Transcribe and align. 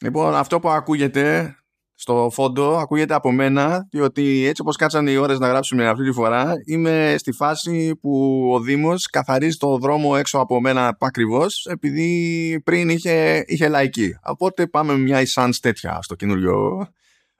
Λοιπόν, 0.00 0.34
αυτό 0.34 0.60
που 0.60 0.68
ακούγεται 0.68 1.56
στο 1.94 2.30
φόντο 2.32 2.76
ακούγεται 2.76 3.14
από 3.14 3.32
μένα, 3.32 3.88
διότι 3.90 4.44
έτσι 4.46 4.62
όπως 4.62 4.76
κάτσαν 4.76 5.06
οι 5.06 5.16
ώρες 5.16 5.38
να 5.38 5.48
γράψουμε 5.48 5.88
αυτή 5.88 6.04
τη 6.04 6.12
φορά, 6.12 6.52
είμαι 6.66 7.14
στη 7.18 7.32
φάση 7.32 7.96
που 7.96 8.42
ο 8.54 8.60
Δήμος 8.60 9.06
καθαρίζει 9.06 9.56
το 9.56 9.78
δρόμο 9.78 10.14
έξω 10.16 10.38
από 10.38 10.60
μένα 10.60 10.96
ακριβώς, 11.00 11.66
επειδή 11.70 12.60
πριν 12.64 12.88
είχε, 12.88 13.44
είχε 13.46 13.68
λαϊκή. 13.68 14.16
Οπότε 14.22 14.66
πάμε 14.66 14.96
με 14.96 15.20
nuance 15.20 15.60
τέτοιο 15.60 15.98
στο 16.02 16.14
καινούριο 16.14 16.88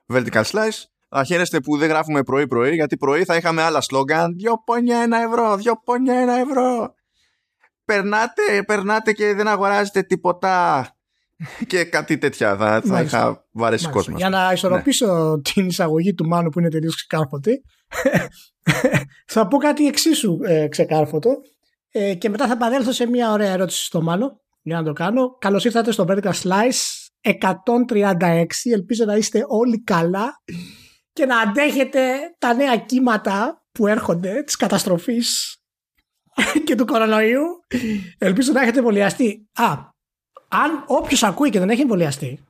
Vertical 0.06 0.42
Slice. 0.42 0.82
Θα 1.08 1.24
χαίρεστε 1.24 1.60
που 1.60 1.76
δεν 1.76 1.88
γράφουμε 1.88 2.22
πρωί-πρωί, 2.22 2.74
γιατί 2.74 2.96
πρωί 2.96 3.24
θα 3.24 3.36
είχαμε 3.36 3.62
άλλα 3.62 3.80
σλόγκαν. 3.80 4.34
Δυο 4.36 4.62
πεπόνια 4.64 4.98
ένα 4.98 5.22
ευρώ, 5.22 5.56
δυο 5.56 5.80
πεπόνια 5.84 6.14
ένα 6.14 6.34
ευρώ. 6.38 6.94
Περνάτε, 7.84 8.62
περνάτε 8.66 9.12
και 9.12 9.34
δεν 9.34 9.48
αγοράζετε 9.48 10.02
τίποτα 10.02 10.86
και 11.66 11.84
κάτι 11.84 12.18
τέτοια 12.18 12.56
θα, 12.56 12.82
θα 12.84 13.00
είχα 13.00 13.46
βαρέσει 13.52 13.88
κόσμο. 13.88 14.16
Για 14.16 14.28
να 14.28 14.52
ισορροπήσω 14.52 15.34
ναι. 15.34 15.40
την 15.42 15.66
εισαγωγή 15.66 16.14
του 16.14 16.26
Μάνου 16.26 16.50
που 16.50 16.58
είναι 16.58 16.68
τελείως 16.68 16.94
ξεκάρφωτη, 16.94 17.62
θα 19.32 19.46
πω 19.46 19.58
κάτι 19.58 19.86
εξίσου 19.86 20.38
ε, 20.42 20.68
ξεκάρφωτο 20.68 21.36
ε, 21.90 22.14
και 22.14 22.28
μετά 22.28 22.46
θα 22.46 22.56
παρέλθω 22.56 22.92
σε 22.92 23.06
μια 23.06 23.32
ωραία 23.32 23.52
ερώτηση 23.52 23.84
στο 23.84 24.02
Μάνο 24.02 24.40
για 24.62 24.76
να 24.76 24.82
το 24.82 24.92
κάνω. 24.92 25.36
Καλώς 25.38 25.64
ήρθατε 25.64 25.90
στο 25.90 26.04
Vertical 26.08 26.32
Slice 26.32 27.08
136. 27.22 28.44
Ελπίζω 28.72 29.04
να 29.04 29.16
είστε 29.16 29.44
όλοι 29.46 29.82
καλά 29.82 30.42
και 31.12 31.26
να 31.26 31.38
αντέχετε 31.40 32.00
τα 32.38 32.54
νέα 32.54 32.76
κύματα 32.76 33.64
που 33.72 33.86
έρχονται 33.86 34.42
της 34.42 34.56
καταστροφής 34.56 35.56
και 36.66 36.74
του 36.74 36.86
κορονοϊού. 36.86 37.42
Ελπίζω 38.18 38.52
να 38.52 38.62
έχετε 38.62 38.78
εμβολιαστεί. 38.78 39.48
Α, 39.52 39.96
αν 40.48 40.84
όποιος 40.86 41.22
ακούει 41.22 41.50
και 41.50 41.58
δεν 41.58 41.70
έχει 41.70 41.80
εμβολιαστεί, 41.80 42.44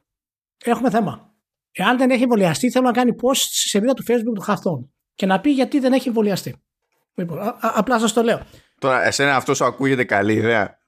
έχουμε 0.64 0.90
θέμα. 0.90 1.32
Εάν 1.72 1.98
δεν 1.98 2.10
έχει 2.10 2.22
εμβολιαστεί, 2.22 2.70
θέλω 2.70 2.84
να 2.84 2.92
κάνει 2.92 3.14
post 3.22 3.34
στη 3.34 3.68
σελίδα 3.68 3.94
του 3.94 4.04
Facebook 4.08 4.34
του 4.34 4.40
Χαθών 4.40 4.92
και 5.14 5.26
να 5.26 5.40
πει 5.40 5.50
γιατί 5.50 5.78
δεν 5.78 5.92
έχει 5.92 6.08
εμβολιαστεί. 6.08 6.56
Λοιπόν, 7.14 7.38
απλά 7.60 7.98
σας 7.98 8.12
το 8.12 8.22
λέω. 8.22 8.40
Τώρα, 8.78 9.06
εσένα 9.06 9.36
αυτό 9.36 9.54
σου 9.54 9.64
ακούγεται 9.64 10.04
καλή 10.04 10.32
ιδέα; 10.32 10.78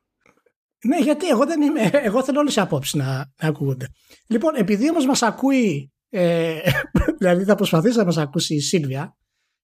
Ναι, 0.84 0.98
γιατί 0.98 1.28
εγώ 1.28 1.46
δεν 1.46 1.62
είμαι. 1.62 1.90
Εγώ 2.08 2.24
θέλω 2.24 2.40
όλες 2.40 2.56
οι 2.56 2.60
απόψεις 2.60 2.94
να, 2.94 3.06
να 3.42 3.48
ακούγονται. 3.48 3.86
Λοιπόν, 4.26 4.54
επειδή 4.54 4.90
όμως 4.90 5.06
μας 5.06 5.22
ακούει. 5.22 5.92
Ε, 6.08 6.58
δηλαδή, 7.18 7.44
θα 7.44 7.54
προσπαθήσει 7.54 7.98
να 7.98 8.04
μας 8.04 8.16
ακούσει 8.16 8.54
η 8.54 8.60
Σίλβια, 8.60 9.16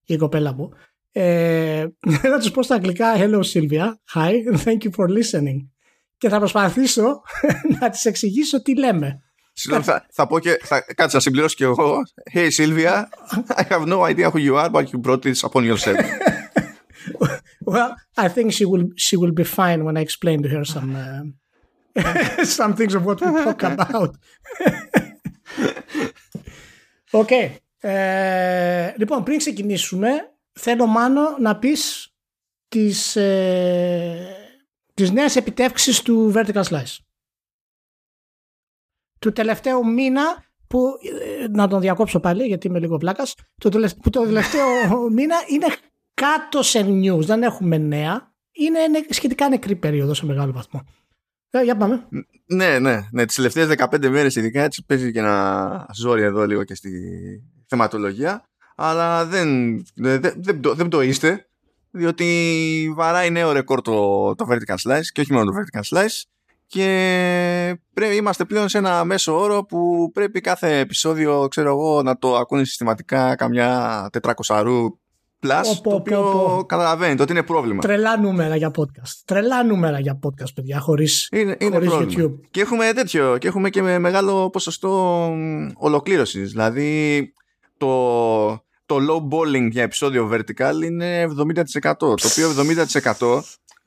η 0.04 0.16
κοπέλα 0.16 0.54
μου. 0.54 0.68
Ε, 1.12 1.86
να 2.32 2.38
τους 2.38 2.50
πω 2.50 2.62
στα 2.62 2.74
αγγλικά 2.74 3.14
Hello 3.16 3.40
Sylvia. 3.52 3.92
Hi, 4.14 4.32
thank 4.64 4.78
you 4.82 4.90
for 4.96 5.08
listening 5.08 5.75
και 6.18 6.28
θα 6.28 6.38
προσπαθήσω 6.38 7.22
να 7.80 7.90
τη 7.90 8.00
εξηγήσω 8.08 8.62
τι 8.62 8.76
λέμε. 8.76 9.20
θα, 9.82 10.06
θα 10.10 10.26
πω 10.26 10.38
και 10.38 10.60
θα 10.62 10.80
κάτσε 10.94 11.16
να 11.16 11.22
συμπληρώσω 11.22 11.54
και 11.54 11.64
εγώ. 11.64 11.98
Hey 12.34 12.50
Sylvia, 12.50 13.04
I 13.48 13.62
have 13.68 13.86
no 13.86 14.04
idea 14.10 14.30
who 14.30 14.38
you 14.38 14.56
are, 14.56 14.70
but 14.70 14.92
you 14.92 14.98
brought 14.98 15.22
this 15.22 15.42
upon 15.44 15.64
yourself. 15.64 15.98
well, 17.72 17.90
I 18.16 18.28
think 18.28 18.52
she 18.52 18.64
will 18.70 18.86
she 19.06 19.16
will 19.16 19.34
be 19.42 19.44
fine 19.44 19.80
when 19.86 19.96
I 19.96 20.02
explain 20.08 20.38
to 20.44 20.48
her 20.54 20.64
some 20.74 20.90
uh, 21.04 21.24
some 22.56 22.72
things 22.78 22.94
of 22.98 23.02
what 23.08 23.18
we 23.20 23.28
talk 23.46 23.62
about. 23.62 24.10
okay. 27.22 27.46
Ε, 27.80 28.94
λοιπόν, 28.96 29.22
πριν 29.22 29.38
ξεκινήσουμε, 29.38 30.08
θέλω 30.52 30.86
μάνο 30.86 31.20
να 31.38 31.58
πεις 31.58 32.12
τις 32.68 33.16
ε, 33.16 34.45
τις 34.96 35.10
νέες 35.10 35.36
επιτεύξεις 35.36 36.02
του 36.02 36.32
Vertical 36.34 36.62
Slice. 36.62 36.96
Του 39.18 39.32
τελευταίου 39.32 39.86
μήνα 39.86 40.44
που, 40.66 40.92
ε, 41.40 41.48
να 41.48 41.68
τον 41.68 41.80
διακόψω 41.80 42.20
πάλι 42.20 42.46
γιατί 42.46 42.66
είμαι 42.66 42.78
λίγο 42.78 42.96
πλάκας, 42.96 43.34
το 43.60 43.68
τελευταίο, 43.68 44.00
που 44.02 44.10
το 44.10 44.22
τελευταίο 44.22 44.66
μήνα 45.16 45.36
είναι 45.48 45.66
κάτω 46.14 46.62
σε 46.62 46.80
news, 46.80 47.20
δεν 47.20 47.42
έχουμε 47.42 47.78
νέα. 47.78 48.34
Είναι 48.52 48.78
σχετικά 49.08 49.48
νεκρή 49.48 49.76
περίοδος 49.76 50.16
σε 50.16 50.26
μεγάλο 50.26 50.52
βαθμό. 50.52 50.84
Ε, 51.50 51.62
για 51.62 51.76
πάμε. 51.76 52.08
Ναι, 52.46 52.78
ναι, 52.78 53.08
ναι. 53.10 53.24
Τις 53.26 53.34
τελευταίες 53.34 53.68
15 53.76 54.08
μέρες 54.08 54.36
ειδικά 54.36 54.62
έτσι 54.62 54.84
παίζει 54.86 55.12
και 55.12 55.18
ένα 55.18 55.86
ζόρι 55.94 56.22
εδώ 56.22 56.46
λίγο 56.46 56.64
και 56.64 56.74
στη 56.74 56.90
θεματολογία. 57.66 58.48
Αλλά 58.76 59.26
δεν, 59.26 59.76
δεν, 59.94 60.20
δεν, 60.20 60.60
δεν 60.62 60.88
το 60.88 61.02
είστε 61.02 61.48
διότι 61.90 62.92
βαράει 62.96 63.30
νέο 63.30 63.52
ρεκόρ 63.52 63.82
το, 63.82 64.34
το 64.34 64.46
vertical 64.50 64.90
slice 64.90 65.06
και 65.12 65.20
όχι 65.20 65.32
μόνο 65.32 65.44
το 65.44 65.52
vertical 65.58 65.96
slice 65.96 66.22
και 66.66 67.78
πρέπει, 67.94 68.16
είμαστε 68.16 68.44
πλέον 68.44 68.68
σε 68.68 68.78
ένα 68.78 69.04
μέσο 69.04 69.38
όρο 69.40 69.64
που 69.64 70.10
πρέπει 70.14 70.40
κάθε 70.40 70.78
επεισόδιο 70.78 71.48
ξέρω 71.48 71.68
εγώ 71.68 72.02
να 72.02 72.18
το 72.18 72.36
ακούνε 72.36 72.64
συστηματικά 72.64 73.34
καμιά 73.34 74.08
400 74.46 74.60
ρου 74.62 74.98
plus 75.42 75.80
το 75.82 75.94
οποίο 75.94 76.64
καταλαβαίνετε 76.68 77.22
ότι 77.22 77.32
είναι 77.32 77.42
πρόβλημα. 77.42 77.80
Τρελά 77.80 78.18
νούμερα 78.18 78.56
για 78.56 78.70
podcast. 78.76 79.22
Τρελά 79.24 79.64
νούμερα 79.64 79.98
για 80.00 80.18
podcast 80.22 80.54
παιδιά 80.54 80.80
χωρίς, 80.80 81.28
είναι, 81.32 81.56
είναι 81.60 81.88
χωρίς 81.88 82.16
YouTube. 82.16 82.34
Και 82.50 82.60
έχουμε 82.60 82.92
τέτοιο 82.92 83.38
και 83.38 83.48
έχουμε 83.48 83.70
και 83.70 83.82
με 83.82 83.98
μεγάλο 83.98 84.50
ποσοστό 84.50 85.30
ολοκλήρωσης. 85.74 86.50
Δηλαδή 86.50 87.32
το 87.76 88.65
το 88.86 88.96
low 89.08 89.34
balling 89.34 89.68
για 89.70 89.82
επεισόδιο 89.82 90.30
vertical 90.32 90.82
είναι 90.84 91.24
70%. 91.82 91.92
Το 91.98 92.14
οποίο 92.30 92.50
70% 93.18 93.40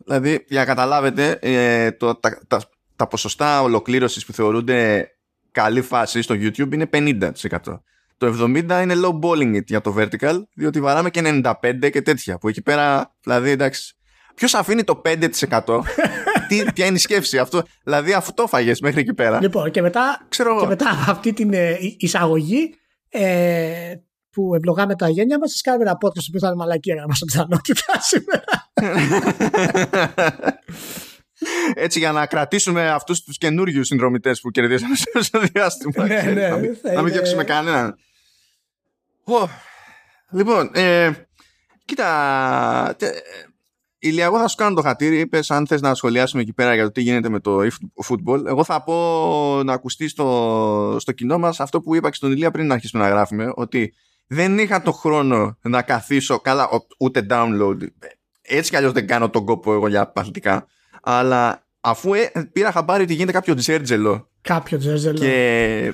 δηλαδή 0.05 0.45
για 0.47 0.59
να 0.59 0.65
καταλάβετε 0.65 1.39
ε, 1.41 1.91
το, 1.91 2.15
τα, 2.15 2.39
τα, 2.47 2.61
τα 2.95 3.07
ποσοστά 3.07 3.61
ολοκλήρωσης 3.61 4.25
που 4.25 4.33
θεωρούνται 4.33 5.09
καλή 5.51 5.81
φάση 5.81 6.21
στο 6.21 6.35
YouTube 6.35 6.73
είναι 6.73 6.89
50%. 6.93 7.31
Το 8.17 8.51
70% 8.53 8.55
είναι 8.81 8.95
low 9.03 9.19
balling 9.19 9.63
για 9.65 9.81
το 9.81 9.95
vertical 9.97 10.41
διότι 10.53 10.81
βαράμε 10.81 11.09
και 11.09 11.41
95% 11.43 11.89
και 11.91 12.01
τέτοια 12.01 12.37
που 12.37 12.47
εκεί 12.47 12.61
πέρα 12.61 13.15
δηλαδή 13.23 13.49
εντάξει 13.49 13.93
Ποιος 14.39 14.53
αφήνει 14.53 14.83
το 14.83 15.01
5% 15.05 15.29
τι, 16.47 16.63
ποια 16.73 16.85
είναι 16.85 16.95
η 16.95 16.99
σκέψη 16.99 17.37
αυτό; 17.37 17.61
Δηλαδή 17.83 18.13
αυτό 18.13 18.47
φαγε 18.47 18.73
μέχρι 18.81 18.99
εκεί 18.99 19.13
πέρα. 19.13 19.41
Λοιπόν, 19.41 19.71
και 19.71 19.81
μετά, 19.81 20.25
Ξέρω... 20.29 20.59
και 20.59 20.65
μετά 20.65 20.89
αυτή 21.07 21.33
την 21.33 21.53
ε, 21.53 21.77
εισαγωγή, 21.97 22.73
ε, 23.09 23.93
που 24.31 24.55
ευλογάμε 24.55 24.95
τα 24.95 25.09
γένια 25.09 25.37
μας, 25.39 25.51
σας 25.51 25.61
κάνουμε 25.61 25.83
ένα 25.83 25.97
podcast 26.01 26.29
που 26.31 26.39
θα 26.39 26.47
είναι 26.47 26.55
μαλακία 26.55 26.95
να 26.95 27.07
μας 27.07 27.19
πιθανότητα 27.25 27.99
σήμερα. 27.99 28.43
Έτσι 31.73 31.99
για 31.99 32.11
να 32.11 32.25
κρατήσουμε 32.25 32.89
αυτούς 32.89 33.23
τους 33.23 33.37
καινούριους 33.37 33.87
συνδρομητές 33.87 34.41
που 34.41 34.49
κερδίσαμε 34.49 34.95
στο 35.19 35.39
διάστημα. 35.39 36.05
ναι, 36.07 36.21
ναι, 36.21 36.47
να 36.47 36.57
μην, 36.57 36.77
να 36.93 37.01
μην 37.01 37.13
διώξουμε 37.13 37.43
κανέναν. 37.43 37.95
Λοιπόν, 40.31 40.71
ε, 40.73 41.11
κοίτα, 41.85 42.95
Ηλία, 43.99 44.25
εγώ 44.25 44.39
θα 44.39 44.47
σου 44.47 44.55
κάνω 44.55 44.75
το 44.75 44.81
χατήρι. 44.81 45.19
Είπες, 45.19 45.51
αν 45.51 45.67
θες 45.67 45.81
να 45.81 45.93
σχολιάσουμε 45.93 46.41
εκεί 46.41 46.53
πέρα 46.53 46.73
για 46.73 46.83
το 46.83 46.91
τι 46.91 47.01
γίνεται 47.01 47.29
με 47.29 47.39
το 47.39 47.59
football. 48.07 48.45
Εγώ 48.45 48.63
θα 48.63 48.83
πω 48.83 49.63
να 49.63 49.73
ακουστεί 49.73 50.07
στο, 50.07 50.95
στο 50.99 51.11
κοινό 51.11 51.37
μας 51.37 51.59
αυτό 51.59 51.81
που 51.81 51.95
είπα 51.95 52.09
και 52.09 52.15
στον 52.15 52.31
Ηλία 52.31 52.51
πριν 52.51 52.67
να 52.67 52.73
αρχίσουμε 52.73 53.03
να 53.03 53.09
γράφουμε. 53.09 53.51
Ότι 53.55 53.93
δεν 54.31 54.59
είχα 54.59 54.81
το 54.81 54.91
χρόνο 54.91 55.57
να 55.61 55.81
καθίσω 55.81 56.39
καλά 56.39 56.69
ούτε 56.97 57.25
download. 57.29 57.77
Έτσι 58.41 58.69
κι 58.69 58.75
αλλιώς 58.75 58.91
δεν 58.91 59.07
κάνω 59.07 59.29
τον 59.29 59.45
κόπο 59.45 59.73
εγώ 59.73 59.87
για 59.87 60.07
παθητικά 60.07 60.67
αλλά 61.01 61.67
αφού 61.79 62.13
ε, 62.13 62.31
πήρα 62.51 62.71
χαμπάρι 62.71 63.03
ότι 63.03 63.13
γίνεται 63.13 63.31
κάποιο 63.31 63.55
τζέρτζελο. 63.55 64.29
Κάποιο 64.41 64.77
τζέρτζελο. 64.77 65.19
Και, 65.19 65.93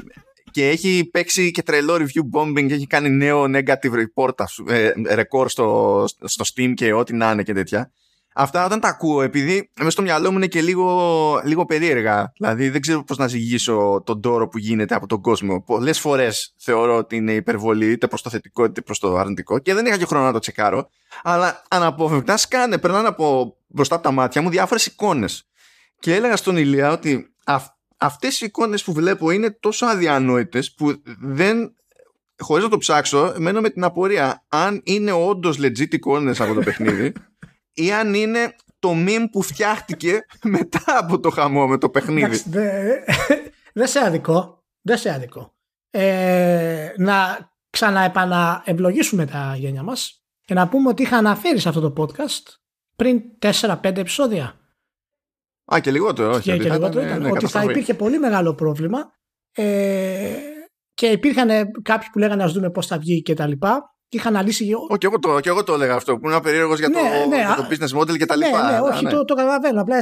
και 0.51 0.69
έχει 0.69 1.09
παίξει 1.11 1.51
και 1.51 1.63
τρελό 1.63 1.93
review 1.95 2.39
bombing 2.39 2.67
και 2.67 2.73
έχει 2.73 2.87
κάνει 2.87 3.09
νέο 3.09 3.43
negative 3.43 3.93
report 3.93 4.45
ε, 4.67 4.91
record 5.09 5.45
στο, 5.47 6.03
στο 6.23 6.45
Steam 6.53 6.73
και 6.75 6.93
ό,τι 6.93 7.13
να 7.13 7.31
είναι 7.31 7.43
και 7.43 7.53
τέτοια 7.53 7.91
Αυτά 8.37 8.65
όταν 8.65 8.79
τα 8.79 8.87
ακούω, 8.87 9.21
επειδή 9.21 9.71
μέσα 9.77 9.89
στο 9.89 10.01
μυαλό 10.01 10.31
μου 10.31 10.37
είναι 10.37 10.47
και 10.47 10.61
λίγο, 10.61 11.41
λίγο 11.43 11.65
περίεργα. 11.65 12.31
Δηλαδή 12.37 12.69
δεν 12.69 12.81
ξέρω 12.81 13.03
πώς 13.03 13.17
να 13.17 13.27
ζυγίσω 13.27 14.03
τον 14.05 14.21
τόρο 14.21 14.47
που 14.47 14.57
γίνεται 14.57 14.95
από 14.95 15.07
τον 15.07 15.21
κόσμο. 15.21 15.61
Πολλές 15.61 15.99
φορές 15.99 16.53
θεωρώ 16.57 16.97
ότι 16.97 17.15
είναι 17.15 17.33
υπερβολή, 17.33 17.91
είτε 17.91 18.07
προς 18.07 18.21
το 18.21 18.29
θετικό 18.29 18.65
είτε 18.65 18.81
προς 18.81 18.99
το 18.99 19.15
αρνητικό, 19.15 19.59
και 19.59 19.73
δεν 19.73 19.85
είχα 19.85 19.97
και 19.97 20.05
χρόνο 20.05 20.25
να 20.25 20.31
το 20.31 20.39
τσεκάρω. 20.39 20.89
Αλλά 21.23 21.63
αναπόφευκτα 21.67 22.37
σκάνε, 22.37 22.77
περνάνε 22.77 23.07
από 23.07 23.57
μπροστά 23.67 23.95
από 23.95 24.03
τα 24.03 24.11
μάτια 24.11 24.41
μου 24.41 24.49
διάφορες 24.49 24.85
εικόνες. 24.85 25.47
Και 25.99 26.15
έλεγα 26.15 26.35
στον 26.35 26.57
Ηλία 26.57 26.91
ότι 26.91 27.33
αυ, 27.45 27.65
αυτές 27.97 28.41
οι 28.41 28.45
εικόνες 28.45 28.83
που 28.83 28.93
βλέπω 28.93 29.31
είναι 29.31 29.57
τόσο 29.59 29.85
αδιανόητες 29.85 30.73
που 30.73 31.01
δεν. 31.19 31.75
Χωρίς 32.39 32.63
να 32.63 32.69
το 32.69 32.77
ψάξω, 32.77 33.33
μένω 33.37 33.61
με 33.61 33.69
την 33.69 33.83
απορία 33.83 34.45
αν 34.49 34.81
είναι 34.83 35.11
όντως 35.11 35.57
legit 35.59 35.93
εικόνες 35.93 36.41
από 36.41 36.53
το 36.53 36.61
παιχνίδι 36.61 37.13
ή 37.75 37.91
αν 37.91 38.13
είναι 38.13 38.55
το 38.79 38.91
meme 38.95 39.25
που 39.31 39.41
φτιάχτηκε 39.41 40.25
μετά 40.57 40.83
από 40.85 41.19
το 41.19 41.29
χαμό 41.29 41.67
με 41.67 41.77
το 41.77 41.89
παιχνίδι. 41.89 42.43
Δεν 43.73 43.87
σε 43.87 43.99
αδικό. 43.99 44.63
Δεν 44.81 44.97
σε 44.97 45.13
αδικό. 45.13 45.53
Ε, 45.89 46.93
να 46.97 47.49
ξαναεπαναευλογήσουμε 47.69 49.25
τα 49.25 49.55
γένια 49.57 49.83
μας 49.83 50.23
και 50.41 50.53
να 50.53 50.67
πούμε 50.67 50.89
ότι 50.89 51.01
είχα 51.01 51.17
αναφέρει 51.17 51.59
σε 51.59 51.69
αυτό 51.69 51.91
το 51.91 52.03
podcast 52.03 52.55
πριν 52.95 53.21
4-5 53.39 53.75
επεισόδια. 53.83 54.59
Α, 55.73 55.79
και 55.79 55.91
λιγότερο, 55.91 56.31
όχι. 56.31 56.41
Και, 56.41 56.57
και 56.57 56.69
λιγότερο 56.71 57.05
ήταν. 57.05 57.21
Ναι, 57.21 57.31
ότι 57.31 57.47
θα 57.47 57.63
υπήρχε 57.63 57.93
πολύ 57.93 58.19
μεγάλο 58.19 58.53
πρόβλημα 58.53 59.13
Ε, 59.51 60.35
και 60.93 61.07
υπήρχαν 61.07 61.49
κάποιοι 61.81 62.07
που 62.11 62.19
λέγανε 62.19 62.43
ας 62.43 62.53
δούμε 62.53 62.69
πώς 62.69 62.87
θα 62.87 62.97
βγει 62.97 63.21
και 63.21 63.33
τα 63.33 63.47
λοιπά 63.47 63.94
και 64.07 64.17
είχα 64.17 64.29
αναλύσει. 64.29 64.73
Ο, 64.89 64.97
και, 64.97 65.05
εγώ 65.05 65.19
το, 65.19 65.39
και 65.39 65.49
εγώ 65.49 65.63
το 65.63 65.73
έλεγα 65.73 65.95
αυτό, 65.95 66.17
που 66.17 66.29
ήμουν 66.29 66.41
περίεργος 66.41 66.79
για, 66.79 66.87
ναι, 66.87 66.95
το, 66.95 67.29
ναι, 67.29 67.35
για 67.35 67.55
το 67.55 67.67
business 67.69 67.99
model 67.99 68.17
και 68.17 68.25
τα 68.25 68.37
ναι, 68.37 68.45
λοιπά. 68.45 68.71
Ναι, 68.71 68.79
όχι, 68.79 69.03
ναι. 69.03 69.09
Το, 69.09 69.25
το 69.25 69.33
καταλαβαίνω. 69.33 69.81
Απλά 69.81 69.97
ε, 69.97 70.01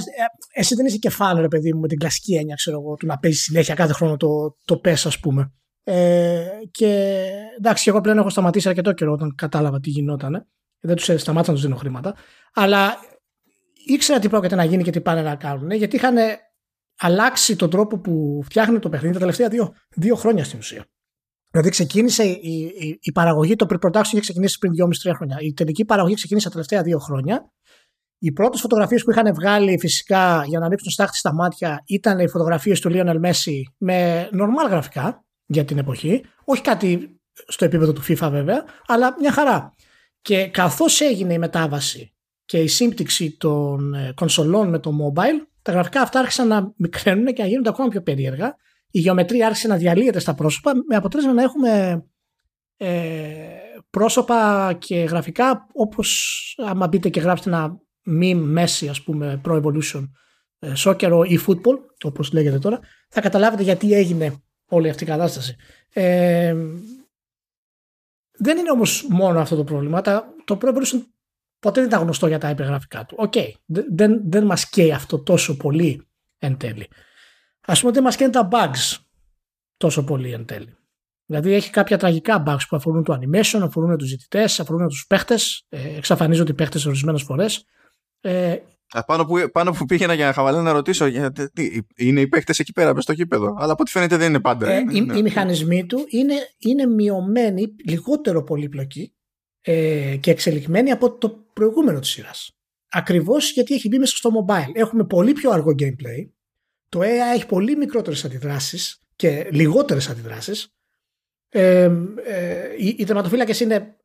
εσύ 0.53 0.75
δεν 0.75 0.85
είσαι 0.85 0.97
κεφάλαιο, 0.97 1.41
ρε 1.41 1.47
παιδί 1.47 1.73
μου, 1.73 1.79
με 1.79 1.87
την 1.87 1.99
κλασική 1.99 2.35
έννοια, 2.35 2.55
ξέρω 2.55 2.79
εγώ, 2.79 2.95
του 2.95 3.05
να 3.05 3.17
παίζεις 3.17 3.41
συνέχεια 3.41 3.75
κάθε 3.75 3.93
χρόνο 3.93 4.17
το, 4.17 4.27
το 4.65 4.81
PES, 4.83 5.01
ας 5.05 5.19
πούμε. 5.19 5.53
Ε, 5.83 6.45
και 6.71 7.23
εντάξει, 7.57 7.89
εγώ 7.89 8.01
πλέον 8.01 8.17
έχω 8.17 8.29
σταματήσει 8.29 8.69
αρκετό 8.69 8.91
καιρό 8.91 9.11
όταν 9.11 9.35
κατάλαβα 9.35 9.79
τι 9.79 9.89
γινόταν. 9.89 10.47
Δεν 10.79 10.95
τους 10.95 11.03
σταμάτησα 11.03 11.51
να 11.51 11.57
τους 11.57 11.61
δίνω 11.61 11.75
χρήματα. 11.75 12.15
Αλλά 12.53 12.95
ήξερα 13.85 14.19
τι 14.19 14.29
πρόκειται 14.29 14.55
να 14.55 14.63
γίνει 14.63 14.83
και 14.83 14.91
τι 14.91 15.01
πάνε 15.01 15.21
να 15.21 15.35
κάνουν. 15.35 15.71
Γιατί 15.71 15.95
είχαν 15.95 16.15
αλλάξει 16.99 17.55
τον 17.55 17.69
τρόπο 17.69 17.99
που 17.99 18.41
φτιάχνει 18.43 18.79
το 18.79 18.89
παιχνίδι 18.89 19.13
τα 19.13 19.19
τελευταία 19.19 19.47
δύο, 19.47 19.73
δύο 19.95 20.15
χρόνια 20.15 20.43
στην 20.43 20.59
ουσία. 20.59 20.85
Δηλαδή 21.53 21.71
ξεκίνησε 21.71 22.23
η, 22.23 22.73
η, 22.79 22.97
η 23.01 23.11
παραγωγή, 23.11 23.55
το 23.55 23.65
pre-production 23.69 24.05
είχε 24.05 24.19
ξεκινήσει 24.19 24.57
πριν 24.57 24.71
2,5-3 25.09 25.11
χρόνια. 25.15 25.37
Η 25.39 25.53
τελική 25.53 25.85
παραγωγή 25.85 26.15
ξεκίνησε 26.15 26.45
τα 26.45 26.51
τελευταία 26.51 26.81
δύο 26.81 26.99
χρόνια. 26.99 27.51
Οι 28.17 28.31
πρώτες 28.31 28.61
φωτογραφίες 28.61 29.03
που 29.03 29.11
είχαν 29.11 29.33
βγάλει 29.33 29.79
φυσικά 29.79 30.43
για 30.45 30.59
να 30.59 30.65
ανοίξουν 30.65 30.91
στάχτη 30.91 31.17
στα 31.17 31.33
μάτια 31.33 31.83
ήταν 31.85 32.19
οι 32.19 32.27
φωτογραφίες 32.27 32.79
του 32.79 32.89
Lionel 32.93 33.19
Messi 33.25 33.61
με 33.77 34.29
normal 34.33 34.69
γραφικά 34.69 35.25
για 35.45 35.65
την 35.65 35.77
εποχή. 35.77 36.25
Όχι 36.43 36.61
κάτι 36.61 37.19
στο 37.47 37.65
επίπεδο 37.65 37.93
του 37.93 38.01
FIFA 38.01 38.27
βέβαια, 38.31 38.65
αλλά 38.85 39.15
μια 39.19 39.31
χαρά. 39.31 39.73
Και 40.21 40.47
καθώς 40.47 41.01
έγινε 41.01 41.33
η 41.33 41.37
μετάβαση 41.37 42.13
και 42.45 42.57
η 42.57 42.67
σύμπτυξη 42.67 43.37
των 43.37 43.93
ε, 43.93 44.11
κονσολών 44.15 44.69
με 44.69 44.79
το 44.79 44.91
mobile, 44.91 45.47
τα 45.61 45.71
γραφικά 45.71 46.01
αυτά 46.01 46.19
άρχισαν 46.19 46.47
να 46.47 46.73
μικραίνουν 46.75 47.33
και 47.33 47.41
να 47.41 47.47
γίνονται 47.47 47.69
ακόμα 47.69 47.87
πιο 47.87 48.01
περίεργα 48.01 48.55
η 48.95 48.99
γεωμετρία 48.99 49.45
άρχισε 49.45 49.67
να 49.67 49.75
διαλύεται 49.75 50.19
στα 50.19 50.33
πρόσωπα 50.33 50.71
με 50.87 50.95
αποτέλεσμα 50.95 51.33
να 51.33 51.41
έχουμε 51.41 52.03
ε, 52.77 53.57
πρόσωπα 53.89 54.73
και 54.79 54.95
γραφικά 54.95 55.67
όπως 55.73 56.39
άμα 56.65 56.87
μπείτε 56.87 57.09
και 57.09 57.19
γράψετε 57.19 57.49
ένα 57.49 57.77
meme 58.07 58.41
μέση 58.43 58.87
ας 58.87 59.01
πούμε 59.01 59.41
pro 59.45 59.61
evolution 59.61 60.09
ε, 60.59 60.71
soccer 60.77 61.25
ή 61.27 61.39
football 61.47 61.77
όπως 62.03 62.31
λέγεται 62.31 62.59
τώρα 62.59 62.79
θα 63.09 63.21
καταλάβετε 63.21 63.63
γιατί 63.63 63.93
έγινε 63.93 64.43
όλη 64.65 64.89
αυτή 64.89 65.03
η 65.03 65.07
κατάσταση. 65.07 65.55
Ε, 65.93 66.55
δεν 68.37 68.57
είναι 68.57 68.71
όμως 68.71 69.07
μόνο 69.09 69.39
αυτό 69.39 69.55
το 69.55 69.63
πρόβλημα. 69.63 70.01
Το 70.43 70.57
Pro 70.61 70.67
Evolution 70.67 71.01
ποτέ 71.59 71.79
δεν 71.79 71.89
ήταν 71.89 72.01
γνωστό 72.01 72.27
για 72.27 72.37
τα 72.37 72.49
υπεργραφικά 72.49 73.05
του. 73.05 73.15
OK, 73.19 73.33
okay. 73.35 73.51
δεν, 73.65 74.21
δεν 74.25 74.45
μας 74.45 74.69
καίει 74.69 74.91
αυτό 74.91 75.19
τόσο 75.19 75.57
πολύ 75.57 76.07
εν 76.37 76.57
τέλει 76.57 76.87
ας 77.65 77.79
πούμε 77.79 77.91
δεν 77.91 78.03
μας 78.03 78.15
καίνε 78.15 78.29
τα 78.29 78.47
bugs 78.51 78.97
τόσο 79.77 80.03
πολύ 80.03 80.31
εν 80.31 80.45
τέλει. 80.45 80.77
Δηλαδή 81.25 81.53
έχει 81.53 81.69
κάποια 81.69 81.97
τραγικά 81.97 82.43
bugs 82.47 82.65
που 82.69 82.75
αφορούν 82.75 83.03
το 83.03 83.19
animation, 83.19 83.59
αφορούν 83.61 83.97
τους 83.97 84.07
διαιτητές, 84.07 84.59
αφορούν 84.59 84.87
τους 84.87 85.05
παίχτες, 85.07 85.65
ε, 85.69 85.95
εξαφανίζονται 85.97 86.51
οι 86.51 86.55
παίχτες 86.55 86.85
ορισμένες 86.85 87.21
φορές. 87.21 87.65
Ε, 88.21 88.57
πάνω 89.05 89.25
που, 89.25 89.49
πάνω 89.51 89.71
που 89.71 89.85
πήγαινα 89.85 90.13
για 90.13 90.25
να 90.25 90.33
χαβαλέ 90.33 90.61
να 90.61 90.71
ρωτήσω, 90.71 91.05
γιατί 91.05 91.49
είναι 91.95 92.21
οι 92.21 92.27
παίχτες 92.27 92.59
εκεί 92.59 92.71
πέρα 92.71 93.01
στο 93.01 93.11
γήπεδο, 93.11 93.55
αλλά 93.57 93.71
από 93.71 93.81
ό,τι 93.81 93.91
φαίνεται 93.91 94.17
δεν 94.17 94.29
είναι 94.29 94.39
πάντα. 94.39 94.71
Ε, 94.71 94.83
οι, 94.91 95.07
οι 95.15 95.21
μηχανισμοί 95.21 95.85
του 95.85 96.05
είναι, 96.09 96.33
είναι 96.57 96.85
μειωμένοι, 96.85 97.75
λιγότερο 97.87 98.43
πολύπλοκοι 98.43 99.13
ε, 99.61 100.15
και 100.19 100.31
εξελιγμένοι 100.31 100.91
από 100.91 101.17
το 101.17 101.29
προηγούμενο 101.53 101.99
της 101.99 102.09
σειράς. 102.09 102.51
Ακριβώς 102.91 103.51
γιατί 103.51 103.73
έχει 103.73 103.87
μπει 103.87 103.99
μέσα 103.99 104.15
στο 104.15 104.29
mobile. 104.29 104.71
Έχουμε 104.73 105.03
πολύ 105.03 105.31
πιο 105.31 105.51
αργό 105.51 105.71
gameplay, 105.79 106.29
το 106.93 106.99
AI 106.99 107.35
έχει 107.35 107.45
πολύ 107.45 107.75
μικρότερες 107.75 108.25
αντιδράσεις 108.25 109.01
και 109.15 109.49
λιγότερες 109.51 110.09
αντιδράσεις. 110.09 110.75
Ε, 111.49 111.91
ε, 112.25 112.75
οι, 112.77 112.87
οι 112.97 113.03
τερματοφύλακες 113.03 113.59
είναι 113.59 113.97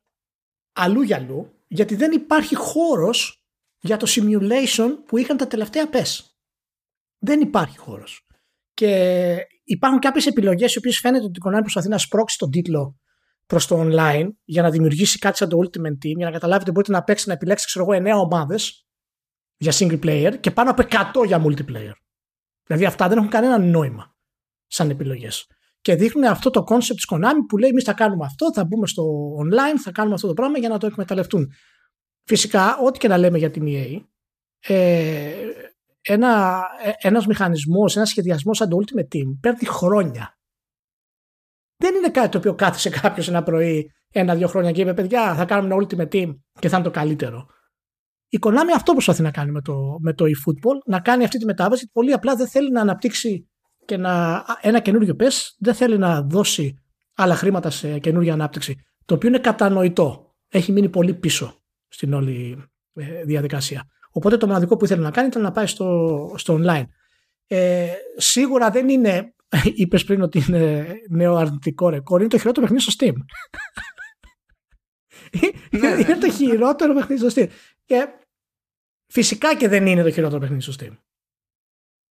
αλλού 0.73 1.01
για 1.01 1.15
αλλού 1.15 1.53
γιατί 1.67 1.95
δεν 1.95 2.11
υπάρχει 2.11 2.55
χώρος 2.55 3.43
για 3.79 3.97
το 3.97 4.05
simulation 4.09 4.89
που 5.05 5.17
είχαν 5.17 5.37
τα 5.37 5.47
τελευταία 5.47 5.89
PES. 5.91 6.19
Δεν 7.17 7.41
υπάρχει 7.41 7.77
χώρος. 7.77 8.27
Και 8.73 9.35
υπάρχουν 9.63 9.99
κάποιες 9.99 10.25
επιλογές 10.25 10.73
οι 10.73 10.77
οποίες 10.77 10.99
φαίνεται 10.99 11.25
ότι 11.25 11.39
η 11.39 11.41
Konami 11.45 11.59
προσπαθεί 11.61 11.87
να 11.87 11.97
σπρώξει 11.97 12.37
τον 12.37 12.51
τίτλο 12.51 12.99
προς 13.45 13.67
το 13.67 13.81
online 13.81 14.29
για 14.43 14.61
να 14.61 14.69
δημιουργήσει 14.69 15.19
κάτι 15.19 15.37
σαν 15.37 15.49
το 15.49 15.57
Ultimate 15.63 16.05
Team 16.05 16.15
για 16.15 16.25
να 16.25 16.31
καταλάβετε 16.31 16.71
μπορείτε 16.71 16.91
να 16.91 17.03
παίξετε 17.03 17.29
να 17.29 17.35
επιλέξετε 17.35 17.71
ξέρω 17.71 17.93
εγώ 17.93 18.19
9 18.19 18.23
ομάδες 18.23 18.87
για 19.57 19.73
single 19.75 19.99
player 20.03 20.39
και 20.39 20.51
πάνω 20.51 20.71
από 20.71 20.83
100 21.21 21.25
για 21.25 21.43
multiplayer. 21.45 21.93
Δηλαδή 22.69 22.87
αυτά 22.87 23.07
δεν 23.07 23.17
έχουν 23.17 23.29
κανένα 23.29 23.57
νόημα 23.59 24.15
σαν 24.67 24.89
επιλογές. 24.89 25.47
Και 25.81 25.95
δείχνουν 25.95 26.23
αυτό 26.23 26.49
το 26.49 26.63
concept 26.67 26.95
της 26.95 27.07
Konami 27.11 27.41
που 27.47 27.57
λέει: 27.57 27.69
Εμείς 27.69 27.83
θα 27.83 27.93
κάνουμε 27.93 28.25
αυτό, 28.25 28.53
θα 28.53 28.65
μπούμε 28.65 28.87
στο 28.87 29.33
online, 29.43 29.77
θα 29.83 29.91
κάνουμε 29.91 30.15
αυτό 30.15 30.27
το 30.27 30.33
πράγμα 30.33 30.57
για 30.57 30.69
να 30.69 30.77
το 30.77 30.85
εκμεταλλευτούν. 30.85 31.51
Φυσικά, 32.23 32.77
ό,τι 32.77 32.99
και 32.99 33.07
να 33.07 33.17
λέμε 33.17 33.37
για 33.37 33.51
την 33.51 33.63
EA, 33.67 34.01
ε, 34.59 35.33
ένα, 36.01 36.61
ε, 36.83 37.07
ένας 37.07 37.25
μηχανισμός, 37.25 37.95
ένας 37.95 38.09
σχεδιασμός 38.09 38.57
σαν 38.57 38.69
το 38.69 38.77
Ultimate 38.81 39.15
Team 39.15 39.37
παίρνει 39.41 39.65
χρόνια. 39.65 40.37
Δεν 41.77 41.95
είναι 41.95 42.09
κάτι 42.09 42.29
το 42.29 42.37
οποίο 42.37 42.55
κάθισε 42.55 42.89
κάποιος 42.89 43.27
ένα 43.27 43.43
πρωί 43.43 43.91
ένα-δύο 44.11 44.47
χρόνια 44.47 44.71
και 44.71 44.81
είπε: 44.81 44.93
Παιδιά, 44.93 45.35
θα 45.35 45.45
κάνουμε 45.45 45.73
ένα 45.73 45.85
Ultimate 45.85 46.13
Team 46.13 46.37
και 46.59 46.69
θα 46.69 46.77
είναι 46.77 46.85
το 46.85 46.91
καλύτερο. 46.91 47.47
Η 48.29 48.37
Konami 48.41 48.71
αυτό 48.75 48.91
προσπαθεί 48.91 49.21
να 49.21 49.31
κάνει 49.31 49.51
με 49.51 49.61
το, 49.61 49.97
με 49.99 50.13
το 50.13 50.25
eFootball, 50.25 50.77
να 50.85 50.99
κάνει 50.99 51.23
αυτή 51.23 51.37
τη 51.37 51.45
μετάβαση. 51.45 51.89
Πολύ 51.91 52.13
απλά 52.13 52.35
δεν 52.35 52.47
θέλει 52.47 52.71
να 52.71 52.81
αναπτύξει 52.81 53.49
και 53.85 53.97
να, 53.97 54.43
ένα 54.61 54.79
καινούριο 54.79 55.15
PES, 55.19 55.33
δεν 55.59 55.73
θέλει 55.73 55.97
να 55.97 56.21
δώσει 56.21 56.77
άλλα 57.15 57.35
χρήματα 57.35 57.69
σε 57.69 57.99
καινούργια 57.99 58.33
ανάπτυξη. 58.33 58.75
Το 59.05 59.13
οποίο 59.15 59.29
είναι 59.29 59.39
κατανοητό. 59.39 60.35
Έχει 60.49 60.71
μείνει 60.71 60.89
πολύ 60.89 61.13
πίσω 61.13 61.63
στην 61.87 62.13
όλη 62.13 62.63
ε, 62.93 63.23
διαδικασία. 63.23 63.83
Οπότε 64.11 64.37
το 64.37 64.47
μοναδικό 64.47 64.77
που 64.77 64.85
ήθελε 64.85 65.01
να 65.01 65.11
κάνει 65.11 65.27
ήταν 65.27 65.41
να 65.41 65.51
πάει 65.51 65.65
στο, 65.65 66.33
στο 66.37 66.59
online. 66.61 66.83
Ε, 67.47 67.87
σίγουρα 68.17 68.69
δεν 68.69 68.89
είναι, 68.89 69.33
είπες 69.81 70.03
πριν 70.03 70.21
ότι 70.21 70.43
είναι 70.47 70.87
νέο 71.09 71.35
αρνητικό 71.35 71.89
ρεκόρ, 71.89 72.19
είναι 72.19 72.29
το 72.29 72.37
χειρότερο 72.37 72.65
παιχνίδι 72.65 72.91
στο 72.91 73.05
Steam. 73.05 73.13
Ναι. 75.79 75.87
είναι 76.01 76.17
το 76.17 76.31
χειρότερο 76.31 76.93
παιχνίδι 76.93 77.29
στο 77.29 77.41
Steam. 77.41 77.47
Και 77.85 78.07
φυσικά 79.09 79.55
και 79.55 79.67
δεν 79.67 79.87
είναι 79.87 80.03
το 80.03 80.11
χειρότερο 80.11 80.39
παιχνίδι 80.39 80.61
στο 80.61 80.73
Steam. 80.79 80.97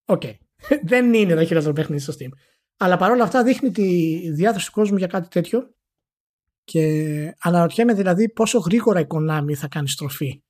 OK. 0.05 0.22
Okay. 0.24 0.36
δεν 0.90 1.14
είναι 1.14 1.34
το 1.34 1.44
χειρότερο 1.44 1.72
παιχνίδι 1.72 2.02
στο 2.02 2.12
Steam. 2.18 2.30
Αλλά 2.76 2.96
παρόλα 2.96 3.24
αυτά 3.24 3.44
δείχνει 3.44 3.70
τη 3.70 4.30
διάθεση 4.30 4.66
του 4.66 4.72
κόσμου 4.72 4.96
για 4.96 5.06
κάτι 5.06 5.28
τέτοιο 5.28 5.74
και 6.64 7.34
αναρωτιέμαι 7.40 7.94
δηλαδή 7.94 8.28
πόσο 8.28 8.58
γρήγορα 8.58 9.00
η 9.00 9.06
Konami 9.08 9.52
θα 9.55 9.69
κάνει 9.69 9.88
στροφή 9.88 10.43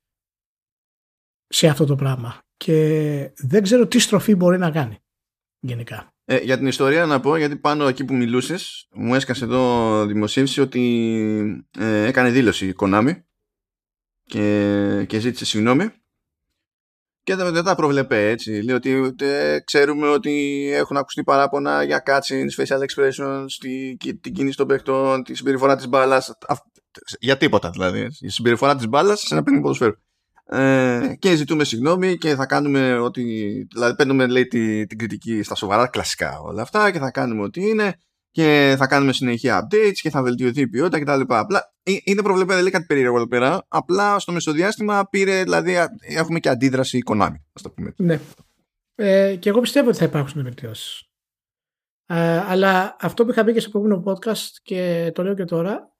σε 1.47 1.67
αυτό 1.67 1.85
το 1.85 1.95
πράγμα. 1.95 2.41
Και 2.57 3.31
δεν 3.37 3.63
ξέρω 3.63 3.87
τι 3.87 3.99
στροφή 3.99 4.35
μπορεί 4.35 4.57
να 4.57 4.71
κάνει 4.71 4.97
γενικά. 5.59 6.13
Ε, 6.25 6.37
για 6.37 6.57
την 6.57 6.67
ιστορία 6.67 7.05
να 7.05 7.19
πω, 7.19 7.35
γιατί 7.37 7.55
πάνω 7.55 7.87
εκεί 7.87 8.05
που 8.05 8.13
μιλούσες 8.13 8.87
μου 8.93 9.15
έσκασε 9.15 9.43
εδώ 9.43 10.05
δημοσίευση 10.05 10.61
ότι 10.61 11.65
ε, 11.77 12.05
έκανε 12.05 12.29
δήλωση 12.29 12.67
η 12.67 12.75
Konami 12.79 13.21
και, 14.23 15.05
και 15.07 15.19
ζήτησε 15.19 15.45
συγγνώμη 15.45 15.91
και 17.29 17.35
δεν 17.35 17.63
τα 17.63 17.75
προβλέπε 17.75 18.29
έτσι. 18.29 18.51
Λέει 18.51 18.75
ότι 18.75 19.13
ξέρουμε 19.65 20.07
ότι 20.07 20.65
έχουν 20.73 20.97
ακουστεί 20.97 21.23
παράπονα 21.23 21.83
για 21.83 22.03
cutscenes, 22.05 22.63
facial 22.63 22.77
expressions, 22.77 23.45
τη, 23.59 23.97
την 24.15 24.33
κίνηση 24.33 24.57
των 24.57 24.67
παιχτών, 24.67 25.23
τη 25.23 25.35
συμπεριφορά 25.35 25.75
της 25.75 25.87
μπάλας. 25.87 26.31
Για 27.19 27.37
τίποτα 27.37 27.69
δηλαδή. 27.69 28.07
Η 28.19 28.29
συμπεριφορά 28.29 28.75
της 28.75 28.87
μπάλας 28.87 29.19
σε 29.19 29.33
ένα 29.33 29.43
παιχνίδι 29.43 29.63
ποδοσφαίρου. 29.63 29.93
Ε, 30.45 31.13
και 31.19 31.35
ζητούμε 31.35 31.63
συγγνώμη 31.63 32.17
και 32.17 32.35
θα 32.35 32.45
κάνουμε 32.45 32.99
ότι. 32.99 33.23
Δηλαδή, 33.73 33.95
παίρνουμε 33.95 34.27
λέει, 34.27 34.47
την, 34.47 34.87
την 34.87 34.97
κριτική 34.97 35.43
στα 35.43 35.55
σοβαρά 35.55 35.87
κλασικά 35.87 36.39
όλα 36.39 36.61
αυτά 36.61 36.91
και 36.91 36.99
θα 36.99 37.11
κάνουμε 37.11 37.43
ό,τι 37.43 37.61
είναι 37.61 37.93
και 38.31 38.75
θα 38.77 38.87
κάνουμε 38.87 39.13
συνεχεία 39.13 39.67
updates 39.67 39.97
και 40.01 40.09
θα 40.09 40.23
βελτιωθεί 40.23 40.61
η 40.61 40.67
ποιότητα 40.67 40.99
κτλ. 40.99 41.33
Απλά 41.33 41.73
είναι 42.03 42.21
προβλεπέ, 42.21 42.61
δεν 42.61 42.71
κάτι 42.71 42.85
περίεργο 42.85 43.15
εδώ 43.15 43.27
πέρα. 43.27 43.65
Απλά 43.67 44.19
στο 44.19 44.31
μεσοδιάστημα 44.31 45.07
πήρε, 45.09 45.43
δηλαδή 45.43 45.75
έχουμε 45.99 46.39
και 46.39 46.49
αντίδραση 46.49 47.03
Konami, 47.05 47.35
ας 47.53 47.61
το 47.61 47.69
πούμε. 47.69 47.93
Ναι. 47.97 48.19
Ε, 48.95 49.35
και 49.35 49.49
εγώ 49.49 49.59
πιστεύω 49.59 49.89
ότι 49.89 49.97
θα 49.97 50.05
υπάρξουν 50.05 50.43
βελτιώσεις. 50.43 51.03
Ε, 52.05 52.37
αλλά 52.37 52.95
αυτό 52.99 53.25
που 53.25 53.31
είχα 53.31 53.43
πει 53.43 53.53
και 53.53 53.59
στο 53.59 53.69
προηγούμενο 53.69 54.03
podcast 54.05 54.49
και 54.61 55.11
το 55.15 55.23
λέω 55.23 55.35
και 55.35 55.45
τώρα, 55.45 55.95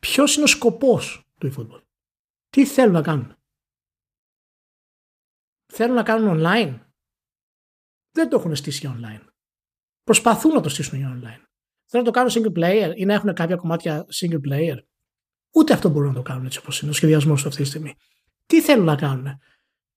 ποιος 0.00 0.34
είναι 0.34 0.44
ο 0.44 0.46
σκοπός 0.46 1.22
του 1.40 1.52
eFootball; 1.52 1.82
Τι 2.48 2.66
θέλουν 2.66 2.92
να 2.92 3.02
κάνουν; 3.02 3.36
Θέλουν 5.72 5.94
να 5.94 6.02
κάνουν 6.02 6.38
online; 6.40 6.80
Δεν 8.10 8.28
το 8.28 8.36
έχουν 8.36 8.56
στήσει 8.56 8.94
online 8.96 9.33
προσπαθούν 10.04 10.52
να 10.52 10.60
το 10.60 10.68
στήσουν 10.68 10.98
για 10.98 11.08
online. 11.08 11.42
Θέλουν 11.86 12.06
να 12.06 12.10
το 12.10 12.10
κάνουν 12.10 12.30
single 12.30 12.58
player 12.58 12.92
ή 12.96 13.04
να 13.04 13.14
έχουν 13.14 13.34
κάποια 13.34 13.56
κομμάτια 13.56 14.06
single 14.14 14.40
player. 14.48 14.76
Ούτε 15.54 15.72
αυτό 15.72 15.88
μπορούν 15.88 16.08
να 16.08 16.14
το 16.14 16.22
κάνουν 16.22 16.46
έτσι 16.46 16.58
όπως 16.58 16.80
είναι 16.80 16.90
ο 16.90 16.94
σχεδιασμός 16.94 17.42
του 17.42 17.48
αυτή 17.48 17.62
τη 17.62 17.68
στιγμή. 17.68 17.94
Τι 18.46 18.60
θέλουν 18.62 18.84
να 18.84 18.96
κάνουν. 18.96 19.26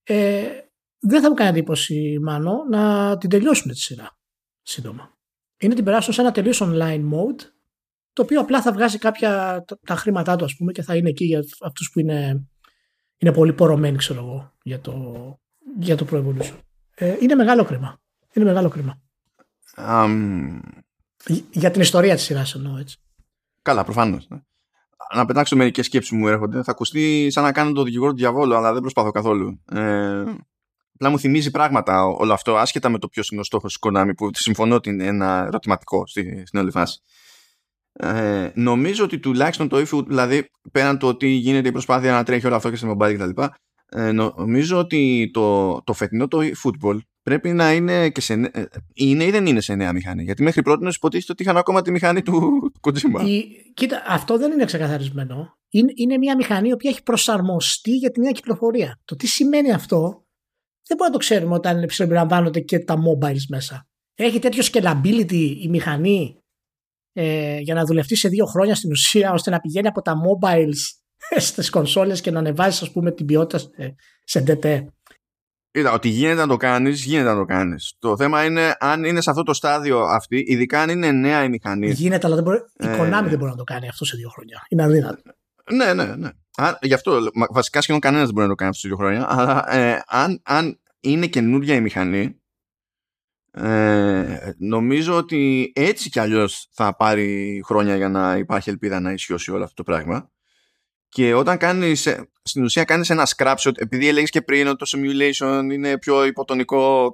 Ε, 0.04 0.44
δεν 1.00 1.22
θα 1.22 1.30
μου 1.30 1.36
κάνει 1.36 1.50
εντύπωση, 1.50 2.18
μάλλον, 2.22 2.70
να 2.70 3.18
την 3.18 3.30
τελειώσουν 3.30 3.72
τη 3.72 3.80
σειρά 3.80 4.18
σύντομα. 4.62 5.18
είναι 5.58 5.76
την 5.76 5.84
περάσουν 5.84 6.14
σε 6.14 6.22
ένα 6.22 6.32
τελείως 6.32 6.62
online 6.64 7.02
mode 7.02 7.42
το 8.14 8.22
οποίο 8.22 8.40
απλά 8.40 8.62
θα 8.62 8.74
βγάζει 8.74 8.98
κάποια 8.98 9.64
τα 9.86 9.96
χρήματά 9.96 10.36
του 10.36 10.46
ας 10.46 10.56
πούμε 10.56 10.72
και 10.72 10.82
θα 10.82 10.96
είναι 10.96 11.10
εκεί 11.10 11.26
για 11.26 11.44
αυτούς 11.62 11.92
που 11.92 12.00
είναι, 12.00 12.48
είναι 13.18 13.34
πολύ 13.34 13.54
πορωμένοι 13.54 13.98
ξέρω 13.98 14.20
εγώ 14.20 14.54
για 14.64 14.80
το, 14.80 15.40
για 15.80 15.96
το 15.96 16.08
Pro 16.12 16.16
Evolution. 16.16 16.60
Ε, 16.96 17.18
είναι 17.22 17.36
μεγάλο 17.36 17.64
κρίμα. 17.64 18.02
Είναι 18.34 18.46
μεγάλο 18.46 18.70
κρίμα. 18.70 19.02
Um... 19.78 20.60
Για 21.52 21.72
την 21.72 21.82
ιστορία 21.82 22.16
της 22.16 22.24
σειράς 22.24 22.54
εννοώ 22.56 22.78
έτσι. 22.78 22.98
Καλά, 23.62 23.84
προφανώς. 23.84 24.28
Ναι. 24.30 24.38
Να 25.14 25.26
πετάξω 25.26 25.56
μερικές 25.56 25.86
σκέψεις 25.86 26.12
μου 26.12 26.28
έρχονται. 26.28 26.64
Θα 26.64 26.72
ακουστεί 26.72 27.28
σαν 27.32 27.44
να 27.44 27.52
κάνω 27.52 27.72
το 27.72 27.84
δικηγόρο 27.84 28.12
του 28.12 28.18
διαβόλου, 28.18 28.56
αλλά 28.56 28.74
δεν 28.74 28.82
προσπαθώ 28.82 29.12
καθόλου. 29.12 29.62
Ε, 29.72 30.24
απλά 30.94 31.10
μου 31.10 31.20
θυμίζει 31.20 31.52
πράγματα 31.52 32.06
όλο 32.06 32.34
αυτό, 32.34 32.56
άσχετα 32.56 32.90
με 32.90 33.00
το 33.00 33.08
ποιος 33.08 33.30
είναι 33.30 33.42
ο 33.42 33.44
στόχος 33.44 33.80
της 33.80 33.92
Konami, 33.92 34.12
που 34.18 34.30
συμφωνώ 34.34 34.76
ότι 34.76 34.90
είναι 34.90 35.06
ένα 35.06 35.44
ερωτηματικό 35.48 36.08
στη, 36.08 36.44
στην 36.46 36.60
όλη 36.60 36.72
φάση. 36.72 37.02
Ε, 37.94 38.52
νομίζω 38.54 39.04
ότι 39.04 39.20
τουλάχιστον 39.20 39.68
το 39.68 39.78
eFootball, 39.78 40.06
δηλαδή 40.08 40.50
πέραν 40.72 40.98
το 40.98 41.08
ότι 41.08 41.28
γίνεται 41.28 41.68
η 41.68 41.72
προσπάθεια 41.72 42.12
να 42.12 42.24
τρέχει 42.24 42.46
όλο 42.46 42.56
αυτό 42.56 42.70
και 42.70 42.76
σε 42.76 42.88
mobile 42.90 43.16
κτλ. 43.18 43.42
Ε, 43.90 44.12
νομίζω 44.12 44.78
ότι 44.78 45.30
το, 45.34 45.82
το 45.84 45.94
φετινό 45.94 46.28
το 46.28 46.40
eFootball 46.42 46.98
πρέπει 47.28 47.54
να 47.54 47.74
είναι 47.74 48.10
και 48.10 48.22
σε. 48.22 48.34
Ε, 48.34 48.64
είναι 48.94 49.24
ή 49.24 49.32
δεν 49.32 49.46
είναι 49.46 49.62
σε 49.62 49.76
νέα 49.76 49.94
μηχανή. 49.94 50.24
Γιατί 50.24 50.44
μέχρι 50.44 50.62
πρώτη 50.62 50.88
υποτίθεται 50.96 51.32
ότι 51.32 51.44
είχαν 51.44 51.58
ακόμα 51.58 51.82
τη 51.82 51.92
μηχανή 51.92 52.22
του 52.22 52.60
Kojima. 52.88 53.28
Η, 53.28 53.44
κοίτα, 53.74 54.04
αυτό 54.08 54.38
δεν 54.38 54.52
είναι 54.52 54.66
ξεκαθαρισμένο. 54.66 55.58
Είναι, 55.70 55.92
είναι 55.96 56.18
μια 56.18 56.36
μηχανή 56.36 56.68
η 56.70 56.72
οποία 56.72 56.90
έχει 56.90 57.04
προσαρμοστεί 57.04 57.92
για 57.92 58.12
τη 58.12 58.20
νέα 58.20 58.32
κυκλοφορία. 58.32 59.00
Το 59.06 59.16
τι 59.16 59.28
σημαίνει 59.28 59.72
αυτό 59.72 60.00
δεν 60.88 60.98
μπορούμε 60.98 61.08
να 61.08 61.12
το 61.12 61.18
ξέρουμε 61.18 61.56
όταν 61.56 61.90
συμπεριλαμβάνονται 61.90 62.60
και 62.60 62.80
τα 62.80 62.96
mobiles 62.96 63.46
μέσα. 63.50 63.88
Έχει 64.16 64.40
τέτοιο 64.40 64.64
scalability 64.72 65.56
η 65.62 65.68
μηχανή 65.70 66.38
ε, 67.14 67.60
για 67.60 67.74
να 67.74 67.86
δουλευτεί 67.86 68.16
σε 68.16 68.30
δύο 68.30 68.46
χρόνια 68.46 68.76
στην 68.76 68.92
ουσία 68.92 69.32
ώστε 69.32 69.50
να 69.50 69.60
πηγαίνει 69.60 69.88
από 69.88 70.02
τα 70.02 70.14
mobiles 70.14 70.80
στις 71.48 71.70
κονσόλες 71.70 72.22
και 72.22 72.32
να 72.32 72.40
ανεβάζει 72.40 72.84
ας 72.84 72.92
πούμε 72.92 73.12
την 73.12 73.26
ποιότητα 73.26 73.58
σε, 73.58 73.96
σε 74.24 74.44
DT. 74.48 74.86
Είδα, 75.78 75.92
ότι 75.92 76.08
γίνεται 76.08 76.42
να 76.42 76.48
το 76.48 76.58
κάνεις, 76.58 77.04
γίνεται 77.04 77.30
να 77.30 77.36
το 77.36 77.46
κάνεις. 77.46 77.94
Το 78.00 78.18
θέμα 78.18 78.46
είναι 78.46 78.76
αν 78.80 79.04
είναι 79.04 79.22
σε 79.22 79.30
αυτό 79.30 79.44
το 79.44 79.54
στάδιο 79.54 80.00
αυτή, 80.00 80.44
ειδικά 80.48 80.82
αν 80.82 80.90
είναι 80.90 81.12
νέα 81.12 81.44
η 81.44 81.50
μηχανή. 81.50 81.92
Γίνεται, 81.92 82.26
αλλά 82.26 82.36
δεν 82.36 82.44
μπορεί, 82.44 82.58
ε... 82.76 82.86
η 82.86 83.00
Konami 83.00 83.26
δεν 83.30 83.38
μπορεί 83.38 83.52
να 83.52 83.56
το 83.58 83.64
κάνει 83.64 83.88
αυτό 83.88 84.06
σε 84.06 84.18
δύο 84.18 84.30
χρόνια. 84.30 84.66
Είναι 84.70 84.84
αδύνατο. 84.84 85.22
Ναι, 85.72 85.94
ναι, 85.94 86.16
ναι. 86.16 86.30
Α, 86.56 86.78
γι' 86.82 86.94
αυτό 86.94 87.20
βασικά 87.50 87.82
σχεδόν 87.82 88.02
κανένας 88.02 88.26
δεν 88.26 88.34
μπορεί 88.34 88.46
να 88.48 88.52
το 88.52 88.58
κάνει 88.58 88.70
αυτό 88.70 88.82
σε 88.82 88.88
δύο 88.88 88.98
χρόνια. 88.98 89.26
Αλλά 89.30 89.74
ε, 89.76 90.04
αν, 90.08 90.42
αν 90.44 90.80
είναι 91.00 91.28
καινούργια 91.28 91.76
η 91.76 91.82
μηχανή, 91.82 92.42
ε, 93.52 94.52
νομίζω 94.58 95.16
ότι 95.16 95.72
έτσι 95.76 96.10
κι 96.10 96.20
αλλιώς 96.20 96.70
θα 96.72 96.96
πάρει 96.96 97.62
χρόνια 97.66 97.96
για 97.96 98.10
να 98.10 98.38
υπάρχει 98.38 98.70
ελπίδα 98.70 99.00
να 99.00 99.12
ισιώσει 99.12 99.52
όλο 99.52 99.64
αυτό 99.64 99.84
το 99.84 99.84
πράγμα 99.84 100.32
και 101.10 101.34
όταν 101.34 101.58
κάνεις 101.58 102.06
ε, 102.06 102.30
στην 102.48 102.64
ουσία 102.64 102.84
κάνεις 102.84 103.10
ένα 103.10 103.28
scrapshot 103.36 103.72
επειδή 103.76 104.08
έλεγες 104.08 104.30
και 104.30 104.42
πριν 104.42 104.68
ότι 104.68 104.78
το 104.78 104.98
simulation 104.98 105.74
είναι 105.74 105.98
πιο 105.98 106.26
υποτονικό 106.26 107.12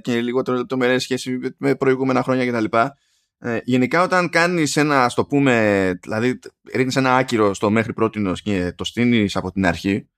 και 0.00 0.20
λιγότερο 0.20 0.56
λεπτομερές 0.56 1.02
σχέση 1.02 1.38
με 1.56 1.74
προηγούμενα 1.74 2.22
χρόνια 2.22 2.46
κτλ. 2.46 2.76
Ε, 3.38 3.58
γενικά 3.64 4.02
όταν 4.02 4.28
κάνεις 4.28 4.76
ένα, 4.76 5.04
ας 5.04 5.14
το 5.14 5.24
πούμε, 5.24 5.92
δηλαδή 6.02 6.38
ρίχνεις 6.74 6.96
ένα 6.96 7.16
άκυρο 7.16 7.54
στο 7.54 7.70
μέχρι 7.70 7.92
πρότινος 7.92 8.42
και 8.42 8.72
το 8.76 8.84
στείνεις 8.84 9.36
από 9.36 9.52
την 9.52 9.66
αρχή 9.66 10.08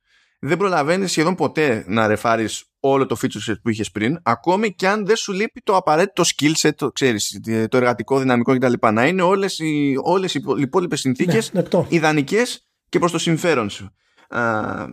δεν 0.40 0.56
προλαβαίνεις 0.56 1.10
σχεδόν 1.10 1.34
ποτέ 1.34 1.84
να 1.86 2.06
ρεφάρεις 2.06 2.64
όλο 2.80 3.06
το 3.06 3.16
feature 3.20 3.50
set 3.50 3.54
που 3.62 3.68
είχες 3.68 3.90
πριν, 3.90 4.20
ακόμη 4.22 4.74
και 4.74 4.88
αν 4.88 5.06
δεν 5.06 5.16
σου 5.16 5.32
λείπει 5.32 5.60
το 5.60 5.76
απαραίτητο 5.76 6.22
skill 6.26 6.52
set, 6.60 6.74
το, 6.76 6.92
ξέρεις, 6.92 7.40
το 7.68 7.76
εργατικό 7.76 8.18
δυναμικό 8.18 8.56
κτλ. 8.56 8.72
Να 8.92 9.06
είναι 9.06 9.22
όλες 9.22 9.58
οι, 9.58 9.94
όλες 10.02 10.34
οι 10.34 10.42
υπόλοιπες 10.56 11.00
συνθήκες 11.00 11.52
ναι, 11.52 11.62
ιδανικές 11.88 12.68
και 12.88 12.98
προς 12.98 13.12
το 13.12 13.18
συμφέρον 13.18 13.70
σου. 13.70 13.94
Α, 14.30 14.86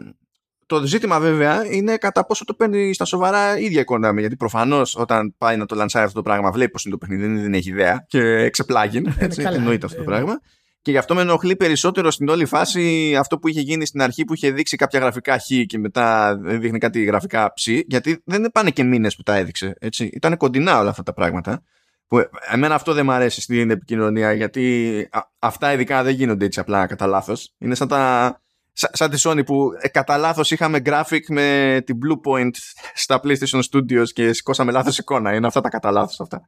το 0.65 0.85
ζήτημα 0.85 1.19
βέβαια 1.19 1.65
είναι 1.65 1.97
κατά 1.97 2.25
πόσο 2.25 2.45
το 2.45 2.53
παίρνει 2.53 2.93
στα 2.93 3.05
σοβαρά 3.05 3.57
η 3.59 3.63
ίδια 3.63 3.81
εικόνα 3.81 4.19
γιατί 4.19 4.35
προφανώς 4.35 4.95
όταν 4.95 5.35
πάει 5.37 5.57
να 5.57 5.65
το 5.65 5.75
λανσάρει 5.75 6.05
αυτό 6.05 6.17
το 6.17 6.29
πράγμα 6.29 6.51
βλέπει 6.51 6.71
πώ 6.71 6.79
είναι 6.85 6.97
το 6.97 7.07
παιχνίδι, 7.07 7.41
δεν 7.41 7.53
έχει 7.53 7.69
ιδέα 7.69 8.05
και 8.07 8.49
ξεπλάγει. 8.49 9.01
Έτσι, 9.17 9.41
εννοείται 9.41 9.85
αυτό 9.85 9.97
το 9.97 10.03
ε, 10.03 10.05
πράγμα. 10.05 10.39
Και 10.81 10.91
γι' 10.91 10.97
αυτό 10.97 11.15
με 11.15 11.21
ενοχλεί 11.21 11.55
περισσότερο 11.55 12.11
στην 12.11 12.29
όλη 12.29 12.45
φάση 12.45 13.15
αυτό 13.19 13.37
που 13.37 13.47
είχε 13.47 13.61
γίνει 13.61 13.85
στην 13.85 14.01
αρχή 14.01 14.25
που 14.25 14.33
είχε 14.33 14.51
δείξει 14.51 14.75
κάποια 14.75 14.99
γραφικά 14.99 15.39
χ 15.39 15.45
και 15.65 15.77
μετά 15.77 16.37
δείχνει 16.41 16.77
κάτι 16.77 17.03
γραφικά 17.03 17.53
ψ, 17.53 17.67
γιατί 17.67 18.21
δεν 18.25 18.51
πάνε 18.53 18.69
και 18.69 18.83
μήνες 18.83 19.15
που 19.15 19.23
τα 19.23 19.35
έδειξε. 19.35 19.73
Έτσι. 19.79 20.09
Ήταν 20.13 20.37
κοντινά 20.37 20.79
όλα 20.79 20.89
αυτά 20.89 21.03
τα 21.03 21.13
πράγματα. 21.13 21.63
Που 22.07 22.21
εμένα 22.51 22.75
αυτό 22.75 22.93
δεν 22.93 23.05
μου 23.05 23.11
αρέσει 23.11 23.41
στην 23.41 23.69
επικοινωνία, 23.69 24.33
γιατί 24.33 25.09
αυτά 25.39 25.73
ειδικά 25.73 26.03
δεν 26.03 26.13
γίνονται 26.13 26.45
έτσι 26.45 26.59
απλά 26.59 26.85
κατά 26.85 27.07
λάθος. 27.07 27.53
Είναι 27.57 27.75
σαν, 27.75 27.87
τα, 27.87 28.41
σαν 28.77 29.09
τη 29.09 29.21
Sony 29.23 29.45
που 29.45 29.69
ε, 29.79 29.87
κατά 29.87 30.17
λάθος 30.17 30.51
είχαμε 30.51 30.81
graphic 30.85 31.19
με 31.27 31.81
την 31.85 31.97
Blue 32.03 32.31
Point 32.31 32.51
στα 32.93 33.19
PlayStation 33.23 33.61
Studios 33.71 34.07
και 34.13 34.33
σηκώσαμε 34.33 34.71
λάθος 34.71 34.97
εικόνα. 34.97 35.33
Είναι 35.33 35.47
αυτά 35.47 35.61
τα 35.61 35.69
κατά 35.69 35.91
λάθος 35.91 36.19
αυτά. 36.19 36.41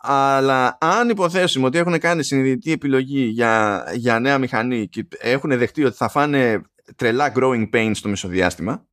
Αλλά 0.00 0.78
αν 0.80 1.08
υποθέσουμε 1.08 1.66
ότι 1.66 1.78
έχουν 1.78 1.98
κάνει 1.98 2.22
συνειδητή 2.22 2.72
επιλογή 2.72 3.24
για, 3.24 3.84
για 3.94 4.20
νέα 4.20 4.38
μηχανή 4.38 4.88
και 4.88 5.06
έχουν 5.18 5.58
δεχτεί 5.58 5.84
ότι 5.84 5.96
θα 5.96 6.08
φάνε 6.08 6.62
τρελά 6.96 7.32
growing 7.36 7.70
pains 7.70 7.90
στο 7.94 8.08
μεσοδιάστημα 8.08 8.86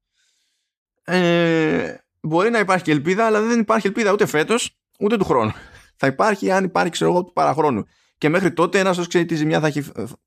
ε, 1.03 1.95
μπορεί 2.21 2.49
να 2.49 2.59
υπάρχει 2.59 2.83
και 2.83 2.91
ελπίδα 2.91 3.25
αλλά 3.25 3.41
δεν 3.41 3.59
υπάρχει 3.59 3.87
ελπίδα 3.87 4.11
ούτε 4.11 4.25
φέτος 4.25 4.77
ούτε 4.99 5.17
του 5.17 5.25
χρόνου. 5.25 5.51
Θα 5.95 6.07
υπάρχει 6.07 6.51
αν 6.51 6.63
υπάρχει 6.63 6.91
ξέρω 6.91 7.11
εγώ 7.11 7.23
του 7.23 7.33
παραχρόνου 7.33 7.85
και 8.21 8.29
μέχρι 8.29 8.53
τότε 8.53 8.79
ένας 8.79 8.97
όσο 8.97 9.07
ξέρει 9.07 9.25
τη 9.25 9.35
ζημιά 9.35 9.59
θα 9.59 9.67
έχει 9.67 9.83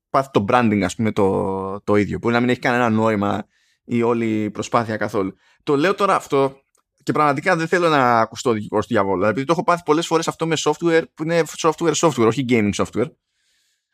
πάθει 0.09 0.29
το 0.31 0.45
branding 0.47 0.81
ας 0.83 0.95
πούμε 0.95 1.11
το, 1.11 1.81
το 1.83 1.95
ίδιο 1.95 2.17
μπορεί 2.17 2.33
να 2.33 2.39
μην 2.39 2.49
έχει 2.49 2.59
κανένα 2.59 2.89
νόημα 2.89 3.45
η 3.83 4.01
όλη 4.01 4.51
προσπάθεια 4.51 4.97
καθόλου 4.97 5.33
το 5.63 5.77
λέω 5.77 5.95
τώρα 5.95 6.15
αυτό 6.15 6.59
και 7.03 7.11
πραγματικά 7.11 7.55
δεν 7.55 7.67
θέλω 7.67 7.89
να 7.89 8.19
ακουστώ 8.19 8.51
δικηγόρος 8.51 8.87
του 8.87 8.93
διαβόλου. 8.93 9.15
Δηλαδή, 9.15 9.31
επειδή 9.31 9.45
το 9.45 9.53
έχω 9.53 9.63
πάθει 9.63 9.81
πολλές 9.85 10.05
φορές 10.05 10.27
αυτό 10.27 10.47
με 10.47 10.55
software 10.59 11.01
που 11.13 11.23
είναι 11.23 11.43
software 11.57 11.93
software, 11.93 12.25
όχι 12.25 12.45
gaming 12.49 12.69
software. 12.73 13.09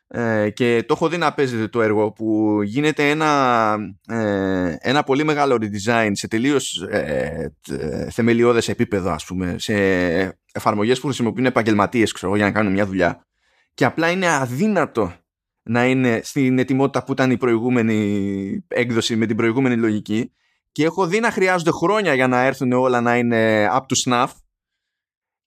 Ε, 0.08 0.50
και 0.50 0.84
το 0.86 0.94
έχω 0.94 1.08
δει 1.08 1.16
να 1.16 1.34
παίζεται 1.34 1.68
το 1.68 1.82
έργο 1.82 2.12
που 2.12 2.58
γίνεται 2.62 3.10
ένα, 3.10 3.76
ε, 4.08 4.76
ένα 4.78 5.02
πολύ 5.02 5.24
μεγάλο 5.24 5.58
redesign 5.60 6.10
σε 6.12 6.28
τελείως 6.28 6.86
ε, 6.90 7.52
θεμελιώδες 8.10 8.68
επίπεδο 8.68 9.10
ας 9.10 9.24
πούμε 9.24 9.54
σε 9.58 9.74
εφαρμογές 10.52 11.00
που 11.00 11.06
χρησιμοποιούν 11.06 11.46
επαγγελματίες 11.46 12.14
για 12.34 12.44
να 12.44 12.52
κάνουν 12.52 12.72
μια 12.72 12.86
δουλειά 12.86 13.26
και 13.74 13.84
απλά 13.84 14.10
είναι 14.10 14.28
αδύνατο 14.28 15.12
να 15.62 15.86
είναι 15.86 16.20
στην 16.24 16.58
ετοιμότητα 16.58 17.04
που 17.04 17.12
ήταν 17.12 17.30
η 17.30 17.36
προηγούμενη 17.36 18.64
έκδοση 18.68 19.16
με 19.16 19.26
την 19.26 19.36
προηγούμενη 19.36 19.76
λογική 19.76 20.32
και 20.72 20.84
έχω 20.84 21.06
δει 21.06 21.20
να 21.20 21.30
χρειάζονται 21.30 21.70
χρόνια 21.70 22.14
για 22.14 22.26
να 22.26 22.40
έρθουν 22.40 22.72
όλα 22.72 23.00
να 23.00 23.16
είναι 23.16 23.68
up 23.72 23.80
to 23.80 24.04
snuff 24.04 24.30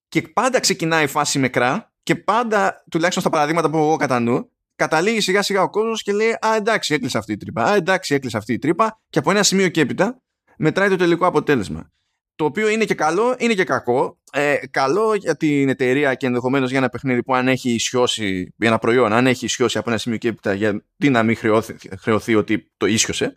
και 0.08 0.22
πάντα 0.22 0.60
ξεκινάει 0.60 1.04
η 1.04 1.08
φάση 1.08 1.40
μικρά 1.40 1.94
και 2.04 2.16
πάντα, 2.16 2.84
τουλάχιστον 2.92 3.24
στα 3.24 3.32
παραδείγματα 3.32 3.70
που 3.70 3.78
έχω 3.78 3.86
εγώ 3.86 3.96
κατά 3.96 4.20
νου, 4.20 4.52
καταλήγει 4.76 5.22
σιγά 5.22 5.42
σιγά 5.42 5.62
ο 5.62 5.70
κόσμος 5.70 6.02
και 6.02 6.14
λέει 6.14 6.32
«Α, 6.32 6.56
εντάξει, 6.56 6.94
έκλεισε 6.94 7.18
αυτή 7.18 7.32
η 7.32 7.38
τρύπα, 7.38 7.64
α, 7.64 7.76
εντάξει, 7.76 8.14
έκλεισε 8.14 8.38
αυτή 8.38 8.54
η 8.54 8.58
τρύπα» 8.58 9.02
και 9.10 9.20
από 9.20 9.32
ένα 9.32 9.44
σημείο 9.44 9.70
και 9.70 9.82
έπειτα 9.82 10.22
μετράει 10.58 10.90
το 10.90 10.96
τελικό 10.96 11.26
αποτέλεσμα. 11.26 11.92
Το 12.36 12.46
οποίο 12.46 12.68
είναι 12.68 12.86
και 12.86 12.96
καλό, 12.96 13.36
είναι 13.38 13.54
και 13.54 13.64
κακό. 13.64 14.18
Ε, 14.38 14.58
καλό 14.72 15.16
για 15.16 15.38
την 15.38 15.70
εταιρεία 15.70 16.14
και 16.14 16.26
ενδεχομένως 16.26 16.70
για 16.70 16.78
ένα 16.78 16.90
παιχνίδι 16.90 17.24
που 17.24 17.36
αν 17.36 17.48
έχει 17.48 17.72
ισιώσει, 17.72 18.54
για 18.58 18.68
ένα 18.68 18.78
προϊόν, 18.78 19.14
αν 19.14 19.28
έχει 19.28 19.46
ισιώσει 19.46 19.78
από 19.78 19.90
ένα 19.90 20.00
σημείο 20.00 20.18
και 20.18 20.28
έπειτα, 20.28 20.54
γιατί 20.54 21.10
να 21.10 21.24
μην 21.24 21.36
χρεωθεί, 21.36 21.76
χρεωθεί 22.00 22.36
ότι 22.36 22.72
το 22.78 22.86
ίσιοσε. 22.86 23.34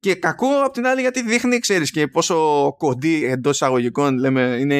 Και 0.00 0.14
κακό 0.14 0.46
απ' 0.64 0.72
την 0.72 0.86
άλλη 0.86 1.00
γιατί 1.00 1.22
δείχνει, 1.22 1.58
ξέρεις, 1.58 1.90
και 1.90 2.06
πόσο 2.06 2.36
κοντή 2.78 3.24
εντός 3.24 3.54
εισαγωγικών 3.54 4.18
λέμε 4.18 4.56
είναι, 4.60 4.76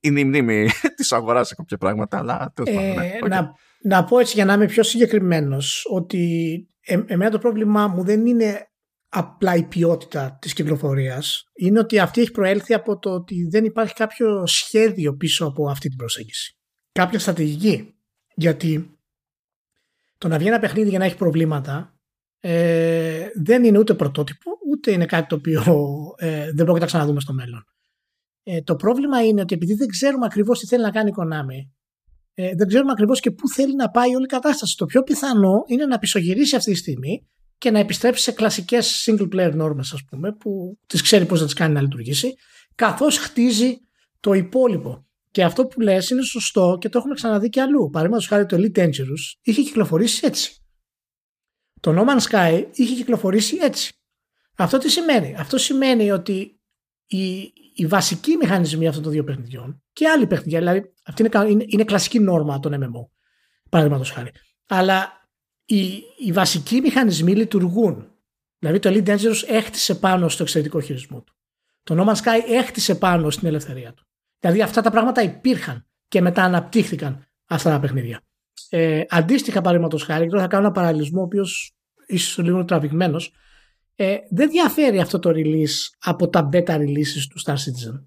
είναι 0.00 0.20
η 0.20 0.24
μνήμη 0.24 0.68
της 0.96 1.12
αγοράς 1.12 1.48
σε 1.48 1.54
κάποια 1.54 1.76
πράγματα. 1.76 2.18
Αλλά, 2.18 2.52
ε, 2.64 2.72
ναι. 2.72 3.18
να, 3.28 3.54
να 3.82 4.04
πω 4.04 4.18
έτσι 4.18 4.34
για 4.34 4.44
να 4.44 4.52
είμαι 4.52 4.66
πιο 4.66 4.82
συγκεκριμένος 4.82 5.86
ότι 5.90 6.52
ε, 6.80 7.00
εμένα 7.06 7.30
το 7.30 7.38
πρόβλημά 7.38 7.86
μου 7.86 8.04
δεν 8.04 8.26
είναι 8.26 8.71
απλά 9.14 9.56
η 9.56 9.62
ποιότητα 9.64 10.38
της 10.40 10.52
κυκλοφορίας 10.52 11.44
είναι 11.54 11.78
ότι 11.78 11.98
αυτή 11.98 12.20
έχει 12.20 12.30
προέλθει 12.30 12.74
από 12.74 12.98
το 12.98 13.10
ότι 13.10 13.48
δεν 13.50 13.64
υπάρχει 13.64 13.94
κάποιο 13.94 14.46
σχέδιο 14.46 15.16
πίσω 15.16 15.46
από 15.46 15.68
αυτή 15.68 15.88
την 15.88 15.96
προσέγγιση. 15.96 16.56
Κάποια 16.92 17.18
στρατηγική. 17.18 17.94
Γιατί 18.34 18.98
το 20.18 20.28
να 20.28 20.38
βγει 20.38 20.46
ένα 20.46 20.58
παιχνίδι 20.58 20.88
για 20.88 20.98
να 20.98 21.04
έχει 21.04 21.16
προβλήματα 21.16 22.00
ε, 22.40 23.28
δεν 23.42 23.64
είναι 23.64 23.78
ούτε 23.78 23.94
πρωτότυπο, 23.94 24.50
ούτε 24.70 24.92
είναι 24.92 25.06
κάτι 25.06 25.26
το 25.28 25.34
οποίο 25.34 25.62
ε, 26.16 26.44
δεν 26.44 26.54
πρόκειται 26.54 26.78
να 26.78 26.86
ξαναδούμε 26.86 27.20
στο 27.20 27.32
μέλλον. 27.32 27.64
Ε, 28.42 28.62
το 28.62 28.76
πρόβλημα 28.76 29.24
είναι 29.24 29.40
ότι 29.40 29.54
επειδή 29.54 29.74
δεν 29.74 29.88
ξέρουμε 29.88 30.26
ακριβώς 30.26 30.58
τι 30.58 30.66
θέλει 30.66 30.82
να 30.82 30.90
κάνει 30.90 31.10
η 31.10 31.14
Konami, 31.16 31.70
ε, 32.34 32.54
δεν 32.54 32.68
ξέρουμε 32.68 32.92
ακριβώς 32.92 33.20
και 33.20 33.30
πού 33.30 33.48
θέλει 33.48 33.74
να 33.74 33.90
πάει 33.90 34.14
όλη 34.14 34.24
η 34.24 34.28
κατάσταση. 34.28 34.76
Το 34.76 34.86
πιο 34.86 35.02
πιθανό 35.02 35.64
είναι 35.66 35.86
να 35.86 35.98
πισωγυρίσει 35.98 36.56
αυτή 36.56 36.72
τη 36.72 36.76
στιγμή 36.76 37.26
και 37.62 37.70
να 37.70 37.78
επιστρέψει 37.78 38.22
σε 38.22 38.32
κλασικές 38.32 39.08
single 39.08 39.28
player 39.34 39.52
νόρμες, 39.54 39.92
ας 39.92 40.04
πούμε, 40.04 40.32
που 40.32 40.78
τις 40.86 41.02
ξέρει 41.02 41.26
πώς 41.26 41.40
να 41.40 41.44
τις 41.44 41.54
κάνει 41.54 41.74
να 41.74 41.80
λειτουργήσει, 41.80 42.34
καθώς 42.74 43.18
χτίζει 43.18 43.80
το 44.20 44.32
υπόλοιπο. 44.32 45.06
Και 45.30 45.44
αυτό 45.44 45.66
που 45.66 45.80
λες 45.80 46.10
είναι 46.10 46.22
σωστό 46.22 46.76
και 46.80 46.88
το 46.88 46.98
έχουμε 46.98 47.14
ξαναδεί 47.14 47.48
και 47.48 47.60
αλλού. 47.60 47.88
Παραδείγματος 47.90 48.26
χάρη 48.28 48.46
το 48.46 48.56
Elite 48.56 48.78
Dangerous 48.78 49.38
είχε 49.42 49.62
κυκλοφορήσει 49.62 50.26
έτσι. 50.26 50.64
Το 51.80 51.94
No 51.96 52.04
Man's 52.08 52.30
Sky 52.30 52.64
είχε 52.74 52.94
κυκλοφορήσει 52.94 53.56
έτσι. 53.60 53.94
Αυτό 54.56 54.78
τι 54.78 54.90
σημαίνει; 54.90 55.34
Αυτό 55.38 55.58
σημαίνει 55.58 56.10
ότι 56.10 56.60
οι, 57.06 57.52
οι 57.74 57.86
βασικοί 57.86 58.36
μηχανισμοί 58.36 58.86
αυτών 58.88 59.02
των 59.02 59.12
δύο 59.12 59.24
παιχνιδιών 59.24 59.82
και 59.92 60.08
άλλοι 60.08 60.26
παιχνιδιά, 60.26 60.58
δηλαδή 60.58 60.92
αυτή 61.04 61.22
είναι, 61.22 61.50
είναι, 61.50 61.64
είναι 61.66 61.84
κλασική 61.84 62.18
νόρμα 62.18 62.60
των 62.60 62.72
MMO, 62.74 63.08
παραδείγματος 63.70 64.10
χάρη. 64.10 64.30
Αλλά 64.66 65.21
οι, 65.74 66.02
οι 66.18 66.32
βασικοί 66.32 66.80
μηχανισμοί 66.80 67.34
λειτουργούν. 67.34 68.06
Δηλαδή 68.58 68.78
το 68.78 68.90
Elite 68.92 69.08
Dangerous 69.08 69.48
έχτισε 69.48 69.94
πάνω 69.94 70.28
στο 70.28 70.42
εξαιρετικό 70.42 70.80
χειρισμό 70.80 71.22
του. 71.22 71.34
Το 71.82 71.94
No 71.98 72.08
Man's 72.08 72.16
Sky 72.16 72.48
έχτισε 72.48 72.94
πάνω 72.94 73.30
στην 73.30 73.48
ελευθερία 73.48 73.92
του. 73.92 74.04
Δηλαδή 74.38 74.62
αυτά 74.62 74.80
τα 74.80 74.90
πράγματα 74.90 75.22
υπήρχαν 75.22 75.86
και 76.08 76.20
μετά 76.20 76.42
αναπτύχθηκαν 76.42 77.26
αυτά 77.46 77.70
τα 77.70 77.80
παιχνίδια. 77.80 78.20
Ε, 78.70 79.02
αντίστοιχα, 79.08 79.60
παραδείγματος 79.60 80.02
χάρη, 80.02 80.28
τώρα 80.28 80.42
θα 80.42 80.48
κάνω 80.48 80.64
ένα 80.64 80.72
παραλληλισμό, 80.72 81.20
ο 81.20 81.24
οποίος 81.24 81.72
ίσως 82.06 82.44
λίγο 82.44 82.64
τραβηγμένος. 82.64 83.32
Ε, 83.94 84.16
δεν 84.30 84.50
διαφέρει 84.50 85.00
αυτό 85.00 85.18
το 85.18 85.30
release 85.34 85.90
από 85.98 86.28
τα 86.28 86.48
beta 86.52 86.76
releases 86.78 87.24
του 87.30 87.40
Star 87.44 87.54
Citizen. 87.54 88.06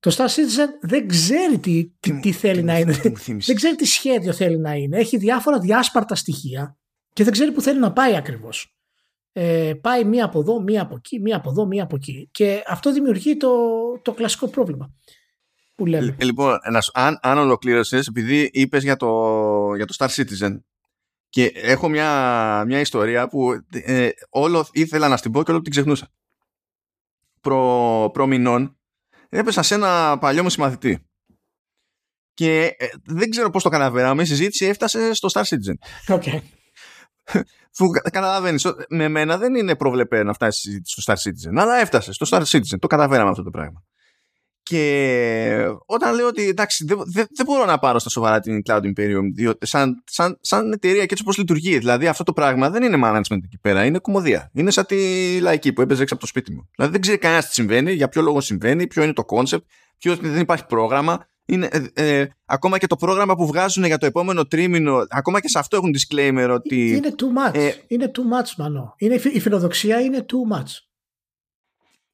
Το 0.00 0.14
Star 0.16 0.26
Citizen 0.26 0.68
δεν 0.80 1.08
ξέρει 1.08 1.58
τι, 1.58 1.90
τι, 2.00 2.20
τι 2.20 2.32
θέλει 2.32 2.62
να 2.62 2.78
είναι. 2.78 2.92
δεν 3.26 3.54
ξέρει 3.54 3.76
τι 3.76 3.84
σχέδιο 3.84 4.32
θέλει 4.32 4.58
να 4.58 4.72
είναι. 4.72 4.98
Έχει 4.98 5.16
διάφορα 5.16 5.58
διάσπαρτα 5.58 6.14
στοιχεία 6.14 6.76
και 7.12 7.24
δεν 7.24 7.32
ξέρει 7.32 7.52
που 7.52 7.60
θέλει 7.60 7.78
να 7.78 7.92
πάει 7.92 8.16
ακριβώς. 8.16 8.74
Ε, 9.32 9.72
πάει 9.80 10.04
μία 10.04 10.24
από 10.24 10.40
εδώ, 10.40 10.62
μία 10.62 10.82
από 10.82 10.94
εκεί, 10.96 11.20
μία 11.20 11.36
από 11.36 11.50
εδώ, 11.50 11.66
μία 11.66 11.82
από 11.82 11.96
εκεί. 11.96 12.28
Και 12.32 12.62
αυτό 12.66 12.92
δημιουργεί 12.92 13.36
το, 13.36 13.50
το 14.02 14.12
κλασικό 14.12 14.48
πρόβλημα. 14.48 14.94
Που 15.74 15.86
λέμε. 15.86 16.16
Ε, 16.18 16.24
λοιπόν, 16.24 16.58
αν, 16.92 17.18
αν 17.22 17.38
ολοκλήρωσες, 17.38 18.06
επειδή 18.06 18.50
είπες 18.52 18.82
για 18.82 18.96
το, 18.96 19.08
για 19.74 19.86
το 19.86 19.94
Star 19.98 20.08
Citizen, 20.08 20.58
και 21.28 21.52
έχω 21.54 21.88
μια, 21.88 22.64
μια 22.66 22.80
ιστορία 22.80 23.28
που 23.28 23.52
ε, 23.70 24.08
όλο 24.30 24.66
ήθελα 24.72 25.08
να 25.08 25.16
στην 25.16 25.32
πω 25.32 25.42
και 25.42 25.50
όλο 25.50 25.60
την 25.60 25.70
ξεχνούσα. 25.70 26.08
Προ, 27.40 28.10
προ 28.12 28.26
μηνών 28.26 28.79
έπεσα 29.30 29.62
σε 29.62 29.74
ένα 29.74 30.18
παλιό 30.18 30.42
μου 30.42 30.50
συμμαθητή. 30.50 31.04
Και 32.34 32.76
ε, 32.78 32.86
δεν 33.04 33.30
ξέρω 33.30 33.50
πώς 33.50 33.62
το 33.62 33.68
καταφέραμε, 33.68 34.22
η 34.22 34.26
συζήτηση 34.26 34.66
έφτασε 34.66 35.14
στο 35.14 35.28
Star 35.32 35.42
Citizen. 35.42 35.74
Okay. 36.16 36.40
Που 37.76 37.90
καταλαβαίνεις, 37.90 38.66
με 38.88 39.08
μένα 39.08 39.38
δεν 39.38 39.54
είναι 39.54 39.76
προβλεπέ 39.76 40.22
να 40.22 40.32
φτάσει 40.32 40.58
η 40.58 40.60
συζήτηση 40.62 41.00
στο 41.00 41.12
Star 41.12 41.16
Citizen, 41.16 41.60
αλλά 41.60 41.76
έφτασε 41.76 42.12
στο 42.12 42.26
Star 42.30 42.42
Citizen. 42.42 42.78
Το 42.78 42.86
καταφέραμε 42.86 43.30
αυτό 43.30 43.42
το 43.42 43.50
πράγμα. 43.50 43.84
Και 44.62 45.66
όταν 45.86 46.14
λέω 46.14 46.26
ότι 46.26 46.48
εντάξει, 46.48 46.84
δεν, 46.84 46.98
δεν, 47.06 47.26
δεν 47.36 47.46
μπορώ 47.46 47.64
να 47.64 47.78
πάρω 47.78 47.98
στα 47.98 48.10
σοβαρά 48.10 48.40
την 48.40 48.62
Cloud 48.68 48.80
Imperium, 48.80 49.22
διότι 49.34 49.66
σαν, 49.66 50.02
σαν, 50.06 50.38
σαν 50.40 50.72
εταιρεία 50.72 50.98
και 50.98 51.08
έτσι 51.10 51.22
όπως 51.22 51.38
λειτουργεί, 51.38 51.78
δηλαδή 51.78 52.06
αυτό 52.06 52.24
το 52.24 52.32
πράγμα 52.32 52.70
δεν 52.70 52.82
είναι 52.82 52.98
management 53.04 53.40
εκεί 53.44 53.58
πέρα, 53.60 53.84
είναι 53.84 53.98
κομμωδία. 53.98 54.50
Είναι 54.54 54.70
σαν 54.70 54.86
τη 54.86 55.38
λαϊκή 55.40 55.72
που 55.72 55.80
έπαιζε 55.80 56.02
έξω 56.02 56.14
από 56.14 56.22
το 56.22 56.28
σπίτι 56.28 56.52
μου. 56.52 56.68
Δηλαδή 56.74 56.92
δεν 56.92 57.00
ξέρει 57.00 57.18
κανένας 57.18 57.46
τι 57.46 57.52
συμβαίνει, 57.52 57.92
για 57.92 58.08
ποιο 58.08 58.22
λόγο 58.22 58.40
συμβαίνει, 58.40 58.86
ποιο 58.86 59.02
είναι 59.02 59.12
το 59.12 59.24
concept, 59.28 59.64
ποιος 59.98 60.18
δεν 60.18 60.40
υπάρχει 60.40 60.66
πρόγραμμα. 60.66 61.28
Είναι, 61.44 61.68
ε, 61.94 62.18
ε, 62.18 62.28
ακόμα 62.44 62.78
και 62.78 62.86
το 62.86 62.96
πρόγραμμα 62.96 63.36
που 63.36 63.46
βγάζουν 63.46 63.84
για 63.84 63.98
το 63.98 64.06
επόμενο 64.06 64.46
τρίμηνο, 64.46 65.06
ακόμα 65.08 65.40
και 65.40 65.48
σε 65.48 65.58
αυτό 65.58 65.76
έχουν 65.76 65.94
disclaimer 65.98 66.50
ότι. 66.54 66.90
Είναι 66.90 67.14
too 67.18 67.50
much. 67.50 67.54
Ε, 67.54 67.70
είναι 67.86 68.10
too 68.14 68.20
much, 68.20 68.54
μάνα. 68.56 68.94
Είναι, 68.98 69.14
η 69.14 69.40
φιλοδοξία 69.40 70.00
είναι 70.00 70.24
too 70.28 70.56
much. 70.56 70.70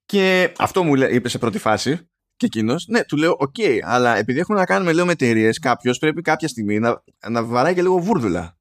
Και 0.07 0.53
αυτό 0.59 0.83
μου 0.83 0.95
είπε 0.95 1.29
σε 1.29 1.39
πρώτη 1.39 1.59
φάση 1.59 2.09
και 2.37 2.47
εκείνος, 2.47 2.87
ναι, 2.89 3.05
του 3.05 3.17
λέω: 3.17 3.37
OK, 3.39 3.55
okay, 3.59 3.79
αλλά 3.83 4.17
επειδή 4.17 4.39
έχουμε 4.39 4.59
να 4.59 4.65
κάνουμε 4.65 4.93
λέω 4.93 5.07
με 5.07 5.13
εταιρείες, 5.13 5.59
κάποιος 5.59 5.99
πρέπει 5.99 6.23
κάποια 6.23 6.49
στιγμή 6.49 6.79
να, 6.79 7.03
να 7.29 7.45
βαράει 7.45 7.75
και 7.75 7.83
λίγο 7.83 7.99
βούρδουλα. 7.99 8.57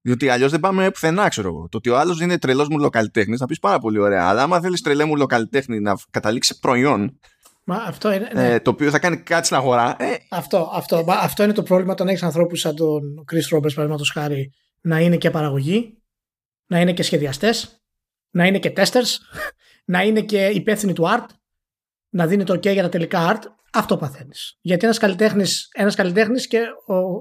Διότι 0.00 0.28
αλλιώς 0.28 0.50
δεν 0.50 0.60
πάμε 0.60 0.90
πουθενά, 0.90 1.28
ξέρω 1.28 1.48
εγώ. 1.48 1.68
Το 1.70 1.76
ότι 1.76 1.88
ο 1.88 1.98
άλλος 1.98 2.20
είναι 2.20 2.38
τρελός 2.38 2.68
μουρλοκαλλιτέχνης, 2.68 3.36
θα 3.36 3.46
πεις 3.46 3.58
πάρα 3.58 3.78
πολύ 3.78 3.98
ωραία. 3.98 4.28
Αλλά 4.28 4.42
άμα 4.42 4.60
θέλεις 4.60 4.80
τρελέ 4.80 5.04
μουρλοκαλλιτέχνη 5.04 5.80
να 5.80 5.96
καταλήξεις 6.10 6.58
προϊόν. 6.58 7.18
Μα 7.64 7.76
αυτό 7.76 8.12
είναι, 8.12 8.30
ναι. 8.32 8.52
ε, 8.52 8.60
το 8.60 8.70
οποίο 8.70 8.90
θα 8.90 8.98
κάνει 8.98 9.16
κάτι 9.16 9.44
στην 9.44 9.56
αγορά. 9.56 9.96
Ε, 9.98 10.14
αυτό, 10.30 10.70
αυτό, 10.74 11.04
μα, 11.04 11.14
αυτό 11.14 11.42
είναι 11.42 11.52
το 11.52 11.62
πρόβλημα 11.62 11.92
όταν 11.92 12.08
έχεις 12.08 12.22
ανθρώπους 12.22 12.60
σαν 12.60 12.76
τον 12.76 13.24
Chris 13.32 13.56
Roberts, 13.56 13.74
παραδείγματος 13.74 14.10
χάρη, 14.10 14.52
να 14.80 15.00
είναι 15.00 15.16
και 15.16 15.30
παραγωγή, 15.30 15.98
να 16.66 16.80
είναι 16.80 16.92
και 16.92 17.02
σχεδιαστές, 17.02 17.82
να 18.30 18.46
είναι 18.46 18.58
και 18.58 18.72
testers, 18.76 19.16
να 19.92 20.02
είναι 20.02 20.20
και 20.20 20.46
υπεύθυνοι 20.46 20.92
του 20.92 21.04
art 21.06 21.26
να 22.08 22.26
δίνει 22.26 22.44
το 22.44 22.54
OK 22.54 22.72
για 22.72 22.82
τα 22.82 22.88
τελικά 22.88 23.34
art, 23.34 23.42
αυτό 23.72 23.96
παθαίνεις. 23.96 24.58
Γιατί 24.60 24.84
ένας 24.84 24.98
καλλιτέχνης 24.98 25.68
ένας 25.72 25.94
καλλιτέχνης 25.94 26.46
και 26.46 26.60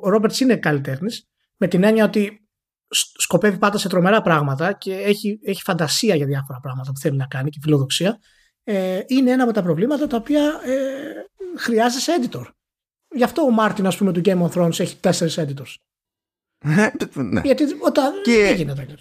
ο 0.01 0.09
Ρόμπερτ 0.09 0.37
είναι 0.37 0.55
καλλιτέχνης, 0.55 1.27
με 1.57 1.67
την 1.67 1.83
έννοια 1.83 2.03
ότι 2.03 2.47
σκοπεύει 3.17 3.57
πάντα 3.57 3.77
σε 3.77 3.89
τρομερά 3.89 4.21
πράγματα 4.21 4.73
και 4.73 4.93
έχει, 4.93 5.39
έχει 5.43 5.61
φαντασία 5.61 6.15
για 6.15 6.25
διάφορα 6.25 6.59
πράγματα 6.59 6.91
που 6.91 6.99
θέλει 6.99 7.17
να 7.17 7.25
κάνει 7.25 7.49
και 7.49 7.59
φιλοδοξία. 7.61 8.19
Ε, 8.63 9.01
είναι 9.07 9.31
ένα 9.31 9.43
από 9.43 9.53
τα 9.53 9.63
προβλήματα 9.63 10.07
τα 10.07 10.17
οποία 10.17 10.61
ε, 10.63 11.57
χρειάζεσαι 11.57 12.11
editor. 12.21 12.45
Γι' 13.15 13.23
αυτό 13.23 13.41
ο 13.41 13.49
Μάρτιν, 13.49 13.87
ας 13.87 13.97
πούμε, 13.97 14.11
του 14.11 14.21
Game 14.25 14.49
of 14.49 14.51
Thrones 14.51 14.79
έχει 14.79 14.97
τέσσερις 14.97 15.39
editors. 15.39 15.75
ναι. 17.31 17.41
Γιατί 17.43 17.63
όταν 17.79 18.21
και... 18.23 18.31
δεν 18.31 18.55
γίνεται 18.55 18.95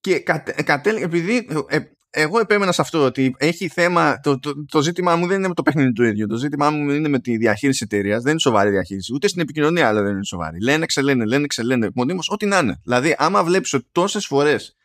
Και 0.00 0.18
κατέληγε, 0.64 1.04
επειδή 1.04 1.48
ε, 1.68 1.78
εγώ 2.14 2.38
επέμενα 2.38 2.72
σε 2.72 2.80
αυτό 2.80 3.04
ότι 3.04 3.34
έχει 3.38 3.68
θέμα. 3.68 4.20
Το, 4.20 4.38
το, 4.38 4.64
το, 4.64 4.82
ζήτημά 4.82 5.16
μου 5.16 5.26
δεν 5.26 5.38
είναι 5.38 5.48
με 5.48 5.54
το 5.54 5.62
παιχνίδι 5.62 5.92
του 5.92 6.02
ίδιο. 6.02 6.26
Το 6.26 6.36
ζήτημά 6.36 6.70
μου 6.70 6.90
είναι 6.90 7.08
με 7.08 7.18
τη 7.18 7.36
διαχείριση 7.36 7.84
εταιρείας. 7.84 8.22
Δεν 8.22 8.30
είναι 8.30 8.40
σοβαρή 8.40 8.70
διαχείριση. 8.70 9.14
Ούτε 9.14 9.28
στην 9.28 9.40
επικοινωνία, 9.40 9.88
αλλά 9.88 10.02
δεν 10.02 10.12
είναι 10.12 10.24
σοβαρή. 10.24 10.62
Λένε, 10.62 10.86
ξελένε, 10.86 11.24
λένε, 11.24 11.46
ξελένε. 11.46 11.90
Μονίμως, 11.94 12.28
ό,τι 12.30 12.46
να 12.46 12.58
είναι. 12.58 12.80
Δηλαδή, 12.84 13.14
άμα 13.18 13.44
βλέπεις 13.44 13.72
ότι 13.72 13.88
τόσες 13.92 14.26
φορές 14.26 14.76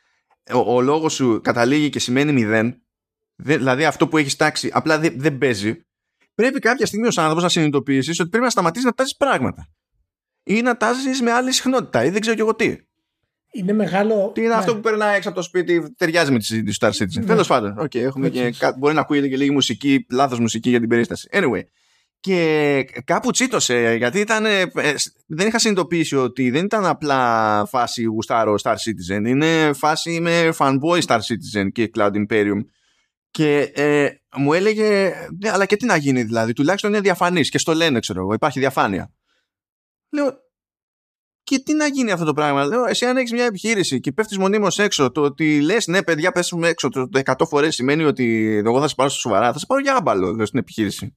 ο, 0.54 0.76
ο 0.76 0.82
λόγος 0.82 1.13
σου 1.13 1.40
καταλήγει 1.44 1.90
και 1.90 2.00
σημαίνει 2.00 2.32
μηδέν, 2.32 2.82
δε, 3.36 3.58
δηλαδή 3.58 3.86
αυτό 3.86 4.08
που 4.08 4.18
έχεις 4.18 4.36
τάξει 4.36 4.70
απλά 4.74 5.00
δεν, 5.00 5.13
δεν 5.18 5.38
παίζει, 5.38 5.82
πρέπει 6.36 6.60
κάποια 6.60 6.86
στιγμή 6.86 7.08
ως 7.08 7.18
άνθρωπος 7.18 7.44
να 7.44 7.50
συνειδητοποιήσεις 7.50 8.20
ότι 8.20 8.30
πρέπει 8.30 8.44
να 8.44 8.50
σταματήσεις 8.50 8.86
να 8.86 8.94
τάζεις 8.94 9.16
πράγματα. 9.16 9.68
Ή 10.44 10.62
να 10.62 10.78
τάζεις 10.78 11.22
με 11.22 11.32
άλλη 11.32 11.52
συχνότητα, 11.52 12.06
ή 12.06 12.10
δεν 12.10 12.22
ξέρω 12.22 12.36
κι 12.36 12.42
εγώ 12.42 12.56
τι 12.56 12.78
είναι 13.58 13.74
μεγάλο. 13.74 14.32
Τι 14.34 14.41
είναι 14.41 14.54
αυτό 14.54 14.72
ναι. 14.72 14.78
που 14.78 14.84
περνάει 14.84 15.15
έξω 15.15 15.30
από 15.30 15.38
το 15.38 15.43
σπίτι, 15.43 15.93
ταιριάζει 15.98 16.32
με 16.32 16.38
τη 16.38 16.46
συζήτηση 16.46 16.80
του 16.80 16.86
Star 16.86 16.89
Citizen. 16.89 17.20
Ναι. 17.20 17.26
Τέλος 17.26 17.48
πάντων, 17.48 17.80
okay, 17.80 17.98
έχουμε 17.98 18.30
και, 18.30 18.54
μπορεί 18.78 18.93
να 18.93 19.02
ακούγεται 19.02 19.28
και 19.28 19.38
λίγη 19.38 19.52
μουσική, 19.52 20.06
λάθος 20.10 20.39
μουσική 20.39 20.70
για 20.70 20.80
την 20.80 20.89
περίσταση. 20.89 21.30
Anyway. 21.32 21.62
Και 22.20 22.86
κάπου 23.04 23.32
τσίτωσε, 23.32 23.96
γιατί 23.98 24.20
ήταν, 24.20 24.46
ε, 24.46 24.65
δεν 25.28 25.48
είχα 25.48 25.60
συνειδητοποιήσει 25.60 26.15
ότι 26.15 26.50
δεν 26.50 26.65
ήταν 26.65 26.86
απλά 26.86 27.65
φάση 27.65 28.04
γουστάρο 28.04 28.56
Star 28.63 28.74
Citizen. 28.74 29.26
Είναι 29.26 29.74
φάση 29.74 30.20
με 30.20 30.50
fanboy 30.58 31.02
Star 31.06 31.17
Citizen 31.17 31.67
και 31.72 31.91
Cloud 31.96 32.12
Imperium. 32.12 32.60
Και 33.32 33.60
ε, 33.60 34.10
μου 34.38 34.54
έλεγε, 34.54 35.13
ναι, 35.41 35.50
αλλά 35.50 35.65
και 35.65 35.76
τι 35.76 35.86
να 35.86 35.96
γίνει 35.96 36.24
δηλαδή, 36.24 36.54
τουλάχιστον 36.54 36.89
είναι 36.89 37.02
διαφανής 37.02 37.50
και 37.50 37.58
στο 37.58 37.74
λένε, 37.74 38.00
ξέρω 38.00 38.22
εγώ, 38.22 38.34
υπάρχει 38.34 38.60
διαφάνεια. 38.60 39.12
Λέω, 40.10 40.38
και 41.47 41.60
τι 41.60 41.73
να 41.73 41.88
γίνει 41.88 42.12
αυτό 42.12 42.25
το 42.25 42.33
πράγμα; 42.33 42.65
Λέω, 42.65 42.86
εσύ 42.86 43.05
αν 43.05 43.17
έχεις 43.17 43.31
μια 43.31 43.45
επιχείρηση 43.45 43.99
και 43.99 44.12
πέφτεις 44.12 44.38
μονίμως 44.38 44.79
έξω, 44.79 45.12
το 45.12 45.21
ότι 45.21 45.62
λες, 45.62 45.88
ναι, 45.88 46.03
παιδιά, 46.03 46.31
πέσουμε 46.31 46.67
έξω 46.67 46.89
το 46.89 47.10
100 47.25 47.33
φορές 47.47 47.75
σημαίνει 47.75 48.03
ότι 48.03 48.55
εγώ 48.65 48.79
θα 48.79 48.88
σε 48.88 48.95
πάρω 48.95 49.10
στο 49.10 49.19
σοβαρά. 49.19 49.53
Θα 49.53 49.60
σε 49.60 49.65
πάρω 49.65 49.81
για 49.81 49.95
άμπαλο 49.95 50.33
λέω, 50.33 50.45
στην 50.45 50.60
επιχείρηση. 50.60 51.15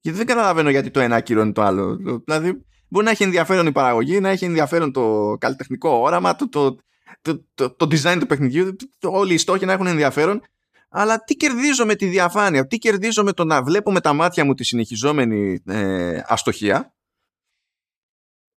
Γιατί 0.00 0.18
δεν 0.18 0.26
καταλαβαίνω 0.26 0.70
γιατί 0.70 0.90
το 0.90 1.00
ένα 1.00 1.16
ακυρώνει 1.16 1.52
το 1.52 1.62
άλλο. 1.62 1.96
Δηλαδή, 2.24 2.64
μπορεί 2.88 3.04
να 3.04 3.10
έχει 3.10 3.22
ενδιαφέρον 3.22 3.66
η 3.66 3.72
παραγωγή, 3.72 4.20
να 4.20 4.28
έχει 4.28 4.44
ενδιαφέρον 4.44 4.92
το 4.92 5.36
καλλιτεχνικό 5.38 5.90
όραμα, 5.90 6.36
το, 6.36 6.48
το, 6.48 6.76
το, 7.22 7.44
το, 7.54 7.70
το 7.70 7.86
design 7.90 8.16
του 8.20 8.26
παιχνιδιού, 8.26 8.76
το, 8.98 9.10
όλοι 9.12 9.34
οι 9.34 9.38
στόχοι 9.38 9.64
να 9.64 9.72
έχουν 9.72 9.86
ενδιαφέρον. 9.86 10.42
Αλλά 10.88 11.24
τι 11.24 11.36
κερδίζω 11.36 11.86
με 11.86 11.94
τη 11.94 12.06
διαφάνεια, 12.06 12.66
τι 12.66 12.78
κερδίζω 12.78 13.22
με 13.22 13.32
το 13.32 13.44
να 13.44 13.62
βλέπω 13.62 13.92
με 13.92 14.00
τα 14.00 14.12
μάτια 14.12 14.44
μου 14.44 14.54
τη 14.54 14.64
συνεχιζόμενη 14.64 15.62
ε, 15.66 16.20
αστοχία. 16.26 16.92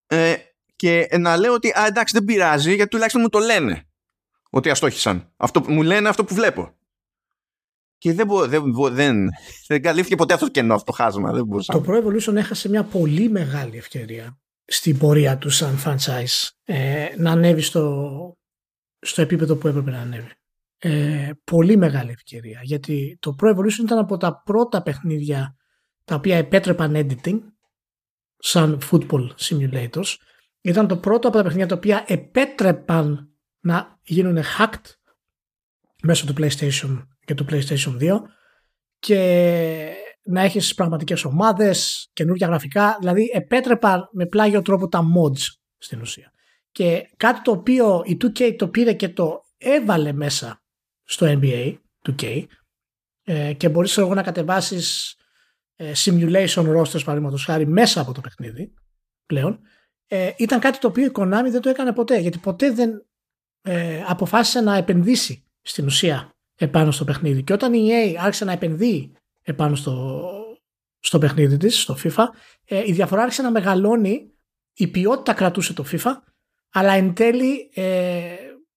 Ε, 0.08 0.36
και 0.82 1.08
να 1.18 1.38
λέω 1.38 1.54
ότι 1.54 1.70
α, 1.70 1.86
εντάξει 1.88 2.14
δεν 2.14 2.26
πειράζει 2.26 2.76
γιατί 2.76 2.90
τουλάχιστον 2.90 3.22
μου 3.22 3.30
το 3.30 3.40
λένε 3.40 3.88
ότι 4.50 4.70
αστόχησαν. 4.70 5.32
Αυτό, 5.38 5.64
μου 5.68 5.82
λένε 5.82 6.10
αυτό 6.10 6.24
που 6.24 6.34
βλέπω. 6.34 6.76
Και 7.98 8.14
δεν, 8.14 8.26
μπο, 8.28 8.48
δεν, 8.48 8.74
δεν, 8.92 9.30
δεν 9.68 9.82
καλύφθηκε 9.82 10.16
ποτέ 10.16 10.34
αυτό 10.34 10.46
το 10.46 10.52
κενό, 10.52 10.74
αυτό 10.74 10.86
το 10.86 11.04
χάσμα. 11.04 11.32
Δεν 11.32 11.46
μπορούσα. 11.46 11.74
Το 11.74 11.84
Pro 11.88 12.04
Evolution 12.04 12.36
έχασε 12.36 12.70
μια 12.70 12.84
πολύ 12.84 13.30
μεγάλη 13.30 13.78
ευκαιρία 13.78 14.40
στην 14.66 14.98
πορεία 14.98 15.38
του 15.38 15.50
σαν 15.50 15.80
franchise 15.86 16.50
ε, 16.64 17.08
να 17.18 17.32
ανέβει 17.32 17.62
στο, 17.62 18.38
στο 19.00 19.22
επίπεδο 19.22 19.56
που 19.56 19.68
έπρεπε 19.68 19.92
να 19.92 20.00
ανέβει. 20.00 20.32
Ε, 20.78 21.30
πολύ 21.44 21.78
μεγάλη 21.78 22.12
ευκαιρία 22.12 22.60
γιατί 22.64 23.18
το 23.20 23.36
Pro 23.42 23.56
Evolution 23.56 23.84
ήταν 23.84 23.98
από 23.98 24.18
τα 24.18 24.42
πρώτα 24.46 24.82
παιχνίδια 24.82 25.56
τα 26.04 26.16
οποία 26.16 26.38
επέτρεπαν 26.38 26.94
editing 26.96 27.40
σαν 28.38 28.82
football 28.92 29.28
simulators 29.40 30.16
ήταν 30.62 30.88
το 30.88 30.98
πρώτο 30.98 31.28
από 31.28 31.38
τα 31.38 31.44
παιχνίδια 31.44 31.68
τα 31.68 31.76
οποία 31.76 32.04
επέτρεπαν 32.08 33.30
να 33.60 34.00
γίνουν 34.04 34.38
hacked 34.38 34.96
μέσω 36.04 36.26
του 36.26 36.34
PlayStation 36.38 37.08
και 37.26 37.34
του 37.34 37.46
PlayStation 37.50 37.98
2 38.00 38.22
και 39.00 39.96
να 40.24 40.42
έχεις 40.42 40.74
πραγματικές 40.74 41.24
ομάδες, 41.26 42.10
καινούργια 42.14 42.48
γραφικά, 42.48 42.98
δηλαδή 43.00 43.30
επέτρεπα 43.34 44.10
με 44.12 44.26
πλάγιο 44.26 44.62
τρόπο 44.62 44.88
τα 44.88 45.02
mods 45.02 45.42
στην 45.78 46.02
ουσία. 46.02 46.32
Και 46.72 47.10
κάτι 47.18 47.42
το 47.42 47.52
οποίο 47.52 48.02
η 48.06 48.18
2K 48.22 48.56
το 48.58 48.68
πήρε 48.68 48.94
και 48.94 49.10
το 49.10 49.42
έβαλε 49.58 50.12
μέσα 50.12 50.64
στο 51.04 51.40
NBA 51.42 51.78
2K 52.10 52.46
ε, 53.24 53.54
και 53.54 53.70
μπορείς 53.70 53.98
εγώ 53.98 54.14
να 54.14 54.24
κατεβάσεις 54.24 55.16
ε, 55.76 55.92
simulation 55.96 56.78
rosters 56.78 57.04
παραδείγματος 57.04 57.46
χάρη 57.46 57.68
μέσα 57.68 58.02
από 58.02 58.14
το 58.14 58.22
παιχνίδι 58.22 58.74
πλέον 59.26 59.60
ε, 60.14 60.32
ήταν 60.38 60.60
κάτι 60.60 60.80
το 60.80 60.88
οποίο 60.88 61.06
η 61.06 61.12
Konami 61.14 61.48
δεν 61.50 61.62
το 61.62 61.70
έκανε 61.70 61.94
ποτέ 61.94 62.20
γιατί 62.20 62.38
ποτέ 62.38 62.72
δεν 62.72 63.06
ε, 63.62 64.04
αποφάσισε 64.08 64.62
να 64.62 64.76
επενδύσει 64.76 65.44
στην 65.62 65.86
ουσία 65.86 66.30
επάνω 66.56 66.92
στο 66.92 67.04
παιχνίδι 67.04 67.44
και 67.44 67.54
όταν 67.54 67.74
η 67.74 67.88
EA 67.92 68.16
άρχισε 68.20 68.46
να 68.46 68.52
επενδύει 68.52 69.14
επάνω 69.42 69.76
στο, 69.76 70.24
στο 71.00 71.18
παιχνίδι 71.18 71.58
της, 71.58 71.82
στο 71.82 71.98
FIFA 72.04 72.24
ε, 72.66 72.84
η 72.86 72.92
διαφορά 72.92 73.22
άρχισε 73.22 73.42
να 73.42 73.52
μεγαλώνει 73.52 74.32
η 74.74 74.88
ποιότητα 74.88 75.34
κρατούσε 75.34 75.74
το 75.74 75.86
FIFA 75.92 76.12
αλλά 76.72 76.94
εν 76.94 77.14
τέλει 77.14 77.70
ε, 77.74 78.36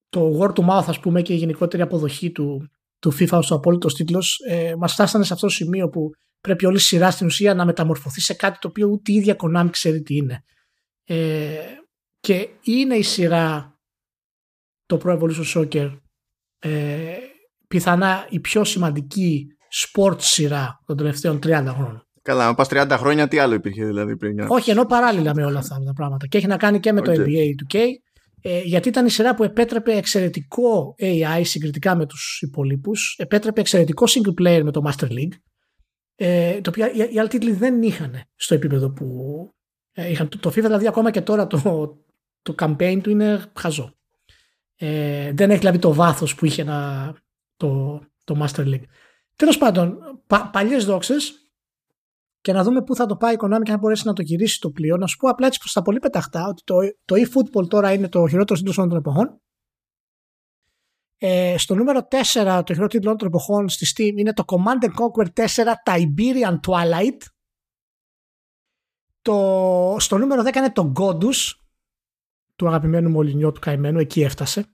το 0.09 0.38
word 0.40 0.53
to 0.53 0.68
mouth 0.68 0.85
ας 0.87 1.01
πούμε 1.01 1.23
και 1.23 1.33
η 1.33 1.37
γενικότερη 1.37 1.83
αποδοχή 1.83 2.31
του, 2.31 2.70
του 2.99 3.12
FIFA 3.12 3.38
ως 3.38 3.51
ο 3.51 3.55
απόλυτος 3.55 3.94
τίτλος 3.94 4.38
ε, 4.49 4.75
μας 4.79 4.92
φτάσανε 4.92 5.25
σε 5.25 5.33
αυτό 5.33 5.47
το 5.47 5.53
σημείο 5.53 5.88
που 5.88 6.11
πρέπει 6.40 6.66
όλη 6.66 6.77
η 6.77 6.81
σειρά 6.81 7.11
στην 7.11 7.27
ουσία 7.27 7.55
να 7.55 7.64
μεταμορφωθεί 7.64 8.20
σε 8.20 8.35
κάτι 8.35 8.59
το 8.59 8.68
οποίο 8.68 8.88
ούτε 8.88 9.12
η 9.12 9.14
ίδια 9.14 9.37
Konami 9.38 9.68
ξέρει 9.70 10.03
τι 10.03 10.16
είναι. 10.16 10.44
Ε, 11.05 11.57
και 12.21 12.49
είναι 12.62 12.95
η 12.95 13.03
σειρά 13.03 13.79
το 14.87 15.01
Pro 15.05 15.19
Evolution 15.19 15.45
Soccer 15.55 15.99
ε, 16.59 17.17
πιθανά 17.69 18.27
η 18.31 18.40
πιο 18.40 18.64
σημαντική 18.64 19.47
sport 19.73 20.17
σειρά 20.21 20.83
των 20.87 20.97
τελευταίων 20.97 21.38
30 21.43 21.49
χρόνων. 21.49 22.07
Καλά, 22.23 22.49
αν 22.49 22.55
πας 22.55 22.69
30 22.71 22.97
χρόνια 22.99 23.29
τι 23.29 23.38
άλλο 23.38 23.55
υπήρχε 23.55 23.85
δηλαδή 23.85 24.17
πριν. 24.17 24.40
Όχι, 24.49 24.71
ενώ 24.71 24.85
παράλληλα 24.85 25.35
με 25.35 25.45
όλα 25.45 25.59
αυτά 25.59 25.83
τα 25.87 25.93
πράγματα. 25.93 26.27
Και 26.27 26.38
έχει 26.38 26.47
να 26.47 26.57
κάνει 26.57 26.81
και 26.81 26.93
με 26.93 27.01
το 27.01 27.12
NBA 27.12 27.55
του 27.57 27.67
K, 27.73 27.79
ε, 28.40 28.61
γιατί 28.61 28.88
ήταν 28.88 29.07
η 29.07 29.11
σειρά 29.11 29.35
που 29.35 29.45
επέτρεπε 29.45 29.97
εξαιρετικό 29.97 30.95
AI 30.99 31.40
συγκριτικά 31.43 31.97
με 31.97 32.07
τους 32.07 32.40
υπολείπους, 32.43 33.17
επέτρεπε 33.19 33.61
εξαιρετικό 33.61 34.05
single 34.09 34.43
player 34.43 34.62
με 34.62 34.71
το 34.71 34.83
Master 34.87 35.09
League, 35.11 35.37
ε, 36.14 36.61
το 36.61 36.71
οποίο 36.71 36.87
οι, 36.87 37.14
οι 37.14 37.19
άλλοι 37.19 37.29
τίτλοι 37.29 37.53
δεν 37.53 37.83
είχαν 37.83 38.23
στο 38.35 38.55
επίπεδο 38.55 38.90
που 38.90 39.07
ε, 39.07 39.63
είχαν. 39.95 40.29
Το, 40.29 40.39
το 40.39 40.49
FIFA 40.49 40.63
δηλαδή 40.63 40.87
ακόμα 40.87 41.11
και 41.11 41.21
τώρα 41.21 41.47
το, 41.47 41.59
το 42.43 42.55
campaign 42.59 43.01
του 43.03 43.11
είναι 43.11 43.45
χαζό. 43.59 43.95
Ε, 44.77 45.33
δεν 45.33 45.51
έχει 45.51 45.59
δηλαδή 45.59 45.79
το 45.79 45.95
βάθος 45.95 46.35
που 46.35 46.45
είχε 46.45 46.63
ένα, 46.63 47.13
το, 47.57 48.01
το 48.25 48.45
Master 48.45 48.65
League. 48.65 48.85
Τέλος 49.37 49.59
πάντων, 49.59 49.99
πα, 50.27 50.51
παλιές 50.53 50.85
δόξες 50.85 51.45
και 52.41 52.53
να 52.53 52.63
δούμε 52.63 52.83
πού 52.83 52.95
θα 52.95 53.07
το 53.07 53.17
πάει 53.17 53.35
η 53.35 53.37
Konami 53.41 53.63
και 53.63 53.73
αν 53.73 53.79
μπορέσει 53.79 54.07
να 54.07 54.13
το 54.13 54.23
γυρίσει 54.23 54.61
το 54.61 54.71
πλοίο. 54.71 54.97
Να 54.97 55.07
σου 55.07 55.17
πω 55.17 55.29
απλά 55.29 55.47
έτσι 55.47 55.59
προ 55.59 55.71
τα 55.73 55.83
πολύ 55.83 55.99
πεταχτά 55.99 56.47
ότι 56.47 56.63
το, 56.65 56.77
το 57.05 57.15
eFootball 57.15 57.69
τώρα 57.69 57.93
είναι 57.93 58.09
το 58.09 58.29
χειρότερο 58.29 58.61
τίτλο 58.61 58.89
των 58.89 58.97
εποχών. 58.97 59.41
Ε, 61.17 61.55
στο 61.59 61.75
νούμερο 61.75 61.99
4 61.99 62.03
το 62.03 62.41
χειρότερο 62.41 62.87
τίτλο 62.87 63.17
των 63.17 63.29
εποχών 63.29 63.69
στη 63.69 63.87
Steam 63.95 64.19
είναι 64.19 64.33
το 64.33 64.45
Command 64.47 64.85
Conquer 64.85 65.27
4 65.35 65.47
Tiberian 65.85 66.61
Twilight. 66.67 67.19
Το, 69.25 69.97
στο 69.99 70.19
νούμερο 70.19 70.43
10 70.43 70.55
είναι 70.55 70.73
το 70.73 70.93
Godus 70.97 71.53
του 72.57 72.67
αγαπημένου 72.67 73.11
Μολυνιό 73.11 73.53
του 73.53 73.61
καημένου, 73.61 73.99
εκεί 73.99 74.23
έφτασε 74.23 74.67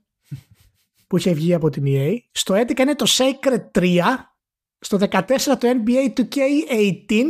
που 1.07 1.17
είχε 1.17 1.33
βγει 1.33 1.53
από 1.53 1.69
την 1.69 1.83
EA. 1.87 2.17
Στο 2.31 2.55
11 2.55 2.79
είναι 2.79 2.95
το 2.95 3.05
Sacred 3.09 3.71
3. 3.71 3.99
Στο 4.79 4.97
14 4.97 5.21
το 5.37 5.83
NBA 5.85 6.13
2K18 6.13 7.25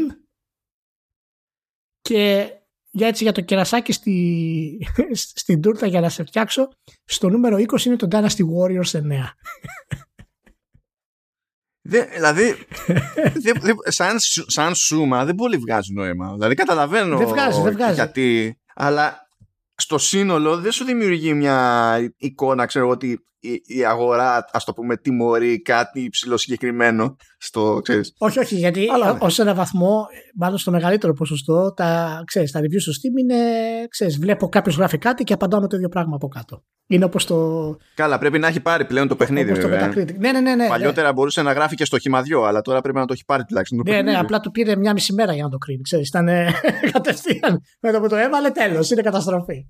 και 2.02 2.50
για 2.92 3.08
έτσι 3.08 3.24
για 3.24 3.32
το 3.32 3.42
κερασάκι 3.42 3.92
στη, 3.92 4.88
στην 5.42 5.62
τούρτα 5.62 5.88
για 5.88 6.02
να 6.02 6.10
σε 6.10 6.24
φτιάξω, 6.24 6.70
στο 7.06 7.30
νούμερο 7.30 7.58
20 7.58 7.82
είναι 7.86 7.96
το 7.96 8.08
Dynasty 8.12 8.44
Warriors 8.56 8.92
9. 8.92 9.02
Δε, 11.84 12.06
δηλαδή, 12.13 12.56
δε, 13.44 13.52
δε, 13.60 13.74
σαν, 13.91 14.15
σαν 14.48 14.76
σούμα 14.76 15.26
δεν 15.26 15.36
πολύ 15.36 15.58
βγάζει 15.58 15.94
νόημα. 15.94 16.34
Δηλαδή 16.34 16.56
καταλαβαίνω 16.56 17.17
δεν 17.17 17.28
βγάζει, 17.28 17.62
δεν 17.62 17.74
βγάζει. 17.74 17.94
γιατί, 17.94 18.58
αλλά 18.76 19.28
στο 19.76 19.98
σύνολο 19.98 20.58
δεν 20.58 20.72
σου 20.72 20.86
δημιουργεί 20.86 21.34
μια 21.34 21.98
εικόνα, 22.17 22.65
ξέρω 22.65 22.89
ότι 22.89 23.24
η, 23.66 23.86
αγορά, 23.86 24.46
ας 24.52 24.64
το 24.64 24.74
πούμε, 24.74 24.98
τιμωρεί 24.98 25.62
κάτι 25.62 26.00
υψηλό 26.02 26.38
συγκεκριμένο. 26.38 27.16
Στο, 27.38 27.80
ξέρεις. 27.84 28.14
Όχι, 28.18 28.40
όχι, 28.40 28.56
γιατί 28.56 28.88
Αλλά... 28.94 29.18
ως 29.20 29.40
ένα 29.40 29.54
βαθμό, 29.54 30.06
μάλλον 30.36 30.58
στο 30.58 30.72
μεγαλύτερο 30.72 31.14
ποσοστό, 31.14 31.74
τα, 31.74 32.22
ξέρεις, 32.26 32.52
τα 32.52 32.60
reviews 32.60 32.82
στο 32.82 32.92
Steam 32.92 33.20
είναι, 33.20 33.36
ξέρεις, 33.90 34.20
βλέπω 34.20 34.50
κάποιος 34.50 34.76
γράφει 34.76 34.98
κάτι 34.98 35.24
και 35.24 35.34
απαντάω 35.34 35.62
με 35.62 35.68
το 35.68 35.76
ίδιο 35.76 35.90
πράγμα 35.90 36.16
από 36.16 36.28
κάτω. 36.28 36.64
Είναι 36.88 37.06
όπως 37.06 37.26
το. 37.26 37.78
Καλά, 37.96 38.18
πρέπει 38.18 38.40
να 38.40 38.48
έχει 38.48 38.60
πάρει 38.60 38.86
πλέον 38.86 39.08
το 39.08 39.16
παιχνίδι, 39.16 39.54
βέβαια. 39.54 39.90
Το 39.94 40.00
ναι, 40.18 40.32
ναι, 40.32 40.40
ναι, 40.40 40.56
ναι, 40.56 40.68
Παλιότερα 40.68 41.08
ναι. 41.08 41.14
μπορούσε 41.14 41.42
να 41.42 41.52
γράφει 41.52 41.76
και 41.76 41.86
στο 41.86 42.00
χύμα 42.00 42.24
διό, 42.24 42.44
αλλά 42.44 42.62
τώρα 42.62 42.82
πρέπει 42.82 42.98
να 42.98 43.06
το 43.06 43.14
έχει 43.14 43.26
πάρει 43.26 43.44
τουλάχιστον. 43.44 43.78
Το 43.78 43.84
ναι, 43.84 43.90
παιχνίδι. 43.92 44.16
ναι, 44.16 44.22
απλά 44.22 44.40
του 44.40 44.52
πήρε 44.52 44.76
μια 44.76 44.94
μισή 44.94 45.14
μέρα 45.14 45.34
για 45.34 45.44
να 45.44 45.50
το 45.50 45.58
κρίνει. 45.58 45.82
Ξέρεις, 45.82 46.08
ήταν 46.08 46.28
κατευθείαν 46.94 47.62
με 47.80 47.92
το 47.92 48.00
που 48.00 48.08
το 48.08 48.16
έβαλε, 48.16 48.50
τέλος. 48.50 48.92
Είναι 48.92 49.02
καταστροφή. 49.02 49.68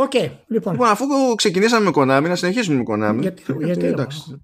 OK, 0.00 0.10
okay, 0.14 0.30
λοιπόν. 0.46 0.72
λοιπόν. 0.72 0.88
Αφού 0.88 1.06
ξεκινήσαμε 1.34 1.84
με 1.84 1.90
Konami, 1.94 2.28
να 2.28 2.34
συνεχίσουμε 2.34 2.76
με 2.76 2.82
Konami. 2.86 3.20
Γιατί, 3.20 3.42
γιατί 3.58 3.86
εντάξει. 3.86 4.42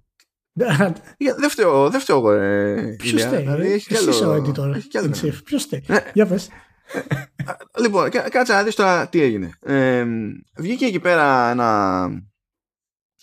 δεν 1.40 1.50
φταίω, 1.50 1.90
δεν 1.90 2.00
φταίω 2.00 2.16
εγώ. 2.16 2.30
Ε, 2.32 2.96
Ποιος 2.98 3.22
φταίει, 3.22 3.42
δηλαδή, 3.42 3.72
εσύ 3.72 3.94
είσαι 4.08 4.26
ο 4.26 4.34
editor. 4.34 4.76
Ποιος 5.44 5.62
φταίει; 5.62 5.84
Ναι. 5.86 5.98
Για 6.12 6.26
πες. 6.26 6.48
λοιπόν, 7.80 8.10
κάτσε 8.10 8.52
να 8.52 8.62
δεις 8.62 8.74
τώρα 8.74 9.08
τι 9.08 9.20
έγινε. 9.20 9.50
Ε, 9.60 10.06
βγήκε 10.56 10.84
εκεί 10.84 11.00
πέρα 11.00 11.50
ένα, 11.50 12.08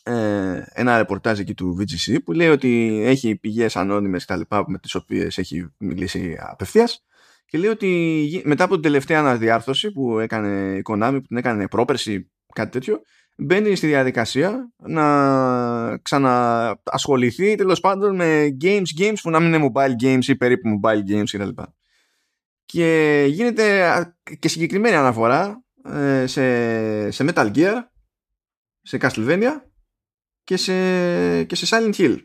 ε, 0.03 0.63
ένα 0.73 0.97
ρεπορτάζ 0.97 1.39
εκεί 1.39 1.53
του 1.53 1.77
VGC 1.79 2.17
που 2.23 2.31
λέει 2.31 2.49
ότι 2.49 3.01
έχει 3.05 3.35
πηγές 3.35 3.75
ανώνυμες 3.75 4.25
τα 4.25 4.35
λοιπά 4.35 4.63
με 4.67 4.77
τις 4.77 4.95
οποίες 4.95 5.37
έχει 5.37 5.73
μιλήσει 5.77 6.37
απευθείας 6.39 7.03
και 7.51 7.57
λέει 7.57 7.69
ότι 7.69 8.41
μετά 8.45 8.63
από 8.63 8.73
την 8.73 8.81
τελευταία 8.81 9.19
αναδιάρθρωση 9.19 9.91
που 9.91 10.19
έκανε 10.19 10.77
η 10.77 10.81
Konami, 10.89 11.13
που 11.13 11.27
την 11.27 11.37
έκανε 11.37 11.67
πρόπερση, 11.67 12.31
κάτι 12.53 12.71
τέτοιο, 12.71 13.01
μπαίνει 13.37 13.75
στη 13.75 13.87
διαδικασία 13.87 14.71
να 14.77 15.97
ξαναασχοληθεί 15.97 17.55
τέλος 17.55 17.79
πάντων 17.79 18.15
με 18.15 18.57
games, 18.61 18.99
games 18.99 19.13
που 19.21 19.29
να 19.29 19.39
μην 19.39 19.53
είναι 19.53 19.71
mobile 19.73 20.03
games 20.03 20.23
ή 20.25 20.35
περίπου 20.35 20.79
mobile 20.81 21.11
games 21.11 21.29
κτλ. 21.31 21.61
Και 22.65 23.25
γίνεται 23.29 23.95
και 24.39 24.47
συγκεκριμένη 24.47 24.95
αναφορά 24.95 25.63
ε, 25.85 26.27
σε, 26.27 27.11
σε 27.11 27.25
Metal 27.27 27.51
Gear, 27.55 27.75
σε 28.81 28.97
Castlevania 29.01 29.61
και 30.43 30.57
σε, 30.57 31.43
και 31.43 31.55
σε 31.55 31.65
Silent 31.69 31.93
Hill. 31.95 32.17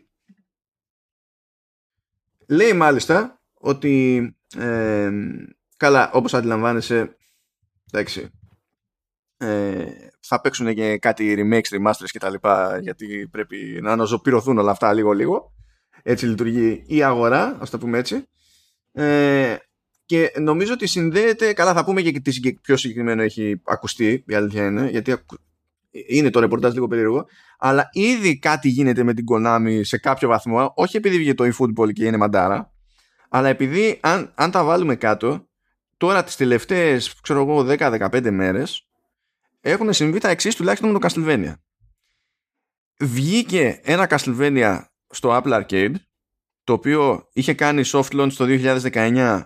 Λέει 2.47 2.73
μάλιστα 2.73 3.41
ότι 3.53 4.31
ε, 4.55 5.11
καλά, 5.77 6.11
όπως 6.13 6.33
αντιλαμβάνεσαι, 6.33 7.17
εντάξει, 7.91 8.31
ε, 9.37 9.85
θα 10.19 10.41
παίξουν 10.41 10.73
και 10.73 10.97
κάτι 10.97 11.35
remakes, 11.37 11.77
remasters 11.77 12.09
και 12.11 12.19
τα 12.19 12.29
λοιπά, 12.29 12.79
γιατί 12.81 13.27
πρέπει 13.31 13.79
να 13.81 13.91
αναζωπηρωθούν 13.91 14.57
όλα 14.57 14.71
αυτά 14.71 14.93
λίγο-λίγο. 14.93 15.53
Έτσι 16.03 16.25
λειτουργεί 16.25 16.83
η 16.87 17.03
αγορά, 17.03 17.57
ας 17.59 17.69
το 17.69 17.77
πούμε 17.77 17.97
έτσι. 17.97 18.27
Ε, 18.91 19.55
και 20.05 20.31
νομίζω 20.39 20.73
ότι 20.73 20.87
συνδέεται, 20.87 21.53
καλά 21.53 21.73
θα 21.73 21.83
πούμε 21.83 22.01
και 22.01 22.19
τι 22.19 22.53
πιο 22.61 22.77
συγκεκριμένο 22.77 23.21
έχει 23.21 23.61
ακουστεί, 23.65 24.23
η 24.27 24.33
αλήθεια 24.33 24.65
είναι, 24.65 24.89
γιατί 24.89 25.15
είναι 26.07 26.29
το 26.29 26.39
ρεπορτάζ 26.39 26.73
λίγο 26.73 26.87
περίεργο, 26.87 27.25
αλλά 27.57 27.89
ήδη 27.91 28.39
κάτι 28.39 28.69
γίνεται 28.69 29.03
με 29.03 29.13
την 29.13 29.25
Konami 29.31 29.79
σε 29.81 29.97
κάποιο 29.97 30.27
βαθμό, 30.27 30.73
όχι 30.75 30.97
επειδή 30.97 31.17
βγήκε 31.17 31.33
το 31.33 31.43
eFootball 31.43 31.93
και 31.93 32.05
είναι 32.05 32.17
μαντάρα, 32.17 32.71
αλλά 33.29 33.47
επειδή 33.47 33.99
αν, 34.01 34.31
αν 34.35 34.51
τα 34.51 34.63
βάλουμε 34.63 34.95
κάτω, 34.95 35.47
τώρα 35.97 36.23
τις 36.23 36.35
τελευταίες, 36.35 37.19
ξέρω 37.21 37.41
εγώ, 37.41 37.65
10-15 37.67 38.31
μέρες, 38.31 38.87
έχουν 39.61 39.93
συμβεί 39.93 40.19
τα 40.19 40.29
εξής 40.29 40.55
τουλάχιστον 40.55 40.91
με 40.91 40.99
το 40.99 41.07
Castlevania. 41.07 41.53
Βγήκε 42.99 43.79
ένα 43.83 44.07
Castlevania 44.09 44.79
στο 45.09 45.41
Apple 45.41 45.63
Arcade, 45.63 45.95
το 46.63 46.73
οποίο 46.73 47.29
είχε 47.33 47.53
κάνει 47.53 47.81
soft 47.85 48.11
launch 48.11 48.33
το 48.33 48.45
2019 48.47 49.41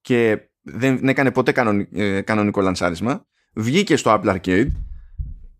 και 0.00 0.40
δεν 0.62 1.08
έκανε 1.08 1.30
ποτέ 1.30 1.52
ε, 1.92 2.20
κανονικό 2.20 2.60
λανσάρισμα. 2.60 3.26
Βγήκε 3.52 3.96
στο 3.96 4.20
Apple 4.20 4.34
Arcade. 4.34 4.70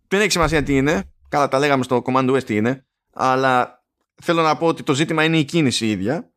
Δεν 0.08 0.20
έχει 0.20 0.30
σημασία 0.30 0.62
τι 0.62 0.76
είναι. 0.76 1.02
Καλά 1.28 1.48
τα 1.48 1.58
λέγαμε 1.58 1.82
στο 1.82 2.02
Command 2.04 2.30
OS 2.30 2.44
τι 2.44 2.56
είναι. 2.56 2.86
Αλλά 3.12 3.84
θέλω 4.22 4.42
να 4.42 4.56
πω 4.56 4.66
ότι 4.66 4.82
το 4.82 4.94
ζήτημα 4.94 5.24
είναι 5.24 5.38
η 5.38 5.44
κίνηση 5.44 5.86
ίδια. 5.90 6.31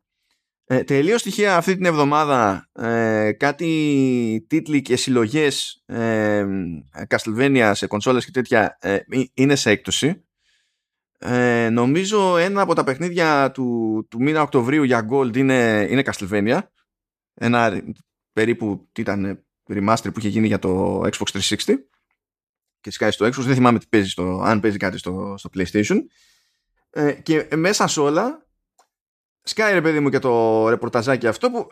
Ε, 0.68 0.84
τελείως 0.84 1.20
στοιχεία 1.20 1.56
αυτή 1.56 1.74
την 1.74 1.84
εβδομάδα 1.84 2.68
ε, 2.72 3.32
κάτι 3.32 4.46
τίτλοι 4.48 4.82
και 4.82 4.96
συλλογές 4.96 5.82
ε, 5.86 6.44
Castlevania 7.08 7.70
σε 7.74 7.86
κονσόλες 7.86 8.24
και 8.24 8.30
τέτοια 8.30 8.76
ε, 8.80 8.98
είναι 9.34 9.54
σε 9.54 9.70
έκπτωση. 9.70 10.24
Ε, 11.18 11.68
νομίζω 11.70 12.36
ένα 12.36 12.60
από 12.60 12.74
τα 12.74 12.84
παιχνίδια 12.84 13.50
του, 13.50 14.06
του 14.10 14.22
μήνα 14.22 14.42
Οκτωβρίου 14.42 14.82
για 14.82 15.08
Gold 15.10 15.36
είναι, 15.36 15.86
είναι 15.90 16.02
Castlevania. 16.04 16.58
Ένα 17.34 17.82
περίπου 18.32 18.88
τι 18.92 19.00
ήταν 19.00 19.44
remaster 19.68 20.12
που 20.12 20.18
είχε 20.18 20.28
γίνει 20.28 20.46
για 20.46 20.58
το 20.58 21.00
Xbox 21.00 21.40
360 21.40 21.74
και 22.80 22.90
σκάει 22.90 23.10
στο 23.10 23.26
Xbox, 23.26 23.40
δεν 23.40 23.54
θυμάμαι 23.54 23.78
τι 23.78 23.86
παίζει 23.88 24.08
στο, 24.08 24.40
αν 24.44 24.60
παίζει 24.60 24.76
κάτι 24.76 24.98
στο, 24.98 25.34
στο 25.38 25.50
PlayStation. 25.54 25.96
Ε, 26.90 27.12
και 27.12 27.48
μέσα 27.56 27.86
σε 27.86 28.00
όλα 28.00 28.45
σκάει 29.46 29.72
ρε 29.72 29.80
παιδί 29.80 30.00
μου 30.00 30.10
και 30.10 30.18
το 30.18 30.68
ρεπορταζάκι 30.68 31.26
αυτό 31.26 31.50
που 31.50 31.68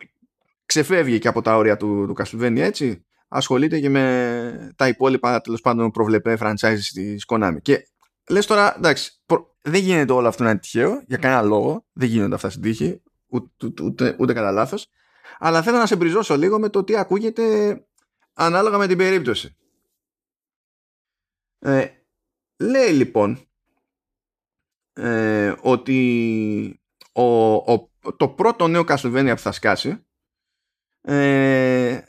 ξεφεύγει 0.65 1.19
και 1.19 1.27
από 1.27 1.41
τα 1.41 1.57
όρια 1.57 1.77
του, 1.77 2.05
του 2.07 2.15
Castlevania 2.17 2.57
έτσι. 2.57 3.05
Ασχολείται 3.27 3.79
και 3.79 3.89
με 3.89 4.73
τα 4.75 4.87
υπόλοιπα 4.87 5.41
τέλος 5.41 5.61
πάντων 5.61 5.91
προβλεπέ 5.91 6.37
franchises 6.39 6.79
της 6.93 7.25
Konami. 7.27 7.57
Και 7.61 7.87
λες 8.29 8.45
τώρα 8.45 8.75
εντάξει 8.77 9.21
δεν 9.61 9.81
γίνεται 9.81 10.13
όλο 10.13 10.27
αυτό 10.27 10.43
να 10.43 10.49
είναι 10.49 10.59
τυχαίο 10.59 11.03
για 11.07 11.17
κανένα 11.17 11.41
λόγο. 11.41 11.85
Δεν 11.93 12.07
γίνονται 12.07 12.35
αυτά 12.35 12.49
στην 12.49 12.61
τύχη 12.61 13.01
ούτε, 13.27 13.47
ούτε, 13.65 13.83
ούτε, 13.83 14.15
ούτε 14.19 14.33
κατά 14.33 14.51
λάθος. 14.51 14.87
αλλά 15.39 15.61
θέλω 15.61 15.77
να 15.77 15.85
σε 15.85 15.95
μπριζώσω 15.95 16.37
λίγο 16.37 16.59
με 16.59 16.69
το 16.69 16.83
τι 16.83 16.97
ακούγεται 16.97 17.77
ανάλογα 18.33 18.77
με 18.77 18.87
την 18.87 18.97
περίπτωση. 18.97 19.55
Ε, 21.59 21.87
λέει 22.57 22.91
λοιπόν 22.91 23.47
ε, 24.93 25.53
ότι 25.61 26.79
ο, 27.15 27.53
ο, 27.55 27.89
το 28.17 28.27
πρώτο 28.27 28.67
νέο 28.67 28.83
Castlevania 28.87 29.33
που 29.35 29.41
θα 29.41 29.51
σκάσει 29.51 30.05
ε, 31.01 32.01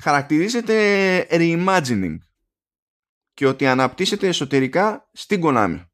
χαρακτηρίζεται 0.00 1.26
reimagining 1.30 2.16
και 3.34 3.46
ότι 3.46 3.66
αναπτύσσεται 3.66 4.28
εσωτερικά 4.28 5.08
στην 5.12 5.40
Konami. 5.44 5.84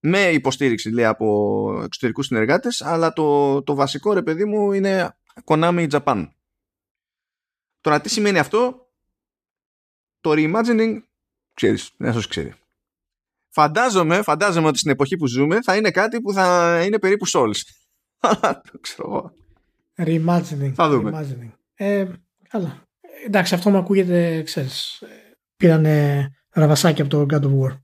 Με 0.00 0.20
υποστήριξη 0.30 0.90
λέει 0.90 1.04
από 1.04 1.80
εξωτερικούς 1.84 2.26
συνεργάτες 2.26 2.82
αλλά 2.82 3.12
το, 3.12 3.62
το 3.62 3.74
βασικό 3.74 4.12
ρε 4.12 4.22
παιδί 4.22 4.44
μου 4.44 4.72
είναι 4.72 5.16
Konami 5.44 5.90
Japan. 5.90 6.28
Τώρα 7.80 8.00
τι 8.00 8.08
σημαίνει 8.08 8.38
αυτό; 8.38 8.90
Το 10.20 10.30
reimagining 10.34 11.02
ξέρεις, 11.54 11.90
δεν 11.96 12.12
σας 12.12 12.26
ξέρει. 12.26 12.54
Φαντάζομαι, 13.48 14.22
φαντάζομαι 14.22 14.66
ότι 14.66 14.78
στην 14.78 14.90
εποχή 14.90 15.16
που 15.16 15.26
ζούμε 15.26 15.62
θα 15.62 15.76
είναι 15.76 15.90
κάτι 15.90 16.20
που 16.20 16.32
θα 16.32 16.80
είναι 16.84 16.98
περίπου 16.98 17.28
Souls. 17.28 17.60
αλλά 17.60 17.60
το 17.60 17.60
ξέρω 17.60 17.81
Reimagining. 19.96 20.72
Θα 20.74 20.88
δούμε. 20.88 21.10
Reimagining. 21.14 21.50
Ε, 21.74 22.06
καλά. 22.48 22.82
Εντάξει, 23.26 23.54
αυτό 23.54 23.70
μου 23.70 23.76
ακούγεται, 23.76 24.42
ξέρεις, 24.42 25.02
πήρανε 25.56 26.28
ραβασάκι 26.50 27.00
από 27.00 27.10
το 27.10 27.26
God 27.30 27.42
of 27.42 27.60
War. 27.60 27.78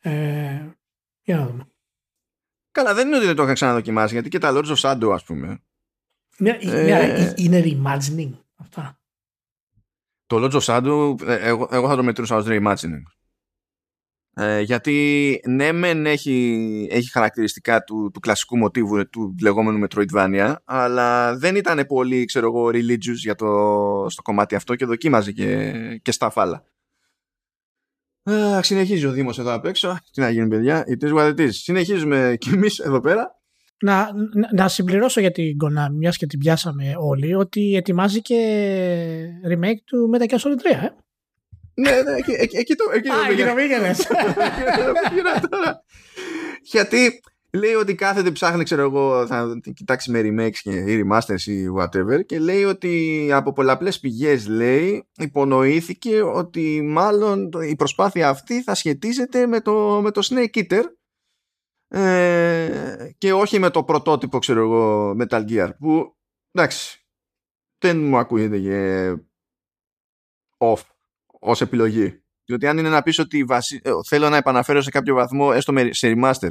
Ε, 0.00 0.60
για 1.22 1.36
να 1.36 1.46
δούμε. 1.46 1.64
Καλά, 2.70 2.94
δεν 2.94 3.06
είναι 3.06 3.16
ότι 3.16 3.26
δεν 3.26 3.36
το 3.36 3.42
είχα 3.42 3.52
ξαναδοκιμάσει, 3.52 4.12
γιατί 4.12 4.28
και 4.28 4.38
τα 4.38 4.52
Lords 4.54 4.76
of 4.76 4.76
Shadow, 4.76 5.10
ας 5.12 5.24
πούμε. 5.24 5.62
Μια, 6.38 6.58
Ε, 6.60 6.84
μια, 6.84 6.98
ε, 6.98 7.34
είναι 7.36 7.62
reimagining 7.64 8.32
αυτά. 8.56 8.98
Το 10.26 10.36
Lords 10.44 10.60
of 10.60 10.60
Shadow, 10.60 11.20
ε, 11.26 11.34
εγώ, 11.34 11.68
εγώ 11.70 11.88
θα 11.88 11.96
το 11.96 12.02
μετρούσα 12.02 12.36
ως 12.36 12.44
reimagining. 12.48 13.02
Ε, 14.42 14.60
γιατί 14.60 15.40
ναι 15.48 15.72
μεν 15.72 16.06
έχει, 16.06 16.86
έχει 16.90 17.10
χαρακτηριστικά 17.10 17.82
του, 17.82 18.10
του 18.12 18.20
κλασικού 18.20 18.56
μοτίβου 18.56 18.96
ε, 18.96 19.04
του 19.04 19.34
λεγόμενου 19.42 19.86
Metroidvania 19.86 20.54
αλλά 20.64 21.36
δεν 21.36 21.56
ήταν 21.56 21.86
πολύ 21.86 22.24
ξέρω 22.24 22.46
εγώ 22.46 22.66
religious 22.66 23.16
για 23.22 23.34
το, 23.34 23.46
στο 24.08 24.22
κομμάτι 24.22 24.54
αυτό 24.54 24.74
και 24.74 24.84
δοκίμαζε 24.84 25.32
και, 25.32 25.72
και 26.02 26.12
στα 26.12 26.30
φάλα. 26.30 26.64
Α, 28.30 28.62
συνεχίζει 28.62 29.06
ο 29.06 29.10
Δήμος 29.10 29.38
εδώ 29.38 29.54
απ' 29.54 29.66
έξω. 29.66 29.98
Τι 30.12 30.20
να 30.20 30.30
γίνει 30.30 30.48
παιδιά, 30.48 30.84
it 30.86 31.04
is 31.04 31.14
what 31.14 31.34
it 31.34 31.40
is. 31.40 31.50
Συνεχίζουμε 31.50 32.36
κι 32.38 32.50
εμείς 32.54 32.78
εδώ 32.78 33.00
πέρα. 33.00 33.38
Να, 33.82 34.12
να, 34.34 34.48
να 34.52 34.68
συμπληρώσω 34.68 35.20
για 35.20 35.30
την 35.30 35.56
Konami, 35.64 35.94
μιας 35.96 36.16
και 36.16 36.26
την 36.26 36.38
πιάσαμε 36.38 36.94
όλοι, 36.98 37.34
ότι 37.34 37.74
ετοιμάζει 37.74 38.20
και 38.20 38.38
remake 39.52 39.80
του 39.84 40.10
Metal 40.14 40.28
Gear 40.30 40.38
Solid 40.38 40.78
3, 40.78 40.84
ε. 40.84 40.88
Ναι, 41.80 42.02
ναι, 42.02 42.16
εκεί, 42.16 42.32
εκεί, 42.32 42.56
εκεί 42.56 42.74
το, 42.74 42.84
εκεί 42.94 43.08
το 43.08 43.14
Α, 43.14 43.26
εκεί 43.26 43.34
πήγα. 43.34 43.48
το 43.48 43.54
πήγαινες. 43.54 44.06
Πήγαινα 45.08 45.40
τώρα. 45.48 45.84
Γιατί 46.62 47.20
λέει 47.52 47.74
ότι 47.74 47.94
κάθεται 47.94 48.30
ψάχνει, 48.30 48.64
ξέρω 48.64 48.82
εγώ, 48.82 49.26
θα 49.26 49.60
κοιτάξει 49.74 50.10
με 50.10 50.20
remakes 50.24 50.56
και 50.62 50.70
ή 50.70 51.04
remasters 51.04 51.40
ή 51.46 51.64
whatever 51.78 52.24
και 52.26 52.38
λέει 52.38 52.64
ότι 52.64 53.28
από 53.32 53.52
πολλαπλές 53.52 54.00
πηγές 54.00 54.46
λέει 54.48 55.08
υπονοήθηκε 55.16 56.22
ότι 56.22 56.82
μάλλον 56.82 57.50
το- 57.50 57.60
η 57.60 57.76
προσπάθεια 57.76 58.28
αυτή 58.28 58.62
θα 58.62 58.74
σχετίζεται 58.74 59.46
με 59.46 59.60
το, 59.60 60.00
με 60.02 60.10
το 60.10 60.20
Snake 60.30 60.56
Eater 60.64 60.82
ε, 61.88 63.10
και 63.18 63.32
όχι 63.32 63.58
με 63.58 63.70
το 63.70 63.84
πρωτότυπο, 63.84 64.38
ξέρω 64.38 64.60
εγώ, 64.60 65.10
Metal 65.20 65.44
Gear 65.48 65.70
που 65.78 66.16
εντάξει 66.52 67.04
δεν 67.78 68.00
μου 68.04 68.16
ακούγεται 68.18 68.58
και 68.58 69.10
off 70.58 70.80
ως 71.40 71.60
επιλογή. 71.60 72.22
Διότι 72.44 72.66
αν 72.66 72.78
είναι 72.78 72.88
να 72.88 73.02
πεις 73.02 73.18
ότι 73.18 73.44
βασι... 73.44 73.80
ε, 73.84 73.90
θέλω 74.08 74.28
να 74.28 74.36
επαναφέρω 74.36 74.80
σε 74.80 74.90
κάποιο 74.90 75.14
βαθμό, 75.14 75.50
έστω 75.54 75.72
με- 75.72 75.92
σε 75.92 76.12
remaster, 76.16 76.50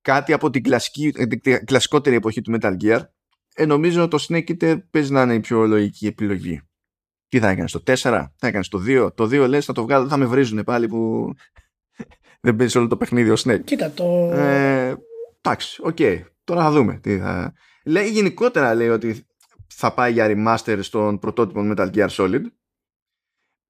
κάτι 0.00 0.32
από 0.32 0.50
την, 0.50 0.62
κλασική, 0.62 1.12
ε, 1.16 1.26
την 1.26 1.64
κλασικότερη 1.64 2.16
εποχή 2.16 2.40
του 2.40 2.58
Metal 2.60 2.76
Gear, 2.82 3.00
ε, 3.54 3.66
νομίζω 3.66 4.08
το 4.08 4.26
Snake 4.28 4.50
Eater 4.50 4.76
παίζει 4.90 5.12
να 5.12 5.22
είναι 5.22 5.34
η 5.34 5.40
πιο 5.40 5.66
λογική 5.66 6.06
επιλογή. 6.06 6.60
Τι 7.28 7.38
θα 7.38 7.48
έκανες 7.48 7.70
στο 7.70 7.80
4, 7.86 7.94
θα 8.36 8.46
έκανες 8.46 8.66
στο 8.66 8.82
2. 8.86 9.10
Το 9.14 9.24
2 9.24 9.48
λες 9.48 9.64
θα 9.64 9.72
το 9.72 9.82
βγάλω, 9.82 10.08
θα 10.08 10.16
με 10.16 10.24
βρίζουν 10.24 10.64
πάλι 10.64 10.88
που 10.88 11.32
δεν 12.40 12.56
παίζει 12.56 12.78
όλο 12.78 12.86
το 12.86 12.96
παιχνίδι 12.96 13.30
ο 13.30 13.36
Snake. 13.38 13.64
Κοίτα, 13.64 13.90
το... 13.90 14.30
Ε, 14.32 14.94
εντάξει, 15.40 15.80
οκ. 15.84 15.98
Τώρα 16.44 16.62
θα 16.62 16.70
δούμε. 16.70 16.98
Τι 17.02 17.18
θα... 17.18 17.52
Λέει 17.84 18.08
γενικότερα 18.10 18.74
λέει 18.74 18.88
ότι 18.88 19.26
θα 19.66 19.94
πάει 19.94 20.12
για 20.12 20.26
remaster 20.28 20.78
στον 20.80 21.18
πρωτότυπο 21.18 21.60
Metal 21.64 21.90
Gear 21.94 22.08
Solid 22.08 22.42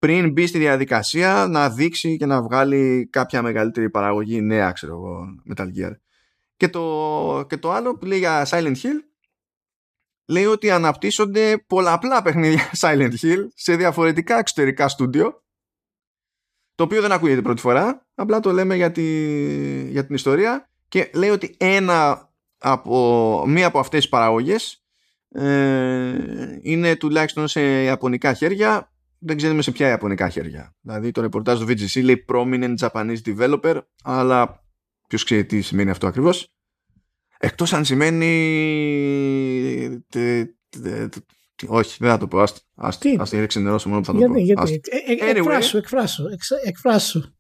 πριν 0.05 0.33
μπει 0.33 0.47
στη 0.47 0.59
διαδικασία 0.59 1.47
να 1.51 1.71
δείξει 1.71 2.17
και 2.17 2.27
να 2.27 2.43
βγάλει 2.43 3.09
κάποια 3.13 3.43
μεγαλύτερη 3.43 3.91
παραγωγή 3.91 4.41
νέα, 4.41 4.73
ξέρω 4.73 4.93
εγώ, 4.93 5.27
Metal 5.49 5.67
Gear. 5.67 5.93
Και 6.57 6.69
το, 6.69 7.47
και 7.49 7.57
το 7.57 7.73
άλλο 7.73 7.97
που 7.97 8.05
λέει 8.05 8.19
για 8.19 8.47
Silent 8.51 8.75
Hill 8.75 9.01
λέει 10.27 10.45
ότι 10.45 10.71
αναπτύσσονται 10.71 11.65
πολλαπλά 11.67 12.23
παιχνίδια 12.23 12.71
Silent 12.83 13.13
Hill 13.23 13.47
σε 13.55 13.77
διαφορετικά 13.77 14.39
εξωτερικά 14.39 14.89
στούντιο 14.89 15.43
το 16.75 16.85
οποίο 16.85 17.01
δεν 17.01 17.13
ακούγεται 17.13 17.43
πρώτη 17.43 17.61
φορά 17.61 18.07
απλά 18.15 18.41
το 18.41 18.53
λέμε 18.53 18.75
για, 18.75 18.93
τη, 18.93 19.03
για 19.91 20.07
την 20.07 20.15
ιστορία 20.15 20.71
και 20.89 21.11
λέει 21.15 21.31
ότι 21.31 21.57
ένα 21.59 22.31
από, 22.59 23.45
μία 23.47 23.67
από 23.67 23.79
αυτές 23.79 24.01
τις 24.01 24.09
παραγωγές 24.09 24.85
ε, 25.29 26.59
είναι 26.63 26.97
τουλάχιστον 26.97 27.49
σε 27.49 27.83
ιαπωνικά 27.83 28.35
χέρια 28.35 28.89
δεν 29.25 29.37
ξέρουμε 29.37 29.63
σε 29.63 29.71
ποια 29.71 29.89
ιαπωνικά 29.89 30.29
χέρια 30.29 30.75
δηλαδή 30.81 31.11
το 31.11 31.21
ρεπορτάζ 31.21 31.61
του 31.61 31.67
VGC 31.67 32.03
λέει 32.05 32.25
prominent 32.29 32.75
Japanese 32.79 33.19
developer 33.25 33.81
αλλά 34.03 34.65
ποιος 35.09 35.25
ξέρει 35.25 35.45
τι 35.45 35.61
σημαίνει 35.61 35.91
αυτό 35.91 36.07
ακριβώς 36.07 36.49
εκτός 37.39 37.73
αν 37.73 37.85
σημαίνει 37.85 38.27
τε, 40.09 40.45
τε, 40.69 41.09
τε, 41.09 41.19
όχι 41.67 41.97
δεν 42.01 42.11
θα 42.11 42.19
το 42.19 42.29
πω 42.29 42.41
άστο, 42.41 42.61
άστο, 42.75 43.09
Τι; 43.09 43.17
άστο, 43.19 43.37
είναι 43.37 43.47
ξενερώσω 43.47 43.89
μόνο 43.89 44.01
που 44.01 44.07
θα 44.07 44.13
το 44.13 44.19
γιατί, 44.19 44.33
πω 44.33 44.39
γιατί; 44.39 44.63
Άστο. 44.63 44.75
Ε, 44.75 45.13
ε, 45.13 45.33
Anyway. 45.33 45.37
Εκφράσου, 45.37 45.77
εκφράσου, 45.77 46.27
εξ- 46.27 46.51
εκφράσου. 46.65 47.35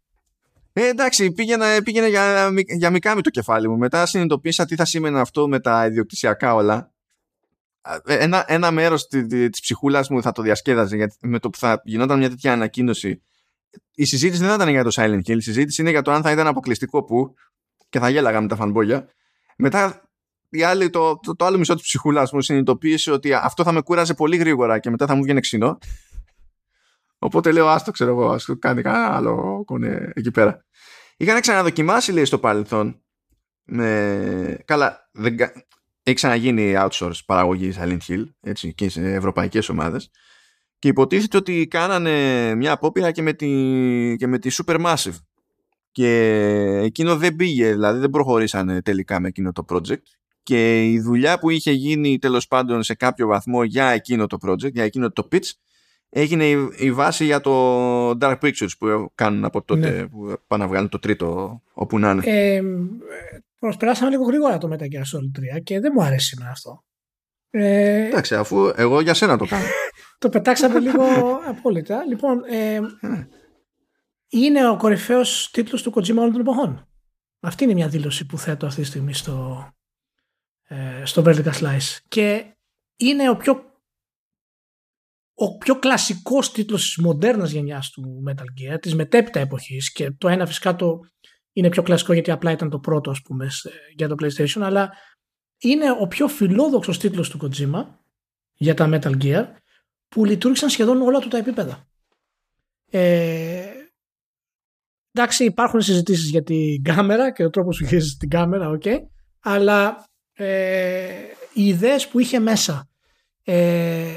Ε, 0.72 0.88
εντάξει, 0.88 1.32
πήγαινα, 1.32 1.82
πήγαινε 1.84 2.08
για, 2.08 2.50
για 2.76 2.90
μικάμι 2.90 3.20
το 3.20 3.30
κεφάλι 3.30 3.68
μου. 3.68 3.76
Μετά 3.76 4.06
συνειδητοποίησα 4.06 4.64
τι 4.64 4.74
θα 4.74 4.84
σήμαινε 4.84 5.20
αυτό 5.20 5.48
με 5.48 5.60
τα 5.60 5.86
ιδιοκτησιακά 5.86 6.54
όλα. 6.54 6.93
Ε, 8.04 8.16
Ένα, 8.16 8.44
ένα 8.46 8.70
μέρος 8.70 9.06
τη, 9.06 9.26
τη, 9.26 9.50
της 9.50 9.60
ψυχούλας 9.60 10.08
μου 10.08 10.22
θα 10.22 10.32
το 10.32 10.42
διασκέδαζε 10.42 10.96
γιατί 10.96 11.16
με 11.20 11.38
το 11.38 11.50
που 11.50 11.58
θα 11.58 11.80
γινόταν 11.84 12.18
μια 12.18 12.28
τέτοια 12.28 12.52
ανακοίνωση. 12.52 13.22
Η 13.94 14.04
συζήτηση 14.04 14.40
δεν 14.40 14.48
θα 14.48 14.54
ήταν 14.54 14.68
για 14.68 14.84
το 14.84 14.90
Silent 14.94 15.20
Hill. 15.26 15.36
Η 15.36 15.40
συζήτηση 15.40 15.80
είναι 15.80 15.90
για 15.90 16.02
το 16.02 16.10
αν 16.10 16.22
θα 16.22 16.30
ήταν 16.30 16.46
αποκλειστικό 16.46 17.04
που 17.04 17.34
και 17.88 17.98
θα 17.98 18.08
γέλαγα 18.08 18.40
με 18.40 18.48
τα 18.48 18.56
φανμπόγια. 18.56 19.08
Μετά 19.56 20.08
η 20.48 20.62
άλλη, 20.62 20.90
το, 20.90 21.18
το, 21.18 21.36
το 21.36 21.44
άλλο 21.44 21.58
μισό 21.58 21.74
της 21.74 21.82
ψυχούλας 21.82 22.32
μου 22.32 22.40
συνειδητοποίησε 22.40 23.10
ότι 23.10 23.32
αυτό 23.32 23.62
θα 23.62 23.72
με 23.72 23.80
κούραζε 23.80 24.14
πολύ 24.14 24.36
γρήγορα 24.36 24.78
και 24.78 24.90
μετά 24.90 25.06
θα 25.06 25.14
μου 25.14 25.22
βγαίνει 25.22 25.40
ξινό. 25.40 25.78
Οπότε 27.18 27.52
λέω, 27.52 27.68
άστο 27.68 27.90
ξέρω 27.90 28.10
εγώ, 28.10 28.30
ας 28.30 28.44
το 28.44 28.56
κάνει 28.56 28.82
κανένα 28.82 29.16
άλλο 29.16 29.62
κονέ 29.66 30.12
εκεί 30.14 30.30
πέρα. 30.30 30.64
Είχαν 31.16 31.40
ξαναδοκιμάσει, 31.40 32.12
λέει, 32.12 32.24
στο 32.24 32.38
παρελθόν. 32.38 33.02
Με... 33.64 34.62
Καλά, 34.64 35.08
δεν... 35.12 35.36
κα- 36.04 36.10
έχει 36.10 36.14
ξαναγίνει 36.14 36.74
outsource 36.76 37.18
παραγωγής 37.26 37.76
Silent 37.80 37.98
Hill 38.08 38.24
έτσι, 38.40 38.74
και 38.74 38.88
σε 38.88 39.14
ευρωπαϊκές 39.14 39.68
ομάδες 39.68 40.10
και 40.78 40.88
υποτίθεται 40.88 41.36
ότι 41.36 41.66
κάνανε 41.66 42.54
μια 42.54 42.72
απόπειρα 42.72 43.10
και 43.10 43.22
με 43.22 43.32
τη, 43.32 43.46
και 44.18 44.26
με 44.26 44.38
τη 44.38 44.50
Supermassive 44.64 45.18
και 45.92 46.08
εκείνο 46.82 47.16
δεν 47.16 47.36
πήγε, 47.36 47.70
δηλαδή 47.72 47.98
δεν 48.00 48.10
προχωρήσανε 48.10 48.82
τελικά 48.82 49.20
με 49.20 49.28
εκείνο 49.28 49.52
το 49.52 49.64
project 49.68 50.02
και 50.42 50.84
η 50.90 51.00
δουλειά 51.00 51.38
που 51.38 51.50
είχε 51.50 51.70
γίνει 51.72 52.18
τέλος 52.18 52.46
πάντων 52.46 52.82
σε 52.82 52.94
κάποιο 52.94 53.26
βαθμό 53.26 53.62
για 53.64 53.86
εκείνο 53.88 54.26
το 54.26 54.38
project, 54.46 54.72
για 54.72 54.84
εκείνο 54.84 55.10
το 55.10 55.28
pitch 55.32 55.50
έγινε 56.08 56.48
η, 56.50 56.68
η 56.78 56.92
βάση 56.92 57.24
για 57.24 57.40
το 57.40 58.10
Dark 58.10 58.38
Pictures 58.42 58.68
που 58.78 59.10
κάνουν 59.14 59.44
από 59.44 59.62
τότε 59.62 59.90
Ναι. 59.90 60.06
που 60.06 60.34
πάνε 60.46 60.62
να 60.62 60.68
βγάλουν 60.68 60.88
το 60.88 60.98
τρίτο 60.98 61.60
όπου 61.72 61.98
να 61.98 62.10
είναι. 62.10 62.22
Ε, 62.24 62.62
προσπεράσαμε 63.66 64.10
λίγο 64.10 64.24
γρήγορα 64.24 64.58
το 64.58 64.68
Metal 64.72 64.82
Gear 64.82 65.16
Solid 65.16 65.56
3 65.58 65.62
και 65.62 65.80
δεν 65.80 65.92
μου 65.94 66.02
αρέσει 66.02 66.26
σήμερα 66.26 66.50
αυτό. 66.50 66.84
Ε, 67.50 68.06
Εντάξει, 68.06 68.34
αφού 68.34 68.72
εγώ 68.76 69.00
για 69.00 69.14
σένα 69.14 69.38
το 69.38 69.46
κάνω. 69.46 69.64
το 70.18 70.28
πετάξαμε 70.28 70.78
λίγο 70.78 71.04
απόλυτα. 71.52 72.04
Λοιπόν, 72.04 72.44
ε, 72.44 72.80
είναι 74.28 74.68
ο 74.68 74.76
κορυφαίος 74.76 75.50
τίτλος 75.50 75.82
του 75.82 75.92
Kojima 75.94 76.16
όλων 76.16 76.32
των 76.32 76.40
εποχών. 76.40 76.88
Αυτή 77.40 77.64
είναι 77.64 77.72
μια 77.72 77.88
δήλωση 77.88 78.26
που 78.26 78.38
θέτω 78.38 78.66
αυτή 78.66 78.80
τη 78.80 78.86
στιγμή 78.86 79.14
στο, 79.14 79.68
ε, 80.62 81.04
στο 81.04 81.22
Vertical 81.26 81.52
Slice. 81.52 81.98
Και 82.08 82.56
είναι 82.96 83.30
ο 83.30 83.36
πιο 83.36 83.72
ο 85.36 85.58
πιο 85.58 85.78
κλασικός 85.78 86.52
τίτλος 86.52 86.82
της 86.82 86.96
μοντέρνας 86.96 87.50
γενιάς 87.50 87.90
του 87.90 88.22
Metal 88.28 88.74
Gear, 88.74 88.80
της 88.80 88.94
μετέπειτα 88.94 89.40
εποχής 89.40 89.92
και 89.92 90.10
το 90.10 90.28
ένα 90.28 90.46
φυσικά 90.46 90.76
το 90.76 91.00
είναι 91.54 91.68
πιο 91.68 91.82
κλασικό 91.82 92.12
γιατί 92.12 92.30
απλά 92.30 92.50
ήταν 92.50 92.70
το 92.70 92.78
πρώτο 92.78 93.10
ας 93.10 93.22
πούμε 93.22 93.48
για 93.94 94.08
το 94.08 94.14
PlayStation 94.20 94.60
αλλά 94.60 94.92
είναι 95.58 95.90
ο 96.00 96.06
πιο 96.06 96.28
φιλόδοξος 96.28 96.98
τίτλος 96.98 97.30
του 97.30 97.38
Kojima 97.42 97.86
για 98.54 98.74
τα 98.74 98.88
Metal 98.92 99.22
Gear 99.22 99.44
που 100.08 100.24
λειτουργήσαν 100.24 100.68
σχεδόν 100.68 101.02
όλα 101.02 101.18
του 101.18 101.28
τα 101.28 101.38
επίπεδα. 101.38 101.88
Ε, 102.90 103.70
εντάξει 105.12 105.44
υπάρχουν 105.44 105.80
συζητήσεις 105.80 106.30
για 106.30 106.42
την 106.42 106.82
κάμερα 106.82 107.32
και 107.32 107.44
ο 107.44 107.50
τρόπος 107.50 107.78
που 107.78 107.86
χειρίζεις 107.86 108.16
την 108.16 108.28
κάμερα 108.28 108.78
okay, 108.78 108.98
αλλά 109.40 110.04
ε, 110.32 111.10
οι 111.52 111.66
ιδέες 111.66 112.08
που 112.08 112.18
είχε 112.18 112.38
μέσα 112.38 112.88
ε, 113.42 114.16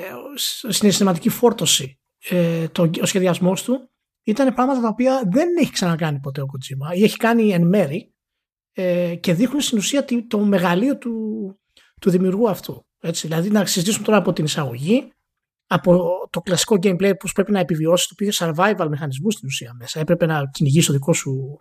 στην 0.67 0.87
αισθηματική 0.87 1.29
φόρτωση 1.29 1.99
ε, 2.29 2.67
το, 2.67 2.89
ο 3.01 3.05
σχεδιασμός 3.05 3.63
του 3.63 3.91
ήταν 4.27 4.53
πράγματα 4.53 4.81
τα 4.81 4.87
οποία 4.87 5.23
δεν 5.31 5.47
έχει 5.61 5.71
ξανακάνει 5.71 6.19
ποτέ 6.19 6.41
ο 6.41 6.45
Kojima 6.45 6.95
ή 6.97 7.03
έχει 7.03 7.17
κάνει 7.17 7.49
εν 7.49 7.67
μέρη 7.67 8.13
ε, 8.73 9.15
και 9.15 9.33
δείχνουν 9.33 9.61
στην 9.61 9.77
ουσία 9.77 10.05
το 10.27 10.39
μεγαλείο 10.39 10.97
του, 10.97 11.13
του 12.01 12.09
δημιουργού 12.09 12.49
αυτού. 12.49 12.85
Έτσι, 12.99 13.27
δηλαδή 13.27 13.49
να 13.49 13.65
συζητήσουμε 13.65 14.05
τώρα 14.05 14.17
από 14.17 14.33
την 14.33 14.45
εισαγωγή, 14.45 15.11
από 15.67 16.11
το 16.29 16.41
κλασικό 16.41 16.75
gameplay 16.81 17.13
που 17.19 17.29
πρέπει 17.33 17.51
να 17.51 17.59
επιβιώσει, 17.59 18.07
το 18.07 18.15
οποίο 18.19 18.31
survival 18.33 18.87
μηχανισμούς 18.89 19.33
στην 19.33 19.47
ουσία 19.47 19.73
μέσα. 19.79 19.99
Έπρεπε 19.99 20.25
να 20.25 20.49
κυνηγήσει 20.53 20.87
το 20.87 20.93
δικό 20.93 21.13
σου, 21.13 21.59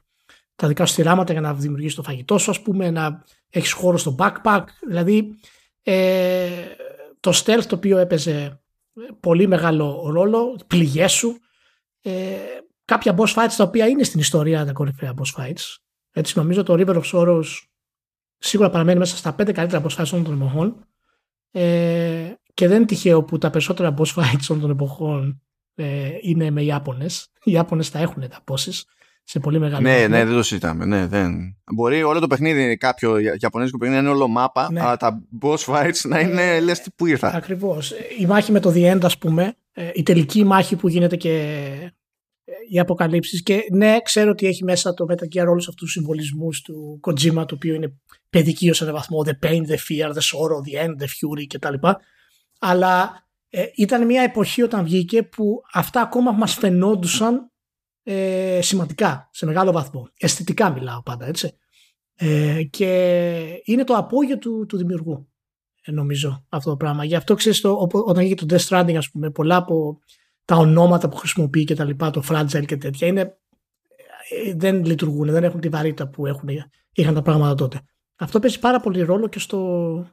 τα 0.57 0.68
δικά 0.68 0.87
σου 0.87 0.94
θυράματα 0.94 1.33
για 1.33 1.40
να 1.40 1.55
δημιουργήσει 1.55 1.96
το 1.96 2.02
φαγητό 2.02 2.38
σου, 2.38 2.50
ας 2.50 2.62
πούμε, 2.62 2.90
να 2.90 3.24
έχεις 3.50 3.72
χώρο 3.72 3.96
στο 3.96 4.14
backpack. 4.18 4.64
Δηλαδή, 4.87 5.38
ε, 5.83 6.50
το 7.20 7.31
stealth 7.35 7.64
το 7.68 7.74
οποίο 7.74 7.98
έπαιζε 7.98 8.61
πολύ 9.20 9.46
μεγάλο 9.46 10.11
ρόλο, 10.11 10.59
πληγές 10.66 11.12
σου, 11.12 11.40
ε, 12.07 12.38
κάποια 12.85 13.14
boss 13.19 13.35
fights 13.35 13.55
τα 13.57 13.64
οποία 13.64 13.87
είναι 13.87 14.03
στην 14.03 14.21
ιστορία 14.21 14.64
τα 14.64 14.73
κορυφαία 14.73 15.14
boss 15.16 15.42
fights. 15.42 15.77
Έτσι 16.12 16.38
νομίζω 16.38 16.62
το 16.62 16.75
River 16.79 17.03
of 17.03 17.11
Sorrows 17.12 17.45
σίγουρα 18.38 18.71
παραμένει 18.71 18.99
μέσα 18.99 19.16
στα 19.16 19.35
πέντε 19.35 19.53
καλύτερα 19.53 19.85
boss 19.85 19.97
fights 19.97 20.11
όλων 20.12 20.25
των 20.25 20.35
εποχών 20.35 20.87
ε, 21.51 22.33
και 22.55 22.69
δεν 22.69 22.77
είναι 22.77 22.87
τυχαίο 22.87 23.25
που 23.25 23.38
τα 23.38 23.51
περισσότερα 23.51 23.95
boss 23.99 24.14
fights 24.14 24.47
όλων 24.49 24.62
των 24.62 24.71
εποχών 24.71 25.42
ε, 25.75 26.11
είναι 26.21 26.51
με 26.51 26.62
Ιάπωνες. 26.62 27.31
Οι 27.42 27.53
Ιάπωνες 27.53 27.90
τα 27.90 27.99
έχουν 27.99 28.29
τα 28.29 28.45
bosses 28.47 28.83
σε 29.29 29.41
πολύ 29.41 29.59
μεγάλο 29.59 29.81
Ναι, 29.81 30.07
ναι, 30.09 30.25
δεν 30.25 30.35
το 30.35 30.43
συζητάμε. 30.43 30.85
Ναι, 30.85 31.07
δεν. 31.07 31.57
Μπορεί 31.75 32.03
όλο 32.03 32.21
το 32.21 32.27
παιχνίδι, 32.27 32.77
κάποιο 32.77 33.19
Ιαπωνέζικο 33.19 33.79
παιχνίδι 33.79 34.01
να 34.01 34.09
είναι 34.09 34.17
όλο 34.17 34.29
μάπα, 34.29 34.73
ναι. 34.73 34.81
αλλά 34.81 34.97
τα 34.97 35.23
boss 35.43 35.59
fights 35.59 36.01
να 36.05 36.21
είναι 36.21 36.55
ε, 36.55 36.61
λες 36.61 36.81
τι 36.81 36.91
που 36.97 37.07
ήρθα. 37.07 37.29
Ακριβώς. 37.35 37.93
Η 38.19 38.27
μάχη 38.27 38.53
με 38.53 38.61
το 38.61 38.73
The 38.75 38.95
End, 38.95 39.01
ας 39.03 39.19
πούμε, 39.19 39.57
ε, 39.73 39.91
η 39.95 40.03
τελική 40.03 40.45
μάχη 40.45 40.77
που 40.77 40.89
γίνεται 40.89 41.17
και 41.17 41.31
ε, 42.45 42.53
οι 42.71 42.79
αποκαλύψεις. 42.79 43.43
Και 43.43 43.61
ναι, 43.73 44.01
ξέρω 44.03 44.31
ότι 44.31 44.47
έχει 44.47 44.65
μέσα 44.65 44.95
το 44.95 45.07
Metal 45.09 45.37
Gear 45.37 45.47
όλους 45.49 45.69
αυτούς 45.69 45.83
τους 45.83 45.93
συμβολισμούς 45.93 46.61
του 46.61 47.01
Kojima, 47.03 47.47
το 47.47 47.55
οποίο 47.55 47.75
είναι 47.75 47.93
παιδική 48.31 48.71
ω 48.71 48.75
έναν 48.81 48.95
βαθμό. 48.95 49.25
The 49.25 49.47
pain, 49.47 49.61
the 49.61 49.77
fear, 49.77 50.09
the 50.09 50.21
sorrow, 50.21 50.61
the 50.69 50.85
end, 50.85 51.03
the 51.03 51.07
fury 51.07 51.47
κτλ. 51.49 51.89
Αλλά 52.59 53.27
ε, 53.49 53.65
ήταν 53.75 54.07
μια 54.07 54.23
εποχή 54.23 54.62
όταν 54.62 54.85
βγήκε 54.85 55.23
που 55.23 55.62
αυτά 55.73 56.01
ακόμα 56.01 56.33
μας 56.33 56.55
φαινόντουσαν 56.55 57.51
ε, 58.09 58.59
σημαντικά, 58.62 59.29
σε 59.33 59.47
μεγάλο 59.47 59.73
βαθμό. 59.73 60.09
Αισθητικά 60.19 60.71
μιλάω 60.71 61.03
πάντα, 61.03 61.27
έτσι. 61.27 61.57
Ε, 62.14 62.62
και 62.62 63.62
είναι 63.64 63.85
το 63.85 63.95
απόγειο 63.95 64.38
του, 64.38 64.66
του 64.69 64.77
δημιουργού, 64.77 65.29
ε, 65.83 65.92
νομίζω, 65.92 66.45
αυτό 66.49 66.71
το 66.71 66.77
πράγμα. 66.77 67.05
Γι' 67.05 67.14
αυτό 67.14 67.35
ξέρεις, 67.35 67.61
το, 67.61 67.88
όταν 67.92 68.25
είχε 68.25 68.35
το 68.35 68.47
Death 68.49 68.66
Stranding, 68.69 68.95
ας 68.95 69.11
πούμε, 69.11 69.31
πολλά 69.31 69.57
από 69.57 69.99
τα 70.45 70.57
ονόματα 70.57 71.09
που 71.09 71.16
χρησιμοποιεί 71.16 71.64
και 71.64 71.75
τα 71.75 71.85
λοιπά, 71.85 72.11
το 72.11 72.23
Fragile 72.29 72.64
και 72.66 72.77
τέτοια, 72.77 73.07
είναι, 73.07 73.21
ε, 74.45 74.55
δεν 74.55 74.85
λειτουργούν, 74.85 75.31
δεν 75.31 75.45
έχουν 75.45 75.61
τη 75.61 75.69
βαρύτητα 75.69 76.09
που 76.09 76.27
έχουν, 76.27 76.49
είχαν 76.92 77.14
τα 77.14 77.23
πράγματα 77.23 77.55
τότε. 77.55 77.81
Αυτό 78.16 78.40
παίζει 78.40 78.59
πάρα 78.59 78.81
πολύ 78.81 79.03
ρόλο 79.03 79.29
και 79.29 79.38
στο, 79.38 80.11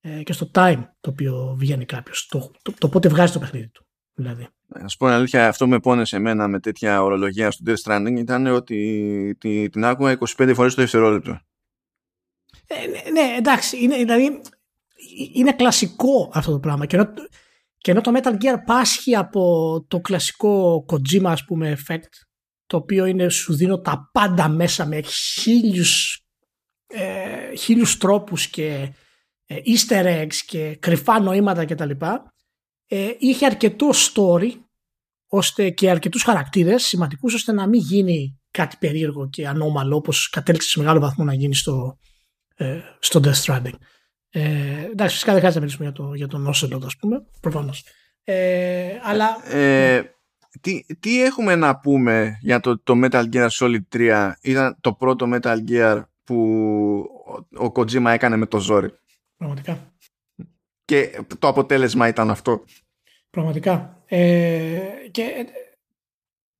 ε, 0.00 0.22
και 0.22 0.32
στο 0.32 0.50
time 0.54 0.82
το 1.00 1.10
οποίο 1.10 1.54
βγαίνει 1.58 1.84
κάποιος. 1.84 2.26
Το, 2.26 2.50
το, 2.62 2.72
το, 2.78 2.88
πότε 2.88 3.08
βγάζει 3.08 3.32
το 3.32 3.38
παιχνίδι 3.38 3.68
του. 3.68 3.86
Δηλαδή. 4.14 4.48
Να 4.78 4.88
σου 4.88 4.96
πω 4.96 5.06
την 5.06 5.14
αλήθεια, 5.14 5.48
αυτό 5.48 5.68
με 5.68 5.80
πόνεσε 5.80 6.16
εμένα 6.16 6.48
με 6.48 6.60
τέτοια 6.60 7.02
ορολογία 7.02 7.50
στο 7.50 7.64
Death 7.66 7.82
Stranding 7.84 8.16
ήταν 8.18 8.46
ότι 8.46 9.36
την 9.72 9.84
άκουγα 9.84 10.18
25 10.38 10.52
φορές 10.54 10.74
το 10.74 10.80
δευτερόλεπτο. 10.80 11.40
Ε, 12.66 12.86
ναι, 12.86 13.10
ναι, 13.10 13.36
εντάξει, 13.36 13.82
είναι, 13.82 13.96
δηλαδή 13.96 14.40
είναι 15.34 15.52
κλασικό 15.52 16.30
αυτό 16.32 16.52
το 16.52 16.58
πράγμα 16.58 16.86
και 16.86 16.96
ενώ, 16.96 17.12
και 17.78 17.90
ενώ 17.90 18.00
το 18.00 18.12
Metal 18.14 18.32
Gear 18.32 18.56
πάσχει 18.66 19.16
από 19.16 19.84
το 19.88 20.00
κλασικό 20.00 20.84
Kojima 20.88 21.26
ας 21.26 21.44
πούμε 21.44 21.78
effect 21.78 22.24
το 22.66 22.76
οποίο 22.76 23.04
είναι 23.04 23.28
σου 23.28 23.54
δίνω 23.54 23.80
τα 23.80 24.10
πάντα 24.12 24.48
μέσα 24.48 24.86
με 24.86 25.00
χίλιους, 25.02 26.24
ε, 26.86 27.54
χίλιους 27.56 27.96
τρόπους 27.96 28.46
και 28.46 28.92
ε, 29.46 29.56
easter 29.64 30.04
eggs 30.04 30.34
και 30.46 30.76
κρυφά 30.80 31.20
νοήματα 31.20 31.64
κτλ 31.64 31.90
ε, 32.92 33.14
είχε 33.18 33.46
αρκετό 33.46 33.90
story 33.92 34.50
ώστε 35.28 35.70
και 35.70 35.90
αρκετούς 35.90 36.22
χαρακτήρες 36.22 36.84
σημαντικούς 36.84 37.34
ώστε 37.34 37.52
να 37.52 37.68
μην 37.68 37.80
γίνει 37.80 38.40
κάτι 38.50 38.76
περίεργο 38.80 39.28
και 39.28 39.48
ανώμαλο 39.48 39.96
όπως 39.96 40.28
κατέληξε 40.28 40.68
σε 40.68 40.78
μεγάλο 40.78 41.00
βαθμό 41.00 41.24
να 41.24 41.34
γίνει 41.34 41.54
στο, 41.54 41.98
ε, 42.56 42.80
στο 42.98 43.20
Death 43.24 43.42
Stranding. 43.44 43.74
Ε, 44.30 44.84
εντάξει, 44.90 45.14
φυσικά 45.14 45.32
δεν 45.32 45.40
χρειάζεται 45.40 45.54
να 45.54 45.60
μιλήσουμε 45.60 45.84
για, 45.84 45.92
το, 45.92 46.14
για 46.14 46.26
τον 46.26 46.48
Ocelot, 46.48 46.84
ας 46.84 46.96
πούμε, 46.96 47.24
προφανώς. 47.40 47.84
Ε, 48.24 48.98
αλλά... 49.02 49.54
Ε, 49.56 50.02
τι, 50.60 50.84
τι 51.00 51.22
έχουμε 51.22 51.54
να 51.54 51.78
πούμε 51.78 52.38
για 52.40 52.60
το, 52.60 52.78
το 52.82 52.94
Metal 53.04 53.24
Gear 53.32 53.48
Solid 53.48 53.96
3 53.96 54.32
ήταν 54.42 54.76
το 54.80 54.92
πρώτο 54.92 55.28
Metal 55.32 55.56
Gear 55.68 56.02
που 56.24 56.36
ο, 57.56 57.64
ο 57.64 57.72
Kojima 57.74 58.06
έκανε 58.06 58.36
με 58.36 58.46
το 58.46 58.58
ζόρι. 58.58 58.92
Πραγματικά 59.36 59.89
και 60.90 61.24
το 61.38 61.48
αποτέλεσμα 61.48 62.08
ήταν 62.08 62.30
αυτό. 62.30 62.64
Πραγματικά. 63.30 64.02
Ε, 64.06 64.80
και 65.10 65.22
ε, 65.22 65.44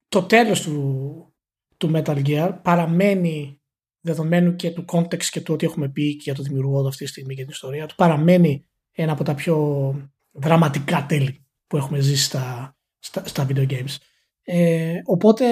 το 0.08 0.22
τέλος 0.22 0.62
του, 0.62 1.34
του 1.76 1.90
Metal 1.94 2.26
Gear 2.26 2.58
παραμένει 2.62 3.60
δεδομένου 4.00 4.56
και 4.56 4.70
του 4.70 4.84
context 4.92 5.24
και 5.24 5.40
του 5.40 5.54
ότι 5.54 5.66
έχουμε 5.66 5.88
πει 5.88 6.16
και 6.16 6.22
για 6.22 6.34
το 6.34 6.42
δημιουργό 6.42 6.86
αυτή 6.86 7.04
τη 7.04 7.10
στιγμή 7.10 7.34
και 7.34 7.40
την 7.40 7.50
ιστορία 7.50 7.86
του 7.86 7.94
παραμένει 7.94 8.66
ένα 8.92 9.12
από 9.12 9.24
τα 9.24 9.34
πιο 9.34 9.94
δραματικά 10.30 11.06
τέλη 11.08 11.46
που 11.66 11.76
έχουμε 11.76 12.00
ζήσει 12.00 12.24
στα, 12.24 12.76
στα, 12.98 13.26
στα 13.26 13.46
video 13.48 13.68
games. 13.70 13.96
Ε, 14.42 15.00
οπότε, 15.04 15.44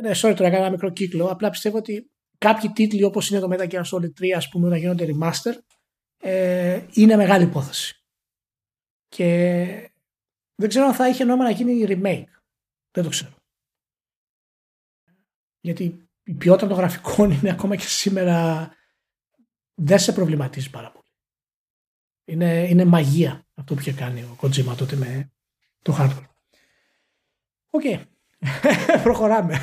ναι, 0.00 0.10
sorry 0.10 0.34
τώρα 0.36 0.46
έκανα 0.46 0.56
ένα 0.56 0.70
μικρό 0.70 0.90
κύκλο, 0.90 1.26
απλά 1.26 1.50
πιστεύω 1.50 1.76
ότι 1.76 2.10
κάποιοι 2.38 2.70
τίτλοι 2.70 3.02
όπως 3.02 3.30
είναι 3.30 3.40
το 3.40 3.48
Metal 3.50 3.68
Gear 3.68 3.82
Solid 3.82 4.20
3 4.20 4.30
ας 4.36 4.48
πούμε 4.48 4.68
να 4.68 4.76
γίνονται 4.76 5.06
remaster 5.06 5.52
ε, 6.20 6.80
είναι 6.92 7.16
μεγάλη 7.16 7.44
υπόθεση. 7.44 7.95
Και 9.16 9.90
δεν 10.54 10.68
ξέρω 10.68 10.86
αν 10.86 10.94
θα 10.94 11.08
είχε 11.08 11.24
νόημα 11.24 11.44
να 11.44 11.50
γίνει 11.50 11.84
remake. 11.88 12.40
Δεν 12.90 13.04
το 13.04 13.08
ξέρω. 13.08 13.34
Γιατί 15.60 16.08
η 16.22 16.34
ποιότητα 16.34 16.66
των 16.66 16.76
γραφικών 16.76 17.30
είναι 17.30 17.50
ακόμα 17.50 17.76
και 17.76 17.86
σήμερα 17.86 18.70
δεν 19.74 19.98
σε 19.98 20.12
προβληματίζει 20.12 20.70
πάρα 20.70 20.90
πολύ. 20.90 21.10
Είναι, 22.24 22.68
είναι 22.68 22.84
μαγεία 22.84 23.46
αυτό 23.54 23.74
που 23.74 23.80
είχε 23.80 23.92
κάνει 23.92 24.22
ο 24.22 24.36
Kojima 24.40 24.74
τότε 24.76 24.96
με 24.96 25.32
το 25.82 25.96
hardware. 25.98 26.28
OK. 27.70 27.82
Okay. 27.84 28.02
προχωράμε. 29.02 29.58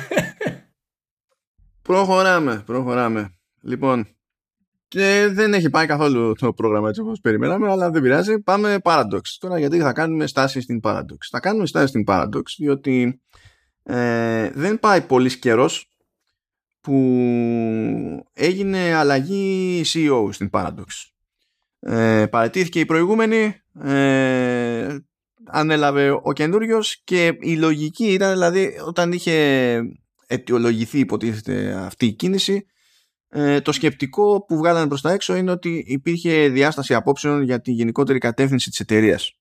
Προχωράμε, 1.82 2.62
προχωράμε. 2.62 3.38
Λοιπόν, 3.60 4.16
και 4.94 5.28
δεν 5.30 5.54
έχει 5.54 5.70
πάει 5.70 5.86
καθόλου 5.86 6.34
το 6.34 6.52
πρόγραμμα 6.52 6.88
έτσι 6.88 7.00
όπως 7.00 7.20
περιμέναμε, 7.20 7.70
αλλά 7.70 7.90
δεν 7.90 8.02
πειράζει. 8.02 8.38
Πάμε 8.40 8.78
Paradox. 8.82 9.20
Τώρα 9.38 9.58
γιατί 9.58 9.78
θα 9.78 9.92
κάνουμε 9.92 10.26
στάση 10.26 10.60
στην 10.60 10.80
Paradox. 10.82 11.16
Θα 11.30 11.40
κάνουμε 11.40 11.66
στάση 11.66 11.86
στην 11.86 12.04
Paradox, 12.06 12.42
διότι 12.58 13.20
ε, 13.82 14.50
δεν 14.50 14.80
πάει 14.80 15.00
πολύ 15.00 15.38
καιρός 15.38 15.88
που 16.80 16.96
έγινε 18.32 18.94
αλλαγή 18.94 19.82
CEO 19.84 20.28
στην 20.30 20.50
Paradox. 20.52 20.86
Ε, 21.80 22.26
παρατήθηκε 22.26 22.80
η 22.80 22.84
προηγούμενη, 22.84 23.54
ε, 23.82 24.96
ανέλαβε 25.46 26.10
ο 26.22 26.32
καινούριος 26.32 27.00
και 27.04 27.36
η 27.40 27.56
λογική 27.56 28.12
ήταν 28.12 28.32
δηλαδή 28.32 28.78
όταν 28.86 29.12
είχε 29.12 29.80
αιτιολογηθεί 30.26 30.98
υποτίθεται 30.98 31.74
αυτή 31.74 32.06
η 32.06 32.12
κίνηση 32.12 32.66
ε, 33.36 33.60
το 33.60 33.72
σκεπτικό 33.72 34.44
που 34.44 34.56
βγάλανε 34.56 34.88
προς 34.88 35.00
τα 35.00 35.12
έξω 35.12 35.36
είναι 35.36 35.50
ότι 35.50 35.84
υπήρχε 35.86 36.48
διάσταση 36.48 36.94
απόψεων 36.94 37.42
για 37.42 37.60
τη 37.60 37.72
γενικότερη 37.72 38.18
κατεύθυνση 38.18 38.70
της 38.70 38.80
εταιρείας. 38.80 39.38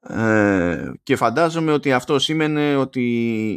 Ε, 0.00 0.90
και 1.02 1.16
φαντάζομαι 1.16 1.72
ότι 1.72 1.92
αυτό 1.92 2.18
σήμαινε 2.18 2.76
ότι 2.76 3.04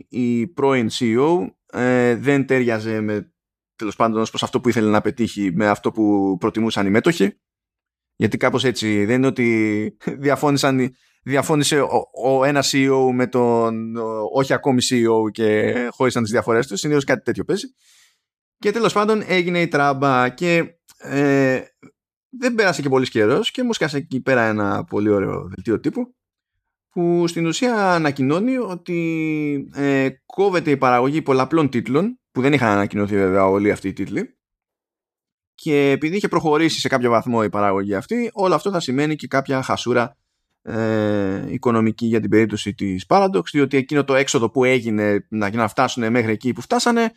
η 0.09 0.47
πρώην 0.47 0.89
CEO 0.89 1.47
ε, 1.65 2.15
δεν 2.15 2.45
τέριαζε 2.45 3.01
με 3.01 3.33
τέλος 3.75 3.95
πάντων 3.95 4.25
προς 4.29 4.43
αυτό 4.43 4.61
που 4.61 4.69
ήθελε 4.69 4.89
να 4.89 5.01
πετύχει 5.01 5.51
με 5.53 5.67
αυτό 5.67 5.91
που 5.91 6.37
προτιμούσαν 6.39 6.85
οι 6.85 6.89
μέτοχοι 6.89 7.39
γιατί 8.15 8.37
κάπως 8.37 8.63
έτσι 8.63 9.05
δεν 9.05 9.15
είναι 9.15 9.27
ότι 9.27 9.97
διαφώνησαν, 10.25 10.95
διαφώνησε 11.23 11.81
ο, 11.81 12.09
ο 12.25 12.43
ένας 12.43 12.71
CEO 12.73 13.11
με 13.13 13.27
τον 13.27 13.95
όχι 14.33 14.53
ακόμη 14.53 14.79
CEO 14.89 15.31
και 15.31 15.73
χώρισαν 15.91 16.23
τις 16.23 16.31
διαφορές 16.31 16.67
τους 16.67 16.79
συνήθως 16.79 17.03
κάτι 17.03 17.23
τέτοιο 17.23 17.43
παίζει 17.43 17.67
και 18.59 18.71
τέλος 18.71 18.93
πάντων 18.93 19.23
έγινε 19.25 19.61
η 19.61 19.67
τράμπα 19.67 20.29
και 20.29 20.79
ε, 20.97 21.61
δεν 22.29 22.55
πέρασε 22.55 22.81
και 22.81 22.89
πολύς 22.89 23.09
καιρός 23.09 23.51
και 23.51 23.63
μου 23.63 23.73
σκάσε 23.73 23.97
εκεί 23.97 24.21
πέρα 24.21 24.41
ένα 24.41 24.83
πολύ 24.83 25.09
ωραίο 25.09 25.47
δελτίο 25.47 25.79
τύπου 25.79 26.13
που 26.89 27.27
στην 27.27 27.45
ουσία 27.45 27.93
ανακοινώνει 27.93 28.57
ότι 28.57 29.69
ε, 29.73 30.09
κόβεται 30.25 30.71
η 30.71 30.77
παραγωγή 30.77 31.21
πολλαπλών 31.21 31.69
τίτλων 31.69 32.19
που 32.31 32.41
δεν 32.41 32.53
είχαν 32.53 32.69
ανακοινωθεί 32.69 33.15
βέβαια 33.15 33.45
όλοι 33.45 33.71
αυτοί 33.71 33.87
οι 33.87 33.93
τίτλοι. 33.93 34.37
Και 35.55 35.89
επειδή 35.89 36.15
είχε 36.15 36.27
προχωρήσει 36.27 36.79
σε 36.79 36.87
κάποιο 36.87 37.09
βαθμό 37.09 37.41
η 37.43 37.49
παραγωγή 37.49 37.95
αυτή 37.95 38.29
όλο 38.33 38.55
αυτό 38.55 38.71
θα 38.71 38.79
σημαίνει 38.79 39.15
και 39.15 39.27
κάποια 39.27 39.61
χασούρα 39.61 40.17
ε, 40.61 41.53
οικονομική 41.53 42.05
για 42.05 42.19
την 42.19 42.29
περίπτωση 42.29 42.73
της 42.73 43.05
Paradox 43.07 43.43
διότι 43.51 43.77
εκείνο 43.77 44.03
το 44.03 44.15
έξοδο 44.15 44.49
που 44.49 44.63
έγινε 44.63 45.25
να, 45.29 45.49
να 45.49 45.67
φτάσουν 45.67 46.11
μέχρι 46.11 46.31
εκεί 46.31 46.53
που 46.53 46.61
φτάσανε 46.61 47.11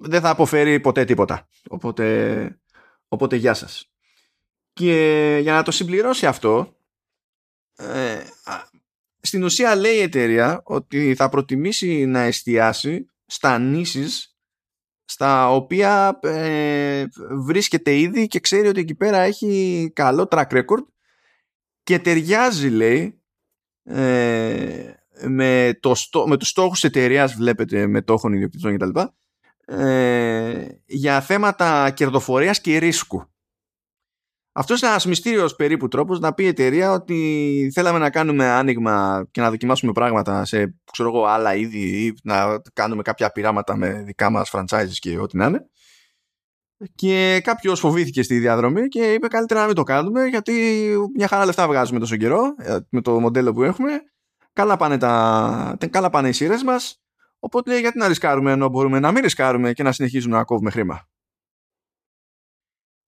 δεν 0.00 0.20
θα 0.20 0.30
αποφέρει 0.30 0.80
ποτέ 0.80 1.04
τίποτα. 1.04 1.48
Οπότε, 1.68 2.60
οπότε 3.08 3.36
γεια 3.36 3.54
σας. 3.54 3.90
Και 4.72 5.38
για 5.42 5.52
να 5.52 5.62
το 5.62 5.70
συμπληρώσει 5.70 6.26
αυτό, 6.26 6.76
ε, 7.76 8.20
στην 9.20 9.44
ουσία 9.44 9.74
λέει 9.74 9.94
η 9.94 10.00
εταιρεία 10.02 10.60
ότι 10.64 11.14
θα 11.14 11.28
προτιμήσει 11.28 12.06
να 12.06 12.20
εστιάσει 12.20 13.06
στα 13.26 13.58
νήσεις 13.58 14.36
στα 15.04 15.50
οποία 15.50 16.18
ε, 16.22 17.04
βρίσκεται 17.30 17.98
ήδη 17.98 18.26
και 18.26 18.40
ξέρει 18.40 18.68
ότι 18.68 18.80
εκεί 18.80 18.94
πέρα 18.94 19.18
έχει 19.18 19.90
καλό 19.94 20.28
track 20.30 20.46
record 20.48 20.84
και 21.82 21.98
ταιριάζει 21.98 22.68
λέει 22.68 23.22
ε, 23.82 24.94
με, 25.28 25.78
το, 25.80 25.94
με 26.26 26.36
τους 26.36 26.48
στόχους 26.48 26.84
εταιρείας 26.84 27.34
βλέπετε 27.34 27.86
με 27.86 28.02
τόχων 28.02 28.32
ιδιοκτητών 28.32 28.76
κτλ 28.78 29.00
ε, 29.66 30.66
για 30.86 31.20
θέματα 31.20 31.90
κερδοφορίας 31.90 32.60
και 32.60 32.78
ρίσκου. 32.78 33.24
Αυτός 34.52 34.80
είναι 34.80 34.90
ένας 34.90 35.06
μυστήριος 35.06 35.56
περίπου 35.56 35.88
τρόπος 35.88 36.20
να 36.20 36.34
πει 36.34 36.44
η 36.44 36.46
εταιρεία 36.46 36.92
ότι 36.92 37.70
θέλαμε 37.74 37.98
να 37.98 38.10
κάνουμε 38.10 38.46
άνοιγμα 38.46 39.26
και 39.30 39.40
να 39.40 39.50
δοκιμάσουμε 39.50 39.92
πράγματα 39.92 40.44
σε 40.44 40.78
ξέρω 40.92 41.08
εγώ, 41.08 41.24
άλλα 41.24 41.54
είδη 41.54 41.78
ή 41.78 42.14
να 42.22 42.62
κάνουμε 42.72 43.02
κάποια 43.02 43.30
πειράματα 43.30 43.76
με 43.76 44.02
δικά 44.02 44.30
μας 44.30 44.50
franchises 44.52 44.94
και 44.98 45.18
ό,τι 45.18 45.36
να 45.36 45.46
είναι. 45.46 45.66
Και 46.94 47.40
κάποιος 47.44 47.80
φοβήθηκε 47.80 48.22
στη 48.22 48.38
διαδρομή 48.38 48.88
και 48.88 49.12
είπε 49.12 49.28
καλύτερα 49.28 49.60
να 49.60 49.66
μην 49.66 49.74
το 49.74 49.82
κάνουμε 49.82 50.24
γιατί 50.24 50.52
μια 51.16 51.28
χαρά 51.28 51.44
λεφτά 51.44 51.66
βγάζουμε 51.66 51.98
τόσο 51.98 52.16
καιρό 52.16 52.54
ε, 52.58 52.76
με 52.90 53.00
το 53.00 53.20
μοντέλο 53.20 53.52
που 53.52 53.62
έχουμε. 53.62 53.90
Καλά 54.52 54.76
πάνε, 54.76 54.98
τα, 54.98 55.78
καλά 55.90 56.10
πάνε 56.10 56.28
οι 56.28 56.32
σειρές 56.32 56.62
μας. 56.62 57.00
Οπότε 57.46 57.78
γιατί 57.78 57.98
να 57.98 58.08
ρισκάρουμε 58.08 58.52
ενώ 58.52 58.68
μπορούμε 58.68 59.00
να 59.00 59.12
μην 59.12 59.22
ρισκάρουμε 59.22 59.72
και 59.72 59.82
να 59.82 59.92
συνεχίζουμε 59.92 60.36
να 60.36 60.44
κόβουμε 60.44 60.70
χρήμα; 60.70 61.08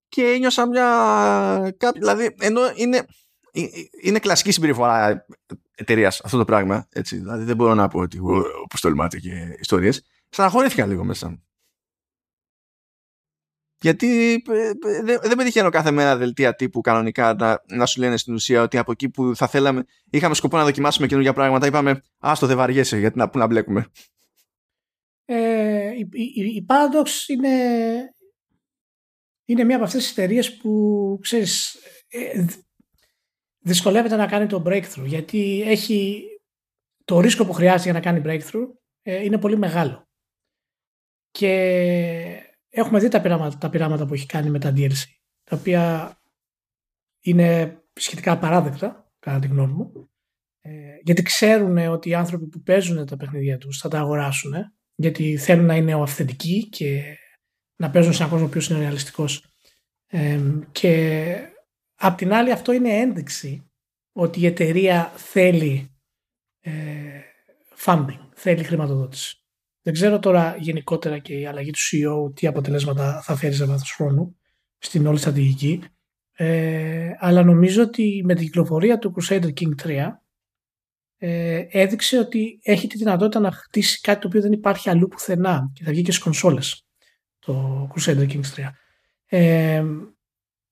Και 0.09 0.23
ένιωσα 0.23 0.67
μια... 0.67 1.75
Δηλαδή, 1.95 2.35
ενώ 2.39 2.61
είναι, 2.75 3.07
είναι 4.03 4.19
κλασική 4.19 4.51
συμπεριφορά 4.51 5.27
εταιρείας 5.75 6.21
αυτό 6.25 6.39
το 6.39 6.45
πράγμα. 6.45 6.89
Έτσι. 6.93 7.17
Δηλαδή 7.17 7.45
δεν 7.45 7.57
μπορώ 7.57 7.75
να 7.75 7.89
πω 7.89 7.99
ότι 7.99 8.19
όπως 8.63 8.81
τολμάτε 8.81 9.19
και 9.19 9.57
ιστορίες. 9.61 10.05
Στεναχωρήθηκα 10.29 10.87
λίγο 10.87 11.05
μέσα 11.05 11.29
μου. 11.29 11.43
Γιατί 13.81 14.43
ε, 14.49 14.69
ε, 14.69 15.19
δεν 15.23 15.37
πετυχαίνω 15.37 15.71
κάθε 15.71 15.91
μέρα 15.91 16.17
δελτία 16.17 16.55
τύπου 16.55 16.81
κανονικά 16.81 17.35
να, 17.35 17.63
να 17.67 17.87
σου 17.87 18.01
λένε 18.01 18.17
στην 18.17 18.35
ουσία 18.35 18.63
ότι 18.63 18.79
από 18.79 18.93
εκεί 18.93 19.09
που 19.09 19.37
θα 19.37 19.47
θέλαμε, 19.47 19.85
είχαμε 20.11 20.35
σκοπό 20.35 20.57
να 20.57 20.65
δοκιμάσουμε 20.65 21.07
καινούργια 21.07 21.33
πράγματα, 21.33 21.67
είπαμε 21.67 22.03
Άστο 22.19 22.47
δεν 22.47 22.57
βαριέσαι 22.57 22.99
γιατί 22.99 23.19
να, 23.19 23.31
που 23.31 23.39
να 23.39 23.47
μπλέκουμε. 23.47 23.87
Ε, 25.31 25.91
η, 25.97 26.09
η, 26.13 26.45
η 26.45 26.67
Paradox 26.69 27.29
είναι, 27.29 27.55
είναι 29.45 29.65
μία 29.65 29.77
από 29.77 29.85
αυτές 29.85 30.03
τις 30.03 30.11
εταιρείες 30.11 30.57
που 30.57 31.19
ξέρεις 31.23 31.77
ε, 32.09 32.45
δυσκολεύεται 33.59 34.17
να 34.17 34.27
κάνει 34.27 34.47
το 34.47 34.63
breakthrough 34.67 35.05
γιατί 35.05 35.63
έχει 35.67 36.25
το 37.05 37.21
ρίσκο 37.21 37.47
που 37.47 37.53
χρειάζεται 37.53 37.83
για 37.83 37.93
να 37.93 38.01
κάνει 38.01 38.23
breakthrough 38.25 38.67
ε, 39.03 39.25
είναι 39.25 39.39
πολύ 39.39 39.57
μεγάλο. 39.57 40.09
Και 41.31 41.53
έχουμε 42.69 42.99
δει 42.99 43.09
τα 43.09 43.21
πειράματα, 43.21 43.59
τα 43.59 43.71
πειράματα 43.71 44.07
που 44.07 44.15
έχει 44.15 44.27
κάνει 44.27 44.51
με 44.51 44.59
τα 44.59 44.73
DLC 44.77 45.05
τα 45.45 45.57
οποία 45.57 46.13
είναι 47.21 47.81
σχετικά 47.93 48.39
παράδεκτα 48.39 49.13
κατά 49.19 49.39
τη 49.39 49.47
γνώμη 49.47 49.73
μου 49.73 50.11
γιατί 51.03 51.23
ξέρουν 51.23 51.77
ότι 51.77 52.09
οι 52.09 52.15
άνθρωποι 52.15 52.47
που 52.47 52.63
παίζουν 52.63 53.07
τα 53.07 53.17
παιχνίδια 53.17 53.59
τους 53.59 53.79
θα 53.79 53.89
τα 53.89 53.99
αγοράσουν 53.99 54.55
γιατί 55.01 55.37
θέλουν 55.37 55.65
να 55.65 55.77
είναι 55.77 55.93
αυθεντικοί 55.93 56.69
και 56.69 57.17
να 57.77 57.91
παίζουν 57.91 58.13
σε 58.13 58.23
έναν 58.23 58.33
κόσμο 58.33 58.49
που 58.49 58.59
είναι 58.71 58.81
ρεαλιστικός. 58.81 59.45
και 60.73 61.35
απ' 61.95 62.17
την 62.17 62.33
άλλη 62.33 62.53
αυτό 62.53 62.73
είναι 62.73 62.93
ένδειξη 62.93 63.71
ότι 64.13 64.41
η 64.41 64.47
εταιρεία 64.47 65.13
θέλει 65.17 65.91
ε, 66.61 66.73
funding, 67.85 68.19
θέλει 68.35 68.65
χρηματοδότηση. 68.65 69.43
Δεν 69.83 69.93
ξέρω 69.93 70.19
τώρα 70.19 70.57
γενικότερα 70.59 71.19
και 71.19 71.35
η 71.35 71.47
αλλαγή 71.47 71.71
του 71.71 71.79
CEO 71.79 72.35
τι 72.35 72.47
αποτελέσματα 72.47 73.23
θα 73.23 73.37
φέρει 73.37 73.55
σε 73.55 73.65
βάθος 73.65 73.93
χρόνου 73.93 74.37
στην 74.79 75.07
όλη 75.07 75.19
στρατηγική. 75.19 75.83
Ε, 76.33 77.11
αλλά 77.19 77.43
νομίζω 77.43 77.83
ότι 77.83 78.23
με 78.25 78.35
την 78.35 78.45
κυκλοφορία 78.45 78.99
του 78.99 79.15
Crusader 79.17 79.53
King 79.61 79.87
3 79.87 80.09
ε, 81.19 81.67
έδειξε 81.71 82.19
ότι 82.19 82.59
έχει 82.63 82.87
τη 82.87 82.97
δυνατότητα 82.97 83.41
να 83.41 83.51
χτίσει 83.51 84.01
κάτι 84.01 84.21
το 84.21 84.27
οποίο 84.27 84.41
δεν 84.41 84.53
υπάρχει 84.53 84.91
αλλού 84.91 85.09
πουθενά 85.09 85.71
και 85.75 85.85
θα 85.85 85.91
βγει 85.91 86.03
και 86.03 86.11
στις 86.11 86.23
κονσόλες 86.23 86.87
το 87.39 87.89
Crusader 87.95 88.29
Kings 88.29 88.55
3. 88.57 88.69
Ε, 89.27 89.85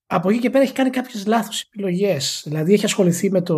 από 0.06 0.30
εκεί 0.30 0.38
και 0.38 0.50
πέρα 0.50 0.64
έχει 0.64 0.72
κάνει 0.72 0.90
κάποιες 0.90 1.26
λάθος 1.26 1.62
επιλογές. 1.62 2.42
Δηλαδή 2.44 2.72
έχει 2.72 2.84
ασχοληθεί 2.84 3.30
με 3.30 3.42
το, 3.42 3.56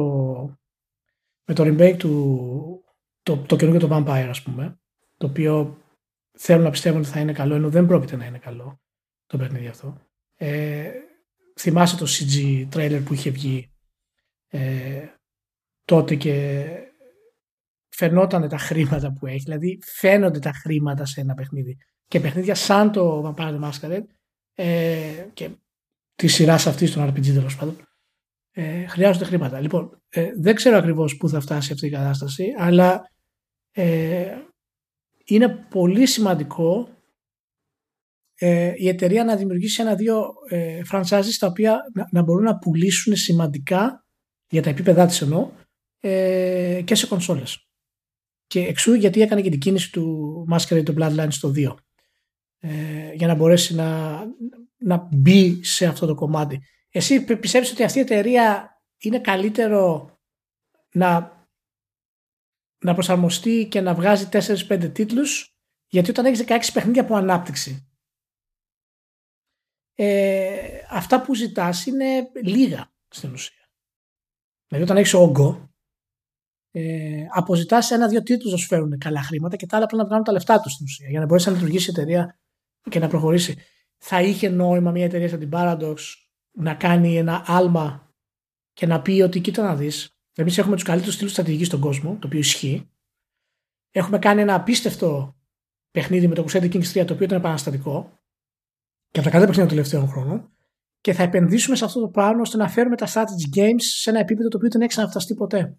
με 1.45 1.55
το 1.55 1.65
remake 1.65 1.97
του 1.99 2.85
το, 3.23 3.37
το 3.37 3.57
καινούργιο 3.57 3.89
το 3.89 3.97
Vampire 3.97 4.27
ας 4.29 4.43
πούμε 4.43 4.81
το 5.17 5.27
οποίο 5.27 5.83
θέλουν 6.33 6.63
να 6.63 6.71
πιστεύουν 6.71 7.01
ότι 7.01 7.09
θα 7.09 7.21
είναι 7.21 7.33
καλό 7.33 7.55
ενώ 7.55 7.69
δεν 7.69 7.87
πρόκειται 7.87 8.17
να 8.17 8.25
είναι 8.25 8.39
καλό 8.39 8.81
το 9.27 9.37
παιχνίδι 9.37 9.67
αυτό. 9.67 10.07
Ε, 10.35 10.91
θυμάσαι 11.59 11.97
το 11.97 12.07
CG 12.09 12.69
trailer 12.73 13.03
που 13.05 13.15
είχε 13.15 13.31
βγει 13.31 13.73
ε, 14.49 15.07
τότε 15.89 16.15
και 16.15 16.67
φαινόταν 17.89 18.49
τα 18.49 18.59
χρήματα 18.59 19.13
που 19.13 19.27
έχει. 19.27 19.43
Δηλαδή 19.45 19.79
φαίνονται 19.83 20.39
τα 20.39 20.53
χρήματα 20.53 21.05
σε 21.05 21.21
ένα 21.21 21.35
παιχνίδι. 21.35 21.77
Και 22.07 22.21
παιχνίδια 22.21 22.55
σαν 22.55 22.93
το 22.93 23.35
Vampire 23.37 23.61
the 23.61 23.71
Masquerade 23.71 24.07
ε, 24.55 25.27
και 25.33 25.51
τη 26.15 26.27
σειράς 26.27 26.67
αυτής 26.67 26.93
των 26.93 27.09
RPG 27.09 27.27
τέλος 27.27 27.57
πάντων 27.57 27.77
ε, 28.51 28.87
χρειάζονται 28.87 29.25
χρήματα. 29.25 29.61
Λοιπόν, 29.61 30.03
ε, 30.09 30.31
δεν 30.41 30.55
ξέρω 30.55 30.77
ακριβώς 30.77 31.17
πού 31.17 31.29
θα 31.29 31.41
φτάσει 31.41 31.73
αυτή 31.73 31.87
η 31.87 31.91
κατάσταση, 31.91 32.55
αλλά 32.59 33.11
ε, 33.71 34.39
είναι 35.25 35.49
πολύ 35.49 36.07
σημαντικό 36.07 36.89
ε, 38.35 38.73
η 38.77 38.89
εταιρεία 38.89 39.25
να 39.25 39.37
δημιουργήσει 39.37 39.83
ένα-δύο 39.83 40.33
ε, 40.49 40.81
franchises 40.93 41.37
τα 41.39 41.47
οποία 41.47 41.81
να, 41.95 42.09
να 42.11 42.23
μπορούν 42.23 42.45
να 42.45 42.59
πουλήσουν 42.59 43.17
σημαντικά 43.17 44.05
για 44.51 44.63
τα 44.63 44.71
επίπεδά 44.71 45.07
της 45.07 45.21
εννοώ 45.21 45.51
ε, 46.01 46.83
και 46.85 46.95
σε 46.95 47.07
κονσόλες. 47.07 47.69
Και 48.47 48.61
εξού 48.61 48.95
γιατί 48.95 49.21
έκανε 49.21 49.43
και 49.43 49.51
την 49.51 49.59
κίνηση 49.59 49.93
του 49.93 50.47
Masquerade 50.53 50.85
το 50.85 50.95
Bloodlines 50.99 51.29
στο 51.31 51.53
2 51.57 51.75
ε, 52.59 53.13
για 53.13 53.27
να 53.27 53.35
μπορέσει 53.35 53.75
να, 53.75 54.19
να 54.77 55.09
μπει 55.13 55.65
σε 55.65 55.87
αυτό 55.87 56.07
το 56.07 56.15
κομμάτι. 56.15 56.63
Εσύ 56.91 57.25
πιστεύεις 57.25 57.71
ότι 57.71 57.85
αυτή 57.85 57.99
η 57.99 58.03
εταιρεία 58.03 58.73
είναι 58.99 59.21
καλύτερο 59.21 60.17
να, 60.93 61.37
να 62.79 62.95
προσαρμοστεί 62.95 63.67
και 63.71 63.81
να 63.81 63.95
βγάζει 63.95 64.29
4-5 64.33 64.91
τίτλους; 64.93 65.59
Γιατί 65.87 66.11
όταν 66.11 66.25
έχεις 66.25 66.45
16 66.47 66.59
παιχνίδια 66.73 67.03
από 67.03 67.15
ανάπτυξη 67.15 67.89
ε, 70.01 70.81
αυτά 70.91 71.23
που 71.23 71.35
ζητάς 71.35 71.87
είναι 71.87 72.31
λίγα 72.45 72.93
στην 73.09 73.33
ουσία. 73.33 73.71
Δηλαδή 74.67 74.85
όταν 74.85 74.97
έχεις 74.97 75.15
όγκο 75.15 75.71
ε, 76.79 77.27
αποζητάς 77.35 77.91
ένα-δύο 77.91 78.23
τίτλους 78.23 78.53
να 78.53 78.59
σου 78.59 78.67
φέρουν 78.67 78.99
καλά 78.99 79.23
χρήματα 79.23 79.57
και 79.57 79.67
τα 79.67 79.77
άλλα 79.77 79.87
πρέπει 79.87 80.03
να 80.03 80.09
βγάλουν 80.09 80.25
τα 80.25 80.33
λεφτά 80.33 80.61
τους 80.61 80.73
στην 80.73 80.87
ουσία 80.87 81.09
για 81.09 81.21
να 81.21 81.27
μπορέσει 81.27 81.49
να 81.49 81.55
λειτουργήσει 81.55 81.91
η 81.91 81.93
εταιρεία 81.97 82.39
και 82.91 82.99
να 82.99 83.09
προχωρήσει, 83.09 83.59
θα 83.97 84.23
είχε 84.23 84.49
νόημα 84.49 84.91
μια 84.91 85.05
εταιρεία 85.05 85.29
σαν 85.29 85.39
την 85.39 85.49
Paradox 85.53 85.97
να 86.51 86.75
κάνει 86.75 87.17
ένα 87.17 87.45
άλμα 87.47 88.13
και 88.73 88.87
να 88.87 89.03
πει 89.03 89.21
ότι 89.21 89.41
κοίτα 89.41 89.63
να 89.63 89.75
δεις, 89.75 90.19
εμείς 90.35 90.59
έχουμε 90.59 90.75
τους 90.75 90.85
καλύτερους 90.85 91.15
στήλους 91.15 91.33
στρατηγικής 91.33 91.67
στον 91.67 91.81
κόσμο, 91.81 92.17
το 92.21 92.27
οποίο 92.27 92.39
ισχύει. 92.39 92.91
Έχουμε 93.91 94.19
κάνει 94.19 94.41
ένα 94.41 94.55
απίστευτο 94.55 95.37
παιχνίδι 95.91 96.29
με 96.29 96.35
το 96.35 96.45
Crusader 96.49 96.73
Kings 96.73 97.01
3, 97.01 97.05
το 97.07 97.13
οποίο 97.13 97.25
ήταν 97.25 97.39
επαναστατικό 97.39 98.19
και 99.11 99.21
από 99.21 99.29
τα 99.29 99.31
καλύτερα 99.31 99.47
παιχνίδια 99.47 99.67
των 99.67 99.69
τελευταίων 99.69 100.09
χρόνων. 100.09 100.53
Και 101.01 101.13
θα 101.13 101.23
επενδύσουμε 101.23 101.77
σε 101.77 101.85
αυτό 101.85 102.01
το 102.01 102.09
πράγμα 102.09 102.41
ώστε 102.41 102.57
να 102.57 102.69
φέρουμε 102.69 102.97
τα 102.97 103.07
strategy 103.07 103.59
games 103.59 103.81
σε 103.81 104.11
ένα 104.11 104.19
επίπεδο 104.19 104.49
το 104.49 104.57
οποίο 104.57 104.69
δεν 104.69 104.81
έχει 104.81 104.91
ξαναφταστεί 104.91 105.35
ποτέ. 105.35 105.79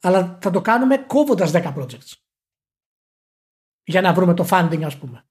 Αλλά 0.00 0.38
θα 0.42 0.50
το 0.50 0.60
κάνουμε 0.60 0.96
κόβοντας 0.96 1.50
10 1.54 1.74
projects. 1.74 2.12
Για 3.84 4.00
να 4.00 4.12
βρούμε 4.12 4.34
το 4.34 4.46
funding, 4.50 4.82
ας 4.82 4.98
πούμε. 4.98 5.28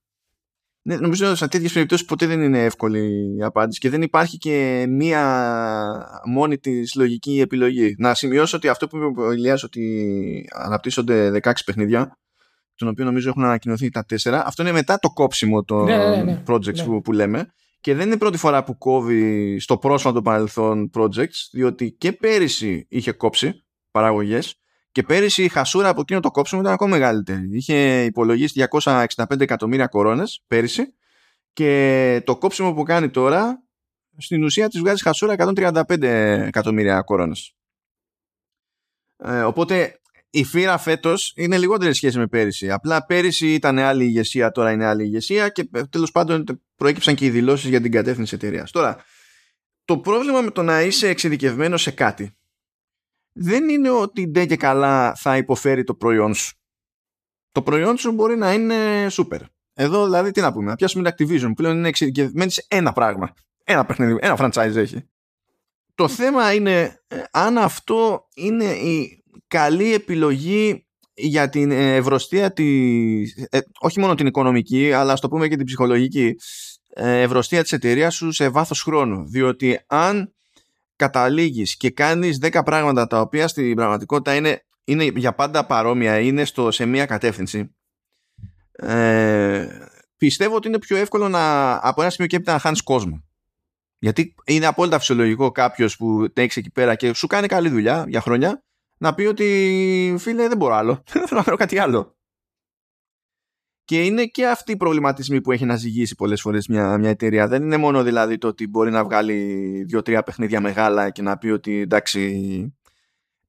Ναι, 0.87 0.95
νομίζω 0.95 1.35
σε 1.35 1.47
τέτοιες 1.47 1.73
περιπτώσεις 1.73 2.05
ποτέ 2.05 2.25
δεν 2.25 2.41
είναι 2.41 2.63
εύκολη 2.63 3.35
η 3.37 3.43
απάντηση 3.43 3.79
και 3.79 3.89
δεν 3.89 4.01
υπάρχει 4.01 4.37
και 4.37 4.85
μία 4.89 6.21
μόνη 6.25 6.57
της 6.57 6.95
λογική 6.95 7.39
επιλογή. 7.39 7.95
Να 7.97 8.13
σημειώσω 8.13 8.57
ότι 8.57 8.67
αυτό 8.67 8.87
που 8.87 8.97
είπε 8.97 9.21
ο 9.21 9.31
Ηλίας 9.31 9.63
ότι 9.63 10.49
αναπτύσσονται 10.53 11.39
16 11.43 11.51
παιχνίδια, 11.65 12.17
των 12.75 12.87
οποίων 12.87 13.07
νομίζω 13.07 13.29
έχουν 13.29 13.43
ανακοινωθεί 13.43 13.89
τα 13.89 14.05
4, 14.09 14.31
αυτό 14.45 14.61
είναι 14.61 14.71
μετά 14.71 14.99
το 14.99 15.09
κόψιμο 15.09 15.63
των 15.63 15.83
ναι, 15.83 15.97
ναι, 15.97 16.23
ναι, 16.23 16.43
projects 16.47 16.83
Που, 16.85 17.01
που 17.01 17.11
λέμε. 17.11 17.53
Και 17.81 17.95
δεν 17.95 18.05
είναι 18.05 18.15
η 18.15 18.17
πρώτη 18.17 18.37
φορά 18.37 18.63
που 18.63 18.77
κόβει 18.77 19.59
στο 19.59 19.77
πρόσφατο 19.77 20.21
παρελθόν 20.21 20.89
projects, 20.93 21.49
διότι 21.51 21.91
και 21.91 22.11
πέρυσι 22.11 22.85
είχε 22.89 23.11
κόψει 23.11 23.66
παραγωγές 23.97 24.59
και 24.91 25.03
πέρυσι 25.03 25.43
η 25.43 25.47
χασούρα 25.47 25.89
από 25.89 26.01
εκείνο 26.01 26.19
το 26.19 26.31
κόψιμο 26.31 26.61
ήταν 26.61 26.73
ακόμα 26.73 26.89
μεγαλύτερη. 26.89 27.49
Είχε 27.51 28.03
υπολογίσει 28.03 28.67
265 28.71 29.39
εκατομμύρια 29.39 29.87
κορώνες 29.87 30.43
πέρυσι 30.47 30.93
και 31.53 32.21
το 32.25 32.37
κόψιμο 32.37 32.73
που 32.73 32.83
κάνει 32.83 33.09
τώρα 33.09 33.63
στην 34.17 34.43
ουσία 34.43 34.67
της 34.69 34.79
βγάζει 34.79 35.03
χασούρα 35.03 35.35
135 35.37 36.01
εκατομμύρια 36.01 37.01
κορώνες. 37.01 37.55
Ε, 39.17 39.41
οπότε 39.41 39.99
η 40.29 40.43
φύρα 40.43 40.77
φέτος 40.77 41.33
είναι 41.35 41.57
λιγότερη 41.57 41.93
σχέση 41.93 42.17
με 42.17 42.27
πέρυσι. 42.27 42.71
Απλά 42.71 43.05
πέρυσι 43.05 43.53
ήταν 43.53 43.79
άλλη 43.79 44.03
ηγεσία, 44.03 44.51
τώρα 44.51 44.71
είναι 44.71 44.85
άλλη 44.85 45.03
ηγεσία 45.03 45.49
και 45.49 45.69
τέλος 45.89 46.11
πάντων 46.11 46.43
προέκυψαν 46.75 47.15
και 47.15 47.25
οι 47.25 47.29
δηλώσεις 47.29 47.69
για 47.69 47.81
την 47.81 47.91
κατεύθυνση 47.91 48.35
εταιρείας. 48.35 48.71
Τώρα, 48.71 49.03
το 49.85 49.97
πρόβλημα 49.97 50.41
με 50.41 50.51
το 50.51 50.63
να 50.63 50.81
είσαι 50.81 51.07
εξειδικευμένος 51.07 51.81
σε 51.81 51.91
κάτι 51.91 52.36
δεν 53.39 53.69
είναι 53.69 53.89
ότι 53.89 54.27
ντε 54.27 54.45
και 54.45 54.55
καλά 54.55 55.15
θα 55.15 55.37
υποφέρει 55.37 55.83
το 55.83 55.93
προϊόν 55.95 56.33
σου. 56.33 56.55
Το 57.51 57.61
προϊόν 57.61 57.97
σου 57.97 58.11
μπορεί 58.11 58.37
να 58.37 58.53
είναι 58.53 59.07
super. 59.11 59.39
Εδώ 59.73 60.03
δηλαδή 60.03 60.31
τι 60.31 60.41
να 60.41 60.53
πούμε, 60.53 60.69
να 60.69 60.75
πιάσουμε 60.75 61.11
την 61.11 61.27
Activision 61.27 61.47
που 61.47 61.53
πλέον 61.53 61.77
είναι 61.77 61.87
εξειδικευμένη 61.87 62.51
σε 62.51 62.65
ένα 62.67 62.91
πράγμα. 62.91 63.33
Ένα 63.63 63.85
παιχνίδι, 63.85 64.17
ένα 64.21 64.35
franchise 64.39 64.75
έχει. 64.75 65.09
Το 65.95 66.07
θέμα 66.07 66.53
είναι 66.53 67.01
ε, 67.07 67.23
αν 67.31 67.57
αυτό 67.57 68.27
είναι 68.35 68.65
η 68.65 69.23
καλή 69.47 69.93
επιλογή 69.93 70.87
για 71.13 71.49
την 71.49 71.71
ευρωστία 71.71 72.53
της, 72.53 73.47
ε, 73.49 73.59
όχι 73.79 73.99
μόνο 73.99 74.15
την 74.15 74.27
οικονομική 74.27 74.91
αλλά 74.91 75.13
ας 75.13 75.19
το 75.19 75.27
πούμε 75.27 75.47
και 75.47 75.55
την 75.55 75.65
ψυχολογική 75.65 76.35
ε, 76.89 77.21
ευρωστία 77.21 77.61
της 77.61 77.71
εταιρείας 77.71 78.15
σου 78.15 78.31
σε 78.31 78.49
βάθος 78.49 78.81
χρόνου 78.81 79.27
διότι 79.27 79.79
αν 79.87 80.35
καταλήγεις 80.97 81.77
και 81.77 81.89
κάνεις 81.89 82.39
10 82.41 82.61
πράγματα 82.65 83.07
τα 83.07 83.19
οποία 83.21 83.47
στην 83.47 83.75
πραγματικότητα 83.75 84.35
είναι, 84.35 84.65
είναι 84.83 85.03
για 85.03 85.33
πάντα 85.33 85.65
παρόμοια, 85.65 86.19
είναι 86.19 86.45
στο, 86.45 86.71
σε 86.71 86.85
μία 86.85 87.05
κατεύθυνση 87.05 87.71
ε, 88.77 89.67
πιστεύω 90.17 90.55
ότι 90.55 90.67
είναι 90.67 90.79
πιο 90.79 90.97
εύκολο 90.97 91.29
να, 91.29 91.73
από 91.87 92.01
ένα 92.01 92.09
σημείο 92.09 92.27
και 92.27 92.35
έπειτα 92.35 92.53
να 92.53 92.59
χάνεις 92.59 92.81
κόσμο. 92.81 93.23
Γιατί 93.99 94.35
είναι 94.45 94.65
απόλυτα 94.65 94.99
φυσιολογικό 94.99 95.51
κάποιος 95.51 95.97
που 95.97 96.27
έχεις 96.33 96.57
εκεί 96.57 96.71
πέρα 96.71 96.95
και 96.95 97.13
σου 97.13 97.27
κάνει 97.27 97.47
καλή 97.47 97.69
δουλειά 97.69 98.05
για 98.07 98.21
χρόνια 98.21 98.63
να 98.97 99.13
πει 99.13 99.25
ότι 99.25 100.15
φίλε 100.19 100.47
δεν 100.47 100.57
μπορώ 100.57 100.75
άλλο, 100.75 101.03
θέλω 101.09 101.25
να 101.29 101.43
κάνω 101.43 101.57
κάτι 101.57 101.79
άλλο. 101.79 102.16
Και 103.87 104.03
είναι 104.03 104.25
και 104.25 104.47
αυτοί 104.47 104.71
οι 104.71 104.77
προβληματισμοί 104.77 105.41
που 105.41 105.51
έχει 105.51 105.65
να 105.65 105.75
ζυγίσει 105.75 106.15
πολλές 106.15 106.41
φορές 106.41 106.67
μια, 106.67 106.97
μια 106.97 107.09
εταιρεία. 107.09 107.47
Δεν 107.47 107.63
είναι 107.63 107.77
μόνο 107.77 108.03
δηλαδή 108.03 108.37
το 108.37 108.47
ότι 108.47 108.67
μπορεί 108.67 108.91
να 108.91 109.03
βγάλει 109.03 109.33
δύο-τρία 109.87 110.23
παιχνίδια 110.23 110.61
μεγάλα 110.61 111.09
και 111.09 111.21
να 111.21 111.37
πει 111.37 111.49
ότι 111.49 111.79
εντάξει 111.79 112.77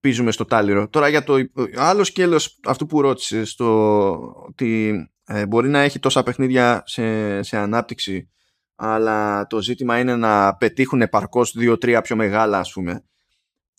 πίζουμε 0.00 0.30
στο 0.30 0.44
τάλιρο. 0.44 0.88
Τώρα 0.88 1.08
για 1.08 1.24
το 1.24 1.38
άλλο 1.76 2.04
σκέλος 2.04 2.60
αυτού 2.64 2.86
που 2.86 3.00
ρώτησες 3.00 3.50
στο 3.50 4.10
ότι 4.46 4.92
ε, 5.24 5.46
μπορεί 5.46 5.68
να 5.68 5.78
έχει 5.78 5.98
τόσα 5.98 6.22
παιχνίδια 6.22 6.82
σε, 6.86 7.42
σε 7.42 7.56
ανάπτυξη 7.56 8.30
αλλά 8.74 9.46
το 9.46 9.62
ζήτημα 9.62 9.98
είναι 9.98 10.16
να 10.16 10.56
πετύχουν 10.56 11.00
επαρκώς 11.00 11.52
δύο-τρία 11.56 12.00
πιο 12.00 12.16
μεγάλα 12.16 12.58
ας 12.58 12.72
πούμε. 12.72 13.04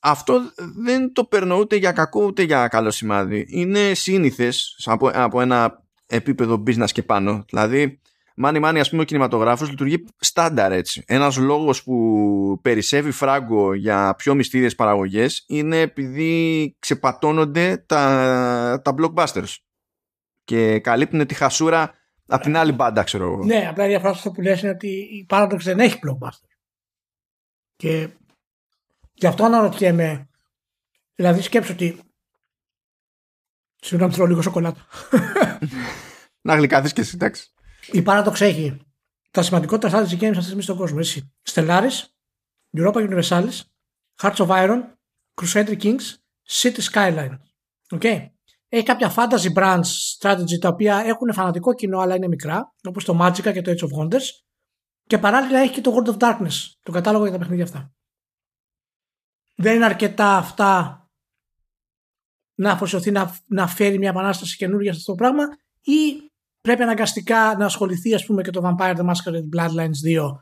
Αυτό 0.01 0.41
δεν 0.83 1.13
το 1.13 1.25
παίρνω 1.25 1.57
ούτε 1.57 1.75
για 1.75 1.91
κακό 1.91 2.25
ούτε 2.25 2.43
για 2.43 2.67
καλό 2.67 2.91
σημάδι. 2.91 3.45
Είναι 3.49 3.93
σύνηθες 3.93 4.83
από, 4.85 5.11
από 5.13 5.41
ένα 5.41 5.87
επίπεδο 6.09 6.63
business 6.67 6.91
και 6.91 7.03
πάνω. 7.03 7.45
Δηλαδή, 7.49 8.01
μάνι 8.35 8.59
μάνι 8.59 8.79
ας 8.79 8.89
πούμε 8.89 9.01
ο 9.01 9.05
κινηματογράφος 9.05 9.69
λειτουργεί 9.69 10.05
στάνταρ 10.19 10.71
έτσι. 10.71 11.03
Ένας 11.07 11.37
λόγος 11.37 11.83
που 11.83 12.59
περισσεύει 12.61 13.11
φράγκο 13.11 13.73
για 13.73 14.15
πιο 14.17 14.35
μυστήριες 14.35 14.75
παραγωγές 14.75 15.43
είναι 15.47 15.79
επειδή 15.79 16.75
ξεπατώνονται 16.79 17.83
τα, 17.85 18.81
τα 18.83 18.93
blockbusters 18.97 19.55
και 20.43 20.79
καλύπτουν 20.79 21.25
τη 21.25 21.33
χασούρα 21.33 21.93
από 22.27 22.43
την 22.43 22.57
άλλη 22.57 22.71
μπάντα, 22.71 23.03
ξέρω 23.03 23.23
εγώ. 23.23 23.45
Ναι, 23.45 23.67
απλά 23.69 23.85
η 23.85 23.87
διαφορά 23.87 24.11
αυτό 24.11 24.31
που 24.31 24.41
λες 24.41 24.61
είναι 24.61 24.71
ότι 24.71 24.87
η 24.87 25.25
Paradox 25.29 25.59
δεν 25.59 25.79
έχει 25.79 25.99
blockbuster. 26.05 26.47
Και 27.75 28.09
γι' 29.13 29.27
αυτό 29.27 29.43
αναρωτιέμαι, 29.43 30.29
δηλαδή 31.15 31.41
σκέψω 31.41 31.73
ότι 31.73 31.99
Συγγνώμη, 33.81 34.13
τρώω 34.13 34.27
λίγο 34.27 34.41
σοκολάτα. 34.41 34.85
να 36.41 36.55
γλυκάθεις 36.55 36.93
και 36.93 37.01
εσύ, 37.01 37.11
εντάξει. 37.15 37.53
Η 37.91 38.03
Paradox 38.05 38.41
έχει 38.41 38.81
τα 39.31 39.41
σημαντικότερα 39.41 39.93
strategy 39.93 40.19
games 40.19 40.27
αυτή 40.27 40.37
τη 40.37 40.43
στιγμή 40.43 40.61
στον 40.61 40.77
κόσμο. 40.77 40.97
Έτσι. 40.99 41.33
Stellaris, 41.49 42.03
Europa 42.77 43.09
Universalis, 43.09 43.59
Hearts 44.21 44.35
of 44.35 44.47
Iron, 44.47 44.81
Crusader 45.41 45.77
Kings, 45.81 46.01
City 46.47 46.81
Skyline. 46.91 47.37
Okay. 47.89 48.27
Έχει 48.69 48.85
κάποια 48.85 49.13
fantasy 49.15 49.53
brands 49.53 50.17
strategy 50.19 50.59
τα 50.59 50.69
οποία 50.69 50.97
έχουν 50.97 51.33
φανατικό 51.33 51.73
κοινό 51.73 51.99
αλλά 51.99 52.15
είναι 52.15 52.27
μικρά, 52.27 52.73
όπως 52.83 53.05
το 53.05 53.17
Magica 53.21 53.53
και 53.53 53.61
το 53.61 53.71
Age 53.71 53.83
of 53.83 53.99
Wonders. 53.99 54.25
Και 55.07 55.17
παράλληλα 55.17 55.59
έχει 55.59 55.73
και 55.73 55.81
το 55.81 55.95
World 55.95 56.09
of 56.09 56.17
Darkness, 56.17 56.55
το 56.83 56.91
κατάλογο 56.91 57.23
για 57.23 57.33
τα 57.33 57.39
παιχνίδια 57.39 57.63
αυτά. 57.63 57.93
Δεν 59.55 59.75
είναι 59.75 59.85
αρκετά 59.85 60.37
αυτά 60.37 61.03
να 62.55 62.71
αφοσιωθεί 62.71 63.11
να, 63.11 63.37
να 63.45 63.67
φέρει 63.67 63.97
μια 63.97 64.09
επανάσταση 64.09 64.57
καινούργια 64.57 64.91
σε 64.91 64.97
αυτό 64.97 65.11
το 65.11 65.17
πράγμα 65.17 65.43
ή 65.81 66.28
πρέπει 66.61 66.81
αναγκαστικά 66.81 67.55
να 67.57 67.65
ασχοληθεί 67.65 68.13
ας 68.13 68.25
πούμε 68.25 68.41
και 68.41 68.51
το 68.51 68.61
Vampire 68.63 68.95
the 68.95 69.05
Masquerade 69.05 69.49
Bloodlines 69.57 70.23
2 70.25 70.35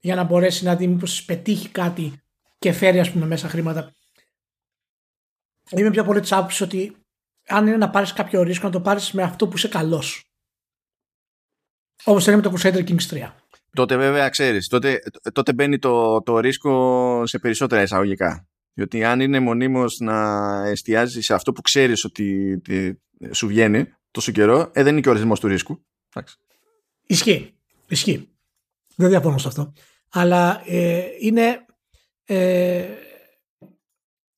για 0.00 0.14
να 0.14 0.24
μπορέσει 0.24 0.64
να 0.64 0.76
δει 0.76 0.86
μήπως 0.86 1.24
πετύχει 1.24 1.68
κάτι 1.68 2.22
και 2.58 2.72
φέρει 2.72 3.00
ας 3.00 3.10
πούμε 3.12 3.26
μέσα 3.26 3.48
χρήματα. 3.48 3.94
Είμαι 5.70 5.90
πιο 5.90 6.04
πολύ 6.04 6.20
της 6.20 6.32
άποψης 6.32 6.60
ότι 6.60 6.96
αν 7.46 7.66
είναι 7.66 7.76
να 7.76 7.90
πάρεις 7.90 8.12
κάποιο 8.12 8.42
ρίσκο 8.42 8.66
να 8.66 8.72
το 8.72 8.80
πάρεις 8.80 9.12
με 9.12 9.22
αυτό 9.22 9.48
που 9.48 9.56
είσαι 9.56 9.68
καλός. 9.68 10.24
Όπως 12.04 12.24
θέλει 12.24 12.36
με 12.36 12.42
το 12.42 12.52
Crusader 12.56 12.88
Kings 12.88 13.08
3. 13.10 13.30
Τότε 13.72 13.96
βέβαια 13.96 14.28
ξέρεις, 14.28 14.68
τότε, 14.68 15.00
τότε 15.32 15.52
μπαίνει 15.52 15.78
το, 15.78 16.22
το 16.22 16.38
ρίσκο 16.38 17.22
σε 17.26 17.38
περισσότερα 17.38 17.82
εισαγωγικά. 17.82 18.48
Διότι 18.74 19.04
αν 19.04 19.20
είναι 19.20 19.40
μονίμως 19.40 19.98
να 19.98 20.16
εστιάζεις 20.66 21.24
σε 21.24 21.34
αυτό 21.34 21.52
που 21.52 21.60
ξέρεις 21.60 22.04
ότι 22.04 22.62
σου 23.30 23.46
βγαίνει 23.46 23.94
τόσο 24.10 24.32
καιρό, 24.32 24.70
ε, 24.72 24.82
δεν 24.82 24.92
είναι 24.92 25.00
και 25.00 25.08
ο 25.08 25.12
ορισμός 25.12 25.40
του 25.40 25.46
ρίσκου. 25.48 25.84
Ισχύει. 27.06 27.54
Ισχύει. 27.88 28.28
Δεν 28.96 29.08
διαφωνώ 29.08 29.38
σε 29.38 29.48
αυτό. 29.48 29.72
Αλλά 30.08 30.62
ε, 30.66 31.06
είναι... 31.20 31.64
Ε, 32.24 32.88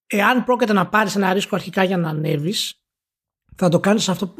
εάν 0.06 0.44
πρόκειται 0.44 0.72
να 0.72 0.88
πάρεις 0.88 1.16
ένα 1.16 1.32
ρίσκο 1.32 1.56
αρχικά 1.56 1.84
για 1.84 1.96
να 1.96 2.08
ανέβεις, 2.08 2.82
θα 3.56 3.68
το 3.68 3.80
κάνεις 3.80 4.08
αυτό, 4.08 4.34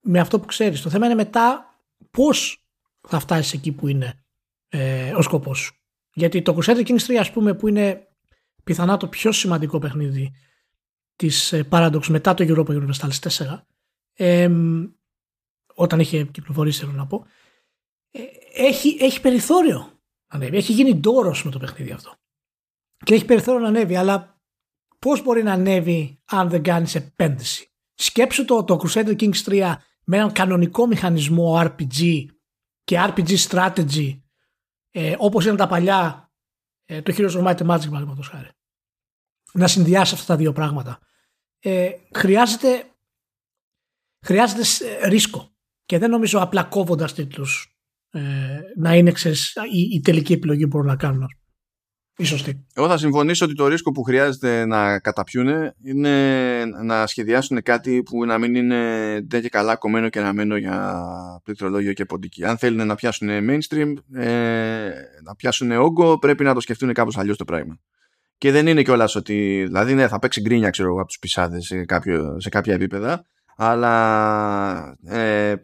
με 0.00 0.20
αυτό 0.20 0.40
που 0.40 0.46
ξέρεις. 0.46 0.82
Το 0.82 0.90
θέμα 0.90 1.06
είναι 1.06 1.14
μετά 1.14 1.74
πώς 2.10 2.64
θα 3.08 3.18
φτάσεις 3.18 3.52
εκεί 3.52 3.72
που 3.72 3.88
είναι 3.88 4.24
ε, 4.68 5.14
ο 5.14 5.22
σκοπός 5.22 5.58
σου. 5.58 5.74
Γιατί 6.12 6.42
το 6.42 6.58
Crusader 6.58 6.86
Kings 6.86 7.06
3 7.06 7.14
ας 7.14 7.32
πούμε 7.32 7.54
που 7.54 7.68
είναι 7.68 8.08
πιθανά 8.64 8.96
το 8.96 9.08
πιο 9.08 9.32
σημαντικό 9.32 9.78
παιχνίδι 9.78 10.32
της 11.16 11.52
ε, 11.52 11.68
Paradox 11.70 12.06
μετά 12.06 12.34
το 12.34 12.44
Europa 12.48 12.70
Universalis 12.70 13.18
4 13.38 13.60
ε, 14.22 14.50
όταν 15.74 16.00
είχε 16.00 16.24
κυκλοφορήσει 16.24 16.80
θέλω 16.80 16.92
να 16.92 17.06
πω 17.06 17.26
ε, 18.10 18.20
έχει, 18.54 18.96
έχει 19.00 19.20
περιθώριο 19.20 19.78
να 19.78 20.36
ανέβει. 20.38 20.56
Έχει 20.56 20.72
γίνει 20.72 20.94
ντόρος 20.94 21.44
με 21.44 21.50
το 21.50 21.58
παιχνίδι 21.58 21.92
αυτό. 21.92 22.14
Και 23.04 23.14
έχει 23.14 23.24
περιθώριο 23.24 23.60
να 23.60 23.68
ανέβει, 23.68 23.96
αλλά 23.96 24.40
πώς 24.98 25.22
μπορεί 25.22 25.42
να 25.42 25.52
ανέβει 25.52 26.20
αν 26.24 26.48
δεν 26.48 26.62
κάνεις 26.62 26.94
επένδυση; 26.94 27.72
Σκέψου 27.94 28.44
το, 28.44 28.64
το 28.64 28.80
Crusader 28.82 29.20
Kings 29.20 29.42
3 29.44 29.74
με 30.04 30.16
έναν 30.16 30.32
κανονικό 30.32 30.86
μηχανισμό 30.86 31.60
RPG 31.60 32.26
και 32.84 32.96
RPG 32.98 33.36
strategy 33.48 34.20
ε, 34.90 35.14
όπως 35.18 35.44
ήταν 35.44 35.56
τα 35.56 35.66
παλιά 35.66 36.32
ε, 36.84 37.02
το 37.02 37.14
Heroes 37.16 37.30
of 37.30 37.42
Might 37.42 37.56
and 37.56 37.74
Magic 37.74 37.88
παραδείγματος 37.88 38.28
χάρη 38.28 38.48
να 39.52 39.66
συνδυάσει 39.66 40.14
αυτά 40.14 40.26
τα 40.26 40.36
δύο 40.36 40.52
πράγματα 40.52 40.98
ε, 41.58 41.90
χρειάζεται 42.14 42.90
χρειάζεται 44.22 44.62
ε, 45.02 45.08
ρίσκο 45.08 45.50
και 45.84 45.98
δεν 45.98 46.10
νομίζω 46.10 46.40
απλά 46.40 46.64
κόβοντας 46.64 47.14
τίτλους 47.14 47.74
ε, 48.10 48.20
να 48.76 48.94
είναι 48.94 49.12
ξέρεις, 49.12 49.56
η, 49.72 49.80
η, 49.94 50.00
τελική 50.00 50.32
επιλογή 50.32 50.62
που 50.62 50.68
μπορούν 50.68 50.86
να 50.86 50.96
κάνουν 50.96 51.26
η 52.16 52.24
σωστή. 52.24 52.66
Εγώ 52.74 52.88
θα 52.88 52.98
συμφωνήσω 52.98 53.44
ότι 53.44 53.54
το 53.54 53.66
ρίσκο 53.66 53.92
που 53.92 54.02
χρειάζεται 54.02 54.66
να 54.66 54.98
καταπιούν 54.98 55.48
είναι 55.84 56.64
να 56.64 57.06
σχεδιάσουν 57.06 57.62
κάτι 57.62 58.02
που 58.02 58.24
να 58.24 58.38
μην 58.38 58.54
είναι 58.54 59.20
δεν 59.28 59.42
και 59.42 59.48
καλά 59.48 59.76
κομμένο 59.76 60.08
και 60.08 60.20
ραμμένο 60.20 60.56
για 60.56 61.04
πληκτρολόγιο 61.44 61.92
και 61.92 62.04
ποντική. 62.04 62.44
Αν 62.44 62.58
θέλουν 62.58 62.86
να 62.86 62.94
πιάσουν 62.94 63.28
mainstream, 63.28 63.94
ε, 64.14 64.90
να 65.24 65.34
πιάσουν 65.36 65.70
όγκο, 65.70 66.18
πρέπει 66.18 66.44
να 66.44 66.54
το 66.54 66.60
σκεφτούν 66.60 66.92
κάπως 66.92 67.18
αλλιώς 67.18 67.36
το 67.36 67.44
πράγμα. 67.44 67.78
Και 68.38 68.50
δεν 68.50 68.66
είναι 68.66 68.82
κιόλας 68.82 69.14
ότι. 69.14 69.64
Δηλαδή, 69.66 69.94
ναι, 69.94 70.08
θα 70.08 70.18
παίξει 70.18 70.40
γκρίνια, 70.40 70.70
ξέρω 70.70 70.88
εγώ, 70.88 70.98
από 70.98 71.08
τους 71.08 71.18
πισάδες 71.18 71.64
σε, 71.64 71.84
σε 72.36 72.48
κάποια 72.48 72.74
επίπεδα. 72.74 73.24
Αλλά 73.62 74.96
ε, 75.04 75.54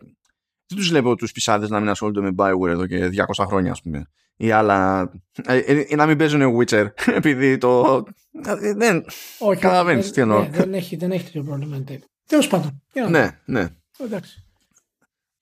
δεν 0.66 0.76
τους 0.76 0.88
βλέπω 0.88 1.14
τους 1.14 1.32
πισάδες 1.32 1.70
να 1.70 1.80
μην 1.80 1.88
ασχολούνται 1.88 2.20
με 2.20 2.30
Bioware 2.36 2.68
εδώ 2.68 2.86
και 2.86 3.11
200 3.36 3.44
χρόνια, 3.47 3.70
ας 3.70 3.82
πούμε. 3.82 4.07
Ή 4.36 4.51
άλλα. 4.51 5.11
Ε, 5.47 5.57
ε, 5.57 5.97
να 5.97 6.07
μην 6.07 6.18
παίζουν 6.18 6.57
Witcher, 6.57 6.86
επειδή 7.20 7.59
το. 7.59 8.03
Ε, 8.44 8.74
δεν. 8.74 9.05
Όχι, 9.38 9.61
καταλαβαίνεις 9.61 10.11
τι 10.11 10.20
εννοώ. 10.20 10.40
Ναι, 10.40 10.49
δεν, 10.49 10.74
έχει, 10.74 10.97
δεν 10.97 11.11
έχει 11.11 11.24
τέτοιο 11.24 11.42
πρόβλημα. 11.42 11.84
Τέλος 12.26 12.49
πάντων. 12.49 12.82
Ναι, 13.09 13.40
ναι. 13.44 13.68
Εντάξει. 13.99 14.44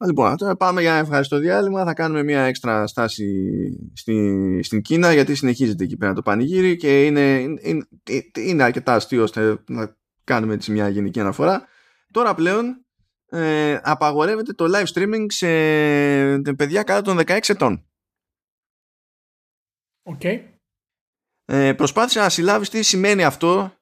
Λοιπόν, 0.07 0.36
τώρα 0.36 0.57
πάμε 0.57 0.80
για 0.80 0.94
ευχαριστώ 0.94 1.38
διάλειμμα. 1.38 1.84
Θα 1.84 1.94
κάνουμε 1.94 2.22
μια 2.22 2.42
έξτρα 2.42 2.86
στάση 2.86 3.26
στη, 3.94 4.61
στην 4.62 4.82
Κίνα 4.82 5.12
γιατί 5.12 5.34
συνεχίζεται 5.34 5.84
εκεί 5.84 5.96
πέρα 5.96 6.12
το 6.12 6.22
πανηγύρι 6.22 6.76
και 6.76 7.05
είναι, 7.05 7.38
είναι, 7.61 7.86
είναι 8.38 8.62
αρκετά 8.62 8.94
αστείο 8.94 9.22
ώστε 9.22 9.59
να 9.68 9.96
κάνουμε 10.24 10.55
έτσι 10.55 10.72
μια 10.72 10.88
γενική 10.88 11.20
αναφορά. 11.20 11.68
Τώρα 12.14 12.34
πλέον 12.34 12.86
ε, 13.26 13.78
απαγορεύεται 13.82 14.52
το 14.52 14.64
live 14.68 14.86
streaming 14.94 15.26
σε 15.28 15.46
παιδιά 16.52 16.82
κάτω 16.82 17.02
των 17.02 17.18
16 17.26 17.38
ετών. 17.48 17.86
Οκ. 20.02 20.22
Ε, 21.44 21.72
προσπάθησε 21.72 22.20
να 22.20 22.28
συλλάβεις 22.28 22.68
τι 22.68 22.82
σημαίνει 22.82 23.24
αυτό 23.24 23.74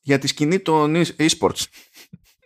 για 0.00 0.18
τη 0.18 0.26
σκηνή 0.26 0.60
των 0.60 0.94
e-sports. 0.96 1.64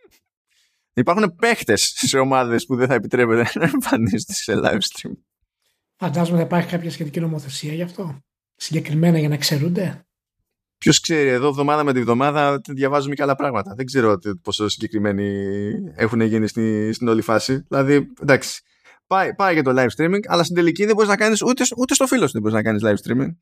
Υπάρχουν 1.01 1.35
παίχτες 1.35 1.93
σε 1.97 2.19
ομάδες 2.19 2.67
που 2.67 2.77
δεν 2.77 2.87
θα 2.87 2.95
επιτρέπεται 2.95 3.59
να 3.59 3.65
εμφανίζονται 3.65 4.33
σε 4.33 4.53
live 4.65 4.81
stream. 4.81 5.13
Φαντάζομαι 5.97 6.39
θα 6.39 6.45
υπάρχει 6.45 6.69
κάποια 6.69 6.91
σχετική 6.91 7.21
νομοθεσία 7.21 7.75
γι' 7.75 7.83
αυτό. 7.83 8.19
Συγκεκριμένα 8.55 9.19
για 9.19 9.29
να 9.29 9.37
ξερούνται. 9.37 10.05
Ποιος 10.81 11.01
ξέρει, 11.01 11.29
εδώ 11.29 11.49
εβδομάδα 11.49 11.85
με 11.85 11.93
τη 11.93 12.01
βδομάδα 12.01 12.61
διαβάζουμε 12.69 13.15
και 13.15 13.23
άλλα 13.23 13.35
πράγματα. 13.35 13.75
Δεν 13.75 13.87
ξέρω 13.87 14.19
πόσο 14.43 14.69
συγκεκριμένοι 14.69 15.71
έχουν 15.95 16.21
γίνει 16.21 16.47
στη, 16.47 16.93
στην 16.93 17.09
όλη 17.09 17.23
φάση. 17.23 17.65
Δηλαδή, 17.69 18.13
εντάξει, 18.23 18.63
πάει, 19.07 19.35
πάει 19.35 19.53
για 19.53 19.63
το 19.63 19.73
live 19.77 19.89
streaming, 19.97 20.21
αλλά 20.27 20.43
στην 20.43 20.55
τελική 20.55 20.85
δεν 20.85 20.95
μπορείς 20.95 21.11
να 21.11 21.17
κάνεις 21.17 21.43
ούτε, 21.43 21.65
ούτε 21.77 21.95
στο 21.95 22.07
φίλο 22.07 22.27
σου 22.27 22.33
δεν 22.33 22.43
μπορείς 22.43 22.57
να 22.57 22.63
κάνεις 22.63 22.83
live 22.85 23.09
streaming. 23.09 23.37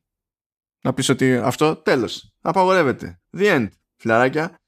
Να 0.81 0.93
πεις 0.93 1.09
ότι 1.09 1.35
αυτό 1.35 1.75
τέλος. 1.75 2.33
Απαγορεύεται. 2.41 3.19
The 3.37 3.55
end. 3.55 3.67
Φιλαράκια. 3.95 4.59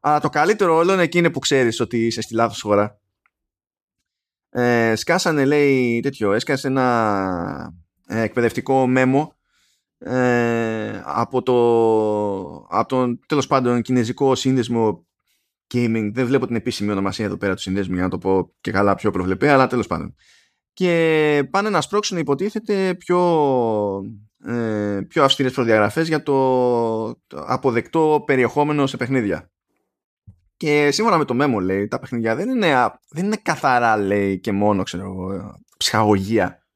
Αλλά 0.00 0.20
το 0.20 0.28
καλύτερο 0.28 0.76
όλο 0.76 0.92
είναι 0.92 1.02
εκείνη 1.02 1.30
που 1.30 1.38
ξέρεις 1.38 1.80
ότι 1.80 2.06
είσαι 2.06 2.20
στη 2.20 2.34
λάθος 2.34 2.60
χώρα. 2.60 3.00
Ε, 4.50 4.94
σκάσανε, 4.96 5.44
λέει 5.44 6.00
τέτοιο, 6.00 6.32
έσκασε 6.32 6.66
ένα 6.66 7.72
ε, 8.06 8.20
εκπαιδευτικό 8.20 8.86
μέμο 8.86 9.37
ε, 9.98 11.02
από, 11.04 11.42
το, 11.42 11.56
από 12.68 12.88
τον 12.88 13.20
τέλος 13.26 13.46
πάντων 13.46 13.82
κινέζικο 13.82 14.34
σύνδεσμο 14.34 15.06
gaming. 15.74 16.10
Δεν 16.12 16.26
βλέπω 16.26 16.46
την 16.46 16.56
επίσημη 16.56 16.90
ονομασία 16.90 17.24
εδώ 17.24 17.36
πέρα 17.36 17.54
του 17.54 17.60
συνδέσμου 17.60 17.94
για 17.94 18.02
να 18.02 18.08
το 18.08 18.18
πω 18.18 18.54
και 18.60 18.70
καλά 18.70 18.94
πιο 18.94 19.10
προβλεπέ, 19.10 19.50
αλλά 19.50 19.66
τέλος 19.66 19.86
πάντων. 19.86 20.14
Και 20.72 21.48
πάνε 21.50 21.70
να 21.70 21.80
σπρώξουν 21.80 22.18
υποτίθεται 22.18 22.94
πιο, 22.94 23.20
ε, 24.44 25.00
πιο 25.08 25.24
αυστηρές 25.24 25.52
προδιαγραφές 25.52 26.08
για 26.08 26.22
το 26.22 27.20
αποδεκτό 27.34 28.22
περιεχόμενο 28.26 28.86
σε 28.86 28.96
παιχνίδια. 28.96 29.50
Και 30.56 30.90
σύμφωνα 30.90 31.18
με 31.18 31.24
το 31.24 31.34
μέμο 31.34 31.60
λέει, 31.60 31.88
τα 31.88 31.98
παιχνίδια 31.98 32.34
δεν 32.34 32.48
είναι, 32.48 32.74
δεν 33.10 33.24
είναι 33.24 33.38
καθαρά 33.42 33.96
λέει 33.96 34.40
και 34.40 34.52
μόνο 34.52 34.82
ξέρω, 34.82 35.32
ψυχαγωγία. 35.76 36.66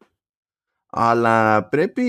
Αλλά 0.95 1.69
πρέπει 1.69 2.03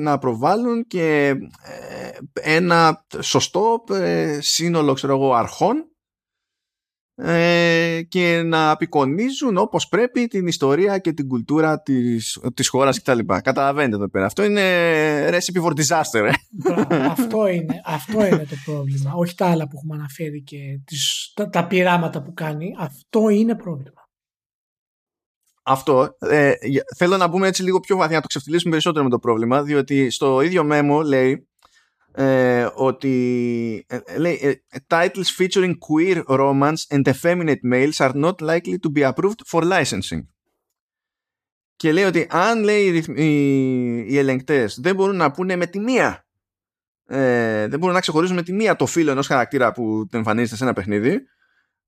να 0.00 0.18
προβάλλουν 0.18 0.86
και 0.86 1.26
ε, 1.62 2.54
ένα 2.56 3.04
σωστό 3.20 3.84
ε, 3.90 4.38
σύνολο 4.40 4.92
ξέρω 4.92 5.14
εγώ, 5.14 5.34
αρχών 5.34 5.88
ε, 7.20 8.02
και 8.08 8.42
να 8.44 8.70
απεικονίζουν 8.70 9.56
όπως 9.56 9.88
πρέπει 9.88 10.26
την 10.26 10.46
ιστορία 10.46 10.98
και 10.98 11.12
την 11.12 11.28
κουλτούρα 11.28 11.82
της, 11.82 12.38
της 12.54 12.68
χώρας 12.68 13.02
κτλ. 13.02 13.18
Καταλαβαίνετε 13.42 13.96
εδώ 13.96 14.08
πέρα. 14.08 14.26
Αυτό 14.26 14.44
είναι 14.44 14.62
recipe 15.28 15.62
for 15.64 15.70
disaster. 15.70 16.24
Ε. 16.24 17.04
αυτό, 17.06 17.46
είναι, 17.48 17.80
αυτό 17.84 18.26
είναι 18.26 18.46
το 18.50 18.56
πρόβλημα. 18.64 19.12
Όχι 19.14 19.34
τα 19.34 19.46
άλλα 19.46 19.68
που 19.68 19.76
έχουμε 19.76 19.94
αναφέρει 19.94 20.42
και 20.42 20.80
τις, 20.84 21.32
τα, 21.34 21.48
τα 21.48 21.66
πειράματα 21.66 22.22
που 22.22 22.34
κάνει. 22.34 22.74
Αυτό 22.78 23.28
είναι 23.28 23.54
πρόβλημα. 23.54 23.97
Αυτό. 25.70 26.16
Ε, 26.18 26.52
θέλω 26.96 27.16
να 27.16 27.26
μπούμε 27.26 27.46
έτσι 27.46 27.62
λίγο 27.62 27.80
πιο 27.80 27.96
βαθιά, 27.96 28.14
να 28.16 28.20
το 28.20 28.26
ξεφτυλίσουμε 28.26 28.70
περισσότερο 28.70 29.04
με 29.04 29.10
το 29.10 29.18
πρόβλημα, 29.18 29.62
διότι 29.62 30.10
στο 30.10 30.40
ίδιο 30.40 30.68
memo 30.70 31.02
λέει 31.04 31.48
ε, 32.12 32.68
ότι 32.74 33.86
ε, 33.88 34.18
λέει 34.18 34.38
ε, 34.42 34.78
titles 34.86 35.36
featuring 35.38 35.72
queer 35.88 36.22
romance 36.26 36.82
and 36.88 37.02
effeminate 37.12 37.62
males 37.72 37.96
are 37.96 38.14
not 38.14 38.34
likely 38.40 38.76
to 38.82 38.92
be 38.94 39.12
approved 39.12 39.40
for 39.50 39.62
licensing. 39.62 40.22
Και 41.76 41.92
λέει 41.92 42.04
ότι 42.04 42.26
αν 42.30 42.62
λέει 42.62 43.04
οι, 43.14 43.24
οι 44.08 44.18
ελεγκτές 44.18 44.80
δεν 44.80 44.94
μπορούν 44.94 45.16
να 45.16 45.30
πούνε 45.30 45.56
με 45.56 45.66
τη 45.66 45.78
μία 45.78 46.26
ε, 47.06 47.66
δεν 47.68 47.78
μπορούν 47.78 47.94
να 47.94 48.00
ξεχωρίζουν 48.00 48.36
με 48.36 48.42
τη 48.42 48.52
μία 48.52 48.76
το 48.76 48.86
φύλλο 48.86 49.10
ενός 49.10 49.26
χαρακτήρα 49.26 49.72
που 49.72 50.08
εμφανίζεται 50.12 50.56
σε 50.56 50.64
ένα 50.64 50.72
παιχνίδι 50.72 51.20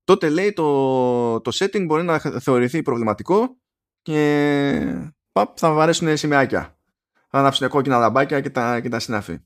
τότε 0.03 0.29
λέει 0.29 0.53
το, 0.53 1.41
το 1.41 1.51
setting 1.53 1.85
μπορεί 1.85 2.03
να 2.03 2.19
θεωρηθεί 2.19 2.81
προβληματικό 2.81 3.57
και 4.01 5.11
παπ, 5.31 5.55
θα 5.59 5.73
βαρέσουν 5.73 6.17
σημαίακια. 6.17 6.77
Θα 7.29 7.39
ανάψουν 7.39 7.69
κόκκινα 7.69 7.97
λαμπάκια 7.97 8.41
και 8.41 8.49
τα, 8.49 8.79
και 8.79 8.89
τα 8.89 8.99
συνάφη. 8.99 9.39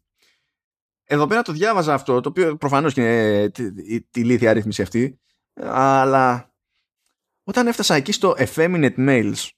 Εδώ 1.04 1.28
πέρα 1.28 1.42
το 1.42 1.52
διάβαζα 1.52 1.94
αυτό, 1.94 2.22
το 2.22 2.30
οποίο 2.30 2.58
προφανώς 2.58 2.94
και 2.94 3.02
είναι 3.02 3.50
τη, 3.50 4.02
τη 4.02 4.24
λύθια 4.24 4.50
αρρύθμιση 4.50 4.82
αυτή, 4.82 5.20
αλλά 5.64 6.54
όταν 7.44 7.68
έφτασα 7.68 7.96
εκεί 7.96 8.12
στο 8.12 8.36
effeminate 8.38 8.96
males 8.98 9.50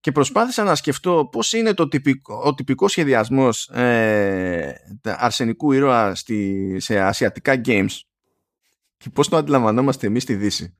και 0.00 0.12
προσπάθησα 0.12 0.64
να 0.64 0.74
σκεφτώ 0.74 1.28
πώς 1.32 1.52
είναι 1.52 1.74
το 1.74 1.88
τυπικό, 1.88 2.42
ο 2.44 2.54
τυπικός 2.54 2.90
σχεδιασμός 2.90 3.68
ε, 3.68 4.74
αρσενικού 5.02 5.72
ήρωα 5.72 6.14
στη, 6.14 6.76
σε 6.80 7.00
ασιατικά 7.00 7.60
games 7.64 8.00
και 8.96 9.10
πώς 9.10 9.28
το 9.28 9.36
αντιλαμβανόμαστε 9.36 10.06
εμείς 10.06 10.22
στη 10.22 10.34
Δύση. 10.34 10.76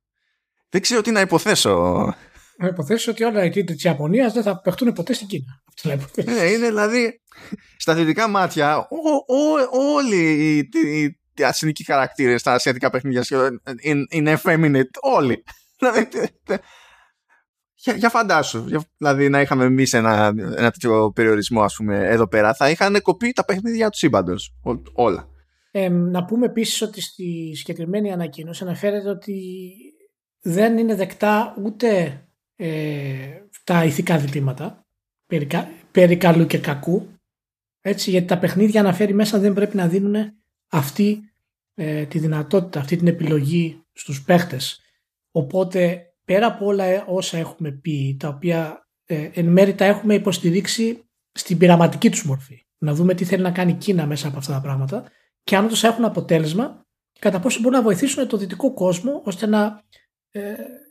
Δεν 0.69 0.81
ξέρω 0.81 1.01
τι 1.01 1.11
να 1.11 1.21
υποθέσω 1.21 2.15
να 2.59 2.67
υποθέσεις 2.67 3.09
ότι 3.09 3.25
όλα 3.25 3.45
οι 3.45 3.51
τίτλοι 3.51 3.75
της 3.75 3.85
Ιαπωνίας 3.85 4.33
δεν 4.33 4.43
θα 4.43 4.61
παιχτούν 4.61 4.93
ποτέ 4.93 5.13
στην 5.13 5.27
Κίνα. 5.27 5.63
Ναι, 6.25 6.45
είναι 6.45 6.67
δηλαδή 6.67 7.21
στα 7.77 7.95
θετικά 7.95 8.29
μάτια 8.29 8.89
όλοι 9.71 10.17
οι, 10.17 10.57
οι, 10.57 11.19
οι 11.35 11.43
ασυνικοί 11.43 11.85
χαρακτήρες 11.85 12.41
στα 12.41 12.53
ασιατικά 12.53 12.91
παιχνίδια 12.91 13.25
είναι 14.11 14.41
effeminate. 14.43 14.91
Όλοι. 15.01 15.45
Δηλαδή, 15.79 16.09
για, 17.75 17.95
για 17.95 18.09
φαντάσου, 18.09 18.65
δηλαδή 18.97 19.29
να 19.29 19.41
είχαμε 19.41 19.65
εμείς 19.65 19.93
ένα, 19.93 20.33
ένα 20.37 20.71
τέτοιο 20.71 21.13
περιορισμό, 21.15 21.63
ας 21.63 21.75
πούμε, 21.75 22.07
εδώ 22.09 22.29
πέρα, 22.29 22.55
θα 22.55 22.71
είχαν 22.71 23.03
κοπεί 23.03 23.33
τα 23.33 23.45
παιχνίδια 23.45 23.91
του 23.91 23.97
σύμπαντος. 23.97 24.55
Όλα. 24.95 25.29
Ε, 25.71 25.89
να 25.89 26.25
πούμε 26.25 26.47
επίσης 26.47 26.83
ότι 26.83 27.01
στη 27.01 27.53
συγκεκριμένη 27.55 28.13
ανακοίνωση 28.13 28.65
αναφέρεται 28.65 29.09
ότι 29.09 29.43
δεν 30.43 30.79
είναι 30.79 30.95
δεκτά 30.95 31.55
ούτε 31.65 32.19
ε, 32.57 33.41
τα 33.65 33.85
ηθικά 33.85 34.19
ζητήματα 34.19 34.87
περί, 35.27 35.47
περί 35.91 36.17
καλού 36.17 36.47
και 36.47 36.59
κακού 36.59 37.09
έτσι, 37.87 38.11
γιατί 38.11 38.27
τα 38.27 38.39
παιχνίδια 38.39 38.81
αναφέρει 38.81 39.15
μέσα 39.15 39.39
δεν 39.39 39.53
πρέπει 39.53 39.77
να 39.77 39.89
δίνουν 39.89 40.15
αυτή 40.71 41.21
ε, 41.75 42.05
τη 42.05 42.19
δυνατότητα, 42.19 42.81
αυτή 42.81 42.97
την 42.97 43.07
επιλογή 43.07 43.85
στους 43.93 44.23
παίχτες. 44.23 44.81
Οπότε 45.31 46.03
πέρα 46.25 46.47
από 46.47 46.67
όλα 46.67 47.05
όσα 47.07 47.39
έχουμε 47.39 47.71
πει, 47.71 48.17
τα 48.19 48.29
οποία 48.29 48.89
ε, 49.05 49.31
εν 49.35 49.47
μέρει 49.47 49.75
τα 49.75 49.85
έχουμε 49.85 50.15
υποστηρίξει 50.15 51.05
στην 51.33 51.59
πειραματική 51.59 52.11
τους 52.11 52.25
μορφή. 52.25 52.67
Να 52.79 52.95
δούμε 52.95 53.15
τι 53.15 53.25
θέλει 53.25 53.43
να 53.43 53.51
κάνει 53.51 53.71
η 53.71 53.75
Κίνα 53.75 54.07
μέσα 54.07 54.29
από 54.29 54.39
αυτά 54.39 54.53
τα 54.53 54.61
πράγματα 54.61 55.05
και 55.43 55.57
αν 55.57 55.65
όντως 55.65 55.85
έχουν 55.85 56.05
αποτέλεσμα 56.05 56.87
κατά 57.19 57.41
πόσο 57.41 57.61
μπορούν 57.61 57.79
να 57.79 57.85
βοηθήσουν 57.85 58.29
το 58.29 58.37
δυτικό 58.37 58.75
κόσμο 58.75 59.23
ώστε 59.25 59.47
να 59.47 59.65
ε, 59.65 60.04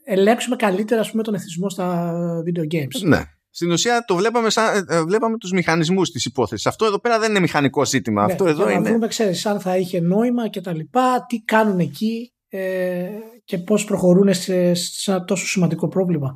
ελέγξουμε 0.03 0.55
καλύτερα 0.55 1.01
ας 1.01 1.11
πούμε, 1.11 1.23
τον 1.23 1.33
εθισμό 1.33 1.69
στα 1.69 2.15
video 2.45 2.73
games. 2.73 3.01
Ναι. 3.01 3.23
Στην 3.49 3.71
ουσία 3.71 4.05
το 4.05 4.15
βλέπαμε, 4.15 4.49
σαν, 4.49 4.85
ε, 4.89 5.03
βλέπαμε 5.03 5.37
τους 5.37 5.51
μηχανισμούς 5.51 6.11
της 6.11 6.25
υπόθεσης. 6.25 6.65
Αυτό 6.65 6.85
εδώ 6.85 6.99
πέρα 6.99 7.19
δεν 7.19 7.29
είναι 7.29 7.39
μηχανικό 7.39 7.85
ζήτημα. 7.85 8.25
Ναι, 8.25 8.31
Αυτό 8.31 8.45
εδώ 8.45 8.63
για 8.63 8.73
είναι... 8.73 8.89
να 8.89 8.93
δούμε, 8.93 9.07
ξέρεις, 9.07 9.45
αν 9.45 9.59
θα 9.59 9.77
είχε 9.77 9.99
νόημα 9.99 10.47
και 10.47 10.61
τα 10.61 10.73
λοιπά, 10.73 11.25
τι 11.25 11.41
κάνουν 11.41 11.79
εκεί 11.79 12.33
ε, 12.47 13.09
και 13.43 13.57
πώς 13.57 13.85
προχωρούν 13.85 14.33
σε, 14.33 14.73
σε 14.73 15.11
ένα 15.11 15.25
τόσο 15.25 15.45
σημαντικό 15.47 15.87
πρόβλημα. 15.87 16.33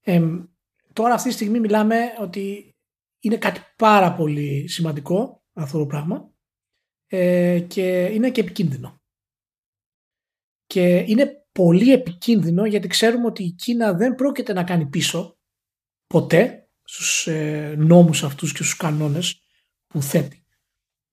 Ε, 0.00 0.22
τώρα 0.92 1.14
αυτή 1.14 1.28
τη 1.28 1.34
στιγμή 1.34 1.60
μιλάμε 1.60 1.96
ότι 2.20 2.74
είναι 3.20 3.36
κάτι 3.36 3.60
πάρα 3.76 4.14
πολύ 4.14 4.68
σημαντικό 4.68 5.42
αυτό 5.52 5.78
το 5.78 5.86
πράγμα 5.86 6.30
ε, 7.06 7.60
και 7.60 8.04
είναι 8.04 8.30
και 8.30 8.40
επικίνδυνο. 8.40 9.00
Και 10.66 11.04
είναι 11.06 11.47
πολύ 11.58 11.92
επικίνδυνο 11.92 12.66
γιατί 12.66 12.88
ξέρουμε 12.88 13.26
ότι 13.26 13.42
η 13.42 13.50
Κίνα 13.50 13.92
δεν 13.92 14.14
πρόκειται 14.14 14.52
να 14.52 14.64
κάνει 14.64 14.86
πίσω 14.86 15.38
ποτέ 16.06 16.68
στους 16.82 17.26
ε, 17.26 17.74
νόμους 17.78 18.22
αυτούς 18.22 18.52
και 18.52 18.62
στους 18.62 18.76
κανόνες 18.76 19.42
που 19.86 20.02
θέτει. 20.02 20.44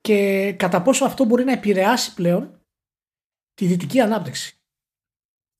Και 0.01 0.51
κατά 0.57 0.81
πόσο 0.81 1.05
αυτό 1.05 1.25
μπορεί 1.25 1.43
να 1.43 1.51
επηρεάσει 1.51 2.13
πλέον 2.13 2.61
τη 3.53 3.65
δυτική 3.65 3.99
ανάπτυξη. 3.99 4.59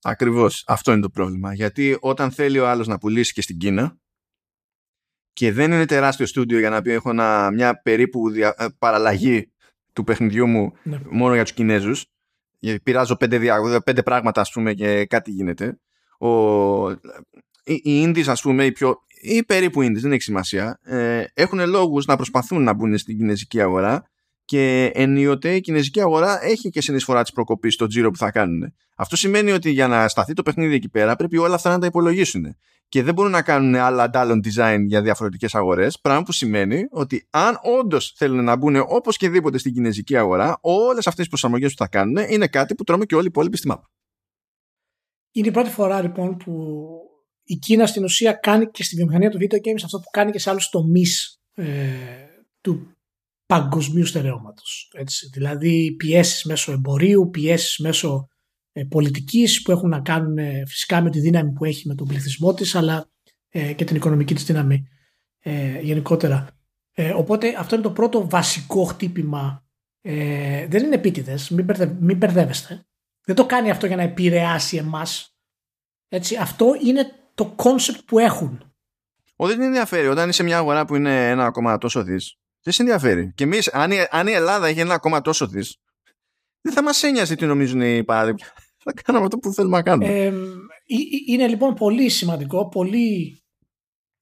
Ακριβώς. 0.02 0.64
Αυτό 0.66 0.92
είναι 0.92 1.00
το 1.00 1.10
πρόβλημα. 1.10 1.54
Γιατί 1.54 1.98
όταν 2.00 2.30
θέλει 2.30 2.58
ο 2.58 2.68
άλλος 2.68 2.86
να 2.86 2.98
πουλήσει 2.98 3.32
και 3.32 3.42
στην 3.42 3.58
Κίνα 3.58 3.98
και 5.32 5.52
δεν 5.52 5.72
είναι 5.72 5.86
τεράστιο 5.86 6.26
στούντιο 6.26 6.58
για 6.58 6.70
να 6.70 6.82
πει 6.82 6.90
έχω 6.90 7.10
ένα, 7.10 7.50
μια 7.50 7.80
περίπου 7.82 8.30
δια, 8.30 8.54
ε, 8.58 8.66
παραλλαγή 8.78 9.52
του 9.92 10.04
παιχνιδιού 10.04 10.46
μου 10.46 10.72
Ναι. 10.82 11.00
μόνο 11.10 11.34
για 11.34 11.42
τους 11.42 11.52
Κινέζους 11.52 11.98
γιατί 12.00 12.15
πειράζω 12.82 13.16
πέντε, 13.16 13.38
δια, 13.38 13.80
πέντε 13.84 14.02
πράγματα 14.02 14.40
ας 14.40 14.50
πούμε 14.50 14.72
και 14.72 15.06
κάτι 15.06 15.30
γίνεται. 15.30 15.78
Ο, 16.18 16.90
οι, 17.64 17.74
οι 17.82 18.04
Indies 18.06 18.26
ας 18.26 18.40
πούμε 18.42 18.64
οι, 18.64 18.72
πιο, 18.72 18.96
ή 19.20 19.44
περίπου 19.44 19.82
Indies 19.82 20.00
δεν 20.00 20.12
έχει 20.12 20.22
σημασία 20.22 20.78
ε, 20.82 21.24
έχουν 21.34 21.68
λόγους 21.68 22.06
να 22.06 22.16
προσπαθούν 22.16 22.62
να 22.62 22.72
μπουν 22.72 22.98
στην 22.98 23.18
κινέζικη 23.18 23.60
αγορά 23.60 24.04
και 24.46 24.90
ενίοτε 24.94 25.54
η 25.54 25.60
κινέζικη 25.60 26.00
αγορά 26.00 26.44
έχει 26.44 26.70
και 26.70 26.80
συνεισφορά 26.80 27.22
της 27.22 27.32
προκοπής 27.32 27.74
στο 27.74 27.86
τζίρο 27.86 28.10
που 28.10 28.16
θα 28.16 28.30
κάνουν. 28.30 28.74
Αυτό 28.96 29.16
σημαίνει 29.16 29.50
ότι 29.50 29.70
για 29.70 29.88
να 29.88 30.08
σταθεί 30.08 30.32
το 30.32 30.42
παιχνίδι 30.42 30.74
εκεί 30.74 30.88
πέρα 30.88 31.16
πρέπει 31.16 31.36
όλα 31.36 31.54
αυτά 31.54 31.70
να 31.70 31.78
τα 31.78 31.86
υπολογίσουν. 31.86 32.56
Και 32.88 33.02
δεν 33.02 33.14
μπορούν 33.14 33.30
να 33.30 33.42
κάνουν 33.42 33.74
άλλα 33.74 34.02
αντάλλων 34.02 34.40
design 34.44 34.84
για 34.86 35.02
διαφορετικές 35.02 35.54
αγορές. 35.54 36.00
Πράγμα 36.00 36.22
που 36.22 36.32
σημαίνει 36.32 36.86
ότι 36.90 37.26
αν 37.30 37.58
όντως 37.80 38.12
θέλουν 38.16 38.44
να 38.44 38.56
μπουν 38.56 38.76
οπωσδήποτε 38.76 39.58
στην 39.58 39.72
κινέζικη 39.72 40.16
αγορά, 40.16 40.58
όλες 40.60 41.06
αυτές 41.06 41.24
οι 41.24 41.28
προσαρμογές 41.28 41.70
που 41.70 41.76
θα 41.76 41.88
κάνουν 41.88 42.16
είναι 42.28 42.46
κάτι 42.46 42.74
που 42.74 42.84
τρώμε 42.84 43.04
και 43.04 43.14
όλοι 43.14 43.24
οι 43.24 43.28
υπόλοιποι 43.28 43.56
στη 43.56 43.66
μάπα. 43.66 43.90
Είναι 45.32 45.48
η 45.48 45.50
πρώτη 45.50 45.70
φορά 45.70 46.02
λοιπόν 46.02 46.36
που 46.36 46.86
η 47.44 47.56
Κίνα 47.56 47.86
στην 47.86 48.04
ουσία 48.04 48.32
κάνει 48.32 48.70
και 48.70 48.82
στη 48.82 48.96
βιομηχανία 48.96 49.30
του 49.30 49.38
video 49.38 49.56
games 49.56 49.82
αυτό 49.84 49.98
που 49.98 50.10
κάνει 50.10 50.30
και 50.30 50.38
σε 50.38 50.50
άλλους 50.50 50.68
τομείς 50.68 51.40
ε, 51.54 51.64
του 52.60 52.95
παγκοσμίου 53.46 54.06
στερεώματος. 54.06 54.90
Έτσι. 54.94 55.28
Δηλαδή 55.32 55.94
πιέσεις 55.96 56.44
μέσω 56.44 56.72
εμπορίου, 56.72 57.30
πιέσεις 57.30 57.78
μέσω 57.78 58.28
ε, 58.72 58.84
πολιτικής 58.84 59.62
που 59.62 59.70
έχουν 59.70 59.88
να 59.88 60.00
κάνουν 60.00 60.38
ε, 60.38 60.62
φυσικά 60.66 61.02
με 61.02 61.10
τη 61.10 61.20
δύναμη 61.20 61.52
που 61.52 61.64
έχει 61.64 61.88
με 61.88 61.94
τον 61.94 62.06
πληθυσμό 62.06 62.54
της 62.54 62.74
αλλά 62.74 63.10
ε, 63.48 63.72
και 63.72 63.84
την 63.84 63.96
οικονομική 63.96 64.34
της 64.34 64.44
δύναμη 64.44 64.88
ε, 65.38 65.80
γενικότερα. 65.80 66.48
Ε, 66.92 67.12
οπότε 67.12 67.54
αυτό 67.58 67.74
είναι 67.74 67.84
το 67.84 67.90
πρώτο 67.90 68.28
βασικό 68.28 68.84
χτύπημα. 68.84 69.64
Ε, 70.00 70.66
δεν 70.66 70.84
είναι 70.84 70.94
επίτηδες, 70.94 71.50
μην, 71.50 71.64
μπερδε, 71.64 71.96
μην 72.00 72.16
μπερδεύεστε. 72.16 72.86
Δεν 73.24 73.34
το 73.34 73.46
κάνει 73.46 73.70
αυτό 73.70 73.86
για 73.86 73.96
να 73.96 74.02
επηρεάσει 74.02 74.76
εμάς. 74.76 75.36
Έτσι, 76.08 76.36
αυτό 76.36 76.72
είναι 76.84 77.12
το 77.34 77.52
concept 77.56 78.00
που 78.06 78.18
έχουν. 78.18 78.74
Δεν 79.36 79.60
ενδιαφέρει. 79.60 80.06
Όταν 80.06 80.28
είσαι 80.28 80.42
μια 80.42 80.58
αγορά 80.58 80.84
που 80.84 80.94
είναι 80.94 81.30
ένα 81.30 81.44
ακόμα 81.44 81.78
τόσο 81.78 82.02
δις, 82.02 82.38
δεν 82.66 82.74
σε 82.74 82.82
ενδιαφέρει; 82.82 83.32
Και 83.34 83.44
εμείς, 83.44 83.68
αν, 83.72 83.90
η- 83.90 84.06
αν 84.10 84.26
η 84.26 84.32
Ελλάδα 84.32 84.66
έχει 84.66 84.80
ένα 84.80 84.94
ακόμα 84.94 85.20
τόσο 85.20 85.46
δις, 85.46 85.76
δεν 86.60 86.72
θα 86.72 86.82
μας 86.82 87.02
ένοιαζε 87.02 87.34
τι 87.34 87.46
νομίζουν 87.46 87.80
οι 87.80 88.04
παράδειγμα. 88.04 88.38
Θα 88.84 88.92
κάναμε 89.02 89.24
αυτό 89.24 89.38
που 89.38 89.52
θέλουμε 89.52 89.76
να 89.76 89.82
κάνουμε. 89.82 90.08
Ε, 90.12 90.24
ε, 90.24 90.26
ε, 90.26 90.32
είναι 91.28 91.48
λοιπόν 91.48 91.74
πολύ 91.74 92.08
σημαντικό 92.08 92.68
πολύ 92.68 93.38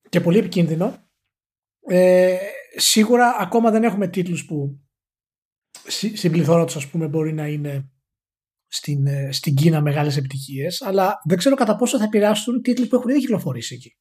και 0.09 0.20
πολύ 0.20 0.38
επικίνδυνο. 0.38 1.09
Ε, 1.86 2.38
σίγουρα 2.76 3.36
ακόμα 3.38 3.70
δεν 3.70 3.84
έχουμε 3.84 4.09
τίτλους 4.09 4.45
που 4.45 4.80
στη- 5.86 6.16
στην 6.16 6.30
πληθώρα 6.32 6.64
τους 6.64 6.76
ας 6.76 6.88
πούμε 6.88 7.09
μπορεί 7.09 7.32
να 7.32 7.47
είναι 7.49 7.88
στην, 8.66 9.07
ε, 9.07 9.32
στην 9.32 9.55
Κίνα 9.55 9.80
μεγάλες 9.80 10.16
επιτυχίες 10.16 10.82
αλλά 10.82 11.20
δεν 11.24 11.38
ξέρω 11.38 11.55
κατά 11.55 11.76
πόσο 11.76 11.99
θα 11.99 12.05
επηρεάσουν 12.05 12.62
τίτλοι 12.62 12.86
που 12.86 12.97
έχουν 12.97 13.11
ήδη 13.11 13.20
κυκλοφορήσει 13.20 13.74
εκεί. 13.74 13.97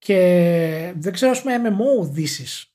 π.χ. 0.00 0.06
Και 0.06 0.94
δεν 0.96 1.12
ξέρω 1.12 1.30
ας 1.30 1.42
πούμε 1.42 1.60
MMO 1.64 2.00
οδύσεις 2.00 2.74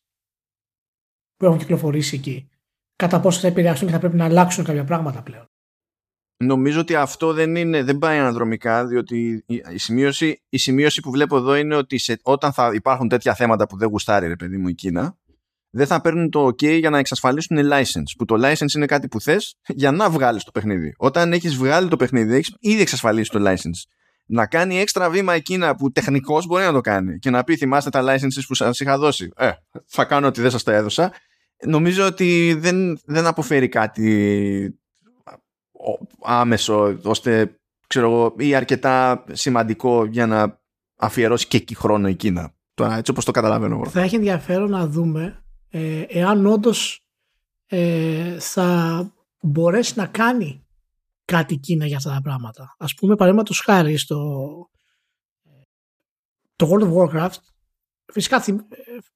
που 1.35 1.45
έχουν 1.45 1.57
κυκλοφορήσει 1.57 2.15
εκεί 2.15 2.49
κατά 2.95 3.19
πόσο 3.19 3.39
θα 3.39 3.47
επηρεάσουν 3.47 3.87
και 3.87 3.93
θα 3.93 3.99
πρέπει 3.99 4.15
να 4.15 4.25
αλλάξουν 4.25 4.63
κάποια 4.63 4.83
πράγματα 4.83 5.21
πλέον. 5.21 5.49
Νομίζω 6.37 6.79
ότι 6.79 6.95
αυτό 6.95 7.33
δεν, 7.33 7.55
είναι, 7.55 7.83
δεν 7.83 7.97
πάει 7.97 8.17
αναδρομικά, 8.17 8.85
διότι 8.85 9.43
η, 9.45 9.55
η, 9.71 9.77
σημείωση, 9.77 10.41
η 10.49 10.57
σημείωση 10.57 11.01
που 11.01 11.11
βλέπω 11.11 11.37
εδώ 11.37 11.55
είναι 11.55 11.75
ότι 11.75 11.97
σε, 11.97 12.19
όταν 12.21 12.53
θα 12.53 12.71
υπάρχουν 12.73 13.07
τέτοια 13.07 13.33
θέματα 13.33 13.67
που 13.67 13.77
δεν 13.77 13.89
γουστάρει, 13.89 14.27
ρε 14.27 14.35
παιδί 14.35 14.57
μου, 14.57 14.67
η 14.67 14.73
Κίνα, 14.73 15.17
δεν 15.69 15.87
θα 15.87 16.01
παίρνουν 16.01 16.29
το 16.29 16.45
OK 16.45 16.79
για 16.79 16.89
να 16.89 16.97
εξασφαλίσουν 16.97 17.57
license. 17.71 18.11
Που 18.17 18.25
το 18.25 18.35
license 18.37 18.73
είναι 18.75 18.85
κάτι 18.85 19.07
που 19.07 19.21
θες 19.21 19.55
για 19.67 19.91
να 19.91 20.09
βγάλεις 20.09 20.43
το 20.43 20.51
παιχνίδι. 20.51 20.93
Όταν 20.97 21.33
έχεις 21.33 21.55
βγάλει 21.55 21.87
το 21.87 21.95
παιχνίδι, 21.95 22.35
έχεις 22.35 22.55
ήδη 22.59 22.81
εξασφαλίσει 22.81 23.29
το 23.29 23.39
license. 23.51 23.81
Να 24.25 24.45
κάνει 24.45 24.79
έξτρα 24.79 25.09
βήμα 25.09 25.33
εκείνα 25.33 25.75
που 25.75 25.91
τεχνικώ 25.91 26.43
μπορεί 26.47 26.63
να 26.63 26.71
το 26.71 26.81
κάνει 26.81 27.19
και 27.19 27.29
να 27.29 27.43
πει: 27.43 27.55
Θυμάστε 27.55 27.89
τα 27.89 28.03
licenses 28.03 28.43
που 28.47 28.53
σας 28.53 28.79
είχα 28.79 28.97
δώσει. 28.97 29.31
Ε, 29.35 29.51
θα 29.85 30.05
κάνω 30.05 30.27
ότι 30.27 30.41
δεν 30.41 30.51
σας 30.51 30.63
τα 30.63 30.73
έδωσα. 30.73 31.13
Νομίζω 31.65 32.05
ότι 32.05 32.55
δεν, 32.59 32.99
δεν 33.05 33.25
αποφέρει 33.25 33.69
κάτι 33.69 34.79
άμεσο 36.21 36.99
ώστε 37.03 37.59
ξέρω 37.87 38.11
εγώ 38.11 38.35
ή 38.37 38.55
αρκετά 38.55 39.23
σημαντικό 39.31 40.05
για 40.05 40.27
να 40.27 40.59
αφιερώσει 40.97 41.47
και 41.47 41.57
εκεί 41.57 41.75
χρόνο 41.75 42.07
η 42.07 42.15
Κίνα. 42.15 42.53
Τώρα 42.73 42.97
έτσι 42.97 43.11
όπως 43.11 43.25
το 43.25 43.31
καταλαβαίνω 43.31 43.75
εγώ. 43.75 43.85
Θα 43.85 44.01
έχει 44.01 44.15
ενδιαφέρον 44.15 44.69
να 44.69 44.87
δούμε 44.87 45.43
ε, 45.69 46.01
εάν 46.07 46.45
όντως 46.45 47.05
ε, 47.67 48.39
θα 48.39 49.09
μπορέσει 49.41 49.93
να 49.95 50.05
κάνει 50.05 50.64
κάτι 51.25 51.53
η 51.53 51.57
Κίνα 51.57 51.85
για 51.85 51.97
αυτά 51.97 52.13
τα 52.13 52.21
πράγματα. 52.21 52.75
Ας 52.77 52.93
πούμε 52.93 53.15
παραδείγματος 53.15 53.59
χάρη 53.59 53.97
στο 53.97 54.17
το 56.55 56.69
World 56.71 56.83
of 56.83 56.93
Warcraft 56.93 57.37
φυσικά 58.13 58.41
θυμ, 58.41 58.57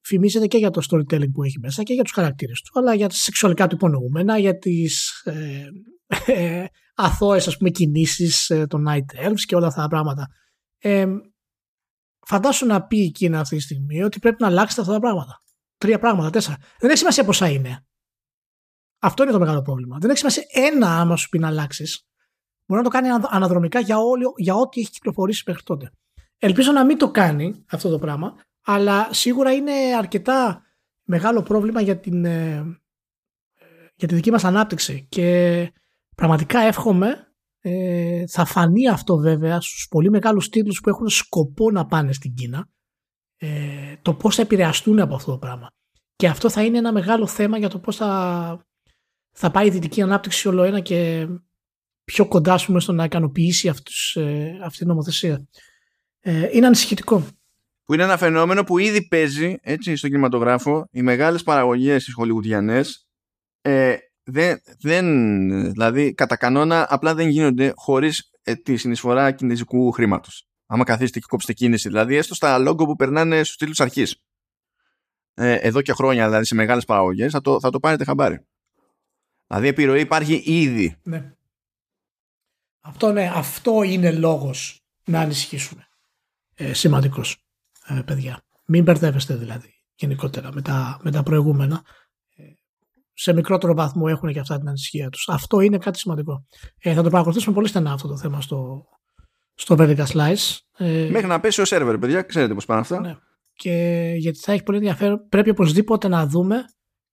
φημίζεται 0.00 0.46
και 0.46 0.58
για 0.58 0.70
το 0.70 0.82
storytelling 0.90 1.30
που 1.32 1.42
έχει 1.42 1.58
μέσα 1.58 1.82
και 1.82 1.92
για 1.92 2.02
τους 2.02 2.12
χαρακτήρες 2.12 2.60
του 2.60 2.78
αλλά 2.78 2.94
για 2.94 3.08
τα 3.08 3.14
σεξουαλικά 3.14 3.66
του 3.66 3.74
υπονοούμενα 3.74 4.38
για 4.38 4.58
τις 4.58 5.22
ε, 5.24 5.68
ε, 6.26 6.64
αθώες 6.94 7.46
ας 7.46 7.56
πούμε 7.56 7.70
κινήσεις 7.70 8.50
ε, 8.50 8.66
των 8.66 8.84
Night 8.88 9.26
Elves 9.26 9.40
και 9.46 9.56
όλα 9.56 9.66
αυτά 9.66 9.82
τα 9.82 9.88
πράγματα. 9.88 10.26
Ε, 10.78 11.06
φαντάσου 12.26 12.66
να 12.66 12.86
πει 12.86 12.98
η 12.98 13.10
Κίνα 13.10 13.40
αυτή 13.40 13.56
τη 13.56 13.62
στιγμή 13.62 14.02
ότι 14.02 14.18
πρέπει 14.18 14.36
να 14.40 14.46
αλλάξετε 14.46 14.80
αυτά 14.80 14.92
τα 14.92 15.00
πράγματα. 15.00 15.42
Τρία 15.76 15.98
πράγματα, 15.98 16.30
τέσσερα. 16.30 16.56
Δεν 16.78 16.90
έχει 16.90 16.98
σημασία 16.98 17.24
πόσα 17.24 17.48
είναι. 17.48 17.84
Αυτό 19.00 19.22
είναι 19.22 19.32
το 19.32 19.38
μεγάλο 19.38 19.62
πρόβλημα. 19.62 19.98
Δεν 20.00 20.10
έχει 20.10 20.18
σημασία 20.18 20.44
ένα 20.50 21.00
άμα 21.00 21.16
σου 21.16 21.28
πει 21.28 21.38
να 21.38 21.46
αλλάξεις. 21.46 22.04
Μπορεί 22.66 22.82
να 22.82 22.90
το 22.90 22.96
κάνει 22.96 23.08
αναδρομικά 23.28 23.80
για, 23.80 23.98
όλο, 23.98 24.32
για 24.36 24.54
ό,τι 24.54 24.80
έχει 24.80 24.90
κυκλοφορήσει 24.90 25.42
μέχρι 25.46 25.62
τότε. 25.62 25.90
Ελπίζω 26.38 26.72
να 26.72 26.84
μην 26.84 26.98
το 26.98 27.10
κάνει 27.10 27.64
αυτό 27.70 27.90
το 27.90 27.98
πράγμα, 27.98 28.34
αλλά 28.64 29.08
σίγουρα 29.12 29.52
είναι 29.52 29.72
αρκετά 29.98 30.62
μεγάλο 31.02 31.42
πρόβλημα 31.42 31.80
για 31.80 31.98
την, 31.98 32.24
για 33.94 34.08
τη 34.08 34.14
δική 34.14 34.30
μας 34.30 34.44
ανάπτυξη 34.44 35.06
και 35.08 35.72
πραγματικά 36.16 36.60
εύχομαι 36.60 37.30
ε, 37.60 38.26
θα 38.26 38.44
φανεί 38.44 38.88
αυτό 38.88 39.16
βέβαια 39.16 39.60
στους 39.60 39.86
πολύ 39.90 40.10
μεγάλους 40.10 40.48
τίτλους 40.48 40.80
που 40.80 40.88
έχουν 40.88 41.08
σκοπό 41.08 41.70
να 41.70 41.86
πάνε 41.86 42.12
στην 42.12 42.34
Κίνα 42.34 42.68
ε, 43.36 43.96
το 44.02 44.14
πώς 44.14 44.34
θα 44.34 44.42
επηρεαστούν 44.42 45.00
από 45.00 45.14
αυτό 45.14 45.30
το 45.30 45.38
πράγμα. 45.38 45.70
Και 46.16 46.28
αυτό 46.28 46.50
θα 46.50 46.64
είναι 46.64 46.78
ένα 46.78 46.92
μεγάλο 46.92 47.26
θέμα 47.26 47.58
για 47.58 47.68
το 47.68 47.78
πώς 47.78 47.96
θα, 47.96 48.64
θα 49.32 49.50
πάει 49.50 49.66
η 49.66 49.70
δυτική 49.70 50.02
ανάπτυξη 50.02 50.48
όλο 50.48 50.62
ένα 50.62 50.80
και 50.80 51.28
πιο 52.04 52.26
κοντά 52.26 52.60
πούμε, 52.66 52.80
στο 52.80 52.92
να 52.92 53.04
ικανοποιήσει 53.04 53.68
αυτούς, 53.68 54.16
ε, 54.16 54.58
αυτή 54.62 54.78
την 54.78 54.86
νομοθεσία. 54.86 55.48
Ε, 56.20 56.48
είναι 56.52 56.66
ανησυχητικό. 56.66 57.26
Που 57.84 57.94
είναι 57.94 58.02
ένα 58.02 58.16
φαινόμενο 58.16 58.64
που 58.64 58.78
ήδη 58.78 59.08
παίζει 59.08 59.56
έτσι, 59.62 59.96
στον 59.96 60.10
κινηματογράφο. 60.10 60.86
Οι 60.90 61.02
μεγάλες 61.02 61.42
παραγωγές 61.42 62.02
στις 62.02 62.14
χολιγουδιανές 62.14 63.08
ε, 63.60 63.96
δεν, 64.22 64.60
δεν, 64.80 65.06
δηλαδή 65.70 66.14
κατά 66.14 66.36
κανόνα 66.36 66.86
απλά 66.88 67.14
δεν 67.14 67.28
γίνονται 67.28 67.72
χωρίς 67.76 68.30
ε, 68.42 68.54
τη 68.54 68.76
συνεισφορά 68.76 69.32
κινέζικου 69.32 69.90
χρήματος. 69.90 70.48
Άμα 70.66 70.84
καθίσετε 70.84 71.18
και 71.18 71.26
κόψετε 71.28 71.52
κίνηση. 71.52 71.88
Δηλαδή 71.88 72.16
έστω 72.16 72.34
στα 72.34 72.58
λόγκο 72.58 72.84
που 72.84 72.96
περνάνε 72.96 73.44
στους 73.44 73.56
τίτλους 73.56 73.80
αρχής. 73.80 74.16
Ε, 75.34 75.54
εδώ 75.54 75.82
και 75.82 75.92
χρόνια 75.92 76.26
δηλαδή 76.26 76.44
σε 76.44 76.54
μεγάλες 76.54 76.84
παραγωγές 76.84 77.32
θα 77.32 77.40
το, 77.40 77.60
θα 77.60 77.70
το 77.70 77.80
πάρετε 77.80 78.04
χαμπάρι. 78.04 78.46
Δηλαδή 79.50 79.68
επιρροή 79.68 80.00
υπάρχει 80.00 80.42
ήδη. 80.44 80.96
Ναι. 81.02 81.32
Αυτό, 82.80 83.12
ναι, 83.12 83.30
αυτό 83.34 83.82
είναι 83.82 84.12
λόγος 84.12 84.82
να 85.04 85.20
ανησυχήσουμε. 85.20 85.88
Ε, 86.54 86.72
σημαντικός, 86.72 87.36
ε, 87.86 88.00
παιδιά. 88.04 88.42
Μην 88.64 88.82
μπερδεύεστε 88.82 89.34
δηλαδή 89.34 89.74
γενικότερα 89.94 90.52
με 90.52 90.62
τα, 90.62 91.00
με 91.02 91.10
τα 91.10 91.22
προηγούμενα. 91.22 91.82
Ε, 92.36 92.42
σε 93.12 93.32
μικρότερο 93.32 93.74
βαθμό 93.74 94.04
έχουν 94.08 94.32
και 94.32 94.38
αυτά 94.38 94.58
την 94.58 94.68
ανησυχία 94.68 95.08
τους. 95.08 95.28
Αυτό 95.28 95.60
είναι 95.60 95.78
κάτι 95.78 95.98
σημαντικό. 95.98 96.46
Ε, 96.78 96.94
θα 96.94 97.02
το 97.02 97.10
παρακολουθήσουμε 97.10 97.54
πολύ 97.54 97.68
στενά 97.68 97.92
αυτό 97.92 98.08
το 98.08 98.16
θέμα 98.16 98.40
στο, 98.40 98.86
στο 99.54 99.76
Vertical 99.78 100.06
Slice. 100.06 100.58
Ε, 100.76 101.08
Μέχρι 101.10 101.26
να 101.26 101.40
πέσει 101.40 101.60
ο 101.60 101.64
σερβερ, 101.64 101.98
παιδιά, 101.98 102.22
ξέρετε 102.22 102.54
πώς 102.54 102.64
πάνε 102.64 102.80
αυτά. 102.80 103.00
Ναι. 103.00 103.16
Και 103.52 103.72
γιατί 104.16 104.38
θα 104.38 104.52
έχει 104.52 104.62
πολύ 104.62 104.78
ενδιαφέρον, 104.78 105.28
πρέπει 105.28 105.50
οπωσδήποτε 105.50 106.08
να 106.08 106.26
δούμε 106.26 106.64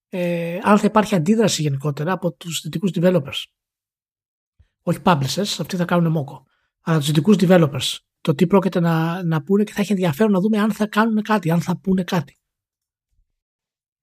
ε, 0.10 0.60
αν 0.64 0.78
θα 0.78 0.86
υπάρχει 0.86 1.16
αντίδραση 1.16 1.62
γενικότερα 1.62 2.12
από 2.12 2.32
τους 2.32 2.62
δυτικούς 2.64 2.92
developers. 2.94 3.44
Όχι 4.82 5.00
publishers, 5.04 5.56
αυτοί 5.60 5.76
θα 5.76 5.86
κάνουν 5.86 6.12
μόκο. 6.12 6.46
Αλλά 6.82 6.98
τους 6.98 7.08
δυτικούς 7.08 7.36
developers. 7.40 7.98
Το 8.22 8.36
τι 8.36 8.48
πρόκειται 8.48 8.80
να, 8.80 9.24
να 9.24 9.44
πούνε 9.44 9.64
και 9.64 9.72
θα 9.72 9.82
έχει 9.82 9.92
ενδιαφέρον 9.92 10.32
να 10.32 10.40
δούμε 10.40 10.58
αν 10.58 10.72
θα 10.72 10.88
κάνουν 10.88 11.22
κάτι, 11.22 11.52
αν 11.52 11.62
θα 11.62 11.80
πούνε 11.80 12.04
κάτι. 12.04 12.38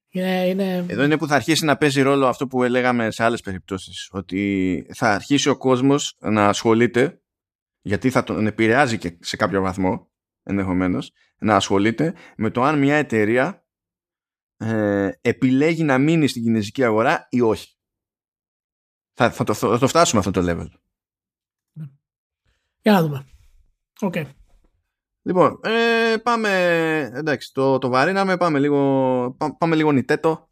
Είναι, 0.08 0.46
είναι... 0.46 0.76
Εδώ 0.88 1.04
είναι 1.04 1.18
που 1.18 1.26
θα 1.26 1.34
αρχίσει 1.34 1.64
να 1.64 1.76
παίζει 1.76 2.02
ρόλο 2.02 2.26
αυτό 2.26 2.46
που 2.46 2.62
έλεγαμε 2.62 3.10
σε 3.10 3.24
άλλες 3.24 3.40
περιπτώσεις. 3.40 4.08
Ότι 4.10 4.86
θα 4.94 5.12
αρχίσει 5.14 5.48
ο 5.48 5.56
κόσμος 5.56 6.16
να 6.20 6.48
ασχολείται, 6.48 7.22
γιατί 7.80 8.10
θα 8.10 8.22
τον 8.22 8.46
επηρεάζει 8.46 8.98
και 8.98 9.18
σε 9.20 9.36
κάποιο 9.36 9.60
βαθμό, 9.60 10.10
ενδεχομένως, 10.42 11.12
να 11.38 11.56
ασχολείται 11.56 12.14
με 12.36 12.50
το 12.50 12.62
αν 12.62 12.78
μια 12.78 12.96
εταιρεία 12.96 13.63
ε, 14.56 15.10
επιλέγει 15.20 15.82
να 15.82 15.98
μείνει 15.98 16.26
στην 16.26 16.42
κινέζικη 16.42 16.84
αγορά 16.84 17.26
ή 17.30 17.40
όχι. 17.40 17.76
Θα, 19.12 19.30
θα, 19.30 19.44
το, 19.44 19.54
θα 19.54 19.78
το 19.78 19.88
φτάσουμε 19.88 20.20
αυτό 20.20 20.30
το 20.30 20.50
level. 20.50 20.68
Για 22.80 22.92
να 22.92 23.02
δούμε. 23.02 23.26
Okay. 24.00 24.26
Λοιπόν, 25.22 25.60
ε, 25.62 26.16
πάμε. 26.22 26.50
Εντάξει, 27.14 27.52
το, 27.52 27.78
το 27.78 27.88
βαρύναμε. 27.88 28.36
Πάμε 28.36 28.58
λίγο, 28.58 29.36
πάμε 29.58 29.74
λίγο 29.74 29.92
νιτέτο. 29.92 30.50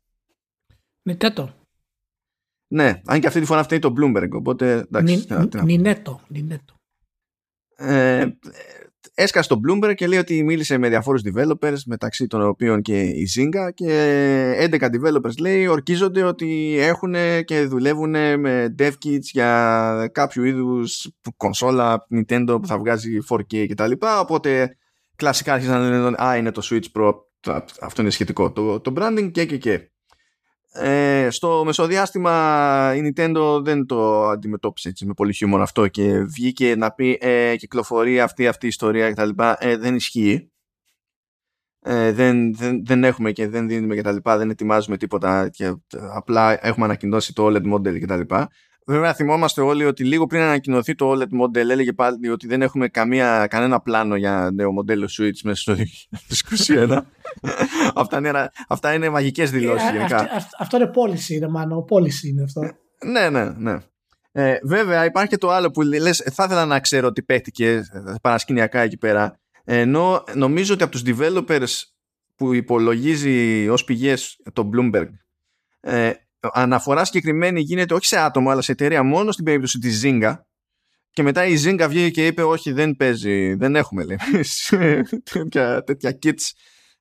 Νιτέτο. 1.02 1.54
Ναι, 2.68 3.02
αν 3.06 3.20
και 3.20 3.26
αυτή 3.26 3.40
τη 3.40 3.46
φορά 3.46 3.62
φταίει 3.62 3.78
το 3.78 3.94
Bloomberg. 3.98 4.28
Οπότε. 4.32 4.72
Εντάξει, 4.72 5.26
νινέτο. 5.64 6.20
νινέτο. 6.28 6.74
Ε, 7.76 8.30
έσκασε 9.14 9.48
το 9.48 9.60
Bloomberg 9.66 9.94
και 9.94 10.06
λέει 10.06 10.18
ότι 10.18 10.42
μίλησε 10.42 10.78
με 10.78 10.88
διαφόρους 10.88 11.22
developers 11.24 11.78
μεταξύ 11.86 12.26
των 12.26 12.42
οποίων 12.42 12.82
και 12.82 13.00
η 13.00 13.28
Zynga 13.36 13.70
και 13.74 14.68
11 14.72 14.80
developers 14.80 15.36
λέει 15.40 15.66
ορκίζονται 15.66 16.22
ότι 16.22 16.76
έχουν 16.78 17.14
και 17.44 17.60
δουλεύουν 17.66 18.10
με 18.40 18.74
dev 18.78 18.92
kits 19.04 19.20
για 19.20 20.10
κάποιο 20.12 20.44
είδους 20.44 21.12
κονσόλα 21.36 22.06
Nintendo 22.14 22.58
που 22.60 22.66
θα 22.66 22.78
βγάζει 22.78 23.18
4K 23.28 23.66
κτλ. 23.68 23.92
Οπότε 24.20 24.76
κλασικά 25.16 25.52
άρχισαν 25.52 25.80
να 25.80 25.88
λένε 25.88 26.22
α 26.22 26.36
είναι 26.36 26.50
το 26.50 26.62
Switch 26.70 27.00
Pro 27.00 27.12
αυτό 27.80 28.02
είναι 28.02 28.10
σχετικό 28.10 28.52
το, 28.52 28.80
το 28.80 28.92
branding 28.96 29.30
και 29.32 29.44
και 29.44 29.56
και 29.56 29.91
ε, 30.74 31.28
στο 31.30 31.62
μεσοδιάστημα 31.64 32.94
η 32.96 33.12
Nintendo 33.14 33.60
δεν 33.62 33.86
το 33.86 34.28
αντιμετώπισε 34.28 34.88
έτσι, 34.88 35.06
με 35.06 35.12
πολύ 35.12 35.32
χιούμορ 35.32 35.60
αυτό 35.60 35.88
και 35.88 36.18
βγήκε 36.18 36.76
να 36.76 36.90
πει 36.92 37.18
ε, 37.20 37.56
κυκλοφορεί 37.56 38.20
αυτή, 38.20 38.48
αυτή 38.48 38.64
η 38.64 38.68
ιστορία 38.68 39.12
κτλ. 39.12 39.30
Ε, 39.58 39.76
δεν 39.76 39.94
ισχύει. 39.94 40.50
Ε, 41.84 42.12
δεν, 42.12 42.54
δεν, 42.54 42.84
δεν 42.84 43.04
έχουμε 43.04 43.32
και 43.32 43.48
δεν 43.48 43.68
δίνουμε 43.68 43.96
κτλ. 43.96 44.16
Δεν 44.22 44.50
ετοιμάζουμε 44.50 44.96
τίποτα 44.96 45.48
και 45.48 45.74
απλά 46.14 46.66
έχουμε 46.66 46.84
ανακοινώσει 46.84 47.32
το 47.32 47.46
OLED 47.46 47.72
model 47.72 48.00
κτλ. 48.00 48.34
Βέβαια 48.86 49.14
θυμόμαστε 49.14 49.60
όλοι 49.60 49.84
ότι 49.84 50.04
λίγο 50.04 50.26
πριν 50.26 50.40
ανακοινωθεί 50.40 50.94
το 50.94 51.12
OLED 51.12 51.40
model 51.42 51.56
έλεγε 51.56 51.92
πάλι 51.92 52.28
ότι 52.28 52.46
δεν 52.46 52.62
έχουμε 52.62 52.88
καμία, 52.88 53.46
κανένα 53.46 53.80
πλάνο 53.80 54.16
για 54.16 54.50
νέο 54.54 54.72
μοντέλο 54.72 55.08
Switch 55.18 55.40
μέσα 55.42 55.60
στο 55.60 55.74
2021. 56.66 56.98
αυτά, 57.94 58.18
είναι, 58.18 58.50
αυτά 58.68 58.92
είναι 58.92 59.10
μαγικές 59.10 59.50
δηλώσεις 59.50 59.88
ε, 59.88 59.92
γενικά. 59.92 60.28
αυτό 60.58 60.76
είναι 60.76 60.86
πώληση 60.86 61.34
είναι 61.34 61.48
μάλλον, 61.48 61.84
πώληση 61.84 62.28
είναι 62.28 62.42
αυτό. 62.42 62.60
ναι, 63.06 63.30
ναι, 63.30 63.50
ναι. 63.56 63.76
Ε, 64.34 64.58
βέβαια 64.62 65.04
υπάρχει 65.04 65.28
και 65.28 65.38
το 65.38 65.50
άλλο 65.50 65.70
που 65.70 65.82
λες 65.82 66.22
θα 66.32 66.44
ήθελα 66.44 66.66
να 66.66 66.80
ξέρω 66.80 67.12
τι 67.12 67.22
παίχτηκε 67.22 67.68
ε, 67.68 68.14
παρασκηνιακά 68.22 68.80
εκεί 68.80 68.96
πέρα 68.96 69.40
ενώ 69.64 70.24
νομίζω 70.34 70.74
ότι 70.74 70.82
από 70.82 70.92
τους 70.92 71.02
developers 71.06 71.82
που 72.36 72.52
υπολογίζει 72.52 73.68
ως 73.68 73.84
πηγές 73.84 74.40
το 74.52 74.70
Bloomberg 74.74 75.08
ε, 75.80 76.12
αναφορά 76.40 77.04
συγκεκριμένη 77.04 77.60
γίνεται 77.60 77.94
όχι 77.94 78.06
σε 78.06 78.18
άτομο 78.18 78.50
αλλά 78.50 78.62
σε 78.62 78.72
εταιρεία 78.72 79.02
μόνο 79.02 79.32
στην 79.32 79.44
περίπτωση 79.44 79.78
της 79.78 80.02
Zynga 80.04 80.34
και 81.10 81.22
μετά 81.22 81.46
η 81.46 81.54
Zynga 81.64 81.86
βγήκε 81.88 82.10
και 82.10 82.26
είπε 82.26 82.42
όχι 82.42 82.72
δεν 82.72 82.96
παίζει, 82.96 83.54
δεν 83.54 83.76
έχουμε 83.76 84.04
λέει 84.04 84.16
τέτοια, 85.32 85.82
τέτοια 85.82 86.18
kits 86.22 86.50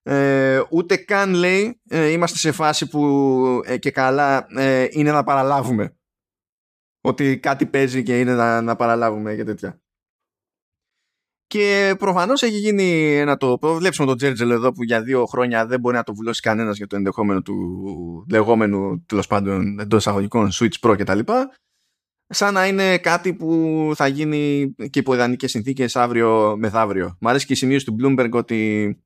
ε, 0.03 0.61
ούτε 0.69 0.95
καν 0.95 1.33
λέει 1.33 1.81
ε, 1.89 2.07
είμαστε 2.07 2.37
σε 2.37 2.51
φάση 2.51 2.87
που 2.87 3.61
ε, 3.65 3.77
και 3.77 3.91
καλά 3.91 4.45
ε, 4.57 4.87
είναι 4.89 5.11
να 5.11 5.23
παραλάβουμε 5.23 5.95
ότι 7.01 7.39
κάτι 7.39 7.65
παίζει 7.65 8.03
και 8.03 8.19
είναι 8.19 8.35
να, 8.35 8.61
να 8.61 8.75
παραλάβουμε 8.75 9.35
και 9.35 9.43
τέτοια 9.43 9.81
και 11.51 11.95
προφανώς 11.99 12.41
έχει 12.41 12.57
γίνει 12.57 13.15
ένα 13.17 13.37
το. 13.37 13.57
Βλέπουμε 13.61 14.07
τον 14.07 14.17
Τζέρτζελ 14.17 14.49
εδώ 14.49 14.71
που 14.71 14.83
για 14.83 15.01
δύο 15.01 15.25
χρόνια 15.25 15.65
δεν 15.65 15.79
μπορεί 15.79 15.95
να 15.95 16.03
το 16.03 16.13
βουλώσει 16.13 16.41
κανένας 16.41 16.77
για 16.77 16.87
το 16.87 16.95
ενδεχόμενο 16.95 17.41
του 17.41 17.55
λεγόμενου 18.29 19.05
τέλος 19.05 19.27
πάντων 19.27 19.79
εντός 19.79 19.99
εισαγωγικών 19.99 20.49
Switch 20.53 20.79
Pro 20.81 20.95
κτλ. 20.97 21.19
Σαν 22.27 22.53
να 22.53 22.67
είναι 22.67 22.97
κάτι 22.97 23.33
που 23.33 23.91
θα 23.95 24.07
γίνει 24.07 24.73
και 24.89 24.99
υπό 24.99 25.13
ιδανικές 25.13 25.51
συνθήκες 25.51 25.95
αύριο 25.95 26.55
μεθαύριο. 26.57 27.17
Μ' 27.19 27.27
αρέσει 27.27 27.45
και 27.45 27.53
η 27.53 27.55
σημείωση 27.55 27.85
του 27.85 27.95
Bloomberg 28.01 28.31
ότι 28.31 28.97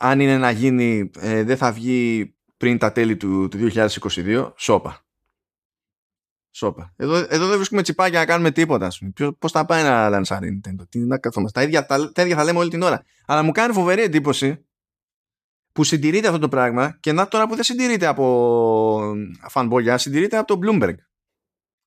αν 0.00 0.20
είναι 0.20 0.38
να 0.38 0.50
γίνει 0.50 1.10
ε, 1.18 1.44
δεν 1.44 1.56
θα 1.56 1.72
βγει 1.72 2.34
πριν 2.56 2.78
τα 2.78 2.92
τέλη 2.92 3.16
του, 3.16 3.48
του 3.48 3.70
2022. 3.72 4.52
Σόπα. 4.56 5.04
Σόπα. 6.50 6.92
Εδώ, 6.96 7.16
εδώ 7.16 7.46
δεν 7.46 7.56
βρίσκουμε 7.56 7.82
τσιπάκια 7.82 8.18
να 8.18 8.26
κάνουμε 8.26 8.50
τίποτα. 8.50 8.88
Πώς 9.38 9.52
θα 9.52 9.64
πάει 9.64 9.82
να 9.82 10.08
λανσάρει 10.08 10.48
η 10.48 10.60
Nintendo; 10.64 10.88
Τι 10.88 10.98
να 10.98 11.18
καθόμαστε. 11.18 11.60
Τα 11.60 11.66
ίδια, 11.66 11.86
τα, 11.86 12.12
τα 12.12 12.22
ίδια 12.22 12.36
θα 12.36 12.44
λέμε 12.44 12.58
όλη 12.58 12.70
την 12.70 12.82
ώρα. 12.82 13.04
Αλλά 13.26 13.42
μου 13.42 13.52
κάνει 13.52 13.72
φοβερή 13.72 14.02
εντύπωση 14.02 14.64
που 15.72 15.84
συντηρείται 15.84 16.26
αυτό 16.26 16.38
το 16.38 16.48
πράγμα 16.48 16.98
και 17.00 17.12
να 17.12 17.28
τώρα 17.28 17.46
που 17.46 17.54
δεν 17.54 17.64
συντηρείται 17.64 18.06
από 18.06 19.00
fanboy, 19.52 19.94
συντηρείται 19.98 20.36
από 20.36 20.46
το 20.46 20.58
Bloomberg. 20.62 20.94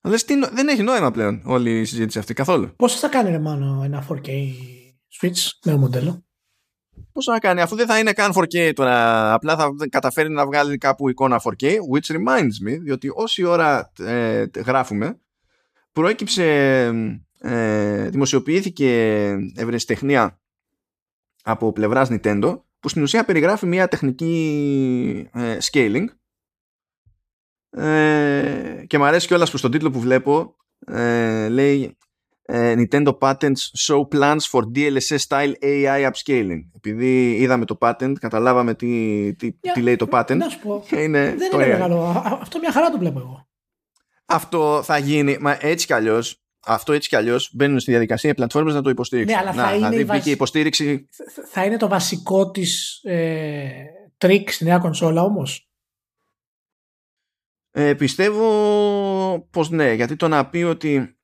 Λες, 0.02 0.26
τι, 0.26 0.34
δεν 0.54 0.68
έχει 0.68 0.84
νόημα 0.84 1.12
πλέον 1.12 1.42
όλη 1.46 1.80
η 1.80 1.86
συζήτηση 1.86 2.20
αυτή 2.20 2.34
καθόλου. 2.34 2.76
Πώ 2.76 2.90
θα 2.90 3.08
κάνει 3.08 3.30
ρε 3.30 3.40
μάνο 3.40 3.82
ένα 3.84 4.08
4K 4.10 4.28
Switch 5.22 5.50
νέο 5.66 5.78
μοντέλο; 5.78 6.26
Πώς 7.12 7.26
να 7.26 7.40
κάνει, 7.40 7.62
αφού 7.62 7.76
δεν 7.76 7.88
θα 7.88 8.00
είναι 8.00 8.14
καν 8.14 8.32
4K 8.36 8.72
τώρα, 8.74 9.34
απλά 9.34 9.56
θα 9.56 9.70
καταφέρει 9.90 10.30
να 10.30 10.46
βγάλει 10.46 10.78
κάπου 10.78 11.10
εικόνα 11.10 11.42
4K, 11.44 11.64
which 11.64 12.16
reminds 12.16 12.68
me, 12.68 12.80
διότι 12.82 13.12
όση 13.14 13.44
ώρα 13.44 13.92
ε, 14.00 14.46
γράφουμε, 14.66 15.20
προέκυψε, 15.92 16.44
ε, 17.40 18.10
δημοσιοποιήθηκε 18.10 19.32
ευρεσιτεχνία 19.56 20.40
από 21.44 21.72
πλευράς 21.72 22.10
Nintendo, 22.12 22.62
που 22.80 22.90
στην 22.90 23.04
ουσία 23.04 23.26
περιγράφει 23.26 23.66
μια 23.66 23.88
τεχνική 23.88 25.30
ε, 25.34 25.58
scaling. 25.72 26.06
Ε, 27.70 28.84
και 28.88 28.98
μου 28.98 29.06
αρέσει 29.06 29.28
κιόλας 29.28 29.52
που 29.52 29.58
στον 29.58 29.72
τίτλο 29.72 29.92
που 29.92 30.00
βλέπω 30.00 30.56
ε, 30.88 31.50
λέει 31.50 31.84
ε, 31.84 31.92
Nintendo 32.50 33.18
Patents 33.20 33.72
Show 33.78 34.08
Plans 34.16 34.46
for 34.52 34.62
DLSS 34.76 35.18
Style 35.18 35.54
AI 35.62 36.10
Upscaling. 36.12 36.62
Επειδή 36.76 37.32
είδαμε 37.32 37.66
το 37.66 37.78
patent, 37.82 38.14
καταλάβαμε 38.20 38.74
τι, 38.74 39.34
τι, 39.36 39.52
τι 39.52 39.82
λέει 39.82 39.96
το 39.96 40.08
patent. 40.12 40.36
Να 40.36 40.50
σου 40.50 40.60
πω. 40.60 40.84
Είναι 40.92 41.36
δεν 41.38 41.52
είναι 41.54 41.68
μεγάλο. 41.68 42.24
Αυτό 42.42 42.60
μια 42.60 42.72
χαρά 42.72 42.90
το 42.90 42.98
βλέπω 42.98 43.20
εγώ. 43.20 43.48
Αυτό 44.26 44.82
θα 44.84 44.98
γίνει. 44.98 45.38
Μα 45.40 45.58
έτσι 45.62 45.86
κι 45.86 45.94
αλλιώς. 45.94 46.38
Αυτό 46.66 46.94
έτσι 46.94 47.10
κι 47.10 47.16
αλλιώς 47.16 47.52
μπαίνουν 47.54 47.80
στη 47.80 47.92
διαδικασία 47.92 48.30
οι 48.30 48.34
πλατφόρμες 48.34 48.74
να 48.74 48.82
το 48.82 48.90
υποστήριξουν. 48.90 49.36
Ναι, 49.36 49.42
αλλά 49.42 49.54
θα 49.54 49.78
να, 49.78 49.96
είναι 49.96 50.04
βασι... 50.04 50.32
υποστήριξη... 50.32 51.08
Θα 51.52 51.66
είναι 51.66 51.78
το 51.78 51.88
βασικό 51.88 52.52
της 52.52 53.00
ε, 53.04 53.72
τρίκ 54.18 54.52
στη 54.52 54.64
νέα 54.64 54.80
κονσόλα 54.80 55.22
όμως; 55.22 55.70
Ε, 57.72 57.94
πιστεύω 57.94 59.48
πως 59.52 59.70
ναι, 59.70 59.94
γιατί 59.94 60.16
το 60.16 60.28
να 60.28 60.50
πει 60.50 60.64
ότι 60.64 61.18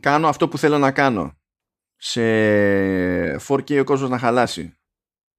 κάνω 0.00 0.28
αυτό 0.28 0.48
που 0.48 0.58
θέλω 0.58 0.78
να 0.78 0.92
κάνω 0.92 1.38
σε 1.96 2.20
4K 3.36 3.80
ο 3.80 3.84
κόσμος 3.84 4.10
να 4.10 4.18
χαλάσει 4.18 4.78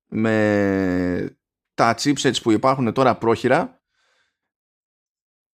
με 0.08 1.38
τα 1.74 1.96
chipsets 1.98 2.42
που 2.42 2.52
υπάρχουν 2.52 2.94
τώρα 2.94 3.18
πρόχειρα 3.18 3.82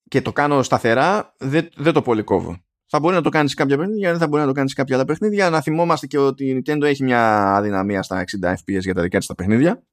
και 0.07 0.21
το 0.21 0.33
κάνω 0.33 0.63
σταθερά 0.63 1.35
δεν, 1.37 1.69
δεν 1.75 1.93
το 1.93 2.01
πολύ 2.01 2.23
κόβω. 2.23 2.57
Θα 2.89 2.99
μπορεί 2.99 3.15
να 3.15 3.21
το 3.21 3.29
κάνεις 3.29 3.49
σε 3.49 3.55
κάποια 3.55 3.77
παιχνίδια, 3.77 4.09
δεν 4.09 4.19
θα 4.19 4.27
μπορεί 4.27 4.41
να 4.41 4.47
το 4.47 4.53
κάνεις 4.53 4.71
σε 4.71 4.77
κάποια 4.77 4.95
άλλα 4.95 5.05
παιχνίδια. 5.05 5.49
Να 5.49 5.61
θυμόμαστε 5.61 6.07
και 6.07 6.17
ότι 6.17 6.45
η 6.45 6.63
Nintendo 6.65 6.81
έχει 6.81 7.03
μια 7.03 7.55
αδυναμία 7.55 8.03
στα 8.03 8.23
60 8.41 8.53
FPS 8.53 8.81
για 8.81 8.93
τα 8.93 9.01
δικά 9.01 9.17
της 9.17 9.27
τα 9.27 9.35
παιχνίδια, 9.35 9.83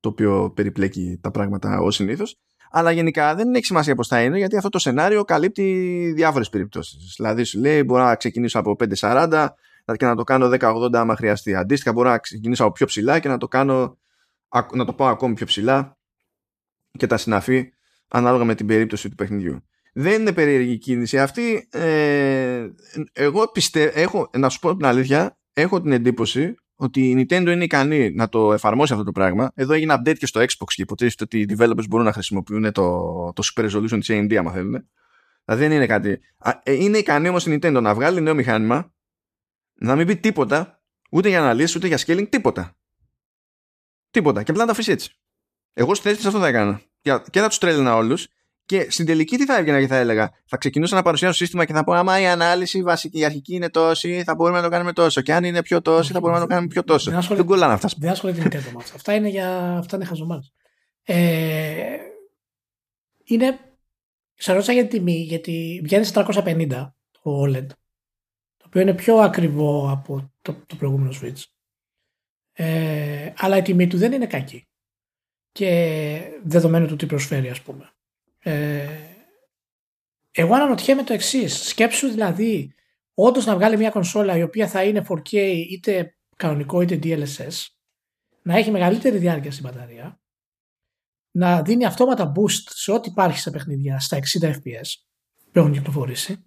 το 0.00 0.08
οποίο 0.08 0.52
περιπλέκει 0.54 1.18
τα 1.22 1.30
πράγματα 1.30 1.78
ως 1.80 1.94
συνήθως. 1.94 2.40
Αλλά 2.74 2.90
γενικά 2.90 3.34
δεν 3.34 3.54
έχει 3.54 3.64
σημασία 3.64 3.94
πώς 3.94 4.08
θα 4.08 4.22
είναι, 4.22 4.38
γιατί 4.38 4.56
αυτό 4.56 4.68
το 4.68 4.78
σενάριο 4.78 5.24
καλύπτει 5.24 6.12
διάφορες 6.14 6.48
περιπτώσεις. 6.48 7.14
Δηλαδή, 7.16 7.44
σου 7.44 7.60
λέει, 7.60 7.82
μπορώ 7.82 8.04
να 8.04 8.16
ξεκινήσω 8.16 8.58
από 8.58 8.76
5.40 8.98 9.48
και 9.96 10.06
να 10.06 10.16
το 10.16 10.24
κάνω 10.24 10.50
10.80 10.60 10.94
άμα 10.94 11.16
χρειαστεί. 11.16 11.54
Αντίστοιχα, 11.54 11.92
μπορώ 11.92 12.10
να 12.10 12.18
ξεκινήσω 12.18 12.64
από 12.64 12.72
πιο 12.72 12.86
ψηλά 12.86 13.18
και 13.18 13.28
να 13.28 13.38
το, 13.38 13.48
κάνω, 13.48 13.98
να 14.72 14.84
το 14.84 14.92
πάω 14.92 15.08
ακόμη 15.08 15.34
πιο 15.34 15.46
ψηλά 15.46 15.98
και 16.98 17.06
τα 17.06 17.16
συναφή 17.16 17.72
ανάλογα 18.08 18.44
με 18.44 18.54
την 18.54 18.66
περίπτωση 18.66 19.08
του 19.08 19.14
παιχνιδιού. 19.14 19.64
Δεν 19.92 20.20
είναι 20.20 20.32
περίεργη 20.32 20.78
κίνηση 20.78 21.20
αυτή. 21.20 21.68
Ε, 21.70 22.66
εγώ 23.12 23.48
πιστεύω, 23.48 23.92
έχω, 23.94 24.30
να 24.36 24.48
σου 24.48 24.58
πω 24.58 24.76
την 24.76 24.86
αλήθεια, 24.86 25.38
έχω 25.52 25.82
την 25.82 25.92
εντύπωση 25.92 26.54
ότι 26.84 27.10
η 27.10 27.14
Nintendo 27.18 27.46
είναι 27.46 27.64
ικανή 27.64 28.10
να 28.10 28.28
το 28.28 28.52
εφαρμόσει 28.52 28.92
αυτό 28.92 29.04
το 29.04 29.12
πράγμα. 29.12 29.52
Εδώ 29.54 29.72
έγινε 29.72 29.94
update 29.98 30.16
και 30.18 30.26
στο 30.26 30.40
Xbox 30.40 30.66
και 30.74 30.82
υποτίθεται 30.82 31.24
ότι 31.24 31.40
οι 31.40 31.46
developers 31.48 31.88
μπορούν 31.88 32.06
να 32.06 32.12
χρησιμοποιούν 32.12 32.72
το, 32.72 32.82
το 33.32 33.42
Super 33.54 33.70
Resolution 33.70 33.98
της 33.98 34.10
AMD 34.10 34.34
άμα 34.34 34.52
θέλουν. 34.52 34.88
Δηλαδή 35.44 35.62
δεν 35.62 35.72
είναι 35.72 35.86
κάτι. 35.86 36.20
Ε, 36.62 36.72
είναι 36.72 36.98
ικανή 36.98 37.28
όμως 37.28 37.46
η 37.46 37.54
Nintendo 37.54 37.80
να 37.82 37.94
βγάλει 37.94 38.20
νέο 38.20 38.34
μηχάνημα, 38.34 38.92
να 39.74 39.96
μην 39.96 40.06
πει 40.06 40.16
τίποτα, 40.16 40.82
ούτε 41.10 41.28
για 41.28 41.40
αναλύσεις 41.40 41.76
ούτε 41.76 41.86
για 41.86 41.98
scaling, 41.98 42.28
τίποτα. 42.28 42.76
Τίποτα. 44.10 44.42
Και 44.42 44.50
απλά 44.50 44.62
να 44.62 44.66
τα 44.66 44.72
αφήσει 44.72 44.92
έτσι. 44.92 45.16
Εγώ 45.72 45.94
στη 45.94 46.02
θέση 46.02 46.16
της 46.16 46.26
αυτό 46.26 46.38
θα 46.38 46.46
έκανα. 46.46 46.80
Και 47.30 47.40
θα 47.40 47.48
τους 47.48 47.58
τρέλαινα 47.58 47.96
όλους 47.96 48.28
και 48.72 48.90
στην 48.90 49.06
τελική 49.06 49.36
τι 49.36 49.44
θα 49.44 49.58
έβγαινα 49.58 49.80
και 49.80 49.86
θα 49.86 49.96
έλεγα. 49.96 50.30
Θα 50.44 50.56
ξεκινούσα 50.56 50.94
να 50.94 51.02
παρουσιάσω 51.02 51.34
σύστημα 51.34 51.64
και 51.64 51.72
θα 51.72 51.84
πω: 51.84 51.92
Άμα 51.92 52.20
η 52.20 52.26
ανάλυση 52.26 52.82
βασική, 52.82 53.18
η 53.18 53.24
αρχική 53.24 53.54
είναι 53.54 53.70
τόση, 53.70 54.22
θα 54.22 54.34
μπορούμε 54.34 54.56
να 54.56 54.64
το 54.64 54.70
κάνουμε 54.70 54.92
τόσο. 54.92 55.20
Και 55.20 55.32
αν 55.32 55.44
είναι 55.44 55.62
πιο 55.62 55.82
τόση, 55.82 56.12
θα 56.12 56.20
μπορούμε 56.20 56.38
να 56.38 56.44
το 56.44 56.50
κάνουμε 56.50 56.68
πιο 56.68 56.84
τόσο. 56.84 57.10
Δεν 57.10 57.44
κολλάνε 57.44 57.72
αυτά. 57.72 57.88
Δεν 57.96 58.10
ασχολείται 58.10 58.48
την 58.48 58.60
Nintendo 58.60 58.72
με 58.72 58.76
αυτά. 58.76 58.94
Αυτά 58.94 59.14
είναι, 59.14 59.28
για... 59.28 59.76
αυτά 59.76 59.96
είναι 59.96 60.04
χαζομάρες. 60.04 60.52
Ε... 61.02 61.96
Είναι. 63.24 63.58
Σε 64.34 64.52
ρώτησα 64.52 64.72
για 64.72 64.86
την 64.86 64.98
τιμή, 64.98 65.22
γιατί 65.22 65.80
βγαίνει 65.84 66.08
450 66.14 66.68
το 67.10 67.42
OLED, 67.42 67.66
το 68.56 68.64
οποίο 68.66 68.80
είναι 68.80 68.94
πιο 68.94 69.16
ακριβό 69.16 69.90
από 69.90 70.32
το, 70.42 70.56
το 70.66 70.76
προηγούμενο 70.76 71.12
Switch. 71.22 71.42
Ε, 72.52 73.32
αλλά 73.36 73.56
η 73.56 73.62
τιμή 73.62 73.86
του 73.86 73.96
δεν 73.96 74.12
είναι 74.12 74.26
κακή. 74.26 74.66
Και 75.52 76.40
δεδομένου 76.44 76.86
του 76.86 76.96
τι 76.96 77.06
προσφέρει, 77.06 77.48
ας 77.48 77.60
πούμε. 77.60 77.92
Ε, 78.42 78.86
εγώ 80.30 80.54
αναρωτιέμαι 80.54 81.02
το 81.02 81.12
εξής. 81.12 81.68
Σκέψου 81.68 82.08
δηλαδή 82.08 82.74
όντως 83.14 83.44
να 83.46 83.54
βγάλει 83.54 83.76
μια 83.76 83.90
κονσόλα 83.90 84.36
η 84.36 84.42
οποία 84.42 84.68
θα 84.68 84.84
είναι 84.84 85.06
4K 85.08 85.32
είτε 85.70 86.16
κανονικό 86.36 86.80
είτε 86.80 86.98
DLSS, 87.02 87.66
να 88.42 88.56
έχει 88.56 88.70
μεγαλύτερη 88.70 89.18
διάρκεια 89.18 89.52
στην 89.52 89.64
μπαταρία, 89.64 90.20
να 91.30 91.62
δίνει 91.62 91.84
αυτόματα 91.84 92.32
boost 92.36 92.64
σε 92.68 92.92
ό,τι 92.92 93.08
υπάρχει 93.08 93.38
στα 93.38 93.50
παιχνίδια 93.50 94.00
στα 94.00 94.18
60 94.40 94.44
FPS 94.44 94.88
που 95.52 95.58
έχουν 95.58 95.72
κυκλοφορήσει. 95.72 96.44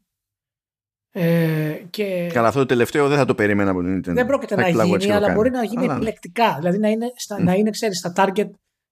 Ε, 1.11 1.81
και... 1.89 2.29
Καλά, 2.33 2.47
αυτό 2.47 2.59
το 2.59 2.65
τελευταίο 2.65 3.07
δεν 3.07 3.17
θα 3.17 3.25
το 3.25 3.35
περίμενα 3.35 3.71
από 3.71 3.81
την 3.81 3.97
Nintendo. 3.97 4.13
Δεν 4.13 4.25
πρόκειται 4.25 4.55
να 4.55 4.67
γίνει, 4.67 5.11
αλλά 5.11 5.33
μπορεί 5.33 5.49
να 5.49 5.63
γίνει 5.63 5.85
επιλεκτικά. 5.85 6.55
Δηλαδή 6.57 6.77
να 6.77 6.89
είναι, 6.89 7.11
στα, 7.15 7.37
mm. 7.39 7.43
να 7.43 7.53
είναι 7.53 7.69
ξέρεις, 7.69 7.97
στα 7.97 8.13
target 8.15 8.49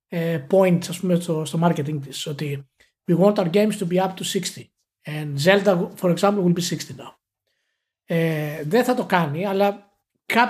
ε, 0.08 0.46
points 0.52 0.90
ας 0.90 1.00
πούμε, 1.00 1.16
στο, 1.16 1.46
στο 1.46 1.60
marketing 1.64 2.00
της. 2.02 2.28
Ότι 2.28 2.68
we 3.08 3.16
want 3.16 3.38
our 3.40 3.50
games 3.50 3.78
to 3.78 3.86
be 3.86 4.00
up 4.00 4.16
to 4.16 4.24
60. 4.24 4.72
And 5.06 5.38
Zelda, 5.40 5.90
for 5.96 6.10
example, 6.12 6.44
will 6.44 6.54
be 6.54 6.62
60 6.62 6.96
now. 6.98 7.18
Ε, 8.06 8.64
δεν 8.64 8.84
θα 8.84 8.96
το 8.96 9.06
κάνει, 9.06 9.46
αλλά 9.46 9.98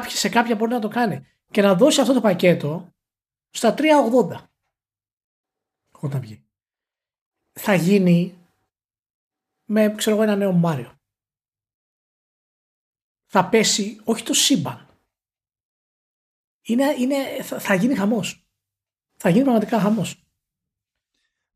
σε 0.08 0.30
κάποια 0.30 0.56
μπορεί 0.56 0.72
να 0.72 0.80
το 0.80 0.88
κάνει. 0.88 1.28
Και 1.52 1.62
να 1.62 1.76
δώσει 1.76 2.02
αυτό 2.02 2.14
το 2.14 2.22
πακέτο 2.22 2.94
στα 3.50 3.76
380 3.78 4.48
όταν 6.00 6.22
βγει. 6.22 6.44
Θα 7.52 7.74
γίνει 7.74 8.38
με, 9.66 9.94
ξέρω 9.96 10.16
εγώ, 10.16 10.26
ένα 10.26 10.36
νέο 10.36 10.52
Μάριο. 10.52 11.00
Θα 13.26 13.50
πέσει, 13.50 14.00
όχι 14.04 14.24
το 14.24 14.34
σύμπαν. 14.34 14.88
Είναι, 16.62 16.96
είναι, 16.98 17.44
θα, 17.44 17.60
θα 17.60 17.74
γίνει 17.74 17.96
χαμός. 17.96 18.48
Θα 19.18 19.30
γίνει 19.30 19.44
πραγματικά 19.44 19.80
χαμός. 19.80 20.23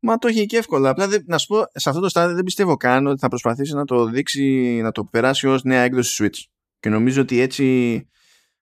Μα 0.00 0.18
το 0.18 0.28
έχει 0.28 0.46
και 0.46 0.56
εύκολα. 0.56 0.90
Απλά 0.90 1.08
να 1.26 1.38
σου 1.38 1.46
πω, 1.46 1.64
σε 1.72 1.88
αυτό 1.88 2.00
το 2.00 2.08
στάδιο 2.08 2.34
δεν 2.34 2.44
πιστεύω 2.44 2.76
καν 2.76 3.06
ότι 3.06 3.18
θα 3.18 3.28
προσπαθήσει 3.28 3.74
να 3.74 3.84
το 3.84 4.04
δείξει, 4.06 4.80
να 4.82 4.92
το 4.92 5.04
περάσει 5.04 5.46
ως 5.46 5.62
νέα 5.62 5.82
έκδοση 5.82 6.24
Switch. 6.24 6.42
Και 6.80 6.88
νομίζω 6.88 7.20
ότι 7.20 7.40
έτσι, 7.40 8.08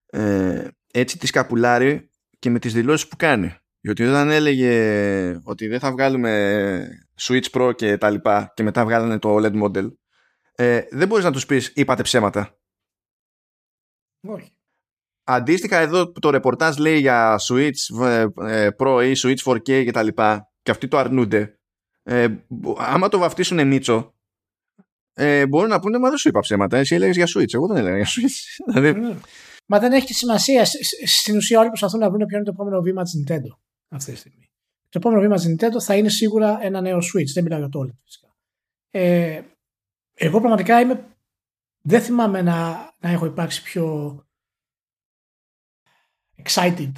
ε, 0.07 0.69
έτσι 0.93 1.19
τη 1.19 1.27
σκαπουλάρει 1.27 2.11
και 2.39 2.51
με 2.51 2.59
τις 2.59 2.73
δηλώσεις 2.73 3.09
που 3.09 3.17
κάνει. 3.17 3.55
Γιατί 3.81 4.05
όταν 4.05 4.31
έλεγε 4.31 5.41
ότι 5.45 5.67
δεν 5.67 5.81
θα 5.81 5.91
βγάλουμε 5.91 6.89
Switch 7.21 7.51
Pro 7.53 7.73
και 7.77 7.97
τα 7.97 8.11
λοιπά 8.11 8.53
και 8.55 8.63
μετά 8.63 8.85
βγάλανε 8.85 9.19
το 9.19 9.37
OLED 9.37 9.63
model, 9.63 9.89
ε, 10.55 10.81
δεν 10.91 11.09
μπορείς 11.09 11.25
να 11.25 11.33
τους 11.33 11.47
πεις 11.47 11.73
είπατε 11.75 12.03
ψέματα. 12.03 12.59
Όχι. 14.21 14.51
Αντίστοιχα 15.25 15.77
εδώ 15.79 16.13
το 16.13 16.31
ρεπορτάζ 16.31 16.77
λέει 16.77 16.99
για 16.99 17.37
Switch 17.49 18.05
ε, 18.05 18.27
ε, 18.37 18.69
Pro 18.79 19.05
ή 19.05 19.13
Switch 19.17 19.53
4K 19.53 19.85
και 19.85 19.91
τα 19.91 20.03
λοιπά 20.03 20.51
και 20.67 20.73
αυτοί 20.73 20.89
το 20.89 20.97
αρνούνται, 20.97 21.59
ε, 22.03 22.29
άμα 22.77 23.09
το 23.09 23.19
βαφτίσουν 23.19 23.67
Μίτσο, 23.67 24.15
ε, 25.15 25.47
μπορούν 25.47 25.69
να 25.69 25.81
πούνε 25.81 25.99
Μα 25.99 26.09
δεν 26.09 26.19
σου 26.19 26.29
είπα 26.29 26.41
ψέματα. 26.41 26.77
Εσύ 26.77 26.95
έλεγες 26.95 27.17
για 27.17 27.27
Switch. 27.27 27.55
Εγώ 27.55 27.67
δεν 27.67 27.77
έλεγα 27.77 27.97
για 27.97 28.07
Switch. 28.07 28.65
δηλαδή... 28.73 29.01
Ναι. 29.01 29.17
Μα 29.67 29.79
δεν 29.79 29.93
έχει 29.93 30.15
σημασία. 30.15 30.65
Στην 31.05 31.37
ουσία, 31.37 31.59
όλοι 31.59 31.69
προσπαθούν 31.69 32.01
να 32.01 32.11
βρουν 32.11 32.27
ποιο 32.27 32.37
είναι 32.37 32.47
το 32.47 32.53
επόμενο 32.55 32.81
βήμα 32.81 33.03
της 33.03 33.13
Nintendo 33.19 33.57
αυτή 33.89 34.13
τη 34.13 34.19
στιγμή. 34.19 34.51
Το 34.89 34.99
επόμενο 34.99 35.21
βήμα 35.21 35.37
της 35.37 35.47
Nintendo 35.49 35.81
θα 35.81 35.97
είναι 35.97 36.09
σίγουρα 36.09 36.59
ένα 36.63 36.81
νέο 36.81 36.99
Switch. 36.99 37.31
Δεν 37.35 37.43
μιλάω 37.43 37.59
για 37.59 37.69
το 37.69 37.81
OLED 37.81 37.99
φυσικά. 38.05 38.37
Ε, 38.91 39.43
εγώ 40.15 40.39
πραγματικά 40.39 40.81
είμαι. 40.81 41.07
Δεν 41.83 42.01
θυμάμαι 42.01 42.43
να, 42.43 42.71
να 42.99 43.11
έχω 43.11 43.27
υπάρξει 43.27 43.63
πιο 43.63 44.17
excited. 46.43 46.93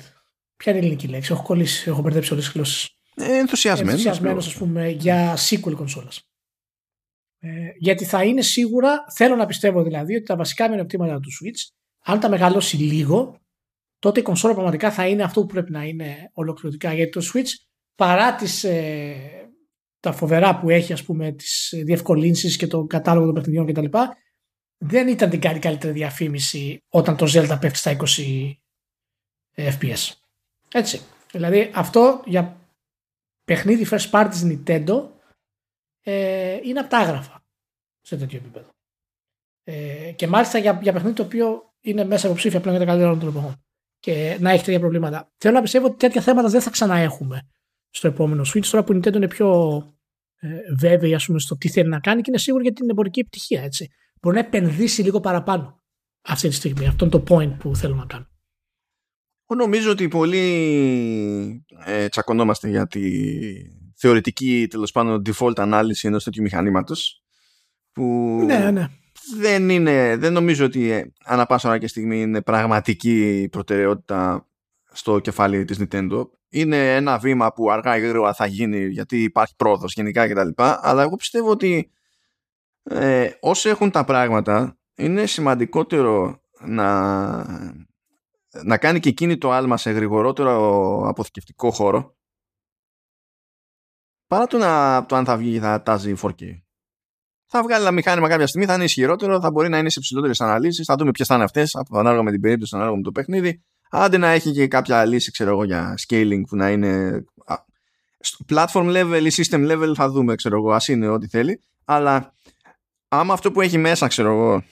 Ποια 0.56 0.72
είναι 0.72 0.80
η 0.80 0.84
ελληνική 0.84 1.08
λέξη; 1.08 1.32
Έχω 1.32 1.42
κολλήσει, 1.42 1.90
έχω 1.90 2.02
μπερδέψει 2.02 2.32
όλες 2.32 2.44
τις 2.44 2.54
γλώσσες. 2.54 2.97
Ε, 3.18 3.38
ενθουσιασμένος. 3.38 3.92
Ενθουσιασμένος 3.92 4.46
ας 4.46 4.54
πούμε 4.54 4.88
για 4.88 5.36
sequel 5.36 5.74
κονσόλας. 5.76 6.28
Ε, 7.40 7.48
γιατί 7.78 8.04
θα 8.04 8.24
είναι 8.24 8.42
σίγουρα, 8.42 9.04
θέλω 9.14 9.36
να 9.36 9.46
πιστεύω 9.46 9.82
δηλαδή 9.82 10.14
ότι 10.14 10.24
τα 10.24 10.36
βασικά 10.36 10.68
μειονεκτήματα 10.68 11.20
του 11.20 11.30
Switch, 11.30 11.74
αν 12.04 12.20
τα 12.20 12.28
μεγαλώσει 12.28 12.76
λίγο, 12.76 13.40
τότε 13.98 14.20
η 14.20 14.22
κονσόλα 14.22 14.54
πραγματικά 14.54 14.90
θα 14.90 15.08
είναι 15.08 15.22
αυτό 15.22 15.40
που 15.40 15.46
πρέπει 15.46 15.70
να 15.70 15.84
είναι 15.84 16.30
ολοκληρωτικά. 16.32 16.92
Γιατί 16.92 17.10
το 17.10 17.30
Switch 17.34 17.48
παρά 17.94 18.34
τις, 18.34 18.64
ε, 18.64 19.14
τα 20.00 20.12
φοβερά 20.12 20.58
που 20.58 20.70
έχει 20.70 20.92
ας 20.92 21.04
πούμε 21.04 21.32
τις 21.32 21.72
διευκολύνσεις 21.84 22.56
και 22.56 22.66
το 22.66 22.84
κατάλογο 22.84 23.26
των 23.26 23.34
παιχνιδιών 23.34 23.66
κτλ. 23.66 23.98
Δεν 24.78 25.08
ήταν 25.08 25.30
την 25.30 25.40
καλύτερη 25.40 25.92
διαφήμιση 25.92 26.82
όταν 26.88 27.16
το 27.16 27.26
Zelda 27.34 27.58
πέφτει 27.60 27.78
στα 27.78 27.90
20 27.90 28.52
FPS. 29.54 30.12
Έτσι. 30.72 31.00
Δηλαδή 31.32 31.70
αυτό 31.74 32.22
για 32.26 32.67
παιχνίδι 33.48 33.86
first 33.90 34.10
party 34.10 34.26
της 34.30 34.42
Nintendo 34.44 35.08
ε, 36.02 36.58
είναι 36.62 36.80
από 36.80 36.88
τα 36.88 36.98
άγραφα 36.98 37.44
σε 38.00 38.16
τέτοιο 38.16 38.38
επίπεδο. 38.38 38.68
Ε, 39.64 40.12
και 40.12 40.26
μάλιστα 40.26 40.58
για, 40.58 40.78
για 40.82 40.92
παιχνίδι 40.92 41.14
το 41.14 41.22
οποίο 41.22 41.74
είναι 41.80 42.04
μέσα 42.04 42.26
από 42.26 42.36
ψήφια 42.36 42.60
πλέον 42.60 42.76
για 42.76 42.86
τα 42.86 42.92
καλύτερα 42.92 43.18
των 43.18 43.28
εποχών 43.28 43.62
και 43.98 44.36
να 44.40 44.50
έχει 44.50 44.64
τέτοια 44.64 44.80
προβλήματα. 44.80 45.32
Θέλω 45.36 45.54
να 45.54 45.60
πιστεύω 45.60 45.86
ότι 45.86 45.96
τέτοια 45.96 46.20
θέματα 46.20 46.48
δεν 46.48 46.60
θα 46.60 46.70
ξαναέχουμε 46.70 47.48
στο 47.90 48.08
επόμενο 48.08 48.42
Switch. 48.54 48.66
Τώρα 48.66 48.84
που 48.84 48.92
η 48.92 48.96
Nintendo 48.96 49.14
είναι 49.14 49.28
πιο 49.28 49.76
ε, 50.36 50.48
βέβαιη 50.78 51.14
ας 51.14 51.26
πούμε, 51.26 51.38
στο 51.38 51.56
τι 51.56 51.68
θέλει 51.68 51.88
να 51.88 52.00
κάνει 52.00 52.20
και 52.20 52.30
είναι 52.30 52.38
σίγουρη 52.38 52.62
για 52.62 52.72
την 52.72 52.90
εμπορική 52.90 53.20
επιτυχία. 53.20 53.62
Έτσι. 53.62 53.90
Μπορεί 54.20 54.34
να 54.36 54.46
επενδύσει 54.46 55.02
λίγο 55.02 55.20
παραπάνω 55.20 55.82
αυτή 56.22 56.48
τη 56.48 56.54
στιγμή. 56.54 56.86
Αυτό 56.86 57.04
είναι 57.04 57.18
το 57.18 57.34
point 57.34 57.58
που 57.58 57.76
θέλω 57.76 57.94
να 57.94 58.06
κάνω. 58.06 58.27
Νομίζω 59.56 59.90
ότι 59.90 60.08
πολύ 60.08 61.64
ε, 61.84 62.08
τσακωνόμαστε 62.08 62.68
για 62.68 62.86
τη 62.86 63.00
θεωρητική 63.94 64.66
τέλος 64.70 64.92
πάντων 64.92 65.22
default 65.26 65.58
ανάλυση 65.58 66.06
ενός 66.06 66.24
τέτοιου 66.24 66.42
μηχανήματος 66.42 67.22
που 67.92 68.02
ναι, 68.44 68.70
ναι. 68.70 68.88
Δεν, 69.36 69.68
είναι, 69.68 70.16
δεν 70.16 70.32
νομίζω 70.32 70.64
ότι 70.64 70.90
ε, 70.90 71.12
ανά 71.24 71.46
πάσα 71.46 71.68
ώρα 71.68 71.78
και 71.78 71.86
στιγμή 71.86 72.20
είναι 72.20 72.42
πραγματική 72.42 73.48
προτεραιότητα 73.50 74.48
στο 74.92 75.18
κεφάλι 75.18 75.64
της 75.64 75.78
Nintendo. 75.80 76.28
Είναι 76.48 76.94
ένα 76.94 77.18
βήμα 77.18 77.52
που 77.52 77.70
αργά 77.70 77.96
ή 77.96 78.00
γρήγορα 78.00 78.34
θα 78.34 78.46
γίνει 78.46 78.86
γιατί 78.86 79.22
υπάρχει 79.22 79.56
πρόοδος 79.56 79.92
γενικά 79.92 80.28
κτλ. 80.28 80.48
Αλλά 80.56 81.02
εγώ 81.02 81.16
πιστεύω 81.16 81.50
ότι 81.50 81.90
ε, 82.82 83.30
όσοι 83.40 83.68
έχουν 83.68 83.90
τα 83.90 84.04
πράγματα 84.04 84.78
είναι 84.94 85.26
σημαντικότερο 85.26 86.42
να 86.60 87.86
να 88.64 88.78
κάνει 88.78 89.00
και 89.00 89.08
εκείνη 89.08 89.38
το 89.38 89.50
άλμα 89.50 89.76
σε 89.76 89.90
γρηγορότερο 89.90 91.02
αποθηκευτικό 91.08 91.70
χώρο 91.70 92.16
παρά 94.28 94.46
το, 94.46 94.58
να, 94.58 95.06
το 95.06 95.16
αν 95.16 95.24
θα 95.24 95.36
βγει 95.36 95.58
θα 95.58 95.82
τάζει 95.82 96.14
4K. 96.22 96.60
Θα 97.50 97.62
βγάλει 97.62 97.82
ένα 97.82 97.92
μηχάνημα 97.92 98.28
κάποια 98.28 98.46
στιγμή, 98.46 98.66
θα 98.66 98.74
είναι 98.74 98.84
ισχυρότερο, 98.84 99.40
θα 99.40 99.50
μπορεί 99.50 99.68
να 99.68 99.78
είναι 99.78 99.90
σε 99.90 100.00
ψηλότερες 100.00 100.40
αναλύσεις. 100.40 100.86
Θα 100.86 100.94
δούμε 100.94 101.10
ποιες 101.10 101.28
θα 101.28 101.34
είναι 101.34 101.44
αυτές, 101.44 101.76
ανάλογα 101.90 102.22
με 102.22 102.30
την 102.30 102.40
περίπτωση, 102.40 102.74
ανάλογα 102.74 102.96
με 102.96 103.02
το 103.02 103.12
παιχνίδι. 103.12 103.62
Άντε 103.90 104.16
να 104.16 104.28
έχει 104.28 104.52
και 104.52 104.68
κάποια 104.68 105.04
λύση, 105.04 105.30
ξέρω 105.30 105.50
εγώ, 105.50 105.64
για 105.64 105.94
scaling 106.08 106.40
που 106.48 106.56
να 106.56 106.70
είναι 106.70 107.24
platform 108.48 108.96
level 108.96 109.30
ή 109.30 109.44
system 109.44 109.70
level 109.70 109.92
θα 109.94 110.08
δούμε, 110.08 110.34
ξέρω 110.34 110.56
εγώ, 110.56 110.72
ας 110.72 110.88
είναι 110.88 111.08
ό,τι 111.08 111.28
θέλει. 111.28 111.60
Αλλά 111.84 112.34
άμα 113.08 113.32
αυτό 113.32 113.52
που 113.52 113.60
έχει 113.60 113.78
μέσα, 113.78 114.06
ξέρω 114.06 114.32
εγώ, 114.32 114.62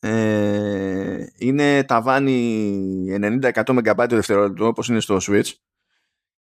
ε, 0.00 1.26
είναι 1.38 1.84
ταβάνι 1.84 3.18
90-100 3.20 3.50
MB 3.64 4.06
το 4.08 4.14
δευτερόλεπτο 4.14 4.66
όπως 4.66 4.88
είναι 4.88 5.00
στο 5.00 5.16
Switch 5.20 5.52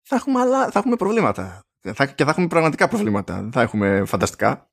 θα 0.02 0.16
έχουμε, 0.16 0.40
άλλα, 0.40 0.70
θα 0.70 0.78
έχουμε 0.78 0.96
προβλήματα 0.96 1.60
θα, 1.94 2.06
και 2.06 2.24
θα 2.24 2.30
έχουμε 2.30 2.46
πραγματικά 2.46 2.88
προβλήματα 2.88 3.48
θα 3.52 3.60
έχουμε 3.60 4.04
φανταστικά 4.06 4.72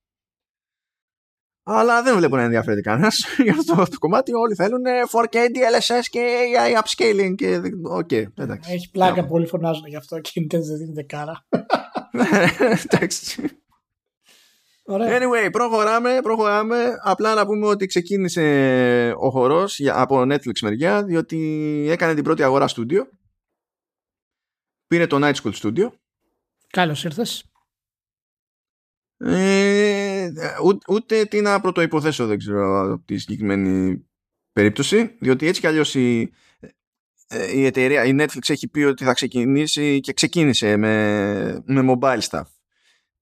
αλλά 1.71 2.03
δεν 2.03 2.15
βλέπω 2.15 2.35
να 2.35 2.41
ενδιαφέρεται 2.41 2.81
κανένας 2.81 3.25
για 3.43 3.53
αυτό 3.59 3.75
το 3.75 3.97
κομμάτι. 3.99 4.33
Όλοι 4.33 4.55
θέλουν 4.55 4.81
4K, 5.11 5.35
DLSS 5.35 6.03
και 6.09 6.37
AI 6.55 6.81
upscaling. 6.81 7.35
Και... 7.35 7.61
Okay, 7.97 8.23
εντάξει. 8.35 8.73
Έχει 8.73 8.91
πλάκα 8.91 9.25
που 9.25 9.33
όλοι 9.33 9.47
φωνάζουν 9.47 9.87
γι' 9.87 9.95
αυτό 9.95 10.19
και 10.19 10.47
δεν 10.49 10.77
δίνεται 10.77 11.03
κάρα. 11.03 11.45
εντάξει. 12.91 13.59
Anyway, 14.91 15.49
προχωράμε, 15.51 16.19
προχωράμε. 16.23 16.95
Απλά 17.03 17.33
να 17.33 17.45
πούμε 17.45 17.67
ότι 17.67 17.85
ξεκίνησε 17.85 19.13
ο 19.17 19.29
χορός 19.29 19.79
από 19.79 20.21
Netflix 20.21 20.59
μεριά, 20.61 21.03
διότι 21.03 21.37
έκανε 21.89 22.13
την 22.13 22.23
πρώτη 22.23 22.43
αγορά 22.43 22.67
στούντιο. 22.67 23.09
Πήρε 24.87 25.07
το 25.07 25.17
Night 25.21 25.33
School 25.33 25.53
Studio. 25.53 25.89
Καλώς 26.69 27.03
ήρθες. 27.03 27.43
Ε, 29.17 30.29
ούτε, 30.87 31.25
τι 31.25 31.41
να 31.41 31.61
πρωτοϋποθέσω 31.61 32.25
δεν 32.25 32.37
ξέρω 32.37 32.93
από 32.93 33.05
τη 33.05 33.17
συγκεκριμένη 33.17 34.05
περίπτωση, 34.51 35.17
διότι 35.19 35.47
έτσι 35.47 35.61
κι 35.61 35.67
αλλιώς 35.67 35.95
η, 35.95 36.33
ε, 37.27 37.57
η 37.57 37.65
εταιρεία, 37.65 38.05
η 38.05 38.15
Netflix 38.19 38.49
έχει 38.49 38.67
πει 38.67 38.81
ότι 38.81 39.03
θα 39.03 39.13
ξεκινήσει 39.13 39.99
και 39.99 40.13
ξεκίνησε 40.13 40.77
με, 40.77 41.63
με 41.65 41.95
mobile 41.99 42.21
stuff 42.21 42.58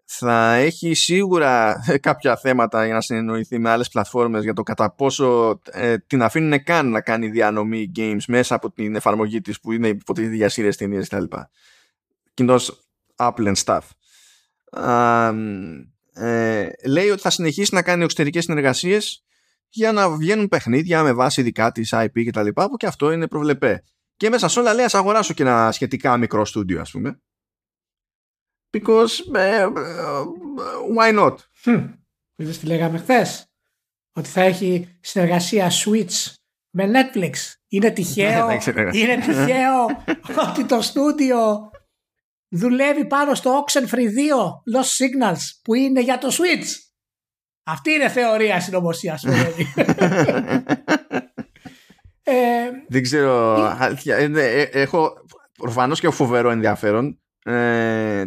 θα 0.09 0.53
έχει 0.53 0.93
σίγουρα 0.93 1.83
κάποια 2.01 2.37
θέματα 2.37 2.85
για 2.85 2.93
να 2.93 3.01
συνεννοηθεί 3.01 3.59
με 3.59 3.69
άλλες 3.69 3.89
πλατφόρμες 3.89 4.43
για 4.43 4.53
το 4.53 4.63
κατά 4.63 4.91
πόσο 4.91 5.59
ε, 5.71 5.97
την 5.97 6.21
αφήνουν 6.21 6.63
καν 6.63 6.89
να 6.89 7.01
κάνει 7.01 7.29
διανομή 7.29 7.91
games 7.95 8.23
μέσα 8.27 8.55
από 8.55 8.71
την 8.71 8.95
εφαρμογή 8.95 9.41
της 9.41 9.59
που 9.59 9.71
είναι 9.71 9.87
υποτίθεται 9.87 10.35
για 10.35 10.49
σύρες 10.49 10.77
ταινίες 10.77 11.07
κτλ. 11.07 11.23
Κοινώς 12.33 12.87
Apple 13.15 13.53
and 13.53 13.55
stuff. 13.63 13.79
ε, 16.13 16.69
λέει 16.85 17.09
ότι 17.09 17.21
θα 17.21 17.29
συνεχίσει 17.29 17.73
να 17.73 17.81
κάνει 17.81 18.03
εξωτερικές 18.03 18.43
συνεργασίες 18.43 19.25
για 19.69 19.91
να 19.91 20.09
βγαίνουν 20.09 20.47
παιχνίδια 20.47 21.03
με 21.03 21.13
βάση 21.13 21.41
δικά 21.41 21.71
της 21.71 21.93
IP 21.95 22.23
και 22.23 22.31
τα 22.31 22.43
λοιπά 22.43 22.69
που 22.69 22.77
και 22.77 22.87
αυτό 22.87 23.11
είναι 23.11 23.27
προβλεπέ. 23.27 23.83
Και 24.17 24.29
μέσα 24.29 24.47
σε 24.47 24.59
όλα 24.59 24.73
λέει 24.73 24.85
ας 24.85 24.95
αγοράσω 24.95 25.33
και 25.33 25.43
ένα 25.43 25.71
σχετικά 25.71 26.17
μικρό 26.17 26.45
στούντιο 26.45 26.81
ας 26.81 26.91
πούμε 26.91 27.21
Because 28.69 29.21
uh, 29.35 30.25
why 30.95 31.11
not? 31.11 31.35
Hm. 31.63 31.89
Είδες 32.35 32.59
τι 32.59 32.65
λέγαμε 32.65 32.97
χθες; 32.97 33.51
Ότι 34.13 34.29
θα 34.29 34.41
έχει 34.41 34.97
συνεργασία 35.01 35.71
Switch 35.71 36.33
με 36.69 36.91
Netflix. 36.91 37.33
Είναι 37.67 37.91
τυχαίο, 37.91 38.49
είναι 38.91 39.15
τυχαίο 39.15 39.85
ότι 40.49 40.65
το 40.65 40.81
στούντιο 40.81 41.69
δουλεύει 42.49 43.05
πάνω 43.05 43.33
στο 43.33 43.63
Oxenfree 43.65 43.95
2 43.95 44.01
Lost 44.75 44.97
Signals 44.97 45.39
που 45.63 45.73
είναι 45.73 46.01
για 46.01 46.17
το 46.17 46.27
Switch. 46.31 46.67
Αυτή 47.63 47.91
είναι 47.91 48.09
θεωρία 48.09 48.59
συνωμοσίας. 48.59 49.23
ε, 52.23 52.69
Δεν 52.87 53.01
ξέρω. 53.01 53.57
Έχω 54.71 55.13
προφανώς 55.57 55.99
και 55.99 56.09
φοβερό 56.09 56.49
ενδιαφέρον. 56.49 57.21
Ε, 57.43 58.25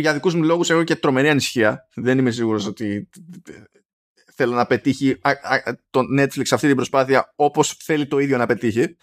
για 0.00 0.12
δικούς 0.12 0.34
μου 0.34 0.42
λόγους 0.42 0.70
έχω 0.70 0.84
και 0.84 0.96
τρομερή 0.96 1.28
ανησυχία. 1.28 1.88
Δεν 1.94 2.18
είμαι 2.18 2.30
σίγουρος 2.30 2.66
ότι 2.66 3.08
θέλω 4.34 4.54
να 4.54 4.66
πετύχει 4.66 5.20
το 5.90 6.00
Netflix 6.18 6.44
αυτή 6.50 6.66
την 6.66 6.76
προσπάθεια 6.76 7.32
όπως 7.36 7.76
θέλει 7.82 8.06
το 8.06 8.18
ίδιο 8.18 8.36
να 8.36 8.46
πετύχει. 8.46 8.96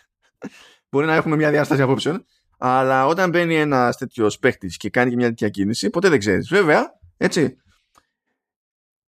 Μπορεί 0.89 1.05
να 1.05 1.15
έχουμε 1.15 1.35
μια 1.35 1.49
διάσταση 1.49 1.81
απόψεων. 1.81 2.25
Αλλά 2.57 3.05
όταν 3.05 3.29
μπαίνει 3.29 3.55
ένας 3.55 3.97
τέτοιος 3.97 4.39
παίχτης 4.39 4.77
και 4.77 4.89
κάνει 4.89 5.09
και 5.09 5.15
μια 5.15 5.27
τέτοια 5.27 5.49
κίνηση, 5.49 5.89
ποτέ 5.89 6.09
δεν 6.09 6.19
ξέρεις. 6.19 6.47
Βέβαια, 6.49 6.99
έτσι. 7.17 7.55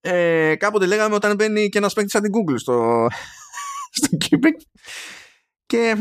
Ε, 0.02 0.56
κάποτε 0.56 0.86
λέγαμε 0.86 1.16
όταν 1.16 1.36
μπαίνει 1.36 1.70
και 1.70 1.78
ένας 1.78 1.94
παίχτης 1.94 2.14
σαν 2.14 2.22
την 2.22 2.32
Google 2.34 2.56
στο, 2.58 3.08
στο 3.98 4.18
Keeping. 4.22 4.62
Και 5.66 5.96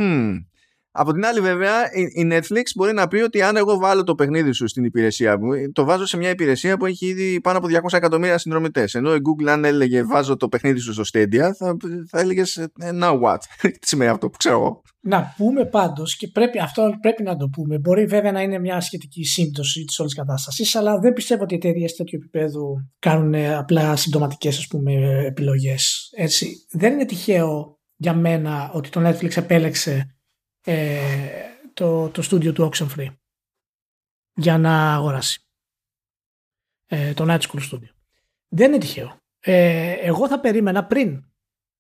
από 0.93 1.13
την 1.13 1.25
άλλη, 1.25 1.41
βέβαια, 1.41 1.93
η 1.93 2.29
Netflix 2.33 2.63
μπορεί 2.75 2.93
να 2.93 3.09
πει 3.09 3.21
ότι 3.21 3.43
αν 3.43 3.57
εγώ 3.57 3.79
βάλω 3.79 4.05
το 4.05 4.15
παιχνίδι 4.15 4.53
σου 4.53 4.67
στην 4.67 4.85
υπηρεσία 4.85 5.39
μου, 5.39 5.73
το 5.73 5.85
βάζω 5.85 6.07
σε 6.07 6.17
μια 6.17 6.31
υπηρεσία 6.31 6.77
που 6.77 6.87
έχει 6.87 7.07
ήδη 7.07 7.41
πάνω 7.41 7.59
από 7.59 7.67
200 7.71 7.93
εκατομμύρια 7.93 8.39
συνδρομητές. 8.39 8.95
Ενώ 8.95 9.15
η 9.15 9.19
Google, 9.19 9.49
αν 9.49 9.65
έλεγε 9.65 10.03
βάζω 10.03 10.37
το 10.37 10.49
παιχνίδι 10.49 10.79
σου 10.79 10.93
στο 10.93 11.03
Stadia, 11.13 11.51
θα, 11.59 11.77
θα 12.09 12.21
έλεγες 12.21 12.57
«Ε, 12.57 12.71
Now 13.01 13.21
what? 13.21 13.39
Τι 13.81 13.87
σημαίνει 13.87 14.11
αυτό 14.11 14.31
που 14.31 14.37
ξέρω 14.37 14.55
εγώ. 14.57 14.83
Να 15.01 15.35
πούμε 15.37 15.65
πάντως, 15.65 16.17
και 16.17 16.29
πρέπει, 16.29 16.59
αυτό 16.59 16.91
πρέπει 17.01 17.23
να 17.23 17.37
το 17.37 17.49
πούμε. 17.49 17.79
Μπορεί 17.79 18.05
βέβαια 18.05 18.33
να 18.33 18.43
είναι 18.43 18.59
μια 18.59 18.81
σχετική 18.81 19.25
σύμπτωση 19.25 19.85
της 19.85 19.99
όλης 19.99 20.15
κατάστασης, 20.15 20.75
αλλά 20.75 20.99
δεν 20.99 21.13
πιστεύω 21.13 21.43
ότι 21.43 21.55
οι 21.55 21.57
εταιρείες 21.57 21.97
τέτοιου 21.97 22.19
επίπεδου 22.23 22.91
κάνουν 22.99 23.35
απλά 23.35 23.97
συμπτωματικές 23.97 24.69
επιλογές. 25.27 26.11
Δεν 26.71 26.93
είναι 26.93 27.05
τυχαίο 27.05 27.79
για 27.97 28.15
μένα 28.15 28.71
ότι 28.73 28.89
το 28.89 29.09
Netflix 29.09 29.37
επέλεξε 29.37 30.15
ε, 30.65 31.19
το, 31.73 32.09
το 32.09 32.23
στούντιο 32.23 32.53
του 32.53 32.71
Oxenfree 32.73 33.15
για 34.35 34.59
να 34.59 34.95
αγοράσει 34.95 35.41
ε, 36.87 37.15
το 37.15 37.25
Night 37.29 37.41
School 37.41 37.71
Studio. 37.71 37.91
Δεν 38.49 38.69
είναι 38.69 38.81
τυχαίο. 38.81 39.17
Ε, 39.41 39.91
εγώ 39.93 40.29
θα 40.29 40.41
περίμενα 40.41 40.85
πριν 40.85 41.25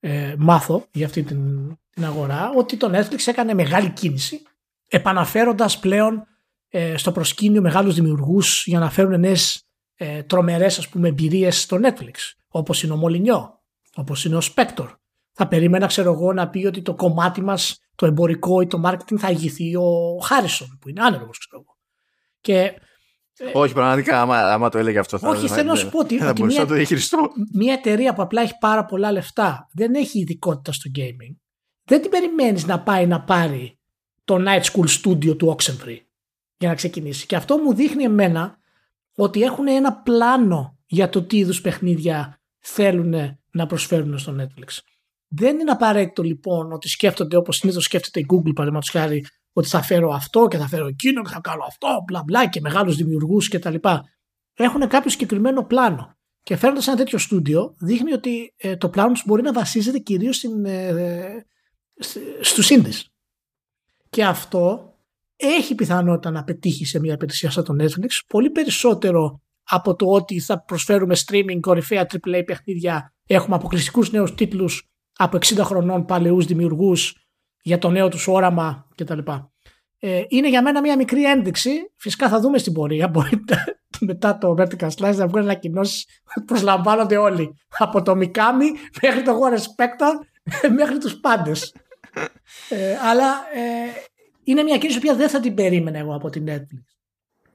ε, 0.00 0.34
μάθω 0.38 0.86
για 0.92 1.06
αυτή 1.06 1.22
την, 1.22 1.76
την 1.90 2.04
αγορά 2.04 2.50
ότι 2.56 2.76
το 2.76 2.98
Netflix 2.98 3.26
έκανε 3.26 3.54
μεγάλη 3.54 3.90
κίνηση 3.90 4.42
επαναφέροντας 4.86 5.78
πλέον 5.78 6.26
ε, 6.68 6.96
στο 6.96 7.12
προσκήνιο 7.12 7.60
μεγάλους 7.60 7.94
δημιουργούς 7.94 8.66
για 8.66 8.78
να 8.78 8.90
φέρουν 8.90 9.20
νέες 9.20 9.64
ε, 9.94 10.22
τρομερές 10.22 10.78
ας 10.78 10.88
πούμε 10.88 11.08
εμπειρίες 11.08 11.60
στο 11.60 11.78
Netflix 11.82 12.14
όπως 12.48 12.82
είναι 12.82 12.92
ο 12.92 12.96
Μολυνιό, 12.96 13.62
όπως 13.94 14.24
είναι 14.24 14.36
ο 14.36 14.40
Spector. 14.54 14.94
Θα 15.42 15.48
περίμενα 15.48 15.86
ξέρω 15.86 16.12
εγώ 16.12 16.32
να 16.32 16.48
πει 16.48 16.66
ότι 16.66 16.82
το 16.82 16.94
κομμάτι 16.94 17.42
μας 17.42 17.80
το 17.94 18.06
εμπορικό 18.06 18.60
ή 18.60 18.66
το 18.66 18.82
marketing 18.84 19.16
θα 19.16 19.30
ηγηθεί 19.30 19.76
ο 19.76 20.18
Χάρισον 20.22 20.78
που 20.80 20.88
είναι 20.88 21.00
άνεργος 21.02 21.38
ξέρω 21.38 21.62
εγώ. 21.62 21.76
Και 22.40 22.58
ε, 23.38 23.50
όχι, 23.52 23.72
πραγματικά, 23.72 24.20
άμα, 24.20 24.38
άμα 24.38 24.68
το 24.68 24.78
έλεγε 24.78 24.98
αυτό 24.98 25.18
θα 25.18 25.28
Όχι, 25.28 25.48
θέλω 25.48 25.68
να 25.68 25.74
σου 25.74 25.88
πω 25.88 25.98
ότι, 25.98 26.24
ότι 26.24 26.42
μια, 26.42 26.66
το 26.66 26.74
μια 27.52 27.72
εταιρεία 27.72 28.14
που 28.14 28.22
απλά 28.22 28.42
έχει 28.42 28.58
πάρα 28.60 28.84
πολλά 28.84 29.12
λεφτά 29.12 29.68
δεν 29.72 29.94
έχει 29.94 30.18
ειδικότητα 30.18 30.72
στο 30.72 30.90
gaming. 30.96 31.36
Δεν 31.84 32.00
την 32.02 32.10
περιμένεις 32.10 32.66
να 32.66 32.80
πάει 32.80 33.06
να 33.06 33.20
πάρει 33.20 33.78
το 34.24 34.44
Night 34.46 34.62
School 34.62 34.86
Studio 35.02 35.38
του 35.38 35.56
Oxenfree 35.58 35.98
για 36.56 36.68
να 36.68 36.74
ξεκινήσει. 36.74 37.26
Και 37.26 37.36
αυτό 37.36 37.58
μου 37.58 37.74
δείχνει 37.74 38.04
εμένα 38.04 38.58
ότι 39.14 39.42
έχουν 39.42 39.68
ένα 39.68 39.92
πλάνο 39.92 40.78
για 40.86 41.08
το 41.08 41.22
τι 41.22 41.36
είδους 41.36 41.60
παιχνίδια 41.60 42.40
θέλουν 42.58 43.38
να 43.50 43.66
προσφέρουν 43.66 44.18
στο 44.18 44.36
Netflix. 44.40 44.78
Δεν 45.32 45.58
είναι 45.58 45.70
απαραίτητο 45.70 46.22
λοιπόν 46.22 46.72
ότι 46.72 46.88
σκέφτονται 46.88 47.36
όπως 47.36 47.56
συνήθως 47.56 47.84
σκέφτεται 47.84 48.20
η 48.20 48.26
Google 48.28 48.52
παραδείγματος 48.54 48.90
χάρη 48.90 49.24
ότι 49.52 49.68
θα 49.68 49.82
φέρω 49.82 50.10
αυτό 50.10 50.46
και 50.48 50.56
θα 50.56 50.66
φέρω 50.68 50.86
εκείνο 50.86 51.22
και 51.22 51.30
θα 51.30 51.40
κάνω 51.40 51.64
αυτό, 51.64 51.88
μπλα 52.06 52.22
μπλα 52.22 52.48
και 52.48 52.60
μεγάλους 52.60 52.96
δημιουργούς 52.96 53.48
κτλ. 53.48 53.74
Έχουν 54.54 54.88
κάποιο 54.88 55.10
συγκεκριμένο 55.10 55.64
πλάνο. 55.64 56.14
Και 56.42 56.56
φέρνοντα 56.56 56.82
ένα 56.86 56.96
τέτοιο 56.96 57.18
στούντιο, 57.18 57.74
δείχνει 57.78 58.12
ότι 58.12 58.54
ε, 58.56 58.76
το 58.76 58.88
πλάνο 58.88 59.12
τους 59.12 59.22
μπορεί 59.26 59.42
να 59.42 59.52
βασίζεται 59.52 59.98
κυρίως 59.98 60.44
ε, 60.64 61.46
στους 62.40 62.70
ίνδες. 62.70 63.10
Και 64.10 64.24
αυτό 64.24 64.94
έχει 65.36 65.74
πιθανότητα 65.74 66.30
να 66.30 66.44
πετύχει 66.44 66.84
σε 66.84 67.00
μια 67.00 67.12
υπηρεσία 67.12 67.50
σαν 67.50 67.64
το 67.64 67.74
Netflix 67.80 68.20
πολύ 68.26 68.50
περισσότερο 68.50 69.40
από 69.62 69.94
το 69.94 70.06
ότι 70.06 70.40
θα 70.40 70.64
προσφέρουμε 70.64 71.16
streaming 71.26 71.60
κορυφαία 71.60 72.06
AAA 72.10 72.42
παιχνίδια, 72.46 73.14
έχουμε 73.26 73.56
αποκλειστικούς 73.56 74.10
νέους 74.10 74.34
τίτλους 74.34 74.89
από 75.22 75.38
60 75.40 75.58
χρονών 75.58 76.04
παλαιούς 76.04 76.44
δημιουργούς 76.44 77.14
για 77.62 77.78
το 77.78 77.90
νέο 77.90 78.08
τους 78.08 78.26
όραμα 78.28 78.88
κτλ. 78.94 79.18
Ε, 79.98 80.22
είναι 80.28 80.48
για 80.48 80.62
μένα 80.62 80.80
μια 80.80 80.96
μικρή 80.96 81.24
ένδειξη. 81.24 81.70
Φυσικά 81.96 82.28
θα 82.28 82.40
δούμε 82.40 82.58
στην 82.58 82.72
πορεία. 82.72 83.08
Μπορείτε 83.12 83.64
μετά 84.00 84.38
το 84.38 84.54
Vertical 84.58 84.88
Slice 84.88 85.16
να 85.16 85.26
βγουν 85.26 85.40
ανακοινώσεις 85.40 86.06
που 86.34 86.44
προσλαμβάνονται 86.44 87.16
όλοι. 87.16 87.54
Από 87.78 88.02
το 88.02 88.12
Mikami 88.12 88.68
μέχρι 89.02 89.22
το 89.22 89.38
War 89.40 89.56
Spectre 89.56 90.12
μέχρι 90.78 90.98
τους 90.98 91.20
πάντες. 91.20 91.74
Ε, 92.68 92.96
αλλά 93.10 93.26
ε, 93.54 93.90
είναι 94.44 94.62
μια 94.62 94.78
κίνηση 94.78 95.00
που 95.00 95.14
δεν 95.14 95.28
θα 95.28 95.40
την 95.40 95.54
περίμενα 95.54 95.98
εγώ 95.98 96.14
από 96.14 96.30
την 96.30 96.44
Netflix 96.48 96.82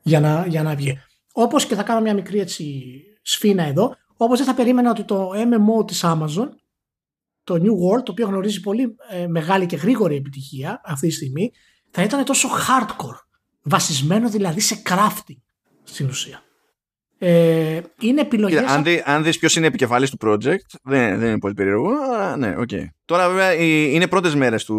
για 0.02 0.20
να, 0.20 0.46
για 0.48 0.64
να 0.64 0.76
βγει. 0.76 1.00
Όπως 1.34 1.66
και 1.66 1.76
θα 1.76 1.84
κάνω 1.84 2.02
μια 2.02 2.14
μικρή 2.14 2.40
έτσι 2.40 2.84
σφήνα 3.22 3.64
εδώ, 3.64 3.96
όπως 4.18 4.38
δεν 4.38 4.48
θα 4.48 4.54
περίμενα 4.54 4.90
ότι 4.90 5.04
το 5.04 5.30
MMO 5.30 5.88
της 5.88 6.02
Amazon 6.06 6.50
το 7.46 7.56
New 7.56 7.98
World, 7.98 8.04
το 8.04 8.12
οποίο 8.12 8.28
γνωρίζει 8.28 8.60
πολύ 8.60 8.96
ε, 9.10 9.28
μεγάλη 9.28 9.66
και 9.66 9.76
γρήγορη 9.76 10.16
επιτυχία 10.16 10.82
αυτή 10.86 11.08
τη 11.08 11.14
στιγμή, 11.14 11.52
θα 11.92 12.04
ήταν 12.04 12.26
τόσο 12.26 12.50
hardcore, 12.50 13.20
βασισμένο 13.62 14.30
δηλαδή 14.30 14.60
σε 14.60 14.82
crafting. 14.90 15.38
στην 15.84 16.08
ουσία. 16.08 16.44
Ε, 17.18 17.82
είναι 18.00 18.22
επιλογές... 18.22 18.60
Κοίτα, 18.60 18.74
αν, 18.74 18.84
δει, 18.84 19.04
αν 19.06 19.24
δεις 19.24 19.40
ποιος 19.40 19.56
είναι 19.56 19.68
επικεφαλής 19.68 20.10
του 20.10 20.18
project, 20.22 20.70
δεν, 20.84 21.20
δεν 21.20 21.28
είναι 21.30 21.40
πολύ 21.40 21.54
περίεργο, 21.54 21.92
αλλά 22.14 22.38
ναι, 22.38 22.56
OK. 22.58 22.70
Okay. 22.72 22.86
Τώρα 23.06 23.30
βέβαια 23.30 23.54
είναι 23.54 24.08
πρώτες 24.08 24.36
μέρες 24.36 24.64
του, 24.64 24.76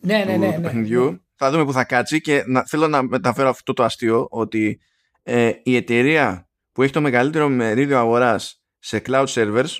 ναι, 0.00 0.24
ναι, 0.24 0.32
του, 0.32 0.38
ναι, 0.38 0.52
του 0.52 0.60
ναι, 0.60 0.60
παιχνιδιού. 0.60 1.10
ναι. 1.10 1.16
Θα 1.36 1.50
δούμε 1.50 1.64
που 1.64 1.72
θα 1.72 1.84
κάτσει 1.84 2.20
και 2.20 2.44
να, 2.46 2.64
θέλω 2.66 2.88
να 2.88 3.02
μεταφέρω 3.02 3.48
αυτό 3.48 3.72
το 3.72 3.84
αστείο 3.84 4.26
ότι 4.30 4.80
ε, 5.22 5.50
η 5.62 5.76
εταιρεία 5.76 6.48
που 6.72 6.82
έχει 6.82 6.92
το 6.92 7.00
μεγαλύτερο 7.00 7.48
μερίδιο 7.48 7.98
αγοράς 7.98 8.62
σε 8.78 9.02
cloud 9.06 9.26
servers 9.26 9.76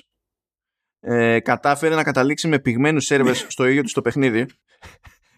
ε, 1.05 1.39
κατάφερε 1.39 1.95
να 1.95 2.03
καταλήξει 2.03 2.47
με 2.47 2.59
πυγμένους 2.59 3.07
servers 3.11 3.45
στο 3.47 3.65
ίδιο 3.67 3.83
του 3.83 3.91
το 3.93 4.01
παιχνίδι 4.01 4.45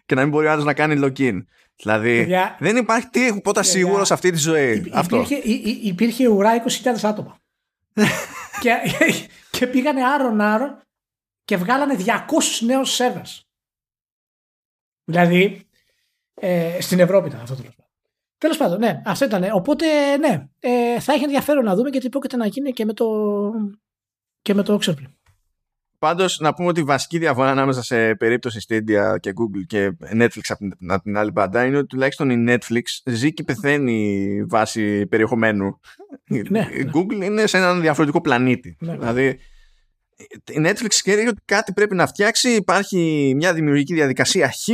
και 0.06 0.14
να 0.14 0.20
μην 0.20 0.30
μπορεί 0.30 0.46
ο 0.46 0.50
άλλος 0.50 0.64
να 0.64 0.74
κάνει 0.74 1.00
login. 1.04 1.44
Δηλαδή 1.76 2.16
Παιδιά, 2.18 2.56
δεν 2.58 2.76
υπάρχει 2.76 3.08
τίποτα 3.08 3.60
Παιδιά, 3.60 3.62
σίγουρος 3.76 4.06
σε 4.06 4.14
αυτή 4.14 4.30
τη 4.30 4.36
ζωή. 4.38 4.76
Υπ- 4.76 4.96
αυτό. 4.96 5.16
Υπήρχε, 5.16 5.48
υ- 5.48 5.66
υ- 5.66 5.84
υπήρχε 5.84 6.28
ουρά 6.28 6.64
20.000 6.82 6.94
άτομα. 7.02 7.38
και, 8.62 8.70
και 9.50 9.66
πήγανε 9.66 10.04
άρον 10.04 10.40
άρον 10.40 10.80
και 11.44 11.56
βγάλανε 11.56 11.96
200 12.06 12.08
νέους 12.60 12.96
servers. 13.00 13.40
Δηλαδή, 15.04 15.66
ε, 16.34 16.80
στην 16.80 17.00
Ευρώπη 17.00 17.28
ήταν 17.28 17.40
αυτό 17.40 17.54
το 17.54 17.60
τέλος 17.60 17.74
πάντων. 17.76 17.90
Τέλος 18.38 18.56
πάντων, 18.56 18.78
ναι, 18.78 19.02
αυτό 19.04 19.24
ήταν. 19.24 19.44
Οπότε, 19.52 20.16
ναι, 20.16 20.48
ε, 20.60 21.00
θα 21.00 21.12
έχει 21.12 21.22
ενδιαφέρον 21.24 21.64
να 21.64 21.74
δούμε 21.74 21.88
γιατί 21.88 22.08
πρόκειται 22.08 22.36
να 22.36 22.46
γίνει 22.46 22.72
και 22.72 22.84
με 22.84 22.92
το, 22.92 23.06
και 24.42 24.54
με 24.54 24.62
το 24.62 24.78
Oxenfree. 24.82 25.12
Πάντως 25.98 26.38
να 26.40 26.54
πούμε 26.54 26.68
ότι 26.68 26.80
η 26.80 26.84
βασική 26.84 27.18
διαφορά 27.18 27.50
ανάμεσα 27.50 27.82
σε 27.82 28.14
περίπτωση 28.14 28.66
Stadia 28.68 29.14
και 29.20 29.32
Google 29.36 29.64
και 29.66 29.96
Netflix 30.12 30.40
από 30.48 30.58
την, 30.58 30.72
από 30.92 31.02
την 31.02 31.16
άλλη 31.16 31.30
μπαντά 31.30 31.64
είναι 31.64 31.76
ότι 31.76 31.86
τουλάχιστον 31.86 32.30
η 32.30 32.44
Netflix 32.48 32.82
ζει 33.04 33.32
και 33.32 33.42
πεθαίνει 33.42 34.44
βάσει 34.48 35.06
περιεχομένου. 35.06 35.80
Η- 36.24 36.42
Ναι, 36.48 36.68
η 36.72 36.82
ναι. 36.84 36.90
Google 36.94 37.24
είναι 37.24 37.46
σε 37.46 37.56
έναν 37.56 37.80
διαφορετικό 37.80 38.20
πλανήτη. 38.20 38.76
Ναι. 38.80 38.96
Δηλαδή 38.96 39.26
η 40.52 40.60
Netflix 40.64 40.86
ξέρει 40.88 41.26
ότι 41.28 41.40
κάτι 41.44 41.72
πρέπει 41.72 41.94
να 41.94 42.06
φτιάξει, 42.06 42.50
υπάρχει 42.50 43.32
μια 43.36 43.54
δημιουργική 43.54 43.94
διαδικασία 43.94 44.48
χ 44.50 44.64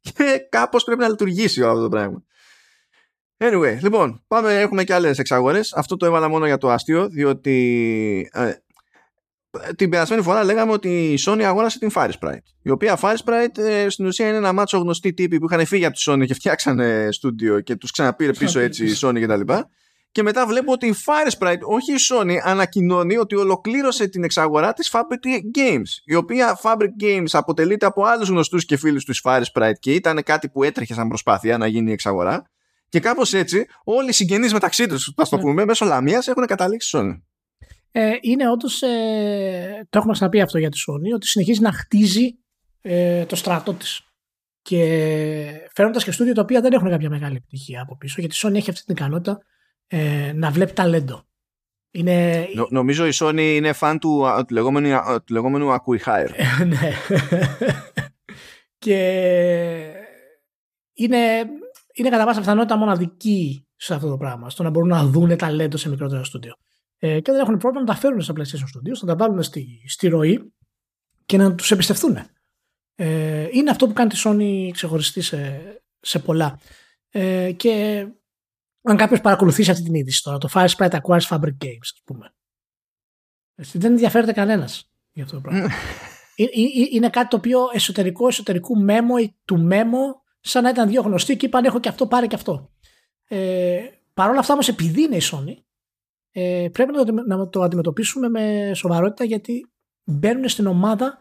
και 0.00 0.46
κάπως 0.50 0.84
πρέπει 0.84 1.00
να 1.00 1.08
λειτουργήσει 1.08 1.60
όλο 1.62 1.70
αυτό 1.70 1.82
το 1.82 1.88
πράγμα. 1.88 2.22
Anyway, 3.44 3.78
λοιπόν, 3.82 4.24
πάμε, 4.28 4.60
έχουμε 4.60 4.84
και 4.84 4.94
άλλες 4.94 5.18
εξαγορές. 5.18 5.72
Αυτό 5.72 5.96
το 5.96 6.06
έβαλα 6.06 6.28
μόνο 6.28 6.46
για 6.46 6.58
το 6.58 6.70
αστείο, 6.70 7.08
διότι 7.08 8.30
ε, 8.32 8.52
την 9.76 9.90
περασμένη 9.90 10.22
φορά 10.22 10.44
λέγαμε 10.44 10.72
ότι 10.72 11.12
η 11.12 11.18
Sony 11.26 11.42
αγόρασε 11.42 11.78
την 11.78 11.90
Firesprite. 11.94 12.38
Η 12.62 12.70
οποία 12.70 12.98
Firesprite 13.02 13.58
ε, 13.58 13.88
στην 13.88 14.06
ουσία 14.06 14.28
είναι 14.28 14.36
ένα 14.36 14.52
μάτσο 14.52 14.78
γνωστοί 14.78 15.12
τύποι 15.14 15.38
που 15.38 15.46
είχαν 15.50 15.66
φύγει 15.66 15.84
από 15.84 15.94
τη 15.96 16.02
Sony 16.06 16.24
και 16.26 16.34
φτιάξανε 16.34 17.08
στούντιο 17.10 17.60
και 17.60 17.76
τους 17.76 17.90
ξαναπήρε 17.90 18.30
πίσω 18.30 18.44
Ξαναπήρε 18.44 18.66
έτσι 18.70 18.84
η 18.84 18.86
πίσω. 18.86 19.08
Sony 19.08 19.22
κτλ. 19.44 19.52
Και 20.12 20.22
μετά 20.22 20.46
βλέπω 20.46 20.72
ότι 20.72 20.86
η 20.86 20.94
Firesprite, 21.04 21.58
όχι 21.62 21.92
η 21.92 21.96
Sony, 22.10 22.36
ανακοινώνει 22.44 23.16
ότι 23.16 23.34
ολοκλήρωσε 23.36 24.06
την 24.08 24.24
εξαγορά 24.24 24.72
της 24.72 24.90
Fabric 24.92 25.58
Games. 25.58 25.88
Η 26.04 26.14
οποία 26.14 26.58
Fabric 26.62 27.02
Games 27.04 27.28
αποτελείται 27.32 27.86
από 27.86 28.04
άλλους 28.04 28.28
γνωστούς 28.28 28.64
και 28.64 28.76
φίλους 28.76 29.04
του 29.04 29.14
Firesprite 29.22 29.72
και 29.80 29.92
ήταν 29.94 30.22
κάτι 30.22 30.48
που 30.48 30.62
έτρεχε 30.62 30.94
σαν 30.94 31.08
προσπάθεια 31.08 31.58
να 31.58 31.66
γίνει 31.66 31.90
η 31.90 31.92
εξαγορά. 31.92 32.42
Και 32.88 33.00
κάπως 33.00 33.32
έτσι 33.34 33.66
όλοι 33.84 34.08
οι 34.08 34.12
συγγενείς 34.12 34.52
μεταξύ 34.52 34.86
τους, 34.86 35.12
θα 35.16 35.28
το 35.28 35.36
Ναι. 35.36 35.42
πούμε, 35.42 35.64
μέσω 35.64 35.84
λαμίας 35.84 36.28
έχουν 36.28 36.46
καταλήξει 36.46 36.88
στη 36.88 36.98
Sony. 37.00 37.20
Ε, 37.92 38.12
είναι 38.20 38.50
όντως. 38.50 38.82
Ε, 38.82 39.86
το 39.90 39.98
έχουμε 39.98 40.12
ξαναπεί 40.12 40.40
αυτό 40.40 40.58
για 40.58 40.68
τη 40.68 40.78
Sony, 40.86 41.14
ότι 41.14 41.26
συνεχίζει 41.26 41.60
να 41.60 41.72
χτίζει 41.72 42.38
ε, 42.80 43.24
το 43.24 43.36
στρατό 43.36 43.74
της. 43.74 44.00
Και 44.62 44.78
φέρνοντας 45.72 46.04
και 46.04 46.10
στούντιο 46.10 46.34
τα 46.34 46.40
οποία 46.42 46.60
δεν 46.60 46.72
έχουν 46.72 46.88
κάποια 46.90 47.10
μεγάλη 47.10 47.36
επιτυχία 47.36 47.82
από 47.82 47.96
πίσω, 47.96 48.20
γιατί 48.20 48.34
η 48.34 48.38
Sony 48.42 48.54
έχει 48.54 48.70
αυτή 48.70 48.84
την 48.84 48.94
ικανότητα 48.94 49.38
ε, 49.86 50.32
να 50.34 50.50
βλέπει 50.50 50.72
ταλέντο. 50.72 51.24
Είναι. 51.90 52.48
Νο- 52.54 52.68
νομίζω 52.70 53.06
η 53.06 53.10
Sony 53.14 53.54
είναι 53.56 53.72
φαν 53.72 53.98
του, 53.98 54.26
α, 54.26 54.44
του, 54.44 54.54
λεγόμενου, 54.54 54.94
α, 54.94 55.22
του 55.24 55.32
λεγόμενου 55.32 55.74
acqui-hire. 55.74 56.30
ναι. 56.66 56.92
και 58.78 58.96
είναι, 60.92 61.18
είναι 61.92 62.08
κατά 62.08 62.24
πάσα 62.24 62.40
πιθανότητα 62.40 62.76
μοναδική 62.76 63.66
σε 63.76 63.94
αυτό 63.94 64.08
το 64.08 64.16
πράγμα. 64.16 64.50
Στο 64.50 64.62
να 64.62 64.70
μπορούν 64.70 64.88
να 64.88 65.04
δούνε 65.04 65.36
ταλέντο 65.36 65.76
σε 65.76 65.88
μικρότερο 65.88 66.24
στούντιο. 66.24 66.54
Ε, 67.02 67.20
και 67.20 67.32
δεν 67.32 67.40
έχουν 67.40 67.56
πρόβλημα 67.56 67.86
να 67.86 67.92
τα 67.92 68.00
φέρουν 68.00 68.20
στα 68.20 68.34
PlayStation 68.36 68.42
Studios, 68.42 68.98
να 69.00 69.06
τα 69.06 69.16
βάλουν 69.16 69.42
στη, 69.42 69.84
στη 69.88 70.08
ροή 70.08 70.52
και 71.26 71.36
να 71.36 71.54
τους 71.54 71.70
εμπιστευτούν. 71.70 72.18
Ε, 72.94 73.48
είναι 73.52 73.70
αυτό 73.70 73.86
που 73.86 73.92
κάνει 73.92 74.08
τη 74.08 74.22
Sony 74.24 74.70
ξεχωριστή 74.72 75.20
σε, 75.20 75.62
σε 76.00 76.18
πολλά. 76.18 76.60
Ε, 77.10 77.52
και 77.52 78.06
αν 78.82 78.96
κάποιος 78.96 79.20
παρακολουθήσει 79.20 79.70
αυτή 79.70 79.82
την 79.82 79.94
είδηση 79.94 80.22
τώρα, 80.22 80.38
το 80.38 80.48
Firesprite 80.54 80.90
acquires 81.00 81.28
Fabric 81.28 81.56
Games, 81.64 81.80
ας 81.80 82.02
πούμε. 82.04 82.34
Έτσι, 83.54 83.78
δεν 83.78 83.90
ενδιαφέρεται 83.90 84.32
κανένας 84.32 84.90
για 85.12 85.24
αυτό 85.24 85.36
το 85.36 85.42
πράγμα. 85.42 85.68
Ε, 86.34 86.42
ε, 86.42 86.46
ε, 86.46 86.86
είναι 86.90 87.10
κάτι 87.10 87.28
το 87.28 87.36
οποίο 87.36 87.60
εσωτερικό 87.72 88.26
εσωτερικού 88.26 88.78
μέμο 88.78 89.14
ή 89.20 89.36
του 89.44 89.60
μέμο 89.60 90.22
σαν 90.40 90.62
να 90.62 90.68
ήταν 90.68 90.88
δύο 90.88 91.02
γνωστοί 91.02 91.36
και 91.36 91.46
είπαν 91.46 91.64
έχω 91.64 91.80
και 91.80 91.88
αυτό 91.88 92.06
πάρε 92.06 92.26
και 92.26 92.34
αυτό. 92.34 92.70
Ε, 93.28 93.80
Παρ' 94.14 94.30
όλα 94.30 94.38
αυτά 94.38 94.52
όμως 94.52 94.68
επειδή 94.68 95.02
είναι 95.02 95.16
η 95.16 95.22
Sony 95.22 95.54
ε, 96.30 96.68
πρέπει 96.72 96.92
να 96.92 97.04
το, 97.04 97.12
να 97.12 97.48
το 97.48 97.62
αντιμετωπίσουμε 97.62 98.28
με 98.28 98.72
σοβαρότητα 98.74 99.24
γιατί 99.24 99.72
μπαίνουν 100.04 100.48
στην 100.48 100.66
ομάδα 100.66 101.18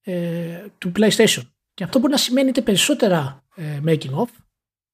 ε, 0.00 0.66
του 0.78 0.92
PlayStation 0.96 1.42
και 1.74 1.84
αυτό 1.84 1.98
μπορεί 1.98 2.12
να 2.12 2.18
σημαίνει 2.18 2.48
είτε 2.48 2.62
περισσότερα 2.62 3.46
ε, 3.54 3.80
making 3.86 4.14
of 4.14 4.28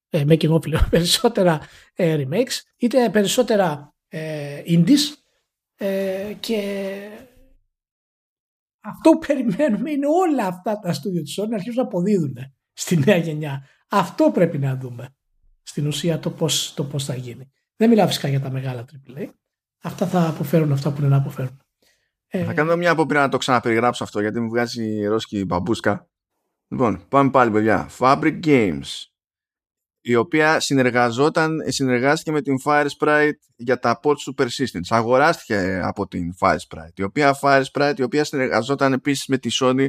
ε, 0.09 0.25
making 0.29 0.51
of 0.51 0.67
λέω, 0.69 0.81
περισσότερα 0.91 1.61
ε, 1.95 2.25
remakes 2.25 2.61
είτε 2.77 3.11
περισσότερα 3.11 3.95
ε, 4.09 4.63
indies 4.67 5.15
ε, 5.77 6.33
και 6.41 6.61
αυτό 8.81 9.11
που 9.11 9.27
περιμένουμε 9.27 9.91
είναι 9.91 10.07
όλα 10.07 10.47
αυτά 10.47 10.79
τα 10.79 10.93
στούντιο 10.93 11.23
της 11.23 11.41
Sony 11.41 11.49
να 11.49 11.55
αρχίσουν 11.55 11.83
να 11.83 11.89
αποδίδουν 11.89 12.37
στη 12.73 12.97
νέα 12.97 13.17
γενιά. 13.17 13.67
Αυτό 13.89 14.31
πρέπει 14.31 14.59
να 14.59 14.77
δούμε 14.77 15.17
στην 15.63 15.87
ουσία 15.87 16.19
το 16.19 16.31
πώς, 16.31 16.75
το 16.75 16.85
πώς 16.85 17.05
θα 17.05 17.15
γίνει. 17.15 17.53
Δεν 17.77 17.89
μιλάω 17.89 18.07
φυσικά 18.07 18.29
για 18.29 18.41
τα 18.41 18.51
μεγάλα 18.51 18.85
AAA. 18.85 19.29
Αυτά 19.83 20.07
θα 20.07 20.29
αποφέρουν 20.29 20.73
αυτά 20.73 20.91
που 20.91 21.01
είναι 21.01 21.09
να 21.09 21.17
αποφέρουν. 21.17 21.61
Ε, 22.27 22.45
Θα 22.45 22.53
κάνω 22.53 22.77
μια 22.77 22.91
απόπειρα 22.91 23.21
να 23.21 23.29
το 23.29 23.37
ξαναπεριγράψω 23.37 24.05
αυτό 24.05 24.21
γιατί 24.21 24.41
μου 24.41 24.49
βγάζει 24.49 25.07
ρόσκι 25.07 25.45
μπαμπούσκα. 25.45 26.09
Λοιπόν, 26.69 27.05
πάμε 27.09 27.31
πάλι 27.31 27.51
παιδιά. 27.51 27.89
Fabric 27.99 28.41
Games 28.45 29.09
η 30.09 30.15
οποία 30.15 30.61
συνεργαζόταν, 30.61 31.63
συνεργάστηκε 31.67 32.33
με 32.33 32.43
την 32.43 32.55
Firesprite 32.65 33.33
για 33.57 33.79
τα 33.79 34.01
ports 34.03 34.19
του 34.25 34.35
Persistence. 34.39 34.87
Αγοράστηκε 34.89 35.81
από 35.85 36.09
την 36.09 36.35
Firesprite. 36.41 36.97
Η 36.97 37.03
οποία 37.03 37.39
Firesprite, 37.43 37.95
η 37.97 38.03
οποία 38.03 38.25
συνεργαζόταν 38.25 38.93
επίσης 38.93 39.27
με 39.27 39.39
τη 39.39 39.49
Sony, 39.61 39.87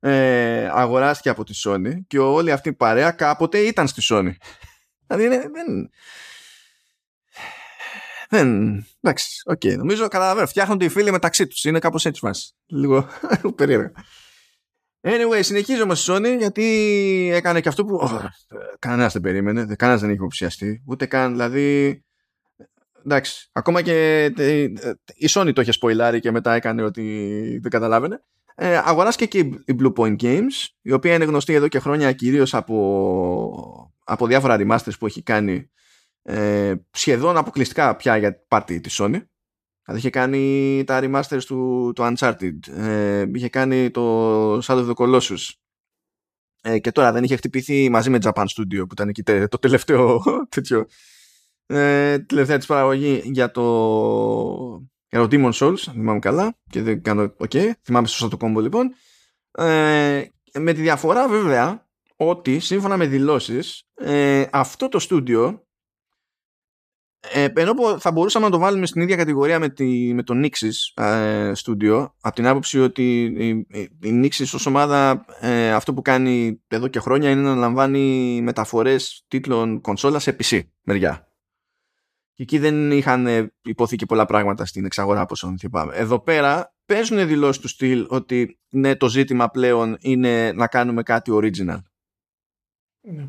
ε, 0.00 0.68
αγοράστηκε 0.72 1.28
από 1.28 1.44
τη 1.44 1.52
Sony 1.64 1.92
και 2.06 2.18
όλη 2.18 2.52
αυτή 2.52 2.68
η 2.68 2.72
παρέα 2.72 3.10
κάποτε 3.10 3.58
ήταν 3.58 3.88
στη 3.88 4.02
Sony. 4.10 4.32
Δηλαδή 5.06 5.24
είναι, 5.24 5.36
δεν... 5.36 5.90
Δεν. 8.34 8.84
Εντάξει, 9.00 9.42
OK. 9.44 9.60
Okay. 9.64 9.76
Νομίζω 9.76 10.08
καταλαβαίνω. 10.08 10.46
Φτιάχνονται 10.46 10.84
οι 10.84 10.88
φίλοι 10.88 11.10
μεταξύ 11.10 11.46
τους. 11.46 11.64
Είναι 11.64 11.78
κάπως 11.78 12.06
έτσι 12.06 12.20
βάση. 12.24 12.54
Λίγο 12.66 13.06
περίεργα. 13.56 13.92
Anyway, 15.00 15.40
συνεχίζω 15.40 15.82
όμως 15.82 16.08
η 16.08 16.12
Sony 16.12 16.36
γιατί 16.38 16.64
έκανε 17.32 17.60
και 17.60 17.68
αυτό 17.68 17.84
που 17.84 17.98
oh, 18.02 18.24
κανένας 18.78 19.12
δεν 19.12 19.22
περίμενε, 19.22 19.74
κανένας 19.76 20.00
δεν 20.00 20.10
είχε 20.10 20.18
υποψιαστεί. 20.18 20.82
Ούτε 20.86 21.06
καν, 21.06 21.32
δηλαδή. 21.32 22.02
Εντάξει, 23.06 23.48
ακόμα 23.52 23.82
και 23.82 24.24
η 25.14 25.28
Sony 25.30 25.50
το 25.54 25.60
είχε 25.60 25.72
σποϊλάρει 25.72 26.20
και 26.20 26.30
μετά 26.30 26.54
έκανε 26.54 26.82
ότι 26.82 27.58
δεν 27.62 27.70
καταλάβαινε. 27.70 28.22
Ε, 28.54 28.76
αγοράστηκε 28.84 29.26
και 29.26 29.48
η 29.64 29.76
Blue 29.80 29.92
Point 29.96 30.16
Games, 30.22 30.66
η 30.82 30.92
οποία 30.92 31.14
είναι 31.14 31.24
γνωστή 31.24 31.52
εδώ 31.52 31.68
και 31.68 31.78
χρόνια 31.78 32.12
κυρίως 32.12 32.54
από, 32.54 33.92
από 34.04 34.26
διάφορα 34.26 34.56
remasters 34.60 34.98
που 34.98 35.06
έχει 35.06 35.22
κάνει 35.22 35.70
ε, 36.26 36.74
σχεδόν 36.90 37.36
αποκλειστικά 37.36 37.96
πια 37.96 38.16
για 38.16 38.44
πάρτι 38.48 38.80
της 38.80 39.00
Sony. 39.00 39.22
Δηλαδή 39.84 40.00
είχε 40.02 40.10
κάνει 40.10 40.82
τα 40.86 41.00
remasters 41.02 41.42
του, 41.46 41.92
του 41.94 42.02
Uncharted, 42.02 42.68
ε, 42.68 43.24
είχε 43.34 43.48
κάνει 43.48 43.90
το 43.90 44.58
Shadow 44.58 44.88
of 44.88 44.90
the 44.90 44.94
Colossus. 44.94 45.48
Ε, 46.60 46.78
και 46.78 46.92
τώρα 46.92 47.12
δεν 47.12 47.24
είχε 47.24 47.36
χτυπηθεί 47.36 47.90
μαζί 47.90 48.10
με 48.10 48.18
Japan 48.22 48.44
Studio 48.44 48.78
που 48.78 48.92
ήταν 48.92 49.08
εκεί 49.08 49.22
το 49.22 49.58
τελευταίο 49.58 50.22
τέτοιο 50.54 50.86
ε, 51.66 52.18
τελευταία 52.18 52.56
της 52.56 52.66
παραγωγή 52.66 53.22
για 53.24 53.50
το, 53.50 53.62
για 55.08 55.20
το 55.20 55.28
Demon 55.30 55.52
Souls, 55.52 55.82
αν 55.88 55.94
θυμάμαι 55.94 56.18
καλά. 56.18 56.58
Και 56.70 56.82
δεν 56.82 57.02
κάνω, 57.02 57.34
ok, 57.38 57.70
θυμάμαι 57.82 58.06
σωστά 58.06 58.28
το 58.28 58.36
κόμπο 58.36 58.60
λοιπόν. 58.60 58.94
Ε, 59.50 60.24
με 60.58 60.72
τη 60.72 60.80
διαφορά 60.80 61.28
βέβαια 61.28 61.88
ότι 62.16 62.58
σύμφωνα 62.58 62.96
με 62.96 63.06
δηλώσεις 63.06 63.82
ε, 63.94 64.44
αυτό 64.50 64.88
το 64.88 64.98
στούντιο 64.98 65.63
ε, 67.32 67.46
ενώ 67.54 67.98
θα 67.98 68.12
μπορούσαμε 68.12 68.44
να 68.44 68.50
το 68.50 68.58
βάλουμε 68.58 68.86
στην 68.86 69.02
ίδια 69.02 69.16
κατηγορία 69.16 69.58
με, 69.58 69.68
τη, 69.68 70.12
με 70.14 70.22
το 70.22 70.34
Nixis 70.36 71.02
ε, 71.02 71.52
Studio 71.64 72.06
από 72.20 72.34
την 72.34 72.46
άποψη 72.46 72.80
ότι 72.80 73.22
η, 73.22 73.48
η, 73.48 73.98
η 74.02 74.20
Nixis 74.22 74.50
ως 74.54 74.66
ομάδα 74.66 75.24
ε, 75.40 75.72
αυτό 75.72 75.94
που 75.94 76.02
κάνει 76.02 76.62
εδώ 76.68 76.88
και 76.88 77.00
χρόνια 77.00 77.30
είναι 77.30 77.40
να 77.40 77.54
λαμβάνει 77.54 78.40
μεταφορές 78.42 79.24
τίτλων 79.28 79.80
κονσόλα 79.80 80.18
σε 80.18 80.36
PC 80.42 80.60
μεριά 80.82 81.28
Και 82.34 82.42
εκεί 82.42 82.58
δεν 82.58 82.90
είχαν 82.90 83.52
υποθεί 83.62 83.96
και 83.96 84.06
πολλά 84.06 84.24
πράγματα 84.24 84.64
στην 84.64 84.84
εξαγορά 84.84 85.20
από 85.20 85.34
θυμάμαι. 85.58 85.94
Εδώ 85.94 86.20
πέρα 86.20 86.74
παίζουν 86.86 87.26
δηλώσεις 87.26 87.62
του 87.62 87.68
στυλ 87.68 88.06
ότι 88.08 88.58
ναι, 88.68 88.96
το 88.96 89.08
ζήτημα 89.08 89.48
πλέον 89.48 89.96
είναι 90.00 90.52
να 90.52 90.66
κάνουμε 90.66 91.02
κάτι 91.02 91.30
original. 91.34 91.78
Ναι. 93.00 93.28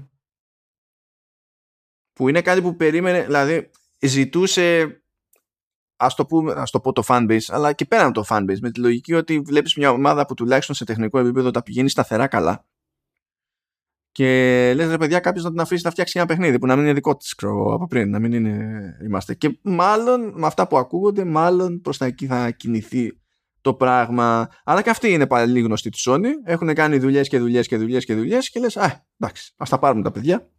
Που 2.13 2.29
είναι 2.29 2.41
κάτι 2.41 2.61
που 2.61 2.75
περίμενε, 2.75 3.23
δηλαδή 3.23 3.69
ζητούσε 4.05 4.99
ας 5.97 6.15
το, 6.15 6.25
πούμε, 6.25 6.51
ας 6.51 6.71
το 6.71 6.79
πω 6.79 6.91
το 6.91 7.03
fanbase, 7.07 7.45
αλλά 7.47 7.73
και 7.73 7.85
πέραν 7.85 8.13
το 8.13 8.23
fanbase, 8.29 8.59
με 8.61 8.71
τη 8.71 8.79
λογική 8.79 9.13
ότι 9.13 9.39
βλέπεις 9.39 9.75
μια 9.75 9.91
ομάδα 9.91 10.25
που 10.25 10.33
τουλάχιστον 10.33 10.75
σε 10.75 10.85
τεχνικό 10.85 11.19
επίπεδο 11.19 11.51
τα 11.51 11.63
πηγαίνει 11.63 11.89
σταθερά 11.89 12.27
καλά 12.27 12.65
και 14.15 14.25
λες 14.75 14.89
ρε 14.89 14.97
παιδιά 14.97 15.19
κάποιος 15.19 15.43
να 15.43 15.49
την 15.49 15.59
αφήσει 15.59 15.81
να 15.83 15.91
φτιάξει 15.91 16.13
ένα 16.17 16.27
παιχνίδι 16.27 16.59
που 16.59 16.65
να 16.65 16.75
μην 16.75 16.83
είναι 16.83 16.93
δικό 16.93 17.15
της 17.15 17.35
ξέρω, 17.35 17.73
από 17.73 17.87
πριν, 17.87 18.09
να 18.09 18.19
μην 18.19 18.33
είναι, 18.33 18.59
είμαστε. 19.05 19.33
Και 19.33 19.59
μάλλον 19.61 20.33
με 20.35 20.45
αυτά 20.45 20.67
που 20.67 20.77
ακούγονται, 20.77 21.23
μάλλον 21.23 21.81
προς 21.81 21.97
τα 21.97 22.05
εκεί 22.05 22.25
θα 22.25 22.51
κινηθεί 22.51 23.19
το 23.61 23.73
πράγμα. 23.73 24.49
Αλλά 24.63 24.81
και 24.81 24.89
αυτοί 24.89 25.11
είναι 25.11 25.27
πάλι 25.27 25.59
γνωστοί 25.59 25.89
της 25.89 26.07
Sony. 26.09 26.27
Έχουν 26.45 26.73
κάνει 26.73 26.97
δουλειές 26.97 27.27
και 27.27 27.39
δουλειές 27.39 27.67
και 27.67 27.77
δουλειές 27.77 28.05
και 28.05 28.15
δουλειές 28.15 28.49
και 28.49 28.59
λες, 28.59 28.77
Α, 28.77 29.05
εντάξει, 29.19 29.53
ας 29.57 29.69
τα 29.69 29.79
πάρουμε 29.79 30.03
τα 30.03 30.11
παιδιά. 30.11 30.49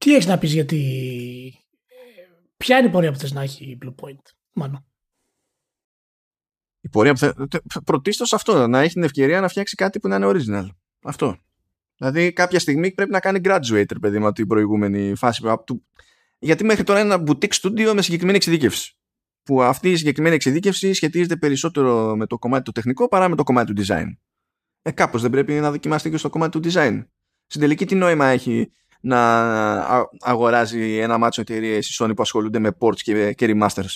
Τι 0.00 0.14
έχεις 0.14 0.26
να 0.26 0.38
πεις 0.38 0.52
γιατί 0.52 0.80
Ποια 2.56 2.78
είναι 2.78 2.88
η 2.88 2.90
πορεία 2.90 3.12
που 3.12 3.18
θες 3.18 3.32
να 3.32 3.42
έχει 3.42 3.64
η 3.64 3.78
Blue 3.82 3.94
Point, 4.04 4.22
μάλλον. 4.52 4.84
Η 6.80 6.88
πορεία 6.88 7.12
που 7.12 7.18
θε... 7.18 7.32
Πρωτίστως 7.84 8.32
αυτό, 8.32 8.66
να 8.66 8.80
έχει 8.80 8.92
την 8.92 9.02
ευκαιρία 9.02 9.40
να 9.40 9.48
φτιάξει 9.48 9.74
κάτι 9.74 10.00
που 10.00 10.08
να 10.08 10.16
είναι 10.16 10.26
original. 10.28 10.68
Αυτό. 11.02 11.38
Δηλαδή 11.96 12.32
κάποια 12.32 12.58
στιγμή 12.58 12.92
πρέπει 12.92 13.10
να 13.10 13.20
κάνει 13.20 13.40
graduate, 13.42 14.00
παιδί 14.00 14.18
μου, 14.18 14.32
την 14.32 14.46
προηγούμενη 14.46 15.14
φάση. 15.14 15.42
Του... 15.64 15.86
Γιατί 16.38 16.64
μέχρι 16.64 16.84
τώρα 16.84 17.00
είναι 17.00 17.14
ένα 17.14 17.24
boutique 17.26 17.52
studio 17.60 17.92
με 17.94 18.02
συγκεκριμένη 18.02 18.36
εξειδίκευση. 18.36 18.98
Που 19.42 19.62
αυτή 19.62 19.90
η 19.90 19.96
συγκεκριμένη 19.96 20.34
εξειδίκευση 20.34 20.92
σχετίζεται 20.92 21.36
περισσότερο 21.36 22.16
με 22.16 22.26
το 22.26 22.38
κομμάτι 22.38 22.62
του 22.62 22.72
τεχνικό 22.72 23.08
παρά 23.08 23.28
με 23.28 23.36
το 23.36 23.42
κομμάτι 23.42 23.72
του 23.72 23.82
design. 23.86 24.06
Ε, 24.82 24.90
κάπως 24.90 25.22
δεν 25.22 25.30
πρέπει 25.30 25.52
να 25.52 25.70
δοκιμάσει 25.70 26.10
και 26.10 26.16
στο 26.16 26.30
κομμάτι 26.30 26.60
του 26.60 26.70
design. 26.70 27.06
Στην 27.46 27.60
τελική 27.60 27.86
τι 27.86 27.94
νόημα 27.94 28.26
έχει 28.26 28.72
να 29.00 30.08
αγοράζει 30.20 30.96
ένα 30.96 31.18
μάτσο 31.18 31.40
εταιρείες 31.40 31.88
η 31.88 31.94
Sony 31.98 32.12
που 32.16 32.22
ασχολούνται 32.22 32.58
με 32.58 32.76
ports 32.78 32.96
και, 32.96 33.32
και 33.32 33.54
remasters. 33.54 33.94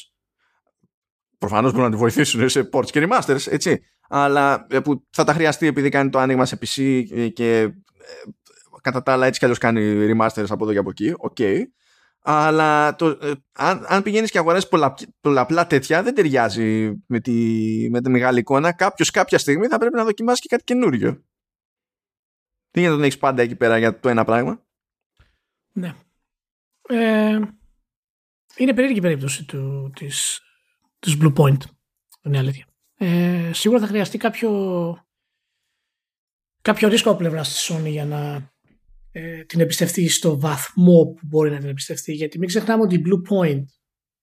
Προφανώς 1.38 1.70
μπορούν 1.72 1.86
να 1.86 1.90
τη 1.90 1.96
βοηθήσουν 1.96 2.48
σε 2.48 2.68
ports 2.72 2.90
και 2.90 3.08
remasters, 3.08 3.46
έτσι. 3.46 3.80
Αλλά 4.08 4.66
ε, 4.70 4.80
που 4.80 5.06
θα 5.10 5.24
τα 5.24 5.32
χρειαστεί 5.32 5.66
επειδή 5.66 5.88
κάνει 5.88 6.10
το 6.10 6.18
άνοιγμα 6.18 6.44
σε 6.44 6.58
PC 6.60 7.04
και 7.32 7.60
ε, 7.60 7.68
κατά 8.80 9.02
τα 9.02 9.12
άλλα 9.12 9.26
έτσι 9.26 9.38
κι 9.38 9.44
αλλιώς 9.44 9.60
κάνει 9.60 10.06
remasters 10.10 10.46
από 10.48 10.64
εδώ 10.64 10.72
και 10.72 10.78
από 10.78 10.90
εκεί. 10.90 11.14
OK. 11.16 11.36
Okay. 11.38 11.62
Αλλά 12.26 12.94
το, 12.94 13.06
ε, 13.06 13.32
αν, 13.52 13.84
αν 13.88 14.02
πηγαίνεις 14.02 14.30
και 14.30 14.38
αγοράζεις 14.38 14.68
πολλά, 14.68 14.94
πολλαπλά 15.20 15.66
τέτοια, 15.66 16.02
δεν 16.02 16.14
ταιριάζει 16.14 16.92
με 17.06 17.20
τη, 17.20 17.32
με 17.90 18.00
τη 18.00 18.10
μεγάλη 18.10 18.38
εικόνα. 18.38 18.72
Κάποιος 18.72 19.10
κάποια 19.10 19.38
στιγμή 19.38 19.66
θα 19.66 19.78
πρέπει 19.78 19.94
να 19.94 20.04
δοκιμάσει 20.04 20.40
και 20.40 20.48
κάτι 20.50 20.64
καινούριο. 20.64 21.24
Τι 22.70 22.80
γίνεται 22.80 22.98
να 22.98 23.04
έχεις 23.04 23.18
πάντα 23.18 23.42
εκεί 23.42 23.56
πέρα 23.56 23.78
για 23.78 24.00
το 24.00 24.08
ένα 24.08 24.24
πράγμα; 24.24 24.63
Ναι. 25.74 25.94
Ε, 26.88 27.40
είναι 28.56 28.74
περίεργη 28.74 28.98
η 28.98 29.00
περίπτωση 29.00 29.44
του, 29.44 29.92
της, 29.94 30.40
της 30.98 31.16
Blue 31.20 31.34
Point. 31.34 31.58
Είναι 32.22 32.38
αλήθεια. 32.38 32.66
Ε, 32.96 33.50
σίγουρα 33.52 33.80
θα 33.80 33.86
χρειαστεί 33.86 34.18
κάποιο, 34.18 34.50
κάποιο 36.62 36.88
ρίσκο 36.88 37.10
από 37.10 37.18
πλευράς 37.18 37.48
της 37.48 37.70
Sony 37.72 37.88
για 37.88 38.04
να 38.04 38.52
ε, 39.10 39.44
την 39.44 39.60
εμπιστευτεί 39.60 40.08
στο 40.08 40.40
βαθμό 40.40 41.04
που 41.04 41.26
μπορεί 41.26 41.50
να 41.50 41.58
την 41.58 41.68
εμπιστευτεί. 41.68 42.12
Γιατί 42.12 42.38
μην 42.38 42.48
ξεχνάμε 42.48 42.82
ότι 42.82 42.94
η 42.94 43.02
Blue 43.06 43.32
Point, 43.32 43.64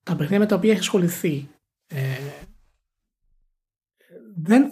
τα 0.04 0.12
παιχνίδια 0.12 0.40
με 0.40 0.46
τα 0.46 0.56
οποία 0.56 0.72
έχει 0.72 0.80
ασχοληθεί, 0.80 1.50
ε, 1.88 2.46
δεν, 4.36 4.70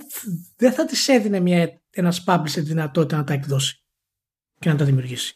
δεν 0.56 0.74
θα 0.74 0.86
της 0.86 1.08
έδινε 1.08 1.40
μια, 1.40 1.82
ένας 1.90 2.24
publisher 2.28 2.62
δυνατότητα 2.64 3.18
να 3.18 3.24
τα 3.24 3.34
εκδώσει 3.34 3.84
και 4.60 4.70
να 4.70 4.76
τα 4.76 4.86
δημιουργήσει. 4.86 5.34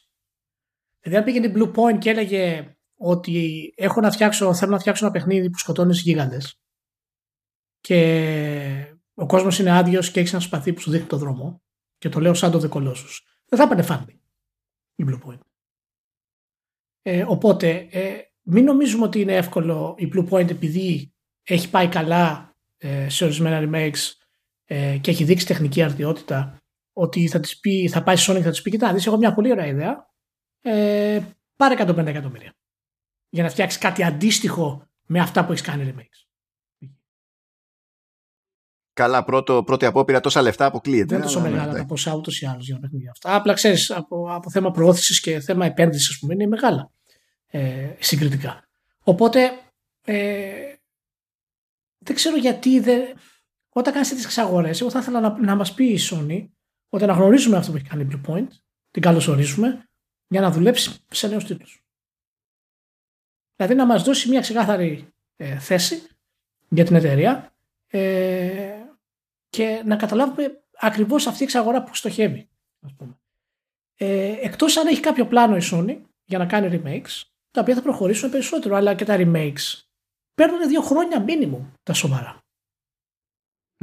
Δηλαδή, 1.03 1.19
αν 1.19 1.23
πήγαινε 1.23 1.53
Blue 1.55 1.73
Point 1.75 1.97
και 1.99 2.09
έλεγε 2.09 2.75
ότι 2.97 3.73
έχω 3.75 4.01
να 4.01 4.11
φτιάξω, 4.11 4.53
θέλω 4.53 4.71
να 4.71 4.80
φτιάξω 4.80 5.05
ένα 5.05 5.13
παιχνίδι 5.13 5.49
που 5.49 5.57
σκοτώνει 5.57 5.93
γίγαντες 5.93 6.61
και 7.80 8.97
ο 9.13 9.25
κόσμος 9.25 9.59
είναι 9.59 9.77
άδειος 9.77 10.11
και 10.11 10.19
έχεις 10.19 10.31
ένα 10.34 10.41
σπαθί 10.41 10.73
που 10.73 10.81
σου 10.81 10.91
δείχνει 10.91 11.07
το 11.07 11.17
δρόμο 11.17 11.61
και 11.97 12.09
το 12.09 12.19
λέω 12.19 12.34
σαν 12.34 12.51
το 12.51 12.59
δεκολόσους. 12.59 13.25
Δεν 13.45 13.59
θα 13.59 13.65
έπαιρνε 13.65 13.84
φάντη 13.84 14.21
η 14.95 15.05
Blue 15.07 15.19
Point. 15.27 15.39
Ε, 17.01 17.25
οπότε, 17.27 17.88
ε, 17.91 18.17
μην 18.41 18.63
νομίζουμε 18.63 19.05
ότι 19.05 19.21
είναι 19.21 19.35
εύκολο 19.35 19.95
η 19.97 20.11
Blue 20.15 20.30
Point 20.30 20.49
επειδή 20.49 21.13
έχει 21.43 21.69
πάει 21.69 21.88
καλά 21.88 22.55
ε, 22.77 23.09
σε 23.09 23.23
ορισμένα 23.23 23.69
remakes 23.69 24.11
ε, 24.65 24.97
και 24.97 25.11
έχει 25.11 25.23
δείξει 25.23 25.45
τεχνική 25.45 25.84
αρτιότητα 25.84 26.57
ότι 26.93 27.27
θα, 27.27 27.39
της 27.39 27.59
πει, 27.59 27.88
θα 27.88 28.03
πάει 28.03 28.15
Sony 28.19 28.35
και 28.35 28.43
θα 28.43 28.49
της 28.49 28.61
πει: 28.61 28.69
Κοιτά, 28.69 28.93
δεις, 28.93 29.07
έχω 29.07 29.17
μια 29.17 29.34
πολύ 29.34 29.51
ωραία 29.51 29.67
ιδέα 29.67 30.12
ε, 30.64 31.22
πάρε 31.56 31.76
150 31.77 32.06
εκατομμύρια. 32.06 32.53
Για 33.30 33.44
να 33.44 33.49
φτιάξεις 33.49 33.80
κάτι 33.80 34.03
αντίστοιχο 34.03 34.88
με 35.06 35.19
αυτά 35.19 35.45
που 35.45 35.52
έχεις 35.52 35.64
κάνει 35.64 35.94
remakes. 35.95 36.23
Καλά, 38.94 39.23
πρώτο, 39.23 39.64
πρώτη 39.64 39.85
απόπειρα 39.85 40.19
τόσα 40.19 40.41
λεφτά 40.41 40.65
αποκλείεται. 40.65 41.06
Δεν 41.06 41.15
είναι 41.18 41.26
τόσο 41.26 41.41
μεγάλα 41.41 41.72
ναι, 41.72 41.77
τα 41.77 41.85
ποσά 41.85 42.14
ούτως 42.15 42.41
ή 42.41 42.45
άλλως 42.45 42.65
για 42.65 42.76
να 42.76 42.81
παιχνίδια 42.81 43.11
αυτά. 43.11 43.35
Απλά 43.35 43.53
ξέρεις, 43.53 43.91
από, 43.91 44.34
από 44.34 44.49
θέμα 44.49 44.72
προώθησης 44.72 45.19
και 45.19 45.40
θέμα 45.40 45.65
επένδυσης, 45.65 46.10
ας 46.10 46.19
πούμε, 46.19 46.34
είναι 46.34 46.48
μεγάλα 46.48 46.91
ε, 47.48 47.95
συγκριτικά. 47.99 48.68
Οπότε 49.03 49.52
ε, 50.06 50.73
δεν 51.98 52.15
ξέρω 52.15 52.38
γιατί 52.38 52.80
δεν. 52.80 53.02
Όταν 53.69 53.94
κάνεις 53.94 54.07
τέτοιες 54.07 54.26
εξαγορές, 54.26 54.81
εγώ 54.81 54.90
θα 54.90 54.99
ήθελα 54.99 55.19
να, 55.19 55.40
να 55.40 55.56
μας 55.56 55.73
πει 55.73 55.85
η 55.85 55.99
Sony 56.10 56.48
ότι 56.90 57.03
αναγνωρίζουμε 57.03 57.57
αυτό 57.57 57.72
που 57.72 57.77
έχει 57.77 57.88
κάνει 57.88 58.03
η 58.03 58.07
Blue 58.11 58.31
Point, 58.31 58.48
την 58.91 59.02
καλωσορίζουμε, 59.02 59.90
για 60.34 60.41
να 60.41 60.51
δουλέψει 60.51 60.99
σε 61.10 61.27
νέους 61.27 61.45
τίτλους. 61.45 61.84
Δηλαδή 63.55 63.76
να 63.76 63.85
μας 63.85 64.03
δώσει 64.03 64.30
μια 64.30 64.39
ξεκάθαρη 64.39 65.07
ε, 65.35 65.60
θέση 65.60 66.07
για 66.69 66.85
την 66.85 66.95
εταιρεία 66.95 67.53
ε, 67.88 68.81
και 69.49 69.81
να 69.85 69.95
καταλάβουμε 69.95 70.64
ακριβώς 70.80 71.27
αυτή 71.27 71.41
η 71.41 71.43
εξαγορά 71.43 71.84
που 71.84 71.95
στοχεύει. 71.95 72.49
Ας 72.80 72.93
πούμε. 72.97 73.19
Ε, 73.95 74.35
εκτός 74.41 74.77
αν 74.77 74.88
έχει 74.88 74.99
κάποιο 74.99 75.27
πλάνο 75.27 75.55
η 75.55 75.61
Sony 75.72 76.01
για 76.26 76.38
να 76.38 76.45
κάνει 76.45 76.81
remakes, 76.84 77.22
τα 77.51 77.61
οποία 77.61 77.76
θα 77.76 77.81
προχωρήσουν 77.81 78.30
περισσότερο, 78.30 78.76
αλλά 78.76 78.95
και 78.95 79.05
τα 79.05 79.15
remakes 79.18 79.81
παίρνουν 80.34 80.68
δύο 80.68 80.81
χρόνια 80.81 81.26
minimum 81.27 81.72
τα 81.84 81.93
σοβαρά. 81.93 82.43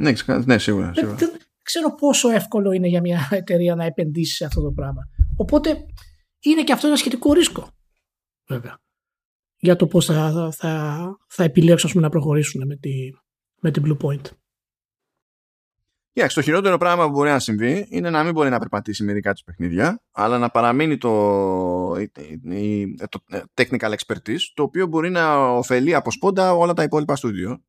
Ναι, 0.01 0.13
ναι 0.45 0.57
σίγουρα. 0.57 0.93
σίγουρα. 0.93 1.15
Δεν, 1.15 1.31
ξέρω 1.63 1.95
πόσο 1.95 2.29
εύκολο 2.29 2.71
είναι 2.71 2.87
για 2.87 3.01
μια 3.01 3.27
εταιρεία 3.31 3.75
να 3.75 3.85
επενδύσει 3.85 4.35
σε 4.35 4.45
αυτό 4.45 4.61
το 4.61 4.71
πράγμα. 4.71 5.09
Οπότε 5.37 5.85
είναι 6.41 6.63
και 6.63 6.73
αυτό 6.73 6.87
ένα 6.87 6.95
σχετικό 6.95 7.33
ρίσκο. 7.33 7.69
Βέβαια. 8.47 8.79
Για 9.57 9.75
το 9.75 9.87
πώς 9.87 10.05
θα, 10.05 10.51
θα, 10.51 11.17
θα 11.27 11.43
επιλέξουν 11.43 12.01
να 12.01 12.09
προχωρήσουν 12.09 12.67
με, 12.67 12.75
τη, 12.75 13.09
με 13.61 13.71
την 13.71 13.83
Blue 13.85 14.05
Point. 14.05 14.21
Yeah, 16.13 16.27
το 16.33 16.41
χειρότερο 16.41 16.77
πράγμα 16.77 17.05
που 17.05 17.11
μπορεί 17.11 17.29
να 17.29 17.39
συμβεί 17.39 17.87
είναι 17.89 18.09
να 18.09 18.23
μην 18.23 18.33
μπορεί 18.33 18.49
να 18.49 18.59
περπατήσει 18.59 19.03
μερικά 19.03 19.33
της 19.33 19.43
παιχνίδια, 19.43 20.03
αλλά 20.11 20.37
να 20.37 20.49
παραμείνει 20.49 20.97
το, 20.97 21.09
το 23.09 23.19
technical 23.53 23.93
expertise, 23.93 24.39
το 24.53 24.63
οποίο 24.63 24.87
μπορεί 24.87 25.09
να 25.09 25.49
ωφελεί 25.49 25.95
από 25.95 26.11
σπόντα 26.11 26.53
όλα 26.53 26.73
τα 26.73 26.83
υπόλοιπα 26.83 27.15
στούντιο 27.15 27.63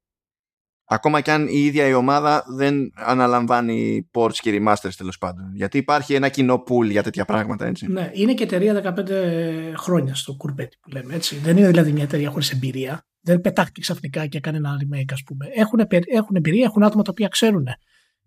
ακόμα 0.92 1.20
και 1.20 1.30
αν 1.30 1.46
η 1.48 1.58
ίδια 1.58 1.86
η 1.86 1.94
ομάδα 1.94 2.44
δεν 2.56 2.92
αναλαμβάνει 2.94 4.10
ports 4.12 4.34
και 4.34 4.60
remasters 4.60 4.94
τέλος 4.96 5.18
πάντων. 5.18 5.50
Γιατί 5.54 5.78
υπάρχει 5.78 6.14
ένα 6.14 6.28
κοινό 6.28 6.62
pool 6.68 6.90
για 6.90 7.02
τέτοια 7.02 7.24
πράγματα, 7.24 7.66
έτσι. 7.66 7.86
Ναι, 7.86 8.10
είναι 8.12 8.34
και 8.34 8.42
εταιρεία 8.42 8.94
15 8.96 9.74
χρόνια 9.76 10.14
στο 10.14 10.34
κουρπέτι 10.34 10.76
που 10.80 10.90
λέμε, 10.90 11.14
έτσι. 11.14 11.36
Δεν 11.36 11.56
είναι 11.56 11.66
δηλαδή 11.66 11.92
μια 11.92 12.02
εταιρεία 12.02 12.30
χωρίς 12.30 12.50
εμπειρία. 12.50 13.06
Δεν 13.20 13.40
πετάχτηκε 13.40 13.80
ξαφνικά 13.80 14.26
και 14.26 14.36
έκανε 14.36 14.56
ένα 14.56 14.76
remake, 14.80 15.12
ας 15.12 15.22
πούμε. 15.22 15.46
Έχουν, 15.54 15.80
έχουν 16.06 16.36
εμπειρία, 16.36 16.64
έχουν 16.64 16.82
άτομα 16.82 17.02
τα 17.02 17.10
οποία 17.10 17.28
ξέρουν 17.28 17.64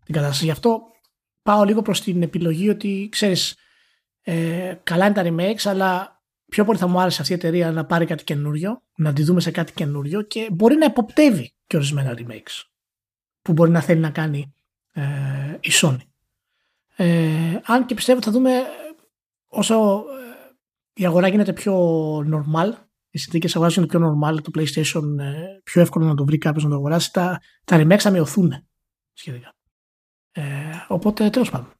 την 0.05 0.13
κατάσταση. 0.13 0.45
Γι' 0.45 0.51
αυτό 0.51 0.81
πάω 1.41 1.63
λίγο 1.63 1.81
προς 1.81 2.01
την 2.01 2.21
επιλογή 2.21 2.69
ότι 2.69 3.07
ξέρεις, 3.11 3.55
ε, 4.21 4.73
καλά 4.83 5.05
είναι 5.05 5.13
τα 5.13 5.23
remakes, 5.25 5.69
αλλά 5.69 6.21
πιο 6.49 6.65
πολύ 6.65 6.77
θα 6.77 6.87
μου 6.87 6.99
άρεσε 6.99 7.21
αυτή 7.21 7.33
η 7.33 7.35
εταιρεία 7.35 7.71
να 7.71 7.85
πάρει 7.85 8.05
κάτι 8.05 8.23
καινούριο, 8.23 8.81
να 8.95 9.13
τη 9.13 9.23
δούμε 9.23 9.39
σε 9.39 9.51
κάτι 9.51 9.73
καινούριο 9.73 10.21
και 10.21 10.47
μπορεί 10.51 10.75
να 10.75 10.85
υποπτεύει 10.85 11.54
και 11.67 11.75
ορισμένα 11.75 12.13
remakes 12.17 12.63
που 13.41 13.53
μπορεί 13.53 13.71
να 13.71 13.81
θέλει 13.81 13.99
να 13.99 14.09
κάνει 14.09 14.53
ε, 14.91 15.57
η 15.59 15.69
Sony. 15.81 15.97
Ε, 16.95 17.59
αν 17.63 17.85
και 17.85 17.95
πιστεύω 17.95 18.17
ότι 18.17 18.27
θα 18.27 18.31
δούμε 18.31 18.51
όσο 19.47 19.75
ε, 19.97 20.53
η 20.93 21.05
αγορά 21.05 21.27
γίνεται 21.27 21.53
πιο 21.53 21.75
normal, 22.17 22.71
οι 23.09 23.17
συνθήκες 23.17 23.55
αγοράς 23.55 23.73
γίνονται 23.73 23.97
πιο 23.97 24.07
normal, 24.07 24.41
το 24.41 24.51
PlayStation 24.55 25.19
ε, 25.19 25.59
πιο 25.63 25.81
εύκολο 25.81 26.05
να 26.05 26.15
το 26.15 26.25
βρει 26.25 26.37
κάποιος 26.37 26.63
να 26.63 26.69
το 26.69 26.75
αγοράσει, 26.75 27.13
τα, 27.13 27.41
τα 27.63 27.77
remakes 27.81 27.99
θα 27.99 28.09
μειωθούν 28.09 28.67
σχετικά. 29.13 29.53
Ε, 30.31 30.43
οπότε 30.87 31.29
τέλος 31.29 31.49
πάντων. 31.49 31.73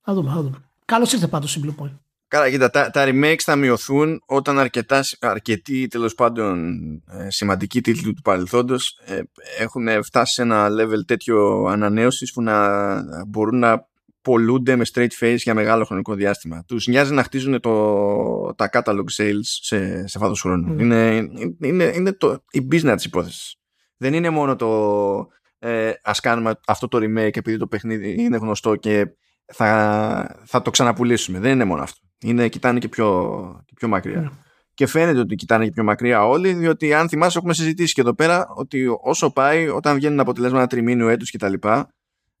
Θα 0.00 0.14
δούμε, 0.14 0.30
θα 0.30 0.42
δούμε. 0.42 0.70
Καλώς 0.84 1.12
ήρθε 1.12 1.26
πάντως 1.26 1.56
η 1.56 1.60
Blue 1.64 1.82
Point. 1.82 1.98
Καλά, 2.28 2.50
κοίτα, 2.50 2.70
τα, 2.70 2.90
τα 2.90 3.04
remakes 3.08 3.38
θα 3.38 3.56
μειωθούν 3.56 4.22
όταν 4.26 4.58
αρκετά, 4.58 5.00
αρκετοί 5.20 5.86
τέλος 5.86 6.14
πάντων 6.14 6.78
ε, 7.06 7.30
σημαντικοί 7.30 7.80
τίτλοι 7.80 8.14
του 8.14 8.22
παρελθόντος 8.22 9.00
ε, 9.04 9.20
έχουν 9.58 10.02
φτάσει 10.02 10.32
σε 10.32 10.42
ένα 10.42 10.68
level 10.68 11.06
τέτοιο 11.06 11.64
ανανέωσης 11.64 12.32
που 12.32 12.42
να 12.42 13.00
μπορούν 13.26 13.58
να 13.58 13.88
πολλούνται 14.22 14.76
με 14.76 14.84
straight 14.92 15.10
face 15.20 15.36
για 15.36 15.54
μεγάλο 15.54 15.84
χρονικό 15.84 16.14
διάστημα. 16.14 16.64
Τους 16.66 16.86
νοιάζει 16.86 17.12
να 17.12 17.22
χτίζουν 17.22 17.60
το, 17.60 18.54
τα 18.54 18.70
catalog 18.72 19.04
sales 19.16 19.40
σε, 19.42 20.06
σε 20.06 20.18
βάθος 20.18 20.40
χρόνου. 20.40 20.74
Mm. 20.74 20.80
Είναι, 20.80 21.28
είναι, 21.60 21.92
είναι 21.94 22.12
το, 22.12 22.44
η 22.50 22.68
business 22.72 22.92
της 22.94 23.04
υπόθεσης. 23.04 23.56
Δεν 23.96 24.14
είναι 24.14 24.30
μόνο 24.30 24.56
το 24.56 25.28
ε, 25.58 25.92
ας 26.02 26.20
κάνουμε 26.20 26.54
αυτό 26.66 26.88
το 26.88 26.98
remake 26.98 27.36
επειδή 27.36 27.56
το 27.56 27.66
παιχνίδι 27.66 28.22
είναι 28.22 28.36
γνωστό 28.36 28.76
και 28.76 29.06
θα, 29.44 30.40
θα 30.44 30.62
το 30.62 30.70
ξαναπουλήσουμε. 30.70 31.38
Δεν 31.38 31.52
είναι 31.52 31.64
μόνο 31.64 31.82
αυτό. 31.82 32.07
Είναι, 32.24 32.48
κοιτάνε 32.48 32.78
και 32.78 32.88
πιο, 32.88 33.62
και 33.66 33.72
πιο 33.76 33.88
μακριά. 33.88 34.20
Ναι. 34.20 34.28
Και 34.74 34.86
φαίνεται 34.86 35.18
ότι 35.18 35.34
κοιτάνε 35.34 35.64
και 35.64 35.70
πιο 35.70 35.84
μακριά 35.84 36.26
όλοι, 36.26 36.52
διότι 36.52 36.94
αν 36.94 37.08
θυμάσαι, 37.08 37.38
έχουμε 37.38 37.54
συζητήσει 37.54 37.94
και 37.94 38.00
εδώ 38.00 38.14
πέρα 38.14 38.48
ότι 38.54 38.86
όσο 39.00 39.30
πάει, 39.30 39.68
όταν 39.68 39.94
βγαίνουν 39.94 40.20
αποτελέσματα 40.20 40.66
τριμήνου 40.66 41.08
έτους 41.08 41.30
κτλ., 41.30 41.54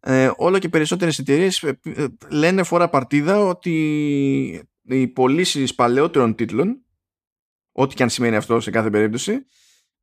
ε, 0.00 0.30
όλο 0.36 0.58
και 0.58 0.68
περισσότερες 0.68 1.18
εταιρείες 1.18 1.62
ε, 1.62 1.80
ε, 1.82 2.06
λένε 2.28 2.62
φορά 2.62 2.88
παρτίδα 2.88 3.38
ότι 3.44 3.72
οι 4.82 5.08
πωλήσεις 5.08 5.74
παλαιότερων 5.74 6.34
τίτλων, 6.34 6.84
ό,τι 7.72 7.94
και 7.94 8.02
αν 8.02 8.10
σημαίνει 8.10 8.36
αυτό 8.36 8.60
σε 8.60 8.70
κάθε 8.70 8.90
περίπτωση, 8.90 9.46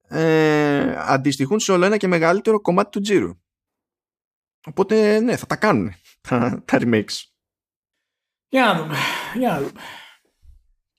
ε, 0.07 0.95
αντιστοιχούν 0.97 1.60
σε 1.60 1.72
όλο 1.72 1.85
ένα 1.85 1.97
και 1.97 2.07
μεγαλύτερο 2.07 2.61
κομμάτι 2.61 2.89
του 2.89 2.99
τζίρου. 2.99 3.39
Οπότε, 4.65 5.19
ναι, 5.19 5.38
θα 5.38 5.45
τα 5.45 5.56
κάνουν 5.56 5.91
τα, 6.27 6.64
τα 6.65 6.77
remakes. 6.81 7.35
Για 8.50 8.66
να 8.66 8.82
δούμε. 8.82 8.96
Για 9.36 9.50
να 9.50 9.58
δούμε. 9.58 9.72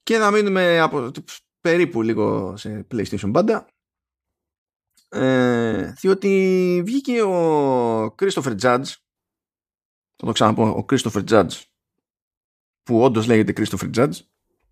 Και 0.02 0.18
θα 0.18 0.30
μείνουμε 0.30 0.80
από, 0.80 1.10
περίπου 1.60 2.02
λίγο 2.02 2.56
σε 2.56 2.86
PlayStation 2.90 3.30
πάντα. 3.32 3.66
Ε, 5.08 5.92
διότι 5.92 6.82
βγήκε 6.84 7.22
ο 7.22 8.04
Christopher 8.04 8.60
Judge 8.60 8.84
θα 10.16 10.26
το 10.26 10.32
ξαναπώ, 10.32 10.68
ο 10.68 10.84
Christopher 10.90 11.24
Judge 11.28 11.62
που 12.82 13.02
όντως 13.02 13.26
λέγεται 13.26 13.52
Christopher 13.56 13.94
Judge 13.94 14.18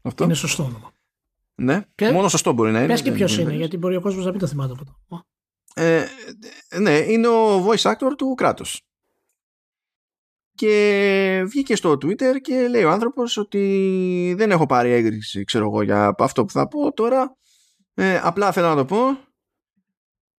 αυτό. 0.02 0.24
Είναι 0.24 0.34
σωστό 0.34 0.62
όνομα. 0.62 0.92
Ναι, 1.54 1.84
και... 1.94 2.10
μόνο 2.10 2.28
σωστό 2.28 2.52
μπορεί 2.52 2.72
να 2.72 2.78
είναι. 2.78 2.86
Πες 2.86 3.02
και 3.02 3.12
ποιος 3.12 3.38
είναι, 3.38 3.54
γιατί 3.54 3.76
μπορεί 3.76 3.96
ο 3.96 4.00
κόσμος 4.00 4.24
να 4.24 4.30
μην 4.30 4.40
το 4.40 4.46
θυμάται 4.46 4.72
από 4.72 4.84
το. 4.84 5.24
Ε, 5.74 6.06
ναι, 6.78 6.98
είναι 6.98 7.28
ο 7.28 7.66
voice 7.66 7.92
actor 7.92 8.12
του 8.16 8.34
κράτους 8.34 8.80
και 10.54 11.44
βγήκε 11.46 11.76
στο 11.76 11.92
Twitter 11.92 12.40
και 12.40 12.68
λέει 12.68 12.84
ο 12.84 12.90
άνθρωπος 12.90 13.36
ότι 13.36 14.34
δεν 14.36 14.50
έχω 14.50 14.66
πάρει 14.66 14.90
έγκριση 14.90 15.44
ξέρω 15.44 15.64
εγώ 15.64 15.82
για 15.82 16.14
αυτό 16.18 16.44
που 16.44 16.52
θα 16.52 16.68
πω 16.68 16.92
τώρα. 16.92 17.36
Ε, 17.94 18.20
απλά 18.22 18.52
θέλω 18.52 18.68
να 18.68 18.76
το 18.76 18.84
πω. 18.84 18.98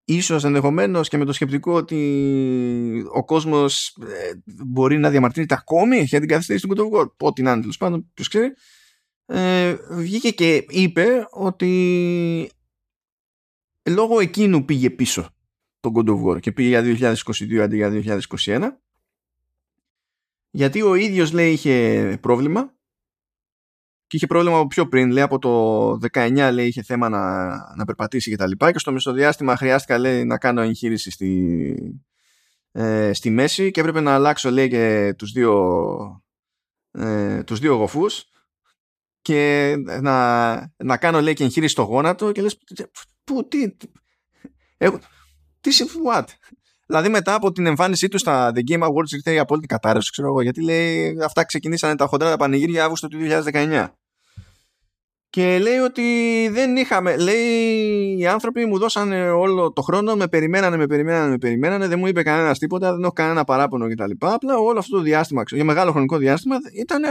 Ίσως 0.08 0.44
ενδεχομένως 0.44 1.08
και 1.08 1.16
με 1.16 1.24
το 1.24 1.32
σκεπτικό 1.32 1.72
ότι 1.72 3.06
ο 3.12 3.24
κόσμος 3.24 3.96
ε, 4.00 4.32
μπορεί 4.44 4.98
να 4.98 5.10
διαμαρτύρεται 5.10 5.54
ακόμη 5.54 5.98
για 6.00 6.20
την 6.20 6.28
καθυστέρηση 6.28 6.66
του 6.66 6.74
God 6.76 6.80
of 6.80 7.00
War 7.00 7.06
ό,τι 7.18 7.42
να 7.42 7.50
είναι 7.50 7.60
τέλος 7.60 7.76
πάντων 7.76 8.10
ποιος 8.14 8.28
ξέρει. 8.28 8.52
Ε, 9.26 9.76
βγήκε 9.90 10.30
και 10.30 10.64
είπε 10.68 11.26
ότι 11.30 12.50
λόγω 13.90 14.20
εκείνου 14.20 14.64
πήγε 14.64 14.90
πίσω 14.90 15.30
το 15.80 15.92
God 15.94 16.08
of 16.08 16.24
War 16.24 16.40
και 16.40 16.52
πήγε 16.52 16.68
για 16.68 17.12
2022 17.24 17.56
αντί 17.56 17.76
για 17.76 18.20
2021 18.30 18.68
γιατί 20.56 20.82
ο 20.82 20.94
ίδιος 20.94 21.32
λέει 21.32 21.52
είχε 21.52 22.18
πρόβλημα 22.20 22.74
και 24.06 24.16
είχε 24.16 24.26
πρόβλημα 24.26 24.56
από 24.58 24.66
πιο 24.66 24.88
πριν, 24.88 25.10
λέει 25.10 25.22
από 25.22 25.38
το 25.38 25.90
19 26.12 26.50
λέει 26.52 26.66
είχε 26.66 26.82
θέμα 26.82 27.08
να, 27.08 27.54
να 27.76 27.84
περπατήσει 27.84 28.30
και 28.30 28.36
τα 28.36 28.46
λοιπά 28.46 28.72
και 28.72 28.78
στο 28.78 28.92
μεσοδιάστημα 28.92 29.56
χρειάστηκα 29.56 29.98
λέει 29.98 30.24
να 30.24 30.38
κάνω 30.38 30.60
εγχείρηση 30.60 31.10
στη, 31.10 31.74
ε, 32.72 33.12
στη 33.12 33.30
μέση 33.30 33.70
και 33.70 33.80
έπρεπε 33.80 34.00
να 34.00 34.14
αλλάξω 34.14 34.50
λέει 34.50 34.68
και 34.68 35.14
τους 35.18 35.32
δύο, 35.32 36.24
ε, 36.90 37.42
τους 37.42 37.58
δύο 37.58 37.74
γοφούς 37.74 38.24
και 39.20 39.74
να, 40.00 40.54
να 40.76 40.96
κάνω 40.96 41.20
λέει 41.20 41.34
και 41.34 41.44
εγχείρηση 41.44 41.72
στο 41.72 41.82
γόνατο 41.82 42.32
και 42.32 42.42
λες 42.42 42.58
πού, 43.24 43.48
τι, 43.48 43.70
τι, 43.70 43.88
έχω, 44.76 44.98
τι, 45.60 45.70
what, 46.06 46.24
Δηλαδή 46.86 47.08
μετά 47.08 47.34
από 47.34 47.52
την 47.52 47.66
εμφάνισή 47.66 48.08
του 48.08 48.18
στα 48.18 48.52
The 48.54 48.60
Game 48.70 48.82
Awards 48.82 49.10
ήρθε 49.10 49.32
η 49.32 49.38
απόλυτη 49.38 49.66
κατάρρευση, 49.66 50.10
ξέρω 50.10 50.28
εγώ, 50.28 50.42
γιατί 50.42 50.62
λέει 50.62 51.18
αυτά 51.24 51.44
ξεκινήσανε 51.44 51.96
τα 51.96 52.06
χοντρά 52.06 52.30
τα 52.30 52.36
πανηγύρια 52.36 52.84
Αύγουστο 52.84 53.08
του 53.08 53.18
2019. 53.52 53.86
Και 55.30 55.58
λέει 55.58 55.76
ότι 55.76 56.02
δεν 56.52 56.76
είχαμε, 56.76 57.16
λέει 57.16 58.16
οι 58.18 58.26
άνθρωποι 58.26 58.64
μου 58.64 58.78
δώσανε 58.78 59.30
όλο 59.30 59.72
το 59.72 59.82
χρόνο, 59.82 60.14
με 60.14 60.28
περιμένανε, 60.28 60.76
με 60.76 60.86
περιμένανε, 60.86 61.30
με 61.30 61.38
περιμένανε, 61.38 61.86
δεν 61.86 61.98
μου 61.98 62.06
είπε 62.06 62.22
κανένας 62.22 62.58
τίποτα, 62.58 62.92
δεν 62.92 63.02
έχω 63.02 63.12
κανένα 63.12 63.44
παράπονο 63.44 63.88
κτλ. 63.88 64.10
Απλά 64.18 64.56
όλο 64.56 64.78
αυτό 64.78 64.96
το 64.96 65.02
διάστημα, 65.02 65.42
για 65.46 65.64
μεγάλο 65.64 65.90
χρονικό 65.90 66.16
διάστημα, 66.16 66.56
ήταν 66.80 67.02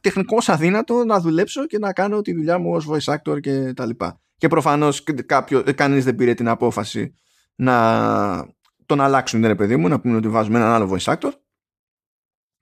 τεχνικώ 0.00 0.36
αδύνατο 0.46 1.04
να 1.04 1.20
δουλέψω 1.20 1.66
και 1.66 1.78
να 1.78 1.92
κάνω 1.92 2.20
τη 2.20 2.34
δουλειά 2.34 2.58
μου 2.58 2.70
ως 2.74 2.88
voice 2.90 3.14
actor 3.14 3.38
κτλ. 3.40 3.88
Και, 3.88 4.12
και 4.36 4.48
προφανώς 4.48 5.04
κανείς 5.74 6.04
δεν 6.04 6.14
πήρε 6.14 6.34
την 6.34 6.48
απόφαση 6.48 7.14
να 7.54 7.74
τον 8.86 9.00
αλλάξουν, 9.00 9.40
ναι, 9.40 9.46
ρε 9.46 9.54
παιδί 9.54 9.76
μου, 9.76 9.88
να 9.88 10.00
πούμε 10.00 10.16
ότι 10.16 10.28
βάζουμε 10.28 10.58
έναν 10.58 10.70
άλλο 10.70 10.90
voice 10.92 11.14
actor 11.14 11.30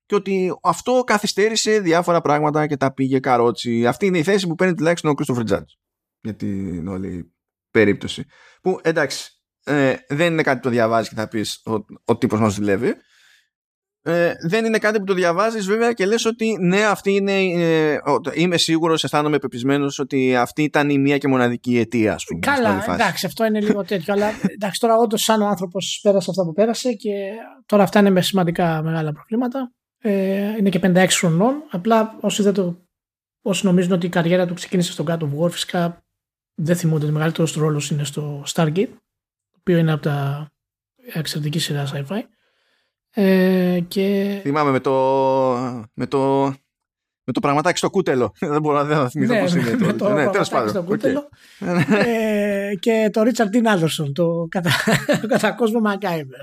και 0.06 0.14
ότι 0.14 0.58
αυτό 0.62 1.02
καθυστέρησε 1.06 1.80
διάφορα 1.80 2.20
πράγματα 2.20 2.66
και 2.66 2.76
τα 2.76 2.92
πήγε 2.92 3.18
καρότσι. 3.18 3.86
Αυτή 3.86 4.06
είναι 4.06 4.18
η 4.18 4.22
θέση 4.22 4.46
που 4.46 4.54
παίρνει 4.54 4.74
τουλάχιστον 4.74 5.10
ο 5.10 5.14
Christopher 5.16 5.50
Judge 5.50 5.72
για 6.20 6.34
την 6.34 6.88
όλη 6.88 7.34
περίπτωση. 7.70 8.24
Που 8.62 8.78
εντάξει, 8.82 9.42
ε, 9.64 9.94
δεν 10.08 10.32
είναι 10.32 10.42
κάτι 10.42 10.56
που 10.56 10.62
το 10.62 10.70
διαβάζεις 10.70 11.08
και 11.08 11.14
θα 11.14 11.28
πεις 11.28 11.62
ο, 11.64 11.72
ο 12.04 12.16
τύπος 12.16 12.40
μας 12.40 12.54
δουλεύει 12.54 12.94
ε, 14.04 14.32
δεν 14.48 14.64
είναι 14.64 14.78
κάτι 14.78 14.98
που 14.98 15.04
το 15.04 15.14
διαβάζεις 15.14 15.66
βέβαια 15.66 15.92
και 15.92 16.06
λες 16.06 16.24
ότι 16.24 16.56
ναι 16.60 16.84
αυτή 16.84 17.12
είναι 17.12 17.32
ε, 17.32 17.98
είμαι 18.34 18.56
σίγουρος, 18.56 19.04
αισθάνομαι 19.04 19.38
πεπισμένος 19.38 19.98
ότι 19.98 20.36
αυτή 20.36 20.62
ήταν 20.62 20.90
η 20.90 20.98
μία 20.98 21.18
και 21.18 21.28
μοναδική 21.28 21.78
αιτία 21.78 22.14
ας 22.14 22.24
πούμε, 22.24 22.40
Καλά, 22.40 22.84
εντάξει 22.94 23.26
αυτό 23.26 23.44
είναι 23.44 23.60
λίγο 23.60 23.84
τέτοιο 23.84 24.12
αλλά 24.12 24.30
εντάξει 24.54 24.80
τώρα 24.80 24.96
όντως 24.96 25.22
σαν 25.22 25.42
ο 25.42 25.46
άνθρωπος 25.46 26.00
πέρασε 26.02 26.30
αυτά 26.30 26.44
που 26.44 26.52
πέρασε 26.52 26.92
και 26.92 27.10
τώρα 27.66 27.82
αυτά 27.82 27.98
είναι 27.98 28.10
με 28.10 28.20
σημαντικά 28.20 28.82
μεγάλα 28.82 29.12
προβλήματα. 29.12 29.72
Ε, 29.98 30.56
είναι 30.58 30.68
και 30.68 30.80
56 30.82 31.06
χρονών. 31.10 31.62
Απλά 31.70 32.16
όσοι, 32.20 32.42
δεν 32.42 32.52
το, 32.52 32.86
όσοι 33.42 33.66
νομίζουν 33.66 33.92
ότι 33.92 34.06
η 34.06 34.08
καριέρα 34.08 34.46
του 34.46 34.54
ξεκίνησε 34.54 34.92
στον 34.92 35.04
κάτω 35.04 35.30
War 35.38 35.50
φυσικά 35.50 36.04
δεν 36.54 36.76
θυμούνται 36.76 37.02
ότι 37.02 37.10
ο 37.10 37.14
μεγαλύτερος 37.14 37.54
ρόλος 37.54 37.90
είναι 37.90 38.04
στο 38.04 38.42
Stargate 38.54 38.88
το 39.50 39.58
οποίο 39.58 39.78
είναι 39.78 39.92
από 39.92 40.02
τα 40.02 40.46
εξαιρετική 41.14 41.58
σειρά 41.58 41.86
sci-fi 41.92 42.22
ε, 43.14 43.80
και... 43.88 44.38
Θυμάμαι 44.42 44.70
με 44.70 44.80
το, 44.80 44.92
με 45.94 46.06
το, 46.06 46.44
με 47.24 47.32
το 47.32 47.40
πραγματάκι 47.40 47.78
στο 47.78 47.90
κούτελο. 47.90 48.32
δεν 48.52 48.60
μπορώ 48.60 48.82
να 48.82 49.08
θυμηθώ 49.08 49.34
ναι, 49.34 49.40
πώς 49.40 49.54
είναι. 49.54 49.76
Με 49.76 49.92
το 49.92 50.08
ναι, 50.08 50.30
πραγματάκι 50.30 50.68
στο 50.68 50.82
κούτελο. 50.82 51.28
ε, 52.04 52.72
και 52.80 53.10
το 53.12 53.22
Ρίτσαρντ 53.22 53.50
Τιν 53.50 53.68
Άλερσον, 53.68 54.12
το 54.12 54.46
κατά, 54.50 54.70
κατά 55.28 55.52
κόσμο 55.52 55.80
Μακάιβερ. 55.80 56.40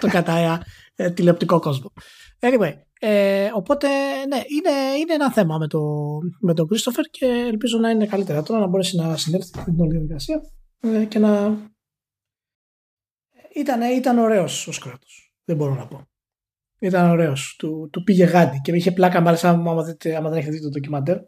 το 0.00 0.08
κατά 0.08 0.62
ε, 0.96 1.10
τηλεοπτικό 1.10 1.58
κόσμο. 1.58 1.92
Anyway, 2.40 2.72
ε, 3.00 3.50
οπότε 3.54 3.88
ναι, 4.28 4.36
είναι, 4.36 4.98
είναι 4.98 5.14
ένα 5.14 5.32
θέμα 5.32 5.58
με, 5.58 5.66
το, 5.66 5.80
με 6.40 6.54
τον 6.54 6.68
Κρίστοφερ 6.68 7.04
και 7.04 7.26
ελπίζω 7.26 7.78
να 7.78 7.90
είναι 7.90 8.06
καλύτερα 8.06 8.42
τώρα 8.42 8.60
να 8.60 8.66
μπορέσει 8.66 8.96
να 8.96 9.16
συνέλθει 9.16 9.50
με 9.56 9.64
την 9.64 9.80
όλη 9.80 9.90
διαδικασία 9.90 10.40
ε, 10.80 11.04
και 11.04 11.18
να 11.18 11.56
ήταν, 13.54 13.80
ήταν 13.80 14.18
ωραίος 14.18 14.68
ο 14.68 14.72
κράτος. 14.80 15.27
Δεν 15.48 15.56
μπορώ 15.56 15.74
να 15.74 15.86
πω. 15.86 16.06
Ήταν 16.78 17.10
ωραίος. 17.10 17.56
Του, 17.58 17.88
του 17.92 18.02
πήγε 18.02 18.24
γάντι 18.24 18.60
και 18.60 18.72
είχε 18.72 18.92
πλάκα 18.92 19.20
μάλιστα 19.20 19.48
άμα, 19.48 19.70
άμα 20.16 20.30
δεν 20.30 20.38
έχετε 20.38 20.50
δει 20.50 20.60
το 20.60 20.68
ντοκιμαντέρ. 20.68 21.18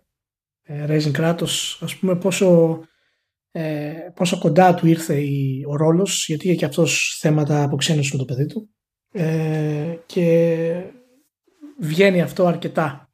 Ε, 0.62 0.86
Raising 0.88 1.12
Kratos, 1.12 1.78
ας 1.80 1.96
πούμε, 1.96 2.16
πόσο, 2.16 2.80
ε, 3.50 3.92
πόσο 4.14 4.38
κοντά 4.38 4.74
του 4.74 4.86
ήρθε 4.86 5.20
η, 5.20 5.64
ο 5.68 5.76
ρόλος, 5.76 6.26
γιατί 6.26 6.46
είχε 6.46 6.56
και 6.56 6.64
αυτός 6.64 7.16
θέματα 7.20 7.62
αποξένωση 7.62 8.12
με 8.12 8.18
το 8.18 8.24
παιδί 8.24 8.46
του. 8.46 8.70
Ε, 9.12 9.96
και 10.06 10.92
βγαίνει 11.80 12.22
αυτό 12.22 12.46
αρκετά 12.46 13.12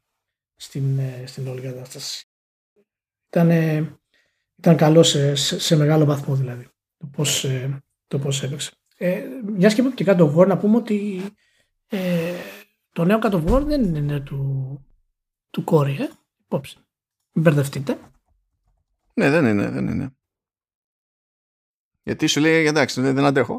στην, 0.56 0.98
ε, 0.98 1.26
στην 1.26 1.48
όλη 1.48 1.60
κατάσταση. 1.60 2.26
Ήταν, 3.28 3.50
ήταν 4.56 4.76
καλό 4.76 5.02
σε, 5.02 5.34
σε, 5.34 5.76
μεγάλο 5.76 6.04
βαθμό 6.04 6.34
δηλαδή 6.34 6.68
το 6.96 7.06
πώς, 7.06 7.44
ε, 7.44 7.82
το 8.06 8.18
πώς 8.18 8.42
έπαιξε. 8.42 8.70
Ε, 8.96 9.24
μιας 9.44 9.74
και 9.74 9.82
και 9.82 10.04
κάτω 10.04 10.34
War 10.36 10.46
να 10.46 10.58
πούμε 10.58 10.76
ότι 10.76 11.22
ε, 11.86 12.32
το 12.92 13.04
νέο 13.04 13.18
κάτω 13.18 13.44
War 13.46 13.62
δεν 13.62 13.94
είναι 13.94 14.20
του, 14.20 14.80
του 15.50 15.64
κόρη, 15.64 15.96
ε. 16.00 16.08
Υπόψη. 16.44 16.76
Μην 17.32 17.44
μπερδευτείτε. 17.44 17.98
Ναι, 19.14 19.30
δεν 19.30 19.46
είναι, 19.46 19.68
δεν 19.70 19.86
είναι. 19.86 20.16
Γιατί 22.02 22.26
σου 22.26 22.40
λέει 22.40 22.66
εντάξει, 22.66 23.00
δεν, 23.00 23.24
αντέχω. 23.24 23.58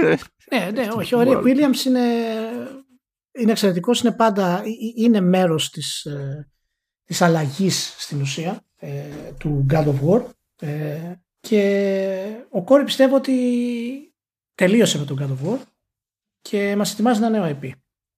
ναι, 0.50 0.70
ναι, 0.70 0.88
όχι. 0.96 1.14
Ο 1.14 1.22
Ρίκ 1.22 1.38
Williams 1.44 1.84
είναι, 1.86 2.08
είναι 3.32 3.50
εξαιρετικός, 3.50 4.00
είναι 4.00 4.12
πάντα, 4.12 4.62
είναι 4.96 5.20
μέρος 5.20 5.70
της, 5.70 6.04
ε, 6.04 6.50
της 7.04 7.22
αλλαγής 7.22 7.94
στην 7.98 8.20
ουσία 8.20 8.64
ε, 8.76 9.02
του 9.38 9.66
God 9.70 9.86
of 9.86 10.08
War 10.08 10.24
ε, 10.60 11.12
και 11.40 12.44
ο 12.50 12.64
Κόρη 12.64 12.84
πιστεύω 12.84 13.16
ότι 13.16 13.32
τελείωσε 14.58 14.98
με 14.98 15.04
τον 15.04 15.18
God 15.20 15.22
of 15.22 15.48
War 15.48 15.58
και 16.40 16.76
μας 16.76 16.92
ετοιμάζει 16.92 17.22
ένα 17.22 17.30
νέο 17.30 17.58
IP. 17.60 17.70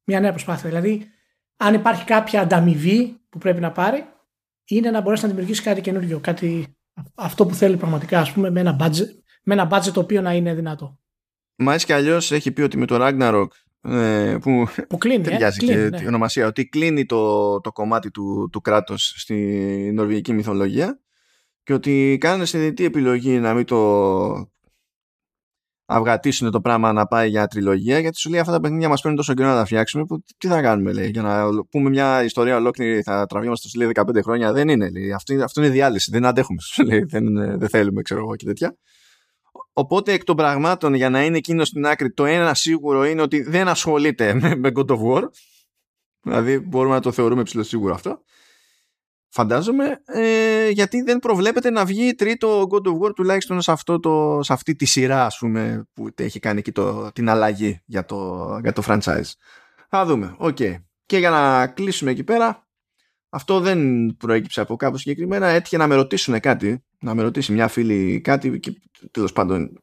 Μια 0.05 0.21
νέα 0.21 0.31
προσπάθεια. 0.31 0.69
Δηλαδή, 0.69 1.11
αν 1.57 1.75
υπάρχει 1.75 2.05
κάποια 2.05 2.41
ανταμοιβή 2.41 3.21
που 3.29 3.39
πρέπει 3.39 3.61
να 3.61 3.73
πάρει, 3.73 4.05
είναι 4.65 4.91
να 4.91 5.01
μπορέσει 5.01 5.23
να 5.23 5.29
δημιουργήσει 5.29 5.63
κάτι 5.63 5.81
καινούριο. 5.81 6.19
Κάτι, 6.21 6.77
αυτό 7.15 7.47
που 7.47 7.55
θέλει 7.55 7.77
πραγματικά, 7.77 8.21
ας 8.21 8.33
πούμε, 8.33 8.51
με 8.51 8.61
ένα 8.61 8.77
budget, 8.81 9.09
με 9.43 9.55
ένα 9.55 9.69
budget 9.73 9.91
το 9.93 10.01
οποίο 10.01 10.21
να 10.21 10.33
είναι 10.33 10.55
δυνατό. 10.55 10.99
Μα 11.57 11.75
έτσι 11.75 11.87
κι 11.87 11.93
αλλιώς 11.93 12.33
έχει 12.33 12.53
πει 12.53 12.63
ότι 12.63 12.77
με 12.77 12.87
το 12.87 12.97
Ragnarok 13.01 13.49
ε, 13.83 14.37
που, 14.41 14.67
που 14.89 14.99
κλείνει, 14.99 15.23
ταιριάζει 15.23 15.67
ε, 15.67 15.67
και 15.67 15.77
ναι. 15.77 16.03
η 16.03 16.07
ονομασία, 16.07 16.47
ότι 16.47 16.69
κλείνει 16.69 17.07
το, 17.07 17.61
το 17.61 17.73
κομμάτι 17.73 18.11
του, 18.11 18.49
του 18.53 18.61
κράτους 18.61 19.15
στη 19.17 19.35
νορβηγική 19.95 20.33
μυθολογία 20.33 21.01
και 21.63 21.73
ότι 21.73 22.17
κάνουν 22.21 22.47
συνειδητή 22.47 22.85
επιλογή 22.85 23.39
να 23.39 23.55
μην 23.55 23.65
το 23.65 24.51
αυγατήσουν 25.93 26.51
το 26.51 26.61
πράγμα 26.61 26.93
να 26.93 27.07
πάει 27.07 27.29
για 27.29 27.47
τριλογία 27.47 27.99
γιατί 27.99 28.19
σου 28.19 28.31
λέει 28.31 28.41
αυτά 28.41 28.53
τα 28.53 28.61
παιχνίδια 28.61 28.89
μας 28.89 29.01
παίρνουν 29.01 29.19
τόσο 29.19 29.35
καιρό 29.35 29.49
να 29.49 29.55
τα 29.55 29.65
φτιάξουμε 29.65 30.05
που 30.05 30.23
τι 30.39 30.49
θα 30.49 30.61
κάνουμε 30.61 30.93
λέει 30.93 31.11
για 31.11 31.23
να 31.23 31.47
πούμε 31.71 31.91
μια 31.91 32.25
ιστορία 32.25 32.57
ολόκληρη 32.57 33.03
θα 33.03 33.27
τραβήμαστε 33.27 33.69
στο 33.69 33.79
λέει 33.79 33.91
15 33.95 34.23
χρόνια 34.23 34.53
δεν 34.53 34.69
είναι 34.69 34.91
λέει. 34.91 35.13
Αυτό, 35.13 35.45
αυτό 35.45 35.61
είναι 35.61 35.71
διάλυση 35.71 36.11
δεν 36.11 36.27
αντέχουμε 36.27 36.61
σου 36.61 36.85
λέει 36.85 37.05
δεν, 37.05 37.25
δεν 37.59 37.69
θέλουμε 37.69 38.03
ξέρω 38.03 38.21
εγώ 38.21 38.37
και 38.37 38.45
τέτοια 38.45 38.77
Οπότε 39.73 40.13
εκ 40.13 40.25
των 40.25 40.37
πραγμάτων 40.37 40.95
για 40.95 41.11
να 41.11 41.25
είναι 41.25 41.37
εκείνος 41.37 41.69
στην 41.69 41.87
άκρη 41.87 42.13
το 42.13 42.25
ένα 42.25 42.55
σίγουρο 42.55 43.05
είναι 43.05 43.23
ότι 43.23 43.43
δεν 43.43 43.69
ασχολείται 43.69 44.35
με, 44.35 44.57
με 44.57 44.73
God 44.75 44.87
of 44.87 44.99
War. 45.03 45.23
Δηλαδή 46.23 46.59
μπορούμε 46.59 46.95
να 46.95 47.01
το 47.01 47.13
θεωρούμε 47.13 47.43
ψιλοσίγουρο 47.43 47.95
αυτό. 47.95 48.23
Φαντάζομαι 49.33 50.03
ε, 50.05 50.69
γιατί 50.69 51.03
δεν 51.03 51.19
προβλέπεται 51.19 51.71
να 51.71 51.85
βγει 51.85 52.15
τρίτο 52.15 52.67
God 52.71 52.87
of 52.87 52.99
War 52.99 53.15
τουλάχιστον 53.15 53.61
σε, 53.61 53.73
αυτό 53.73 54.01
το, 54.01 54.39
σε 54.43 54.53
αυτή 54.53 54.77
τη 54.77 54.85
σειρά 54.85 55.27
ας 55.27 55.39
πούμε, 55.39 55.89
που 55.93 56.09
έχει 56.15 56.39
κάνει 56.39 56.59
εκεί 56.59 56.73
το, 56.73 57.13
την 57.13 57.29
αλλαγή 57.29 57.81
για 57.87 58.05
το, 58.05 58.59
για 58.63 58.73
το 58.73 58.83
franchise. 58.87 59.33
Θα 59.89 60.05
δούμε. 60.05 60.35
OK. 60.39 60.57
Okay. 60.61 60.75
Και 61.07 61.19
για 61.19 61.31
να 61.31 61.67
κλείσουμε 61.67 62.11
εκεί 62.11 62.25
πέρα 62.25 62.71
αυτό 63.31 63.61
δεν 63.61 64.11
προέκυψε 64.17 64.61
από 64.61 64.77
κάπου 64.77 64.97
συγκεκριμένα. 64.97 65.47
Έτυχε 65.47 65.77
να 65.77 65.87
με 65.87 65.95
ρωτήσουν 65.95 66.41
κάτι, 66.41 66.85
να 66.99 67.15
με 67.15 67.23
ρωτήσει 67.23 67.53
μια 67.53 67.69
φίλη 67.69 68.21
κάτι 68.21 68.61
και 68.61 68.81
τέλος 69.11 69.33
πάντων. 69.33 69.81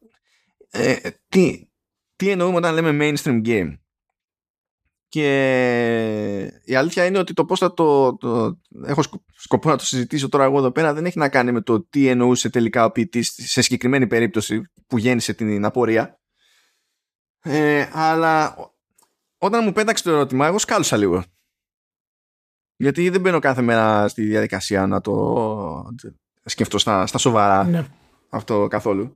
Ε, 0.69 0.95
τι, 1.29 1.67
τι 2.15 2.29
εννοούμε 2.29 2.55
όταν 2.55 2.73
λέμε 2.73 2.97
mainstream 3.01 3.47
game. 3.47 3.77
Και 5.09 6.61
η 6.63 6.75
αλήθεια 6.75 7.05
είναι 7.05 7.17
ότι 7.17 7.33
το 7.33 7.45
πώς 7.45 7.59
θα 7.59 7.73
το, 7.73 8.17
το 8.17 8.59
έχω 8.85 9.01
σκοπό 9.35 9.69
να 9.69 9.77
το 9.77 9.85
συζητήσω 9.85 10.29
τώρα 10.29 10.43
εγώ 10.43 10.57
εδώ 10.57 10.71
πέρα 10.71 10.93
δεν 10.93 11.05
έχει 11.05 11.17
να 11.17 11.29
κάνει 11.29 11.51
με 11.51 11.61
το 11.61 11.83
τι 11.83 12.07
εννοούσε 12.07 12.49
τελικά 12.49 12.85
ο 12.85 12.91
ποιητής 12.91 13.33
σε 13.37 13.61
συγκεκριμένη 13.61 14.07
περίπτωση 14.07 14.61
που 14.87 14.97
γέννησε 14.97 15.33
την 15.33 15.65
απορία. 15.65 16.19
Ε, 17.41 17.89
αλλά 17.93 18.55
όταν 19.37 19.63
μου 19.63 19.71
πέταξε 19.71 20.03
το 20.03 20.09
ερώτημα 20.09 20.47
εγώ 20.47 20.59
σκάλωσα 20.59 20.97
λίγο. 20.97 21.23
Γιατί 22.75 23.09
δεν 23.09 23.21
μπαίνω 23.21 23.39
κάθε 23.39 23.61
μέρα 23.61 24.07
στη 24.07 24.23
διαδικασία 24.23 24.87
να 24.87 25.01
το 25.01 25.93
σκεφτώ 26.45 26.77
στα, 26.77 27.07
στα 27.07 27.17
σοβαρά 27.17 27.63
Ναι. 27.63 27.87
αυτό 28.29 28.67
καθόλου. 28.67 29.15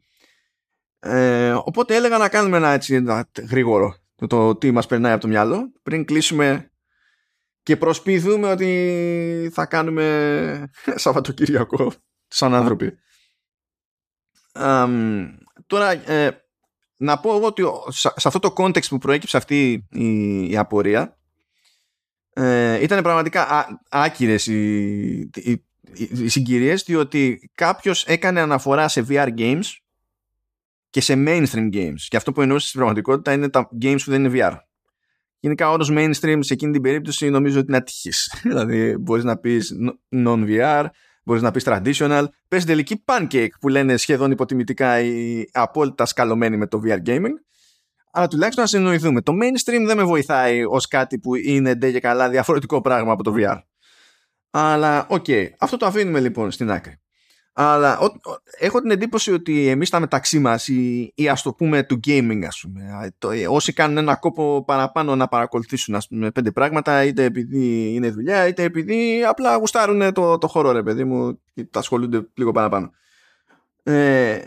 Ε, 0.99 1.51
οπότε 1.51 1.95
έλεγα 1.95 2.17
να 2.17 2.29
κάνουμε 2.29 2.57
ένα 2.57 2.69
έτσι 2.69 2.95
ένα 2.95 3.29
γρήγορο 3.49 3.95
το, 4.21 4.27
το 4.27 4.55
τι 4.55 4.71
μας 4.71 4.87
περνάει 4.87 5.11
από 5.11 5.21
το 5.21 5.27
μυαλό 5.27 5.71
πριν 5.83 6.05
κλείσουμε 6.05 6.71
και 7.63 7.77
προσποιηθούμε 7.77 8.51
ότι 8.51 9.49
θα 9.53 9.65
κάνουμε 9.65 10.69
Σαββατοκύριακο 10.95 11.93
σαν 12.27 12.53
άνθρωποι. 12.53 12.97
Αμ, 14.53 15.27
τώρα 15.67 15.91
ε, 16.11 16.45
να 16.95 17.19
πω 17.19 17.35
εγώ 17.35 17.45
ότι 17.45 17.63
σε 17.87 18.11
σε 18.15 18.27
αυτό 18.27 18.39
το 18.39 18.53
context 18.57 18.87
που 18.89 18.97
προέκυψε 18.97 19.37
αυτή 19.37 19.87
η, 19.89 20.49
η 20.49 20.57
απορία 20.57 21.17
ε, 22.33 22.83
ήταν 22.83 23.03
πραγματικά 23.03 23.49
α, 23.49 23.65
άκυρες 23.89 24.47
οι, 24.47 25.19
οι, 25.19 25.51
οι, 25.93 26.09
οι 26.11 26.27
συγκυρίες 26.27 26.83
διότι 26.83 27.51
κάποιος 27.55 28.05
έκανε 28.05 28.39
αναφορά 28.41 28.87
σε 28.87 29.05
VR 29.09 29.29
games 29.37 29.63
και 30.91 31.01
σε 31.01 31.13
mainstream 31.17 31.73
games 31.73 32.01
και 32.07 32.17
αυτό 32.17 32.31
που 32.31 32.41
εννοούσες 32.41 32.67
στην 32.67 32.79
πραγματικότητα 32.79 33.33
είναι 33.33 33.49
τα 33.49 33.69
games 33.81 33.99
που 34.05 34.11
δεν 34.11 34.25
είναι 34.25 34.39
VR 34.39 34.57
γενικά 35.39 35.69
όρος 35.71 35.89
mainstream 35.93 36.37
σε 36.39 36.53
εκείνη 36.53 36.71
την 36.71 36.81
περίπτωση 36.81 37.29
νομίζω 37.29 37.57
ότι 37.57 37.67
είναι 37.67 37.77
ατυχής 37.77 38.33
δηλαδή 38.47 38.97
μπορείς 38.97 39.23
να 39.23 39.37
πεις 39.37 39.73
non-VR 40.15 40.85
μπορείς 41.23 41.41
να 41.41 41.51
πεις 41.51 41.63
traditional 41.65 42.25
πες 42.47 42.65
τελική 42.65 43.03
pancake 43.05 43.49
που 43.59 43.67
λένε 43.67 43.97
σχεδόν 43.97 44.31
υποτιμητικά 44.31 44.99
οι 44.99 45.45
απόλυτα 45.51 46.05
σκαλωμένοι 46.05 46.57
με 46.57 46.67
το 46.67 46.81
VR 46.85 46.99
gaming 47.05 47.33
αλλά 48.11 48.27
τουλάχιστον 48.27 48.63
να 48.63 48.69
συνεννοηθούμε. 48.69 49.21
Το 49.21 49.33
mainstream 49.33 49.83
δεν 49.85 49.97
με 49.97 50.03
βοηθάει 50.03 50.63
ως 50.65 50.87
κάτι 50.87 51.19
που 51.19 51.35
είναι 51.35 51.75
ντε 51.75 51.91
και 51.91 51.99
καλά 51.99 52.29
διαφορετικό 52.29 52.81
πράγμα 52.81 53.11
από 53.11 53.23
το 53.23 53.33
VR. 53.37 53.61
Αλλά 54.49 55.05
OK, 55.09 55.25
okay, 55.27 55.47
αυτό 55.59 55.77
το 55.77 55.85
αφήνουμε 55.85 56.19
λοιπόν 56.19 56.51
στην 56.51 56.71
άκρη. 56.71 57.01
Αλλά 57.53 57.99
ο, 57.99 58.05
ο, 58.05 58.11
έχω 58.59 58.81
την 58.81 58.91
εντύπωση 58.91 59.31
ότι 59.31 59.67
εμείς 59.67 59.89
τα 59.89 59.99
μεταξύ 59.99 60.39
μας 60.39 60.67
ή, 60.67 61.11
ή 61.15 61.29
ας 61.29 61.41
το 61.41 61.53
πούμε 61.53 61.83
του 61.83 61.99
gaming 62.07 62.41
ας 62.47 62.59
πούμε 62.61 63.11
το, 63.17 63.29
όσοι 63.47 63.73
κάνουν 63.73 63.97
ένα 63.97 64.15
κόπο 64.15 64.63
παραπάνω 64.63 65.15
να 65.15 65.27
παρακολουθήσουν 65.27 65.95
ας 65.95 66.07
πούμε 66.07 66.31
πέντε 66.31 66.51
πράγματα 66.51 67.03
είτε 67.03 67.23
επειδή 67.23 67.93
είναι 67.93 68.09
δουλειά 68.09 68.47
είτε 68.47 68.63
επειδή 68.63 69.23
απλά 69.23 69.55
γουστάρουν 69.55 70.13
το, 70.13 70.37
το 70.37 70.47
χώρο 70.47 70.71
ρε 70.71 70.83
παιδί 70.83 71.03
μου 71.03 71.41
και 71.53 71.63
τα 71.63 71.79
ασχολούνται 71.79 72.27
λίγο 72.33 72.51
παραπάνω 72.51 72.91
ε, 73.83 74.39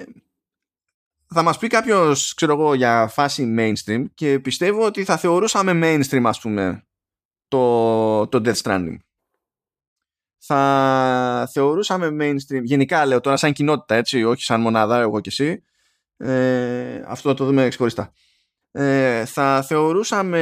θα 1.35 1.43
μας 1.43 1.59
πει 1.59 1.67
κάποιος, 1.67 2.35
ξέρω 2.35 2.53
εγώ, 2.53 2.75
για 2.75 3.07
φάση 3.07 3.55
mainstream 3.59 4.05
και 4.15 4.39
πιστεύω 4.41 4.85
ότι 4.85 5.05
θα 5.05 5.17
θεωρούσαμε 5.17 5.73
mainstream, 5.83 6.23
ας 6.25 6.41
πούμε, 6.41 6.87
το, 7.49 8.27
το 8.27 8.43
Death 8.45 8.63
Stranding. 8.63 8.97
Θα 10.47 11.49
θεωρούσαμε 11.53 12.17
mainstream, 12.21 12.63
γενικά 12.63 13.07
λέω 13.07 13.21
τώρα 13.21 13.37
σαν 13.37 13.53
κοινότητα, 13.53 13.95
έτσι, 13.95 14.25
όχι 14.25 14.43
σαν 14.43 14.61
μονάδα, 14.61 15.01
εγώ 15.01 15.21
και 15.21 15.29
εσύ, 15.29 15.63
ε, 16.17 17.03
αυτό 17.07 17.29
θα 17.29 17.35
το 17.35 17.45
δούμε 17.45 17.69
ξεχωριστά. 17.69 18.13
Ε, 18.71 19.25
θα 19.25 19.63
θεωρούσαμε 19.63 20.41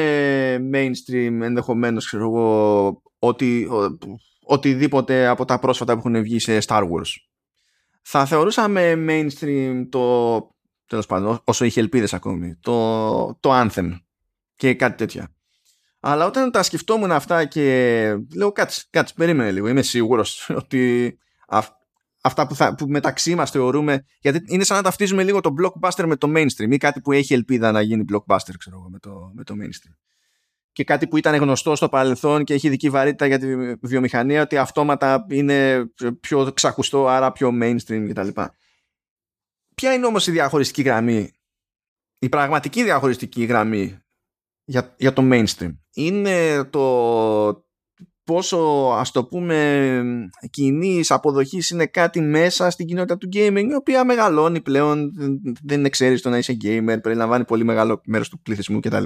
mainstream 0.72 1.38
ενδεχομένως, 1.40 2.06
ξέρω 2.06 2.24
εγώ, 2.24 3.02
ότι, 3.18 3.64
ο, 3.64 3.98
οτιδήποτε 4.42 5.26
από 5.26 5.44
τα 5.44 5.58
πρόσφατα 5.58 5.92
που 5.92 5.98
έχουν 5.98 6.22
βγει 6.22 6.38
σε 6.38 6.58
Star 6.66 6.82
Wars. 6.82 7.14
Θα 8.02 8.26
θεωρούσαμε 8.26 9.04
mainstream 9.08 9.86
το 9.90 10.38
τέλος 10.86 11.06
πάντων, 11.06 11.40
όσο 11.44 11.64
είχε 11.64 11.80
ελπίδες 11.80 12.14
ακόμη, 12.14 12.56
το, 12.60 13.38
το 13.40 13.50
Anthem 13.52 14.00
και 14.54 14.74
κάτι 14.74 14.96
τέτοια. 14.96 15.28
Αλλά 16.04 16.26
όταν 16.26 16.50
τα 16.50 16.62
σκεφτόμουν 16.62 17.12
αυτά 17.12 17.44
και 17.44 18.16
λέω 18.34 18.52
κάτσε, 18.52 18.84
κάτσε, 18.90 19.14
περίμενε 19.16 19.50
λίγο, 19.50 19.68
είμαι 19.68 19.82
σίγουρος 19.82 20.50
ότι 20.60 21.18
αυ, 21.48 21.68
αυτά 22.22 22.46
που, 22.46 22.54
θα, 22.54 22.74
που 22.74 22.86
μεταξύ 22.86 23.34
μας 23.34 23.50
θεωρούμε, 23.50 24.04
γιατί 24.20 24.44
είναι 24.46 24.64
σαν 24.64 24.76
να 24.76 24.82
ταυτίζουμε 24.82 25.22
λίγο 25.22 25.40
το 25.40 25.54
blockbuster 25.60 26.04
με 26.06 26.16
το 26.16 26.32
mainstream 26.36 26.70
ή 26.70 26.76
κάτι 26.76 27.00
που 27.00 27.12
έχει 27.12 27.34
ελπίδα 27.34 27.72
να 27.72 27.80
γίνει 27.80 28.04
blockbuster, 28.12 28.54
ξέρω 28.58 28.76
εγώ, 28.78 28.88
με 28.90 28.98
το, 28.98 29.30
με 29.34 29.44
το 29.44 29.54
mainstream. 29.60 29.94
Και 30.72 30.84
κάτι 30.84 31.06
που 31.06 31.16
ήταν 31.16 31.34
γνωστό 31.34 31.76
στο 31.76 31.88
παρελθόν 31.88 32.44
και 32.44 32.54
έχει 32.54 32.66
ειδική 32.66 32.90
βαρύτητα 32.90 33.26
για 33.26 33.38
τη 33.38 33.74
βιομηχανία, 33.80 34.42
ότι 34.42 34.56
αυτόματα 34.56 35.26
είναι 35.30 35.84
πιο 36.20 36.52
ξακουστό, 36.52 37.08
άρα 37.08 37.32
πιο 37.32 37.50
mainstream 37.62 38.06
κτλ. 38.08 38.28
Ποια 39.74 39.94
είναι 39.94 40.06
όμως 40.06 40.26
η 40.26 40.30
διαχωριστική 40.30 40.82
γραμμή, 40.82 41.32
η 42.18 42.28
πραγματική 42.28 42.82
διαχωριστική 42.82 43.44
γραμμή 43.44 44.02
για, 44.64 44.94
για 44.98 45.12
το 45.12 45.22
mainstream. 45.32 45.76
Είναι 45.94 46.64
το 46.64 47.66
πόσο 48.24 48.58
ας 48.98 49.10
το 49.10 49.24
πούμε 49.24 50.02
κοινής 50.50 51.10
αποδοχής 51.10 51.70
είναι 51.70 51.86
κάτι 51.86 52.20
μέσα 52.20 52.70
στην 52.70 52.86
κοινότητα 52.86 53.18
του 53.18 53.28
gaming 53.32 53.66
η 53.70 53.74
οποία 53.74 54.04
μεγαλώνει 54.04 54.60
πλέον 54.60 55.12
δεν 55.62 55.78
είναι 55.78 55.88
ξέρεις 55.88 56.22
το 56.22 56.30
να 56.30 56.38
είσαι 56.38 56.56
gamer 56.64 56.96
περιλαμβάνει 57.02 57.44
πολύ 57.44 57.64
μεγάλο 57.64 58.00
μέρος 58.06 58.28
του 58.28 58.40
πληθυσμού 58.42 58.80
κτλ 58.80 59.04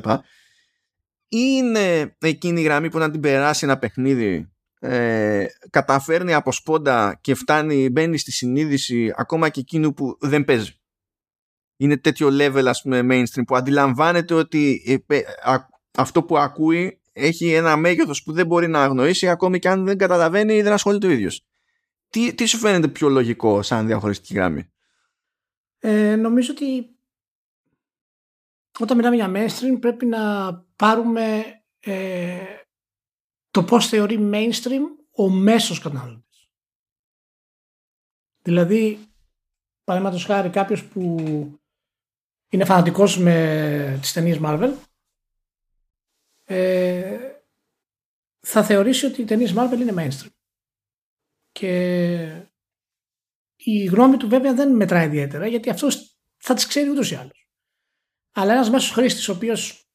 είναι 1.28 2.16
εκείνη 2.18 2.60
η 2.60 2.64
γραμμή 2.64 2.90
που 2.90 2.98
να 2.98 3.10
την 3.10 3.20
περάσει 3.20 3.64
ένα 3.64 3.78
παιχνίδι 3.78 4.56
ε, 4.80 5.46
καταφέρνει 5.70 6.34
από 6.34 6.52
σπόντα 6.52 7.18
και 7.20 7.34
φτάνει, 7.34 7.90
μπαίνει 7.90 8.18
στη 8.18 8.32
συνείδηση 8.32 9.12
ακόμα 9.16 9.48
και 9.48 9.60
εκείνου 9.60 9.92
που 9.92 10.16
δεν 10.20 10.44
παίζει. 10.44 10.80
Είναι 11.76 11.96
τέτοιο 11.96 12.28
level 12.28 12.64
ας 12.66 12.82
πούμε 12.82 13.00
mainstream 13.10 13.42
που 13.46 13.56
αντιλαμβάνεται 13.56 14.34
ότι 14.34 14.82
ε, 15.06 15.18
α, 15.42 15.68
αυτό 15.96 16.22
που 16.22 16.38
ακούει 16.38 17.00
έχει 17.12 17.52
ένα 17.52 17.76
μέγεθος 17.76 18.22
που 18.22 18.32
δεν 18.32 18.46
μπορεί 18.46 18.68
να 18.68 18.82
αγνοήσει 18.82 19.28
ακόμη 19.28 19.58
και 19.58 19.68
αν 19.68 19.84
δεν 19.84 19.98
καταλαβαίνει 19.98 20.54
ή 20.54 20.62
δεν 20.62 20.72
ασχολείται 20.72 21.06
ο 21.06 21.10
ίδιος. 21.10 21.46
Τι, 22.08 22.34
τι 22.34 22.46
σου 22.46 22.58
φαίνεται 22.58 22.88
πιο 22.88 23.08
λογικό 23.08 23.62
σαν 23.62 23.86
διαχωριστική 23.86 24.34
γραμμή; 24.34 24.72
Ε, 25.78 26.16
νομίζω 26.16 26.52
ότι 26.52 26.96
όταν 28.78 28.96
μιλάμε 28.96 29.16
για 29.16 29.32
mainstream 29.34 29.80
πρέπει 29.80 30.06
να 30.06 30.52
πάρουμε 30.76 31.44
ε, 31.80 32.38
το 33.50 33.64
πώς 33.64 33.88
θεωρεί 33.88 34.30
mainstream 34.32 34.82
ο 35.10 35.30
μέσος 35.30 35.78
καταναλωτής. 35.78 36.48
Δηλαδή, 38.42 38.98
παραδείγματος 39.84 40.24
χάρη 40.24 40.50
κάποιος 40.50 40.84
που 40.84 41.16
είναι 42.48 42.64
φανατικός 42.64 43.18
με 43.18 43.98
τις 44.00 44.12
ταινίες 44.12 44.38
Marvel 44.42 44.72
ε, 46.44 47.18
θα 48.40 48.64
θεωρήσει 48.64 49.06
ότι 49.06 49.20
οι 49.20 49.24
ταινίες 49.24 49.54
Marvel 49.56 49.78
είναι 49.80 49.94
mainstream. 49.96 50.30
Και 51.52 52.46
η 53.56 53.84
γνώμη 53.84 54.16
του 54.16 54.28
βέβαια 54.28 54.54
δεν 54.54 54.76
μετράει 54.76 55.06
ιδιαίτερα 55.06 55.46
γιατί 55.46 55.70
αυτός 55.70 56.18
θα 56.36 56.54
τις 56.54 56.66
ξέρει 56.66 56.90
ούτως 56.90 57.10
ή 57.10 57.14
άλλως. 57.14 57.50
Αλλά 58.32 58.52
ένας 58.52 58.70
μέσος 58.70 58.90
χρήστης 58.90 59.28
ο 59.28 59.32
οποίος 59.32 59.90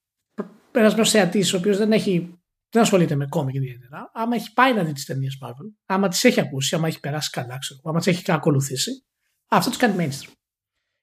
ένας 0.71 0.95
μέσος 0.95 1.11
θεατής 1.11 1.53
ο 1.53 1.57
οποίος 1.57 1.77
δεν 1.77 1.91
έχει 1.91 2.41
δεν 2.69 2.81
ασχολείται 2.81 3.15
με 3.15 3.27
κόμικ 3.27 3.55
ιδιαίτερα. 3.55 4.11
Άμα 4.13 4.35
έχει 4.35 4.53
πάει 4.53 4.73
να 4.73 4.83
δει 4.83 4.93
τις 4.93 5.05
ταινίες 5.05 5.37
Marvel, 5.43 5.73
άμα 5.85 6.07
τις 6.07 6.23
έχει 6.23 6.39
ακούσει, 6.39 6.75
άμα 6.75 6.87
έχει 6.87 6.99
περάσει 6.99 7.29
καλά, 7.29 7.57
ξέρω, 7.57 7.79
άμα 7.83 7.97
τις 7.97 8.07
έχει 8.07 8.31
ακολουθήσει, 8.31 9.05
αυτό 9.47 9.69
τους 9.69 9.79
κάνει 9.79 9.95
mainstream. 9.97 10.31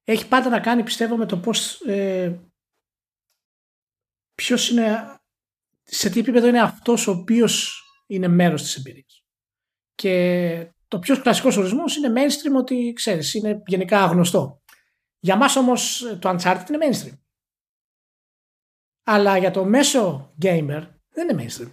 Έχει 0.08 0.28
πάντα 0.28 0.48
να 0.48 0.60
κάνει, 0.60 0.82
πιστεύω, 0.82 1.16
με 1.16 1.26
το 1.26 1.38
πώς. 1.38 1.80
Ε, 1.80 2.40
Ποιος 4.34 4.70
είναι. 4.70 5.16
Σε 5.82 6.10
τι 6.10 6.20
επίπεδο 6.20 6.46
είναι 6.46 6.60
αυτός 6.60 7.06
ο 7.06 7.10
οποίος 7.10 7.82
είναι 8.06 8.28
μέρος 8.28 8.62
της 8.62 8.76
εμπειρίας. 8.76 9.24
Και 9.94 10.72
το 10.88 10.98
πιο 10.98 11.20
κλασικός 11.20 11.56
ορισμός 11.56 11.96
είναι 11.96 12.12
mainstream 12.16 12.56
ότι 12.56 12.92
ξέρεις, 12.96 13.34
είναι 13.34 13.62
γενικά 13.66 14.06
γνωστό. 14.06 14.62
Για 15.18 15.36
μας 15.36 15.56
όμως 15.56 15.98
το 16.18 16.28
Uncharted 16.28 16.64
είναι 16.68 16.78
mainstream. 16.86 17.18
Αλλά 19.02 19.38
για 19.38 19.50
το 19.50 19.64
μέσο 19.64 20.34
gamer 20.42 20.88
δεν 21.08 21.28
είναι 21.28 21.44
mainstream. 21.44 21.72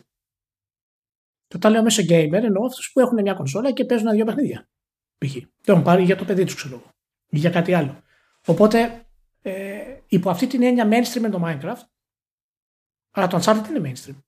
Και 1.47 1.55
όταν 1.55 1.71
λέω 1.71 1.83
μέσο 1.83 2.01
gamer 2.01 2.31
εννοώ 2.31 2.65
αυτούς 2.65 2.91
που 2.91 2.99
έχουν 2.99 3.21
μια 3.21 3.33
κονσόλα 3.33 3.71
και 3.71 3.85
παίζουν 3.85 4.11
δύο 4.11 4.25
παιχνίδια. 4.25 4.69
Π.χ. 5.17 5.35
Το 5.61 5.71
έχουν 5.71 5.83
πάρει 5.83 6.03
για 6.03 6.15
το 6.15 6.25
παιδί 6.25 6.45
τους, 6.45 6.55
ξέρω 6.55 6.75
εγώ. 6.75 6.89
Ή 7.29 7.37
για 7.37 7.49
κάτι 7.49 7.73
άλλο. 7.73 8.03
Οπότε 8.45 9.05
ε, 9.41 9.99
υπό 10.07 10.29
αυτή 10.29 10.47
την 10.47 10.63
έννοια 10.63 10.87
mainstream 10.87 11.15
είναι 11.15 11.29
το 11.29 11.41
Minecraft. 11.43 11.83
Αλλά 13.11 13.27
το 13.27 13.39
Uncharted 13.41 13.69
είναι 13.69 13.91
mainstream. 13.91 14.19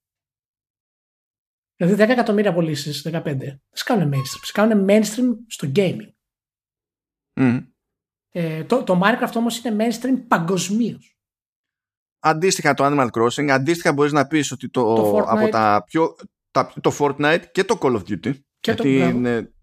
Δηλαδή 1.75 2.03
10 2.03 2.09
εκατομμύρια 2.09 2.53
πωλήσει, 2.53 3.09
15, 3.09 3.21
δεν 3.23 3.61
σε 3.71 3.83
κάνουν 3.83 4.13
mainstream. 4.13 4.41
Σε 4.41 4.51
κάνουν 4.51 4.85
mainstream 4.89 5.37
στο 5.47 5.71
gaming. 5.75 6.11
Mm. 7.39 7.67
Ε, 8.29 8.63
το, 8.63 8.83
το 8.83 9.01
Minecraft 9.03 9.33
όμως 9.35 9.63
είναι 9.63 9.85
mainstream 9.85 10.27
παγκοσμίως 10.27 11.17
αντίστοιχα 12.19 12.73
το 12.73 12.85
Animal 12.85 13.07
Crossing, 13.11 13.47
αντίστοιχα 13.47 13.93
μπορείς 13.93 14.11
να 14.11 14.27
πεις 14.27 14.51
ότι 14.51 14.69
το, 14.69 14.95
το 14.95 15.25
από 15.27 15.49
τα 15.49 15.83
πιο, 15.85 16.15
τα, 16.51 16.73
το 16.81 16.95
Fortnite 16.99 17.43
και 17.51 17.63
το 17.63 17.77
Call 17.81 17.95
of 17.95 17.99
Duty 17.99 18.19
και 18.59 18.71
γιατί 18.71 18.97
είναι, 18.97 19.53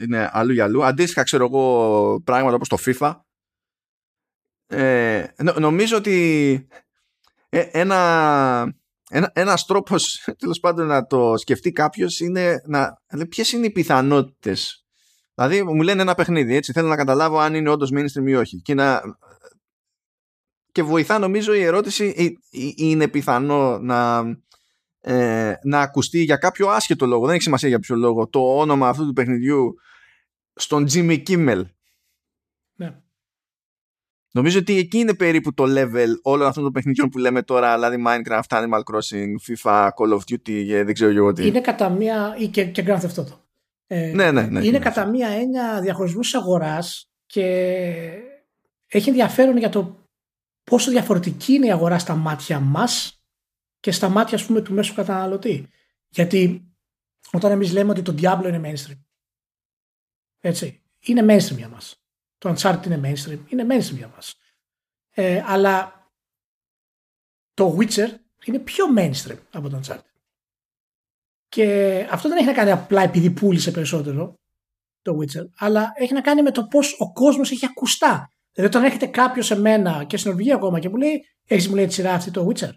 είναι 0.00 0.30
αλλού 0.32 0.52
για 0.52 0.64
αλλού 0.64 0.84
αντίστοιχα 0.84 1.22
ξέρω 1.22 1.44
εγώ 1.44 2.20
πράγματα 2.24 2.54
όπως 2.54 2.68
το 2.68 2.76
FIFA 2.84 3.20
ε, 4.66 5.26
νομίζω 5.58 5.96
ότι 5.96 6.68
ε, 7.48 7.60
ένα, 7.60 8.74
ένα, 9.10 9.30
ένας 9.34 9.64
τρόπος 9.64 10.24
τέλος 10.38 10.60
πάντων 10.60 10.86
να 10.86 11.06
το 11.06 11.36
σκεφτεί 11.36 11.72
κάποιος 11.72 12.20
είναι 12.20 12.62
να 12.66 13.02
λέει 13.12 13.26
ποιες 13.26 13.52
είναι 13.52 13.66
οι 13.66 13.70
πιθανότητες; 13.70 14.84
Δηλαδή 15.34 15.62
μου 15.62 15.82
λένε 15.82 16.02
ένα 16.02 16.14
παιχνίδι, 16.14 16.54
έτσι 16.54 16.72
θέλω 16.72 16.88
να 16.88 16.96
καταλάβω 16.96 17.38
αν 17.38 17.54
είναι 17.54 17.70
όντως 17.70 17.90
mainstream 17.94 18.26
ή 18.26 18.34
όχι. 18.34 18.62
Και 18.62 18.74
να 18.74 19.02
και 20.76 20.82
βοηθά 20.82 21.18
νομίζω 21.18 21.54
η 21.54 21.62
ερώτηση 21.62 22.38
είναι 22.76 23.08
πιθανό 23.08 23.78
να, 23.78 24.24
ε, 25.00 25.54
να 25.62 25.80
ακουστεί 25.80 26.22
για 26.22 26.36
κάποιο 26.36 26.68
άσχετο 26.68 27.06
λόγο, 27.06 27.26
δεν 27.26 27.34
έχει 27.34 27.42
σημασία 27.42 27.68
για 27.68 27.78
ποιο 27.78 27.96
λόγο, 27.96 28.28
το 28.28 28.58
όνομα 28.58 28.88
αυτού 28.88 29.06
του 29.06 29.12
παιχνιδιού 29.12 29.74
στον 30.54 30.86
Jimmy 30.92 31.22
Kimmel. 31.26 31.62
Ναι. 34.36 34.42
Νομίζω 34.42 34.58
ότι 34.58 34.78
εκεί 34.78 34.98
είναι 34.98 35.14
περίπου 35.14 35.54
το 35.54 35.64
level 35.66 36.08
όλων 36.22 36.46
αυτών 36.46 36.62
των 36.62 36.72
παιχνιδιών 36.72 37.08
που 37.08 37.18
λέμε 37.18 37.42
τώρα, 37.42 37.74
δηλαδή 37.74 38.02
Minecraft, 38.06 38.48
Animal 38.48 38.80
Crossing, 38.80 39.32
FIFA, 39.46 39.88
Call 39.88 40.12
of 40.12 40.20
Duty 40.30 40.82
δεν 40.84 40.92
ξέρω 40.92 41.10
εγώ 41.10 41.32
τι. 41.32 41.46
Είναι 41.46 41.60
κατά 41.60 41.88
μία, 41.88 42.34
ή 42.38 42.48
και, 42.48 42.64
και 42.64 42.84
Grand 42.86 43.00
Theft 43.00 43.14
Auto. 43.14 43.38
Ε, 43.86 44.12
ναι, 44.14 44.32
ναι, 44.32 44.42
ναι, 44.42 44.60
είναι 44.60 44.78
ναι. 44.78 44.84
κατά 44.84 45.06
μία 45.06 45.28
έννοια 45.28 45.80
διαχωρισμούς 45.80 46.34
αγοράς 46.34 47.10
και 47.26 47.42
έχει 48.86 49.08
ενδιαφέρον 49.08 49.56
για 49.56 49.68
το 49.68 50.08
πόσο 50.64 50.90
διαφορετική 50.90 51.52
είναι 51.52 51.66
η 51.66 51.72
αγορά 51.72 51.98
στα 51.98 52.14
μάτια 52.14 52.60
μας 52.60 53.22
και 53.80 53.90
στα 53.90 54.08
μάτια 54.08 54.36
ας 54.36 54.46
πούμε 54.46 54.60
του 54.60 54.72
μέσου 54.74 54.94
καταναλωτή. 54.94 55.68
Γιατί 56.08 56.70
όταν 57.32 57.50
εμείς 57.50 57.72
λέμε 57.72 57.90
ότι 57.90 58.02
το 58.02 58.14
Diablo 58.18 58.44
είναι 58.46 58.60
mainstream, 58.64 59.00
έτσι, 60.40 60.82
είναι 61.00 61.22
mainstream 61.34 61.56
για 61.56 61.68
μας. 61.68 62.05
Το 62.46 62.54
Uncharted 62.56 62.86
είναι 62.86 63.00
mainstream, 63.04 63.38
είναι 63.48 63.66
mainstream 63.70 63.96
για 63.96 64.08
μας. 64.08 64.34
Ε, 65.10 65.42
αλλά 65.46 66.06
το 67.54 67.76
Witcher 67.78 68.08
είναι 68.44 68.58
πιο 68.58 68.84
mainstream 68.96 69.38
από 69.52 69.68
το 69.68 69.80
Uncharted. 69.82 70.00
Και 71.48 72.08
αυτό 72.10 72.28
δεν 72.28 72.38
έχει 72.38 72.46
να 72.46 72.52
κάνει 72.52 72.70
απλά 72.70 73.02
επειδή 73.02 73.30
πούλησε 73.30 73.70
περισσότερο 73.70 74.34
το 75.02 75.18
Witcher, 75.18 75.48
αλλά 75.56 75.92
έχει 75.94 76.12
να 76.12 76.20
κάνει 76.20 76.42
με 76.42 76.50
το 76.50 76.66
πώς 76.66 77.00
ο 77.00 77.12
κόσμος 77.12 77.50
έχει 77.50 77.66
ακουστά 77.66 78.30
Δηλαδή, 78.52 78.76
όταν 78.76 78.84
έρχεται 78.84 79.06
κάποιος 79.06 79.46
σε 79.46 79.58
μένα 79.58 80.04
και 80.04 80.16
στην 80.16 80.30
Νορβηγία 80.30 80.54
ακόμα 80.54 80.78
και 80.78 80.88
μου 80.88 80.96
λέει: 80.96 81.26
Έχεις 81.44 81.68
μου 81.68 81.74
λέει 81.74 81.86
τη 81.86 81.92
σειρά 81.92 82.12
αυτή 82.12 82.30
το 82.30 82.48
Witcher; 82.48 82.72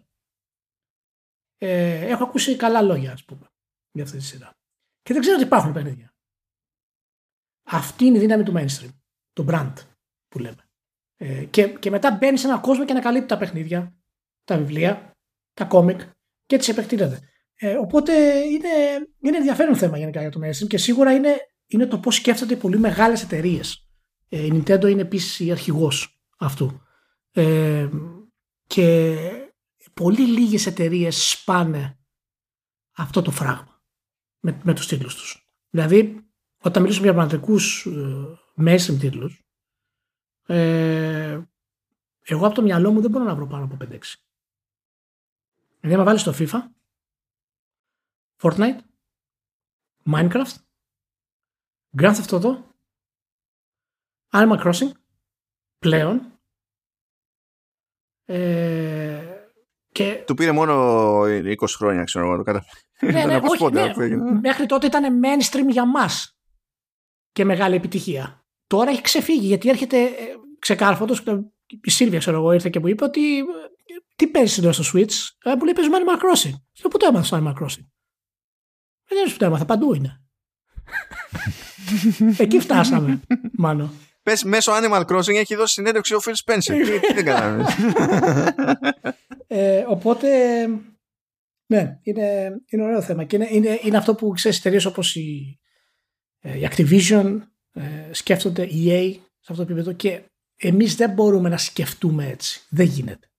Ε, 1.57 2.05
έχω 2.07 2.23
ακούσει 2.23 2.55
καλά 2.55 2.81
λόγια, 2.81 3.11
ας 3.11 3.25
πούμε, 3.25 3.47
για 3.91 4.03
αυτή 4.03 4.17
τη 4.17 4.23
σειρά. 4.23 4.57
Και 5.01 5.13
δεν 5.13 5.21
ξέρω 5.21 5.35
ότι 5.35 5.45
υπάρχουν 5.45 5.73
παιχνίδια. 5.73 6.13
Αυτή 7.63 8.05
είναι 8.05 8.17
η 8.17 8.19
δύναμη 8.19 8.43
του 8.43 8.53
mainstream. 8.55 8.98
Το 9.39 9.45
brand 9.49 9.73
που 10.27 10.39
λέμε. 10.39 10.69
Ε, 11.15 11.45
και, 11.45 11.67
και 11.67 11.89
μετά 11.89 12.17
μπαίνει 12.19 12.37
σε 12.37 12.47
έναν 12.47 12.61
κόσμο 12.61 12.85
και 12.85 12.91
ανακαλύπτει 12.91 13.27
τα 13.27 13.37
παιχνίδια, 13.37 13.95
τα 14.43 14.57
βιβλία, 14.57 15.11
τα 15.53 15.65
κόμικ 15.65 16.01
και 16.45 16.55
έτσι 16.55 16.71
επεκτείνεται. 16.71 17.19
Ε, 17.55 17.75
οπότε 17.75 18.13
είναι, 18.37 18.69
είναι 19.21 19.37
ενδιαφέρον 19.37 19.75
θέμα 19.75 19.97
γενικά 19.97 20.21
για 20.21 20.29
το 20.29 20.39
mainstream 20.43 20.67
και 20.67 20.77
σίγουρα 20.77 21.13
είναι, 21.13 21.35
είναι 21.67 21.85
το 21.85 21.99
πώς 21.99 22.15
σκέφτονται 22.15 22.55
πολύ 22.55 22.77
μεγάλες 22.79 23.23
εταιρείες 23.23 23.89
ε, 24.29 24.45
η 24.45 24.51
Nintendo 24.53 24.89
είναι 24.89 25.01
επίσης 25.01 25.39
η 25.39 25.51
αρχηγός 25.51 26.21
αυτού. 26.37 26.81
Ε, 27.31 27.89
και 28.65 29.17
πολύ 29.93 30.27
λίγες 30.27 30.65
εταιρείες 30.65 31.29
σπάνε 31.29 31.99
αυτό 32.95 33.21
το 33.21 33.31
φράγμα 33.31 33.83
με, 34.39 34.59
με 34.63 34.73
τους 34.73 34.87
τίτλους 34.87 35.15
τους. 35.15 35.51
Δηλαδή, 35.69 36.29
όταν 36.63 36.81
μιλήσουμε 36.81 37.05
για 37.05 37.15
πραγματικούς 37.15 37.87
ε, 38.65 38.75
τίτλους, 38.75 39.43
ε, 40.45 41.41
εγώ 42.21 42.45
από 42.45 42.55
το 42.55 42.61
μυαλό 42.61 42.91
μου 42.91 43.01
δεν 43.01 43.09
μπορώ 43.11 43.23
να 43.23 43.35
βρω 43.35 43.47
πάνω 43.47 43.63
από 43.63 43.77
5-6. 43.81 43.99
Δηλαδή, 45.79 45.95
άμα 45.95 46.03
βάλεις 46.03 46.23
το 46.23 46.33
FIFA, 46.37 46.59
Fortnite, 48.41 48.79
Minecraft, 50.05 50.55
Grand 51.97 52.15
Theft 52.15 52.39
Auto, 52.39 52.63
Animal 54.31 54.63
Crossing 54.63 54.91
πλέον 55.79 56.39
ε, 58.25 59.39
και... 59.91 60.23
Του 60.27 60.33
πήρε 60.33 60.51
μόνο 60.51 61.21
20 61.21 61.55
χρόνια, 61.67 62.03
ξέρω 62.03 62.25
εγώ. 62.25 62.43
Το 62.43 62.61
ναι, 63.01 63.25
ναι, 63.25 63.39
όχι, 63.49 63.71
ναι. 63.71 63.93
Μέχρι 64.39 64.65
τότε 64.65 64.85
ήταν 64.85 65.21
mainstream 65.23 65.67
για 65.69 65.85
μας 65.85 66.37
και 67.31 67.45
μεγάλη 67.45 67.75
επιτυχία. 67.75 68.43
Τώρα 68.69 68.91
έχει 68.91 69.01
ξεφύγει 69.01 69.45
γιατί 69.47 69.69
έρχεται 69.69 70.03
ε, 70.03 70.09
ξεκάρφωτος 70.59 71.23
η 71.81 71.89
Σίλβια 71.89 72.19
ξέρω 72.19 72.37
εγώ 72.37 72.51
ήρθε 72.51 72.69
και 72.69 72.79
μου 72.79 72.87
είπε 72.87 73.03
ότι 73.03 73.37
ε, 73.37 73.43
τι 74.15 74.27
παίζεις 74.27 74.57
εδώ 74.57 74.71
στο 74.71 74.83
Switch; 74.93 75.11
Ε, 75.43 75.53
που 75.57 75.65
λέει 75.65 75.73
παίζουμε 75.73 75.97
Animal 75.99 76.17
Crossing. 76.17 76.53
Στο 76.71 76.87
πού 76.87 76.97
το 76.97 77.05
έμαθα 77.05 77.25
στο 77.25 77.37
Animal 77.37 77.63
Crossing. 77.63 77.85
Δεν 79.07 79.17
είναι 79.17 79.31
που 79.31 79.37
το 79.37 79.45
έμαθα, 79.45 79.65
παντού 79.65 79.93
είναι. 79.93 80.21
Εκεί 82.43 82.59
φτάσαμε, 82.59 83.19
μάλλον. 83.51 83.91
Πες 84.23 84.43
μέσω 84.43 84.71
Animal 84.75 85.05
Crossing 85.05 85.35
έχει 85.35 85.55
δώσει 85.55 85.73
συνέντευξη 85.73 86.13
ο 86.15 86.19
Phil 86.25 86.33
Spencer. 86.45 86.99
τι, 87.01 87.13
δεν 87.13 87.25
κάναμε. 87.25 87.65
ε, 89.47 89.85
οπότε, 89.87 90.27
ναι, 91.65 91.99
είναι, 92.01 92.55
είναι 92.65 92.83
ωραίο 92.83 93.01
θέμα. 93.01 93.23
Και 93.23 93.35
είναι, 93.35 93.47
είναι, 93.51 93.79
είναι 93.83 93.97
αυτό 93.97 94.15
που 94.15 94.29
ξέρεις 94.29 94.57
εταιρείε 94.57 94.79
όπως 94.87 95.15
η, 95.15 95.59
ε, 96.39 96.57
η 96.57 96.69
Activision 96.71 97.35
ε, 97.35 97.48
σκέφτονται, 98.11 98.63
η 98.63 98.85
EA 98.87 99.19
σε 99.39 99.51
αυτό 99.51 99.55
το 99.55 99.61
επίπεδο 99.61 99.93
και 99.93 100.21
εμείς 100.55 100.95
δεν 100.95 101.11
μπορούμε 101.11 101.49
να 101.49 101.57
σκεφτούμε 101.57 102.27
έτσι. 102.27 102.61
Δεν 102.69 102.85
γίνεται. 102.85 103.29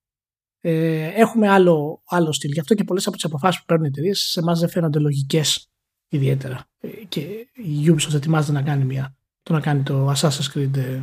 Ε, 0.60 1.06
έχουμε 1.06 1.48
άλλο, 1.48 2.02
άλλο 2.06 2.32
στυλ. 2.32 2.52
Γι' 2.52 2.60
αυτό 2.60 2.74
και 2.74 2.84
πολλές 2.84 3.06
από 3.06 3.16
τις 3.16 3.24
αποφάσεις 3.24 3.60
που 3.60 3.66
παίρνουν 3.66 3.84
οι 3.84 3.88
εταιρείες 3.88 4.18
σε 4.18 4.40
εμάς 4.40 4.60
δεν 4.60 4.68
φαίνονται 4.68 4.98
λογικές 4.98 5.70
ιδιαίτερα. 6.08 6.64
Ε, 6.80 6.88
και 6.88 7.20
η 7.54 7.84
Ubisoft 7.86 8.14
ετοιμάζεται 8.14 8.52
να 8.52 8.62
κάνει 8.62 8.84
μια 8.84 9.16
το 9.42 9.52
να 9.52 9.60
κάνει 9.60 9.82
το 9.82 10.12
Assassin's 10.12 10.54
Creed 10.54 10.76
ε, 10.76 11.02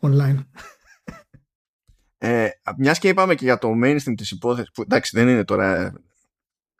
online. 0.00 0.44
Ε, 2.18 2.48
Μιας 2.76 2.98
και 2.98 3.08
είπαμε 3.08 3.34
και 3.34 3.44
για 3.44 3.58
το 3.58 3.72
mainstream 3.84 4.14
της 4.16 4.30
υπόθεσης 4.30 4.70
που 4.70 4.82
εντάξει 4.82 5.16
δεν 5.16 5.28
είναι 5.28 5.44
τώρα 5.44 5.92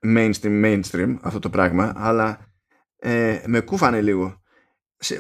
mainstream 0.07 0.65
mainstream 0.65 1.17
αυτό 1.23 1.39
το 1.39 1.51
πράγμα 1.51 1.93
αλλά 1.97 2.47
ε, 2.97 3.43
με 3.47 3.61
κούφανε 3.61 4.01
λίγο. 4.03 4.41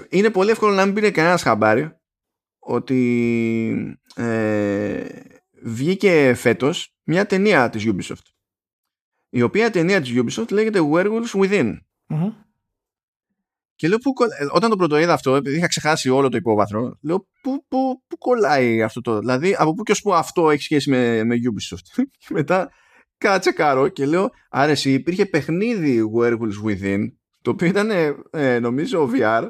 Είναι 0.08 0.30
πολύ 0.30 0.50
εύκολο 0.50 0.74
να 0.74 0.84
μην 0.84 0.94
πήρε 0.94 1.10
κανένας 1.10 1.42
χαμπάρι 1.42 1.96
ότι 2.58 3.98
ε, 4.14 5.04
βγήκε 5.62 6.34
φέτος 6.34 6.96
μια 7.02 7.26
ταινία 7.26 7.70
της 7.70 7.84
Ubisoft 7.86 8.34
η 9.28 9.42
οποία 9.42 9.70
ταινία 9.70 10.00
της 10.00 10.12
Ubisoft 10.14 10.50
λέγεται 10.50 10.80
Werewolves 10.92 11.30
Within. 11.32 11.76
Και 13.74 13.88
λέω 13.88 13.98
που, 13.98 14.12
ε, 14.38 14.46
όταν 14.52 14.70
το 14.70 14.76
πρώτο 14.76 14.98
είδα 14.98 15.12
αυτό 15.12 15.34
επειδή 15.34 15.56
είχα 15.56 15.66
ξεχάσει 15.66 16.08
όλο 16.08 16.28
το 16.28 16.36
υπόβαθρο 16.36 16.98
λέω 17.02 17.28
πού, 17.42 17.64
πού, 17.68 18.02
πού 18.06 18.18
κολλάει 18.18 18.82
αυτό 18.82 19.00
το 19.00 19.18
δηλαδή 19.18 19.54
από 19.58 19.74
πού 19.74 19.82
και 19.82 19.92
ως 19.92 20.02
που 20.02 20.14
αυτό 20.14 20.50
έχει 20.50 20.62
σχέση 20.62 20.90
με, 20.90 21.24
με 21.24 21.34
Ubisoft; 21.34 22.02
Και 22.18 22.26
μετά 22.30 22.70
κάτσε 23.18 23.52
κάρο 23.52 23.88
και 23.88 24.06
λέω 24.06 24.30
άρεσε 24.50 24.90
υπήρχε 24.90 25.26
παιχνίδι 25.26 26.02
Werewolves 26.16 26.64
Within 26.66 27.00
το 27.42 27.50
οποίο 27.50 27.66
ήταν 27.68 27.90
ε, 28.30 28.58
νομίζω 28.58 29.10
VR 29.14 29.48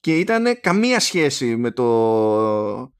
και 0.00 0.18
ήταν 0.18 0.60
καμία 0.60 1.00
σχέση 1.00 1.56
με 1.56 1.70
το 1.70 2.92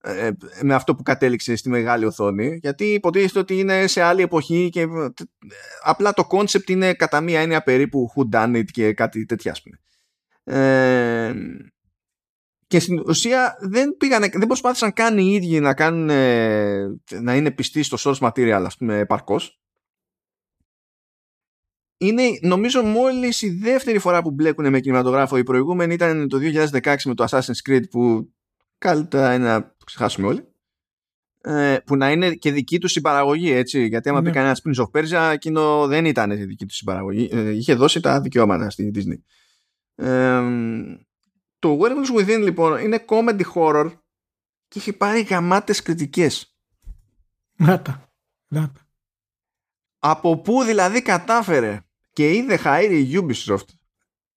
ε, 0.00 0.30
με 0.62 0.74
αυτό 0.74 0.94
που 0.94 1.02
κατέληξε 1.02 1.56
στη 1.56 1.68
μεγάλη 1.68 2.04
οθόνη 2.04 2.58
γιατί 2.62 2.84
υποτίθεται 2.84 3.38
ότι 3.38 3.58
είναι 3.58 3.86
σε 3.86 4.02
άλλη 4.02 4.22
εποχή 4.22 4.68
και 4.68 4.86
απλά 5.82 6.12
το 6.12 6.24
κόνσεπτ 6.24 6.68
είναι 6.68 6.94
κατά 6.94 7.20
μία 7.20 7.40
έννοια 7.40 7.62
περίπου 7.62 8.12
whodunit 8.14 8.64
και 8.64 8.92
κάτι 8.92 9.24
τέτοια 9.24 9.50
ας 9.50 9.62
πούμε. 9.62 9.78
Ε, 10.44 11.34
και 12.66 12.80
στην 12.80 13.00
ουσία 13.06 13.56
δεν, 13.60 13.96
πήγανε, 13.96 14.28
δεν 14.32 14.46
προσπάθησαν 14.46 14.92
καν 14.92 15.18
οι 15.18 15.32
ίδιοι 15.32 15.60
να, 15.60 15.74
κάνουν, 15.74 16.06
να 17.22 17.36
είναι 17.36 17.50
πιστοί 17.50 17.82
στο 17.82 17.96
source 18.00 18.28
material 18.28 18.62
ας 18.66 18.76
πούμε 18.76 18.98
επαρκώς 18.98 19.60
είναι 21.98 22.22
νομίζω 22.42 22.82
μόλις 22.82 23.42
η 23.42 23.50
δεύτερη 23.50 23.98
φορά 23.98 24.22
που 24.22 24.30
μπλέκουν 24.30 24.70
με 24.70 24.80
κινηματογράφο. 24.80 25.36
Η 25.36 25.42
προηγούμενη 25.42 25.94
ήταν 25.94 26.28
το 26.28 26.38
2016 26.82 26.96
με 27.04 27.14
το 27.14 27.26
Assassin's 27.30 27.70
Creed 27.70 27.88
που 27.90 28.32
καλύτερα 28.78 29.34
είναι 29.34 29.44
να 29.44 29.62
το 29.62 29.84
ξεχάσουμε 29.84 30.26
όλοι 30.26 30.48
ε, 31.40 31.78
που 31.84 31.96
να 31.96 32.10
είναι 32.10 32.34
και 32.34 32.52
δική 32.52 32.78
τους 32.78 32.92
συμπαραγωγή 32.92 33.50
έτσι. 33.50 33.86
Γιατί 33.86 34.08
άμα 34.08 34.20
ναι. 34.20 34.28
πει 34.28 34.34
κανένας 34.34 34.62
Prince 34.64 34.84
of 34.84 35.00
Persia 35.00 35.30
εκείνο 35.32 35.86
δεν 35.86 36.04
ήταν 36.04 36.46
δική 36.46 36.66
του 36.66 36.74
συμπαραγωγή. 36.74 37.28
Ε, 37.32 37.50
είχε 37.50 37.74
δώσει 37.74 38.00
τα 38.00 38.20
δικαιώματα 38.20 38.70
στη 38.70 38.90
Disney. 38.94 39.22
Ε, 40.04 40.42
το 41.58 41.78
Werewolves 41.80 42.20
Within 42.20 42.40
λοιπόν 42.42 42.78
είναι 42.78 43.04
comedy 43.08 43.42
horror 43.54 43.92
και 44.68 44.78
έχει 44.78 44.92
πάρει 44.92 45.20
γαμάτες 45.20 45.82
κριτικές. 45.82 46.56
Νάτα. 47.56 48.08
Από 49.98 50.40
πού 50.40 50.62
δηλαδή 50.62 51.02
κατάφερε 51.02 51.80
και 52.18 52.34
είδε 52.34 52.56
χαίρι 52.56 52.98
η 53.00 53.20
Ubisoft 53.22 53.66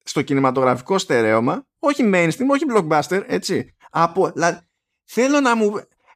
στο 0.04 0.22
κινηματογραφικό 0.22 0.98
στερέωμα, 0.98 1.66
όχι 1.80 2.10
mainstream, 2.14 2.48
όχι 2.52 2.66
blockbuster, 2.76 3.24
έτσι. 3.28 3.76
Από, 3.92 4.32
δηλαδή, 4.32 4.60
θέλω 5.04 5.40
να 5.40 5.56
μου... 5.56 5.74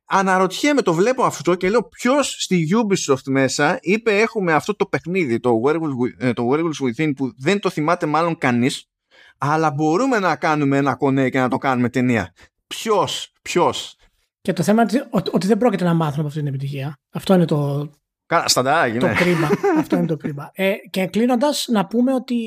Αναρωτιέμαι, 0.08 0.82
το 0.82 0.94
βλέπω 0.94 1.24
αυτό 1.24 1.56
και 1.56 1.70
λέω 1.70 1.84
ποιος 1.84 2.36
στη 2.40 2.68
Ubisoft 2.76 3.24
μέσα 3.26 3.78
είπε 3.82 4.20
έχουμε 4.20 4.54
αυτό 4.54 4.76
το 4.76 4.86
παιχνίδι, 4.86 5.40
το 5.40 5.62
Werewolf, 5.66 5.80
ε, 6.18 6.34
το 6.34 6.50
Werewolves 6.52 6.88
Within 6.88 7.12
που 7.16 7.34
δεν 7.38 7.60
το 7.60 7.70
θυμάται 7.70 8.06
μάλλον 8.06 8.38
κανείς 8.38 8.90
αλλά 9.38 9.72
μπορούμε 9.72 10.20
να 10.20 10.36
κάνουμε 10.36 10.78
ένα 10.78 10.96
κονέ 10.96 11.30
και 11.30 11.40
να 11.40 11.50
το 11.50 11.58
κάνουμε 11.58 11.90
ταινία. 11.90 12.34
Ποιος, 12.68 13.34
ποιος. 13.42 13.96
Και 14.42 14.54
το 14.54 14.64
θέμα 14.64 14.82
είναι 14.82 15.08
ότι 15.12 15.48
δεν 15.48 15.58
πρόκειται 15.58 15.84
να 15.84 15.94
μάθουν 15.94 16.20
από 16.20 16.28
αυτή 16.28 16.40
την 16.40 16.48
επιτυχία. 16.48 16.98
Αυτό 17.10 17.34
είναι 17.34 17.46
το, 17.46 17.90
Κάνα 18.26 18.48
στανταράκι, 18.48 18.98
Το 18.98 19.08
ναι. 19.08 19.14
κρίμα. 19.14 19.50
Αυτό 19.80 19.96
είναι 19.96 20.06
το 20.06 20.18
κρίμα. 20.18 20.52
Ε, 20.54 20.74
και 20.90 21.06
κλείνοντας, 21.06 21.66
να 21.68 21.86
πούμε 21.86 22.14
ότι 22.14 22.38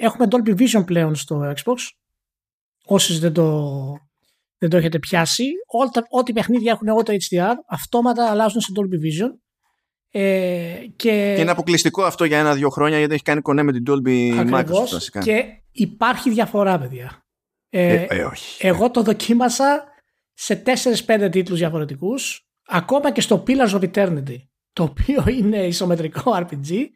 έχουμε 0.00 0.26
Dolby 0.30 0.58
Vision 0.58 0.86
πλέον 0.86 1.14
στο 1.14 1.52
Xbox. 1.56 1.76
Όσοι 2.84 3.18
δεν 3.18 3.32
το, 3.32 3.76
δεν 4.58 4.70
το 4.70 4.76
έχετε 4.76 4.98
πιάσει, 4.98 5.50
ό,τι 6.10 6.32
παιχνίδια 6.32 6.72
έχουν 6.72 6.88
ό,τι 6.88 7.16
HDR, 7.30 7.54
αυτόματα 7.68 8.30
αλλάζουν 8.30 8.60
σε 8.60 8.72
Dolby 8.76 8.94
Vision. 8.94 9.30
Ε, 10.14 10.74
και... 10.96 11.34
και 11.34 11.40
είναι 11.40 11.50
αποκλειστικό 11.50 12.02
αυτό 12.02 12.24
για 12.24 12.38
ένα-δύο 12.38 12.68
χρόνια 12.68 12.98
γιατί 12.98 13.14
έχει 13.14 13.22
κάνει 13.22 13.40
κονέ 13.40 13.62
με 13.62 13.72
την 13.72 13.82
Dolby 13.88 14.36
Ακριβώς, 14.38 15.10
Microsoft. 15.12 15.22
Και 15.22 15.44
υπάρχει 15.72 16.30
διαφορά, 16.30 16.78
παιδιά. 16.78 17.24
Ε, 17.68 17.92
ε, 17.92 18.06
ε, 18.08 18.22
όχι. 18.22 18.66
Εγώ 18.66 18.90
το 18.90 19.02
δοκίμασα 19.02 19.84
σε 20.32 20.62
4-5 21.06 21.28
τίτλους 21.30 21.58
διαφορετικούς, 21.58 22.46
ακόμα 22.66 23.12
και 23.12 23.20
στο 23.20 23.44
Pillars 23.46 23.80
of 23.80 23.90
Eternity 23.92 24.36
το 24.72 24.82
οποίο 24.82 25.24
είναι 25.38 25.66
ισομετρικό 25.66 26.32
RPG 26.34 26.86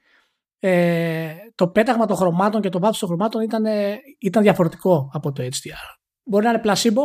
ε, 0.59 1.35
το 1.55 1.69
πέταγμα 1.69 2.07
των 2.07 2.16
χρωμάτων 2.16 2.61
και 2.61 2.69
το 2.69 2.78
βάθος 2.78 2.98
των 2.98 3.09
χρωμάτων 3.09 3.43
ήταν, 3.43 3.65
ήταν 4.19 4.43
διαφορετικό 4.43 5.11
από 5.12 5.32
το 5.32 5.43
HDR. 5.43 5.97
Μπορεί 6.23 6.44
να 6.44 6.51
είναι 6.51 6.61
πλασίμπο, 6.61 7.03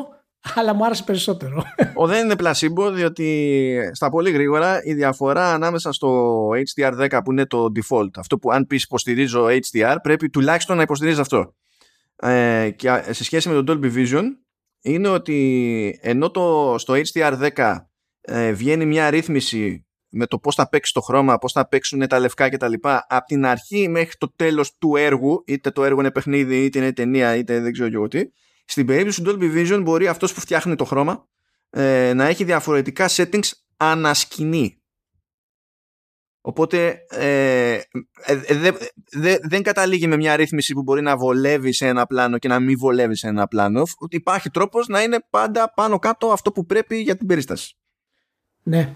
αλλά 0.56 0.74
μου 0.74 0.86
άρεσε 0.86 1.04
περισσότερο. 1.04 1.64
Ο 1.96 2.08
δεν 2.08 2.24
είναι 2.24 2.36
πλασίμπο, 2.36 2.92
διότι 2.92 3.92
στα 3.94 4.10
πολύ 4.10 4.32
γρήγορα 4.32 4.84
η 4.84 4.94
διαφορά 4.94 5.54
ανάμεσα 5.54 5.92
στο 5.92 6.48
HDR10 6.48 7.20
που 7.24 7.32
είναι 7.32 7.46
το 7.46 7.66
default, 7.76 8.10
αυτό 8.18 8.38
που 8.38 8.52
αν 8.52 8.68
πεις 8.68 8.84
υποστηρίζω 8.84 9.46
HDR, 9.46 9.96
πρέπει 10.02 10.30
τουλάχιστον 10.30 10.76
να 10.76 10.82
υποστηρίζει 10.82 11.20
αυτό. 11.20 11.56
Ε, 12.16 12.70
και 12.76 13.04
σε 13.10 13.24
σχέση 13.24 13.50
με 13.50 13.62
το 13.62 13.74
Dolby 13.74 13.94
Vision, 13.96 14.24
είναι 14.82 15.08
ότι 15.08 16.00
ενώ 16.02 16.32
το, 16.32 16.76
στο 16.78 16.94
HDR10 17.14 17.78
ε, 18.22 18.52
βγαίνει 18.52 18.86
μια 18.86 19.10
ρύθμιση 19.10 19.86
με 20.12 20.26
το 20.26 20.40
πώς 20.40 20.56
θα 20.56 20.70
παίξει 20.70 20.94
το 20.94 21.02
χρώμα, 21.02 21.38
πώς 21.38 21.52
θα 21.52 21.68
παίξουν 21.68 22.08
τα 22.08 22.20
λευκά 22.20 22.50
κτλ. 22.50 22.74
Από 23.08 23.26
την 23.26 23.46
αρχή 23.46 23.88
μέχρι 23.88 24.18
το 24.18 24.34
τέλος 24.36 24.78
του 24.78 24.96
έργου, 24.96 25.44
είτε 25.48 25.72
το 25.72 25.84
έργο 25.84 26.00
είναι 26.00 26.12
παιχνίδι, 26.12 26.64
είτε 26.64 26.80
είναι 26.80 26.94
ταινία, 26.94 27.36
είτε 27.36 27.60
δεν 27.60 27.72
ξέρω 27.72 27.90
εγώ 27.94 28.08
τι, 28.08 28.22
στην 28.66 28.86
περίπτωση 28.86 29.22
του 29.22 29.32
Dolby 29.32 29.56
Vision 29.58 29.82
μπορεί 29.84 30.08
αυτός 30.08 30.34
που 30.34 30.40
φτιάχνει 30.40 30.76
το 30.76 30.86
χρώμα 30.86 31.28
ε, 31.70 32.14
να 32.14 32.26
έχει 32.26 32.44
διαφορετικά 32.44 33.10
settings 33.10 33.52
ανασκηνή. 33.78 34.76
Οπότε 36.44 37.06
ε, 37.10 37.82
ε, 38.26 38.36
δε, 39.12 39.38
δεν 39.42 39.64
καταλήγει 39.64 40.08
με 40.08 40.16
μια 40.16 40.36
ρύθμιση 40.36 40.74
που 40.74 40.82
μπορεί 40.82 41.02
να 41.02 41.18
βολεύει 41.18 41.74
σε 41.74 41.88
ένα 41.88 42.06
πλάνο 42.06 42.38
και 42.38 42.48
να 42.48 42.60
μην 42.60 42.78
βολεύει 42.78 43.16
σε 43.16 43.28
ένα 43.28 43.48
πλάνο. 43.48 43.84
Υπάρχει 44.10 44.50
τρόπος 44.50 44.88
να 44.88 45.02
είναι 45.02 45.26
πάντα 45.30 45.74
πάνω 45.74 46.00
κάτω 46.00 46.28
αυτό 46.28 46.52
που 46.52 46.66
πρέπει 46.66 46.96
για 46.96 47.18
την 47.18 47.28
περίσταση. 47.28 47.76
Ναι, 48.64 48.96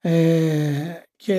ε, 0.00 1.02
και 1.16 1.36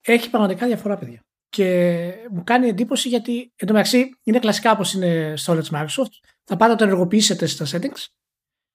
έχει 0.00 0.30
πραγματικά 0.30 0.66
διαφορά, 0.66 0.98
παιδιά. 0.98 1.24
Και 1.48 2.28
μου 2.30 2.44
κάνει 2.44 2.68
εντύπωση 2.68 3.08
γιατί 3.08 3.52
εντωμεταξύ 3.56 4.10
είναι 4.22 4.38
κλασικά 4.38 4.72
όπως 4.72 4.92
είναι 4.92 5.36
στο 5.36 5.52
όλο 5.52 5.68
Microsoft. 5.70 6.12
Θα 6.44 6.56
πάτε 6.56 6.72
να 6.72 6.76
το 6.76 6.84
ενεργοποιήσετε 6.84 7.46
στα 7.46 7.66
settings 7.70 8.06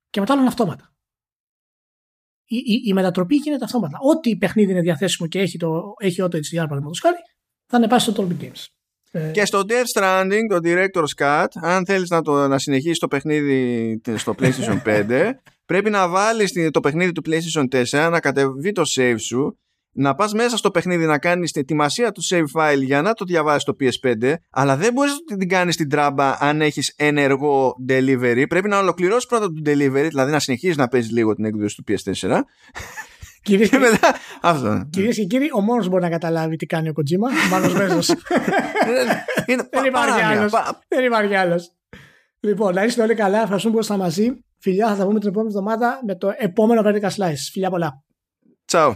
και 0.10 0.20
μετά 0.20 0.34
είναι 0.34 0.48
αυτόματα. 0.48 0.90
Η, 2.48 2.58
η, 2.58 2.82
η, 2.86 2.94
μετατροπή 2.94 3.36
γίνεται 3.36 3.64
αυτόματα. 3.64 3.98
Ό,τι 4.02 4.38
παιχνίδι 4.38 4.72
είναι 4.72 4.82
διαθέσιμο 4.82 5.28
και 5.28 5.40
έχει, 5.40 5.58
το, 5.58 5.94
έχει 5.98 6.22
auto 6.22 6.36
HDR 6.36 6.56
παραδείγματος 6.56 7.00
χάρη, 7.00 7.18
θα 7.66 7.78
ανεβάσει 7.78 8.12
στο 8.12 8.24
Dolby 8.24 8.42
Games. 8.42 8.66
Ε, 9.16 9.32
και 9.32 9.46
στο 9.46 9.62
Death 9.68 10.00
Stranding, 10.00 10.42
το 10.50 10.60
Director's 10.64 11.24
Cut, 11.24 11.46
αν 11.54 11.86
θέλεις 11.86 12.10
να, 12.10 12.22
το, 12.22 12.48
να 12.48 12.58
συνεχίσεις 12.58 13.00
το 13.00 13.08
παιχνίδι 13.08 14.02
στο 14.16 14.36
PlayStation 14.40 14.82
5, 15.10 15.32
πρέπει 15.66 15.90
να 15.90 16.08
βάλεις 16.08 16.52
το 16.72 16.80
παιχνίδι 16.80 17.12
του 17.12 17.22
PlayStation 17.26 17.84
4, 17.84 18.10
να 18.12 18.20
κατεβεί 18.20 18.72
το 18.72 18.82
save 18.96 19.16
σου, 19.18 19.60
να 19.92 20.16
πας 20.16 20.34
μέσα 20.34 20.58
στο 20.58 20.72
παιχνίδι 20.72 21.06
να 21.06 21.18
κάνεις 21.18 21.52
την 21.52 21.62
ετοιμασία 21.62 22.12
του 22.12 22.22
save 22.30 22.46
file 22.54 22.82
για 22.82 23.02
να 23.02 23.14
το 23.14 23.26
διαβάσεις 23.26 23.62
στο 23.62 23.76
PS5, 23.80 24.34
αλλά 24.50 24.78
δεν 24.78 24.94
μπορείς 24.94 25.14
να 25.30 25.38
την 25.38 25.50
κάνεις 25.50 25.76
την 25.76 25.90
τράμπα 25.90 26.38
αν 26.40 26.62
έχεις 26.62 26.94
ενεργό 26.96 27.76
delivery. 27.90 28.46
Πρέπει 28.50 28.68
να 28.68 28.80
ολοκληρώσεις 28.80 29.26
πρώτα 29.26 29.46
το 29.46 29.62
delivery, 29.66 30.08
δηλαδή 30.10 30.32
να 30.32 30.40
συνεχίσεις 30.40 30.78
να 30.78 30.88
παίζεις 30.88 31.12
λίγο 31.12 31.36
την 31.36 31.46
έκδοση 31.46 31.76
του 31.76 31.84
PS4 31.88 32.40
Κυρίες 33.46 33.70
και, 33.70 33.78
μετά, 33.78 34.16
αυτό. 34.42 34.88
Κυρίες 34.90 35.16
και 35.16 35.24
κύριοι, 35.24 35.50
ο 35.54 35.62
μόνος 35.62 35.84
που 35.84 35.90
μπορεί 35.90 36.04
να 36.04 36.10
καταλάβει 36.10 36.56
τι 36.56 36.66
κάνει 36.66 36.90
ο 36.90 36.94
Κοτζίμα, 36.94 37.28
ο 37.28 37.50
Μάνος 37.50 37.74
Μέζο. 37.74 38.00
Δεν 39.72 39.86
υπάρχει 39.86 40.22
άλλος. 40.22 40.52
Δεν 40.88 41.06
υπάρχει 41.06 41.36
άλλος. 41.36 41.72
Λοιπόν, 42.40 42.74
να 42.74 42.84
είστε 42.84 43.02
όλοι 43.02 43.16
καλά. 43.16 43.42
Ευχαριστούμε 43.42 43.74
που 43.74 43.80
ήσασταν 43.80 44.06
μαζί. 44.06 44.44
Φιλιά, 44.60 44.88
θα 44.88 44.96
τα 44.96 45.06
πούμε 45.06 45.20
την 45.20 45.30
επόμενη 45.30 45.50
εβδομάδα 45.50 46.00
με 46.06 46.16
το 46.16 46.34
επόμενο 46.38 46.82
Vertical 46.86 47.10
Slice. 47.10 47.50
Φιλιά 47.52 47.70
πολλά. 47.70 48.04
Ciao. 48.72 48.94